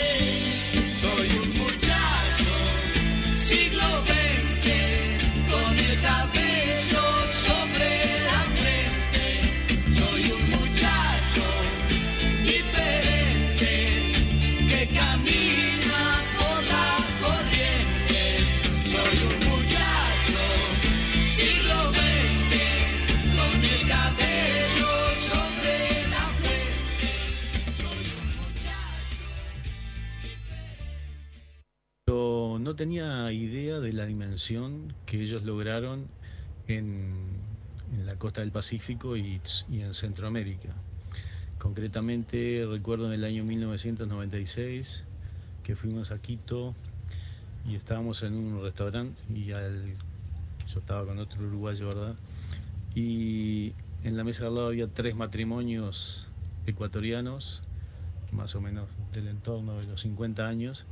No 32.71 32.75
tenía 32.77 33.29
idea 33.33 33.81
de 33.81 33.91
la 33.91 34.05
dimensión 34.05 34.93
que 35.05 35.21
ellos 35.21 35.43
lograron 35.43 36.07
en, 36.69 37.25
en 37.93 38.05
la 38.05 38.15
costa 38.15 38.39
del 38.39 38.51
Pacífico 38.51 39.17
y, 39.17 39.41
y 39.69 39.81
en 39.81 39.93
Centroamérica. 39.93 40.69
Concretamente 41.59 42.65
recuerdo 42.71 43.07
en 43.07 43.11
el 43.11 43.25
año 43.25 43.43
1996 43.43 45.03
que 45.65 45.75
fuimos 45.75 46.11
a 46.11 46.19
Quito 46.19 46.73
y 47.69 47.75
estábamos 47.75 48.23
en 48.23 48.35
un 48.35 48.63
restaurante 48.63 49.21
y 49.35 49.51
al- 49.51 49.97
yo 50.65 50.79
estaba 50.79 51.05
con 51.05 51.19
otro 51.19 51.43
uruguayo, 51.45 51.89
¿verdad? 51.89 52.15
Y 52.95 53.73
en 54.05 54.15
la 54.15 54.23
mesa 54.23 54.43
de 54.43 54.47
al 54.47 54.55
lado 54.55 54.67
había 54.67 54.87
tres 54.87 55.13
matrimonios 55.13 56.25
ecuatorianos, 56.65 57.63
más 58.31 58.55
o 58.55 58.61
menos 58.61 58.87
del 59.11 59.27
entorno 59.27 59.77
de 59.81 59.87
los 59.87 59.99
50 60.03 60.47
años, 60.47 60.85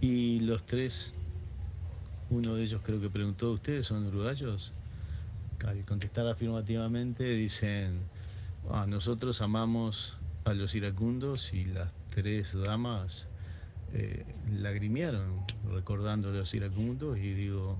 y 0.00 0.40
los 0.40 0.64
tres, 0.64 1.14
uno 2.28 2.54
de 2.54 2.62
ellos 2.62 2.82
creo 2.82 3.00
que 3.00 3.10
preguntó, 3.10 3.52
¿ustedes 3.52 3.86
son 3.86 4.06
uruguayos? 4.06 4.74
Al 5.64 5.84
contestar 5.84 6.26
afirmativamente 6.28 7.24
dicen, 7.24 8.08
"Ah, 8.70 8.86
nosotros 8.86 9.40
amamos 9.42 10.16
a 10.44 10.54
los 10.54 10.74
iracundos 10.74 11.52
y 11.52 11.64
las 11.64 11.92
tres 12.10 12.52
damas 12.52 13.28
eh, 13.92 14.24
lagrimearon 14.50 15.44
recordando 15.64 16.28
a 16.28 16.32
los 16.32 16.52
iracundos 16.54 17.18
y 17.18 17.32
digo, 17.34 17.76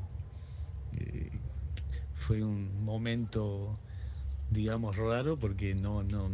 eh, 0.93 1.31
fue 2.15 2.43
un 2.43 2.85
momento, 2.85 3.79
digamos, 4.51 4.97
raro 4.97 5.39
porque 5.39 5.75
no, 5.75 6.03
no, 6.03 6.29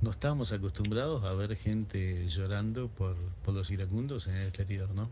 no 0.00 0.10
estábamos 0.10 0.52
acostumbrados 0.52 1.24
a 1.24 1.32
ver 1.32 1.56
gente 1.56 2.26
llorando 2.28 2.88
por, 2.88 3.16
por 3.44 3.54
los 3.54 3.70
iracundos 3.70 4.26
en 4.26 4.36
el 4.36 4.48
exterior, 4.48 4.90
¿no? 4.94 5.08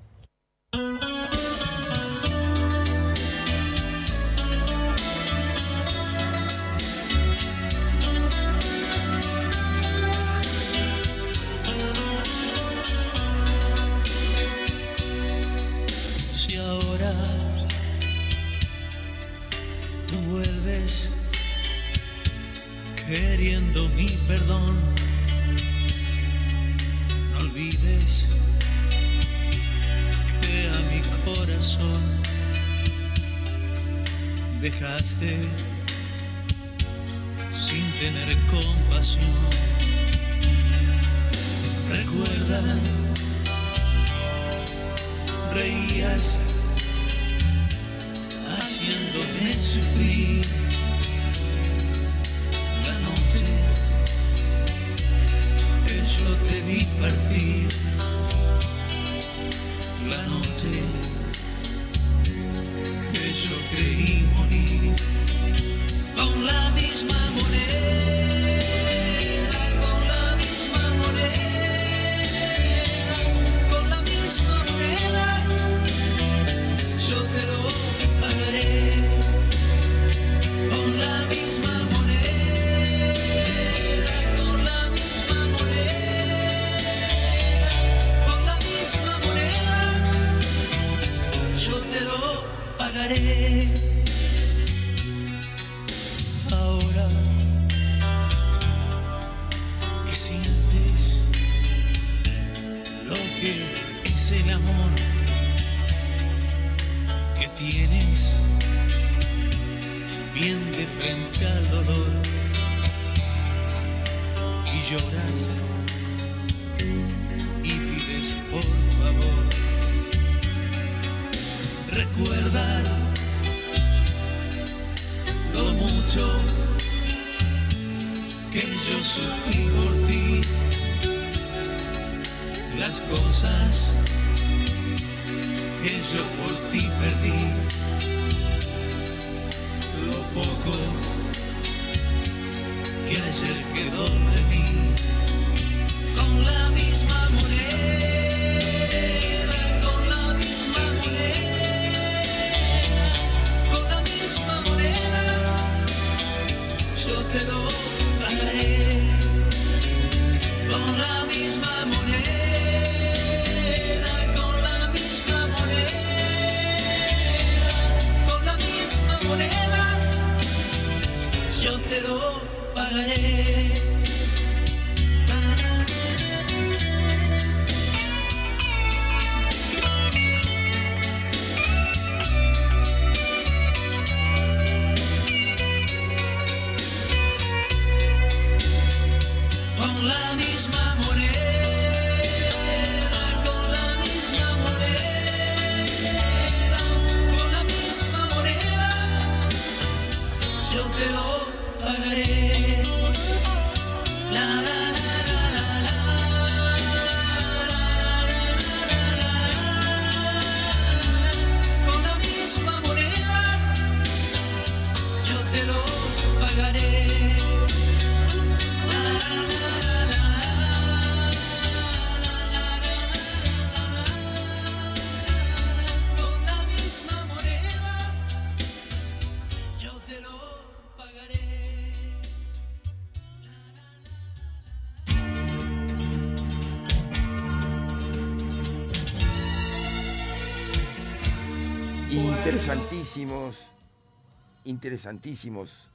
Interesantísimos, 244.65 245.89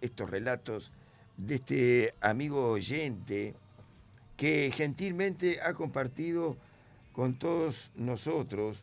estos 0.00 0.28
relatos 0.28 0.90
de 1.36 1.54
este 1.54 2.14
amigo 2.20 2.72
oyente 2.72 3.54
que 4.36 4.72
gentilmente 4.74 5.60
ha 5.62 5.74
compartido 5.74 6.56
con 7.12 7.38
todos 7.38 7.92
nosotros. 7.94 8.82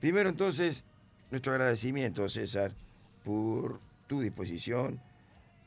Primero 0.00 0.30
entonces, 0.30 0.84
nuestro 1.30 1.52
agradecimiento, 1.52 2.26
César, 2.30 2.72
por 3.24 3.78
tu 4.06 4.22
disposición, 4.22 5.02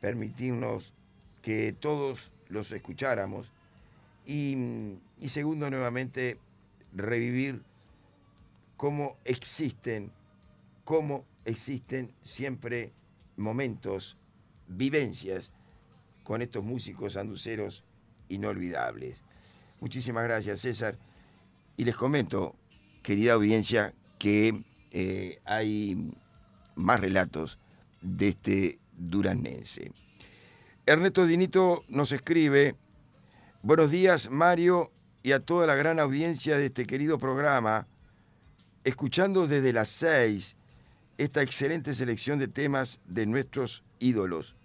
permitirnos 0.02 0.94
que 1.44 1.74
todos 1.74 2.32
los 2.50 2.72
escucháramos 2.72 3.52
y, 4.26 4.98
y 5.20 5.30
segundo, 5.30 5.70
nuevamente, 5.70 6.40
revivir 6.92 7.62
cómo 8.78 9.16
existen, 9.26 10.12
cómo 10.84 11.26
existen 11.46 12.14
siempre 12.22 12.94
momentos, 13.36 14.18
vivencias 14.68 15.52
con 16.24 16.42
estos 16.42 16.64
músicos 16.64 17.18
anduceros 17.18 17.84
inolvidables. 18.30 19.24
Muchísimas 19.80 20.24
gracias, 20.24 20.62
César. 20.62 20.98
Y 21.76 21.86
les 21.86 21.96
comento, 21.96 22.56
querida 23.02 23.34
audiencia, 23.34 23.94
que 24.20 24.64
eh, 24.92 25.40
hay 25.46 26.14
más 26.76 27.00
relatos 27.00 27.60
de 28.02 28.30
este 28.30 28.80
duranense. 28.98 29.92
Ernesto 30.86 31.26
Dinito 31.26 31.84
nos 31.88 32.12
escribe, 32.12 32.76
buenos 33.62 33.92
días 33.92 34.30
Mario 34.30 34.92
y 35.24 35.32
a 35.32 35.40
toda 35.40 35.66
la 35.66 35.76
gran 35.76 36.00
audiencia 36.00 36.58
de 36.58 36.66
este 36.66 36.86
querido 36.86 37.18
programa, 37.18 37.88
escuchando 38.84 39.48
desde 39.48 39.74
las 39.74 39.88
seis 39.88 40.58
esta 41.18 41.42
excelente 41.42 41.94
selección 41.94 42.40
de 42.40 42.48
temas 42.48 43.00
de 43.08 43.26
nuestros 43.26 43.84
ídolos. 44.00 44.56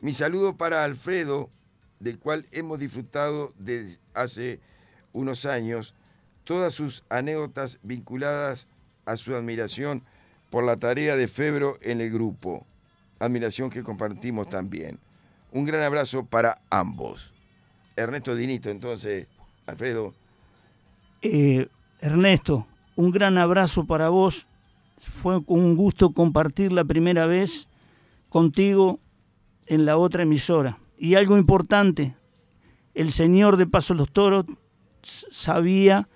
Mi 0.00 0.12
saludo 0.12 0.56
para 0.56 0.84
Alfredo, 0.84 1.50
del 1.98 2.18
cual 2.18 2.46
hemos 2.52 2.78
disfrutado 2.78 3.52
desde 3.58 4.00
hace 4.14 4.60
unos 5.12 5.44
años 5.46 5.94
todas 6.44 6.72
sus 6.72 7.04
anécdotas 7.08 7.78
vinculadas 7.82 8.66
a 9.04 9.16
su 9.16 9.34
admiración 9.34 10.02
por 10.50 10.64
la 10.64 10.76
tarea 10.76 11.16
de 11.16 11.28
Febro 11.28 11.78
en 11.80 12.00
el 12.00 12.10
grupo, 12.10 12.66
admiración 13.18 13.70
que 13.70 13.82
compartimos 13.82 14.48
también. 14.48 14.98
Un 15.52 15.64
gran 15.64 15.82
abrazo 15.82 16.24
para 16.24 16.60
ambos. 16.70 17.32
Ernesto 17.96 18.34
Dinito, 18.34 18.70
entonces, 18.70 19.26
Alfredo. 19.66 20.14
Eh, 21.22 21.68
Ernesto, 22.00 22.66
un 22.96 23.10
gran 23.10 23.36
abrazo 23.36 23.84
para 23.84 24.08
vos. 24.08 24.46
Fue 25.00 25.42
un 25.46 25.76
gusto 25.76 26.12
compartir 26.12 26.72
la 26.72 26.84
primera 26.84 27.26
vez 27.26 27.68
contigo 28.28 29.00
en 29.66 29.84
la 29.86 29.96
otra 29.96 30.22
emisora. 30.24 30.78
Y 30.98 31.14
algo 31.14 31.38
importante, 31.38 32.16
el 32.94 33.10
señor 33.10 33.56
de 33.56 33.66
Paso 33.66 33.94
los 33.94 34.10
Toros 34.10 34.44
sabía 35.02 36.08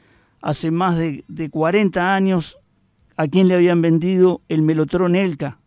hace 0.43 0.71
más 0.71 0.99
de, 0.99 1.25
de 1.29 1.49
40 1.49 2.15
años 2.15 2.59
a 3.17 3.27
quién 3.27 3.49
le 3.49 3.55
habían 3.55 3.81
vendido 3.81 4.43
el 4.49 4.63
Melotrón 4.63 5.17
Elka 5.17 5.59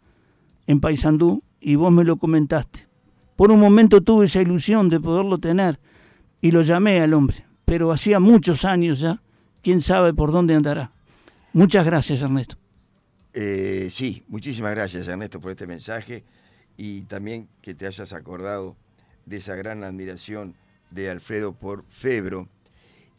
en 0.68 0.80
Paysandú 0.80 1.44
y 1.60 1.76
vos 1.76 1.92
me 1.92 2.04
lo 2.04 2.18
comentaste. 2.18 2.88
Por 3.36 3.52
un 3.52 3.60
momento 3.60 4.02
tuve 4.02 4.26
esa 4.26 4.42
ilusión 4.42 4.90
de 4.90 5.00
poderlo 5.00 5.38
tener 5.38 5.80
y 6.42 6.52
lo 6.52 6.62
llamé 6.62 7.02
al 7.02 7.14
hombre, 7.14 7.46
pero 7.66 7.92
hacía 7.92 8.20
muchos 8.20 8.66
años 8.66 9.00
ya, 9.00 9.22
quién 9.64 9.82
sabe 9.82 10.14
por 10.14 10.32
dónde 10.32 10.56
andará. 10.56 10.92
Muchas 11.54 11.86
gracias, 11.86 12.22
Ernesto. 12.22 12.58
Eh, 13.40 13.90
sí, 13.92 14.24
muchísimas 14.30 14.72
gracias, 14.72 15.08
Ernesto, 15.08 15.40
por 15.40 15.52
este 15.52 15.68
mensaje 15.68 16.24
y 16.76 17.04
también 17.04 17.48
que 17.62 17.76
te 17.76 17.86
hayas 17.86 18.12
acordado 18.14 18.76
de 19.28 19.38
esa 19.38 19.56
gran 19.56 19.84
admiración 19.84 20.56
de 20.90 21.12
Alfredo 21.12 21.54
por 21.54 21.86
Febro. 21.88 22.50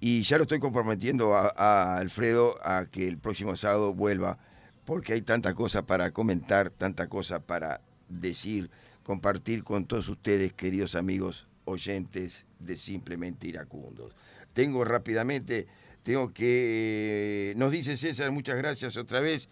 Y 0.00 0.22
ya 0.24 0.36
lo 0.36 0.42
estoy 0.42 0.58
comprometiendo 0.58 1.36
a, 1.36 1.98
Alfredo 1.98 2.58
a 2.66 2.86
que 2.86 3.06
el 3.06 3.18
próximo 3.18 3.54
sábado 3.54 3.94
vuelva, 3.94 4.40
porque 4.84 5.12
hay 5.12 5.22
tanta 5.22 5.54
cosa 5.54 5.86
para 5.86 6.10
comentar, 6.10 6.70
tanta 6.70 7.08
cosa 7.08 7.38
para 7.38 7.80
decir, 8.08 8.70
compartir 9.04 9.62
con 9.62 9.84
todos 9.84 10.08
ustedes, 10.08 10.52
queridos 10.52 10.96
amigos 10.96 11.46
oyentes 11.64 12.44
de 12.58 12.74
Simplemente 12.74 13.46
Iracundos. 13.46 14.16
Tengo 14.52 14.84
rápidamente, 14.84 15.68
tengo 16.02 16.32
que, 16.32 17.54
nos 17.56 17.70
dice 17.70 17.96
César, 17.96 18.32
muchas 18.32 18.56
gracias 18.56 18.96
otra 18.96 19.20
vez, 19.20 19.48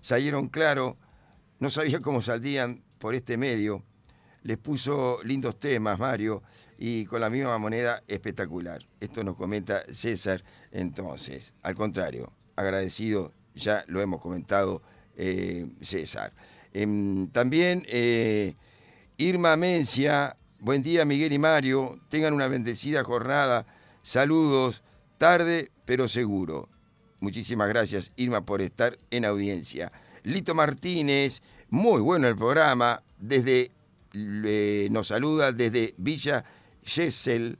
salieron 0.00 0.48
claro, 0.48 0.96
no 1.58 1.70
sabía 1.70 2.00
cómo 2.00 2.22
saldrían 2.22 2.82
por 2.98 3.14
este 3.14 3.36
medio, 3.36 3.84
les 4.42 4.58
puso 4.58 5.20
lindos 5.22 5.58
temas, 5.58 5.98
Mario, 5.98 6.42
y 6.78 7.04
con 7.04 7.20
la 7.20 7.28
misma 7.28 7.58
moneda 7.58 8.02
espectacular. 8.08 8.86
Esto 9.00 9.22
nos 9.22 9.36
comenta 9.36 9.82
César 9.92 10.42
entonces. 10.72 11.52
Al 11.62 11.74
contrario, 11.74 12.32
agradecido, 12.56 13.32
ya 13.54 13.84
lo 13.86 14.00
hemos 14.00 14.20
comentado 14.20 14.82
eh, 15.16 15.66
César. 15.82 16.32
Em, 16.72 17.28
también 17.28 17.84
eh, 17.88 18.54
Irma 19.18 19.56
Mencia, 19.56 20.36
buen 20.60 20.82
día 20.82 21.04
Miguel 21.04 21.32
y 21.32 21.38
Mario, 21.38 22.00
tengan 22.08 22.32
una 22.32 22.48
bendecida 22.48 23.04
jornada, 23.04 23.66
saludos, 24.02 24.82
tarde 25.18 25.70
pero 25.84 26.08
seguro. 26.08 26.68
Muchísimas 27.20 27.68
gracias 27.68 28.12
Irma 28.16 28.44
por 28.44 28.62
estar 28.62 28.98
en 29.10 29.24
audiencia. 29.24 29.92
Lito 30.22 30.54
Martínez, 30.54 31.42
muy 31.68 32.00
bueno 32.00 32.28
el 32.28 32.36
programa, 32.36 33.02
desde 33.18 33.70
nos 34.90 35.08
saluda 35.08 35.52
desde 35.52 35.94
Villa 35.96 36.44
Gesell, 36.82 37.58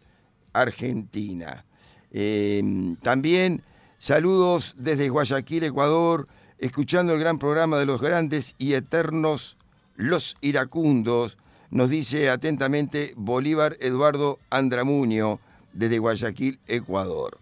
Argentina. 0.53 1.65
Eh, 2.11 2.97
también 3.03 3.63
saludos 3.99 4.75
desde 4.77 5.09
Guayaquil, 5.09 5.65
Ecuador, 5.65 6.27
escuchando 6.59 7.13
el 7.15 7.21
gran 7.21 7.39
programa 7.39 7.79
de 7.79 7.87
los 7.87 8.01
grandes 8.01 8.55
y 8.59 8.75
eternos 8.75 9.57
Los 9.97 10.37
Iracundos, 10.41 11.39
nos 11.71 11.89
dice 11.89 12.31
atentamente 12.31 13.13
Bolívar 13.17 13.77
Eduardo 13.81 14.41
Andramuño, 14.51 15.39
desde 15.73 15.99
Guayaquil, 15.99 16.59
Ecuador. 16.67 17.39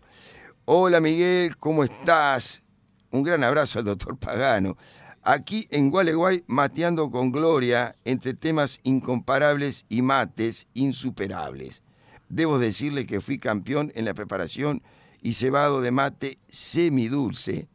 Hola 0.71 1.01
Miguel, 1.01 1.57
¿cómo 1.57 1.83
estás? 1.83 2.63
Un 3.11 3.23
gran 3.23 3.43
abrazo 3.43 3.79
al 3.79 3.87
doctor 3.87 4.19
Pagano. 4.19 4.77
Aquí 5.23 5.67
en 5.71 5.89
Gualeguay, 5.89 6.45
mateando 6.47 7.11
con 7.11 7.33
gloria 7.33 7.97
entre 8.05 8.35
temas 8.35 8.79
incomparables 8.83 9.87
y 9.89 10.03
mates 10.03 10.67
insuperables. 10.75 11.83
Debo 12.29 12.59
decirle 12.59 13.07
que 13.07 13.23
fui 13.23 13.39
campeón 13.39 13.93
en 13.95 14.05
la 14.05 14.13
preparación 14.13 14.83
y 15.23 15.33
cebado 15.33 15.81
de 15.81 15.91
mate 15.91 16.37
semidulce. 16.51 17.67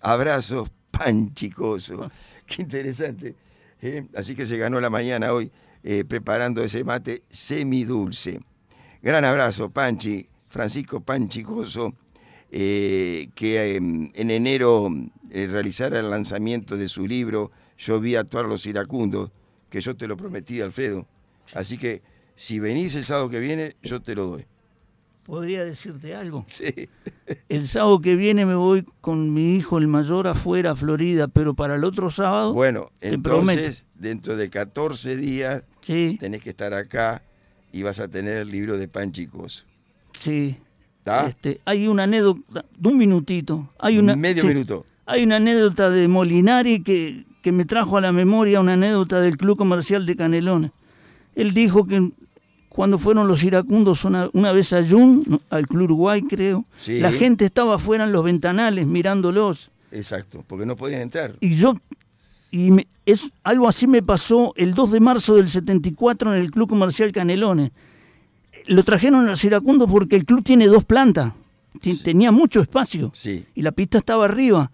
Abrazos 0.00 0.70
panchicoso. 0.92 2.12
Qué 2.46 2.62
interesante. 2.62 3.34
¿eh? 3.82 4.06
Así 4.14 4.36
que 4.36 4.46
se 4.46 4.56
ganó 4.56 4.80
la 4.80 4.88
mañana 4.88 5.32
hoy 5.32 5.50
eh, 5.82 6.04
preparando 6.04 6.62
ese 6.62 6.84
mate 6.84 7.24
semidulce. 7.28 8.38
Gran 9.02 9.24
abrazo, 9.24 9.68
Panchi, 9.68 10.28
Francisco 10.48 11.00
Panchicoso, 11.00 11.92
eh, 12.50 13.28
que 13.34 13.76
em, 13.76 14.10
en 14.14 14.30
enero 14.30 14.88
eh, 15.30 15.46
realizara 15.50 15.98
el 16.00 16.10
lanzamiento 16.10 16.76
de 16.76 16.88
su 16.88 17.06
libro 17.06 17.50
Yo 17.78 18.00
vi 18.00 18.16
actuar 18.16 18.46
los 18.46 18.64
iracundos, 18.66 19.30
que 19.68 19.80
yo 19.80 19.96
te 19.96 20.06
lo 20.08 20.16
prometí, 20.16 20.60
Alfredo. 20.60 21.06
Así 21.54 21.76
que 21.76 22.02
si 22.34 22.58
venís 22.58 22.94
el 22.94 23.04
sábado 23.04 23.28
que 23.28 23.40
viene, 23.40 23.76
yo 23.82 24.00
te 24.00 24.14
lo 24.14 24.26
doy. 24.26 24.46
¿Podría 25.24 25.64
decirte 25.64 26.14
algo? 26.14 26.46
Sí. 26.50 26.88
El 27.48 27.66
sábado 27.66 28.00
que 28.00 28.14
viene 28.14 28.46
me 28.46 28.54
voy 28.54 28.86
con 29.00 29.34
mi 29.34 29.56
hijo 29.56 29.78
el 29.78 29.88
mayor 29.88 30.28
afuera 30.28 30.70
a 30.70 30.76
Florida, 30.76 31.26
pero 31.26 31.54
para 31.54 31.74
el 31.74 31.82
otro 31.82 32.08
sábado. 32.10 32.54
Bueno, 32.54 32.90
te 33.00 33.18
prometo. 33.18 33.58
entonces, 33.60 33.86
dentro 33.96 34.36
de 34.36 34.48
14 34.48 35.16
días, 35.16 35.64
Sí. 35.80 36.16
tenés 36.20 36.42
que 36.42 36.50
estar 36.50 36.72
acá 36.72 37.22
y 37.72 37.82
vas 37.82 37.98
a 37.98 38.06
tener 38.08 38.36
el 38.38 38.50
libro 38.50 38.78
de 38.78 38.86
Panchicos. 38.86 39.66
Sí. 40.18 40.56
Este, 41.28 41.60
hay 41.64 41.86
una 41.88 42.04
anécdota, 42.04 42.64
de 42.78 42.88
un 42.88 42.98
minutito. 42.98 43.68
Hay 43.78 43.98
una, 43.98 44.16
Medio 44.16 44.42
sí. 44.42 44.48
minuto. 44.48 44.84
Hay 45.06 45.22
una 45.22 45.36
anécdota 45.36 45.88
de 45.90 46.08
Molinari 46.08 46.82
que, 46.82 47.24
que 47.42 47.52
me 47.52 47.64
trajo 47.64 47.96
a 47.96 48.00
la 48.00 48.12
memoria 48.12 48.60
una 48.60 48.72
anécdota 48.72 49.20
del 49.20 49.36
Club 49.36 49.56
Comercial 49.56 50.04
de 50.04 50.16
Canelones. 50.16 50.72
Él 51.36 51.54
dijo 51.54 51.86
que 51.86 52.10
cuando 52.68 52.98
fueron 52.98 53.28
los 53.28 53.42
iracundos 53.44 54.04
una, 54.04 54.28
una 54.32 54.52
vez 54.52 54.72
a 54.72 54.84
Jun, 54.86 55.40
al 55.50 55.66
Club 55.66 55.84
Uruguay 55.84 56.22
creo, 56.22 56.64
Sí. 56.78 56.98
la 56.98 57.12
gente 57.12 57.44
estaba 57.44 57.76
afuera 57.76 58.04
en 58.04 58.12
los 58.12 58.24
ventanales 58.24 58.86
mirándolos. 58.86 59.70
Exacto, 59.92 60.44
porque 60.46 60.66
no 60.66 60.76
podían 60.76 61.00
entrar. 61.02 61.36
Y 61.40 61.54
yo, 61.54 61.76
y 62.50 62.70
me- 62.72 62.86
es, 63.06 63.30
algo 63.44 63.68
así 63.68 63.86
me 63.86 64.02
pasó 64.02 64.52
el 64.56 64.74
2 64.74 64.90
de 64.90 65.00
marzo 65.00 65.36
del 65.36 65.48
74 65.48 66.34
en 66.34 66.40
el 66.42 66.50
Club 66.50 66.68
Comercial 66.68 67.12
Canelones. 67.12 67.70
Lo 68.66 68.82
trajeron 68.84 69.26
a 69.26 69.30
los 69.30 69.44
iracundos 69.44 69.88
porque 69.90 70.16
el 70.16 70.24
club 70.24 70.42
tiene 70.44 70.66
dos 70.66 70.84
plantas, 70.84 71.32
tenía 72.02 72.32
mucho 72.32 72.60
espacio 72.60 73.12
Sí. 73.14 73.44
y 73.54 73.62
la 73.62 73.72
pista 73.72 73.98
estaba 73.98 74.24
arriba. 74.24 74.70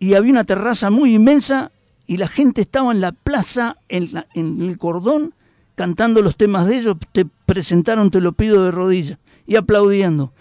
y 0.00 0.14
había 0.14 0.30
una 0.30 0.44
terraza 0.44 0.90
muy 0.90 1.16
inmensa 1.16 1.72
y 2.06 2.18
la 2.18 2.28
gente 2.28 2.60
estaba 2.60 2.92
en 2.92 3.00
la 3.00 3.10
plaza, 3.10 3.78
en, 3.88 4.10
la- 4.12 4.26
en 4.34 4.62
el 4.62 4.78
cordón, 4.78 5.34
cantando 5.74 6.22
los 6.22 6.36
temas 6.36 6.68
de 6.68 6.76
ellos, 6.76 6.96
te 7.10 7.26
presentaron 7.46 8.10
Te 8.12 8.20
lo 8.20 8.30
pido 8.32 8.64
de 8.64 8.70
rodillas 8.70 9.18
y 9.46 9.56
aplaudiendo. 9.56 10.32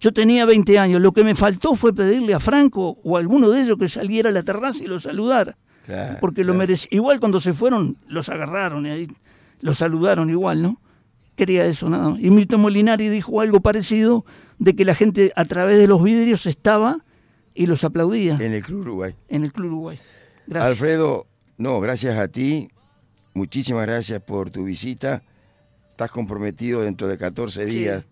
Yo 0.00 0.12
tenía 0.12 0.46
20 0.46 0.78
años, 0.78 1.02
lo 1.02 1.12
que 1.12 1.24
me 1.24 1.34
faltó 1.34 1.74
fue 1.76 1.92
pedirle 1.94 2.32
a 2.32 2.40
Franco 2.40 2.96
o 3.04 3.16
a 3.18 3.20
alguno 3.20 3.50
de 3.50 3.60
ellos 3.62 3.76
que 3.76 3.86
saliera 3.88 4.30
a 4.30 4.32
la 4.32 4.42
terraza 4.42 4.82
y 4.82 4.86
lo 4.86 4.98
saludara, 4.98 5.58
Claro, 5.84 6.16
porque 6.20 6.42
lo 6.42 6.54
merecía. 6.54 6.88
Igual 6.92 7.20
cuando 7.20 7.38
se 7.38 7.52
fueron, 7.52 7.98
los 8.08 8.30
agarraron 8.30 8.86
y 8.86 8.90
ahí 8.90 9.08
los 9.60 9.76
saludaron 9.76 10.30
igual, 10.30 10.62
¿no? 10.62 10.80
Quería 11.36 11.64
eso 11.64 11.88
nada 11.88 12.10
más. 12.10 12.20
Y 12.20 12.30
Milton 12.30 12.60
Molinari 12.60 13.08
dijo 13.08 13.40
algo 13.40 13.60
parecido 13.60 14.24
de 14.58 14.76
que 14.76 14.84
la 14.84 14.94
gente 14.94 15.32
a 15.34 15.44
través 15.44 15.78
de 15.78 15.86
los 15.86 16.02
vidrios 16.02 16.46
estaba 16.46 17.04
y 17.54 17.66
los 17.66 17.84
aplaudía. 17.84 18.36
En 18.40 18.52
el 18.52 18.62
Club 18.62 18.80
Uruguay. 18.80 19.14
En 19.28 19.44
el 19.44 19.52
Club 19.52 19.66
Uruguay. 19.72 19.98
Gracias. 20.46 20.70
Alfredo, 20.72 21.26
no, 21.56 21.80
gracias 21.80 22.16
a 22.18 22.28
ti. 22.28 22.68
Muchísimas 23.34 23.86
gracias 23.86 24.20
por 24.22 24.50
tu 24.50 24.64
visita. 24.64 25.22
Estás 25.90 26.10
comprometido 26.10 26.82
dentro 26.82 27.08
de 27.08 27.16
14 27.18 27.64
Sí, 27.66 27.70
días. 27.70 28.04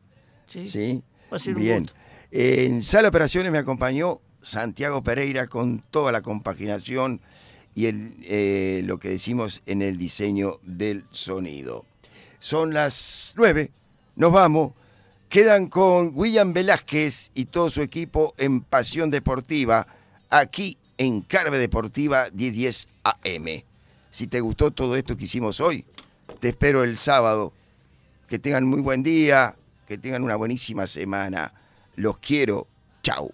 sí. 0.47 0.69
Sí. 0.69 1.03
Va 1.33 1.37
a 1.37 1.39
ser 1.39 1.57
un 1.57 1.63
Bien. 1.63 1.83
gusto. 1.83 1.97
En 2.31 2.83
Sala 2.83 3.03
de 3.03 3.09
Operaciones 3.09 3.53
me 3.53 3.59
acompañó 3.59 4.21
Santiago 4.43 5.03
Pereira 5.03 5.47
con 5.47 5.81
toda 5.91 6.11
la 6.13 6.23
compaginación 6.23 7.21
y 7.75 7.87
el, 7.87 8.15
eh, 8.25 8.83
lo 8.85 8.99
que 8.99 9.09
decimos 9.11 9.63
en 9.67 9.83
el 9.83 9.97
diseño 9.99 10.59
del 10.63 11.05
sonido. 11.11 11.85
Son 12.41 12.75
las 12.75 13.35
9. 13.37 13.71
Nos 14.17 14.33
vamos. 14.33 14.73
Quedan 15.29 15.69
con 15.69 16.11
William 16.15 16.53
Velázquez 16.53 17.31
y 17.35 17.45
todo 17.45 17.71
su 17.71 17.83
equipo 17.83 18.35
en 18.37 18.63
Pasión 18.63 19.11
Deportiva, 19.11 19.87
aquí 20.29 20.77
en 20.99 21.21
Carve 21.21 21.59
Deportiva 21.59 22.29
1010 22.33 22.89
AM. 23.05 23.63
Si 24.11 24.27
te 24.27 24.41
gustó 24.41 24.73
todo 24.73 24.97
esto 24.97 25.17
que 25.17 25.25
hicimos 25.25 25.61
hoy, 25.61 25.85
te 26.41 26.49
espero 26.49 26.83
el 26.83 26.97
sábado. 26.97 27.53
Que 28.27 28.39
tengan 28.39 28.65
muy 28.65 28.81
buen 28.81 29.03
día, 29.03 29.55
que 29.87 29.99
tengan 29.99 30.25
una 30.25 30.37
buenísima 30.37 30.87
semana. 30.87 31.53
Los 31.95 32.19
quiero. 32.19 32.67
Chau. 33.03 33.33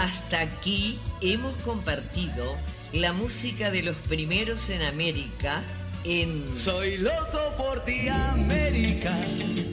Hasta 0.00 0.40
aquí 0.40 0.98
hemos 1.20 1.54
compartido 1.56 2.56
la 2.90 3.12
música 3.12 3.70
de 3.70 3.82
los 3.82 3.94
primeros 3.96 4.70
en 4.70 4.80
América 4.80 5.62
en 6.04 6.56
Soy 6.56 6.96
loco 6.96 7.38
por 7.58 7.84
ti, 7.84 8.08
América. 8.08 9.14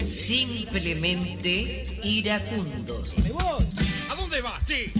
Simplemente 0.06 1.84
Iracundos. 2.04 3.14
¿A 4.10 4.16
dónde 4.16 4.42
vas, 4.42 4.66
che? 4.66 4.92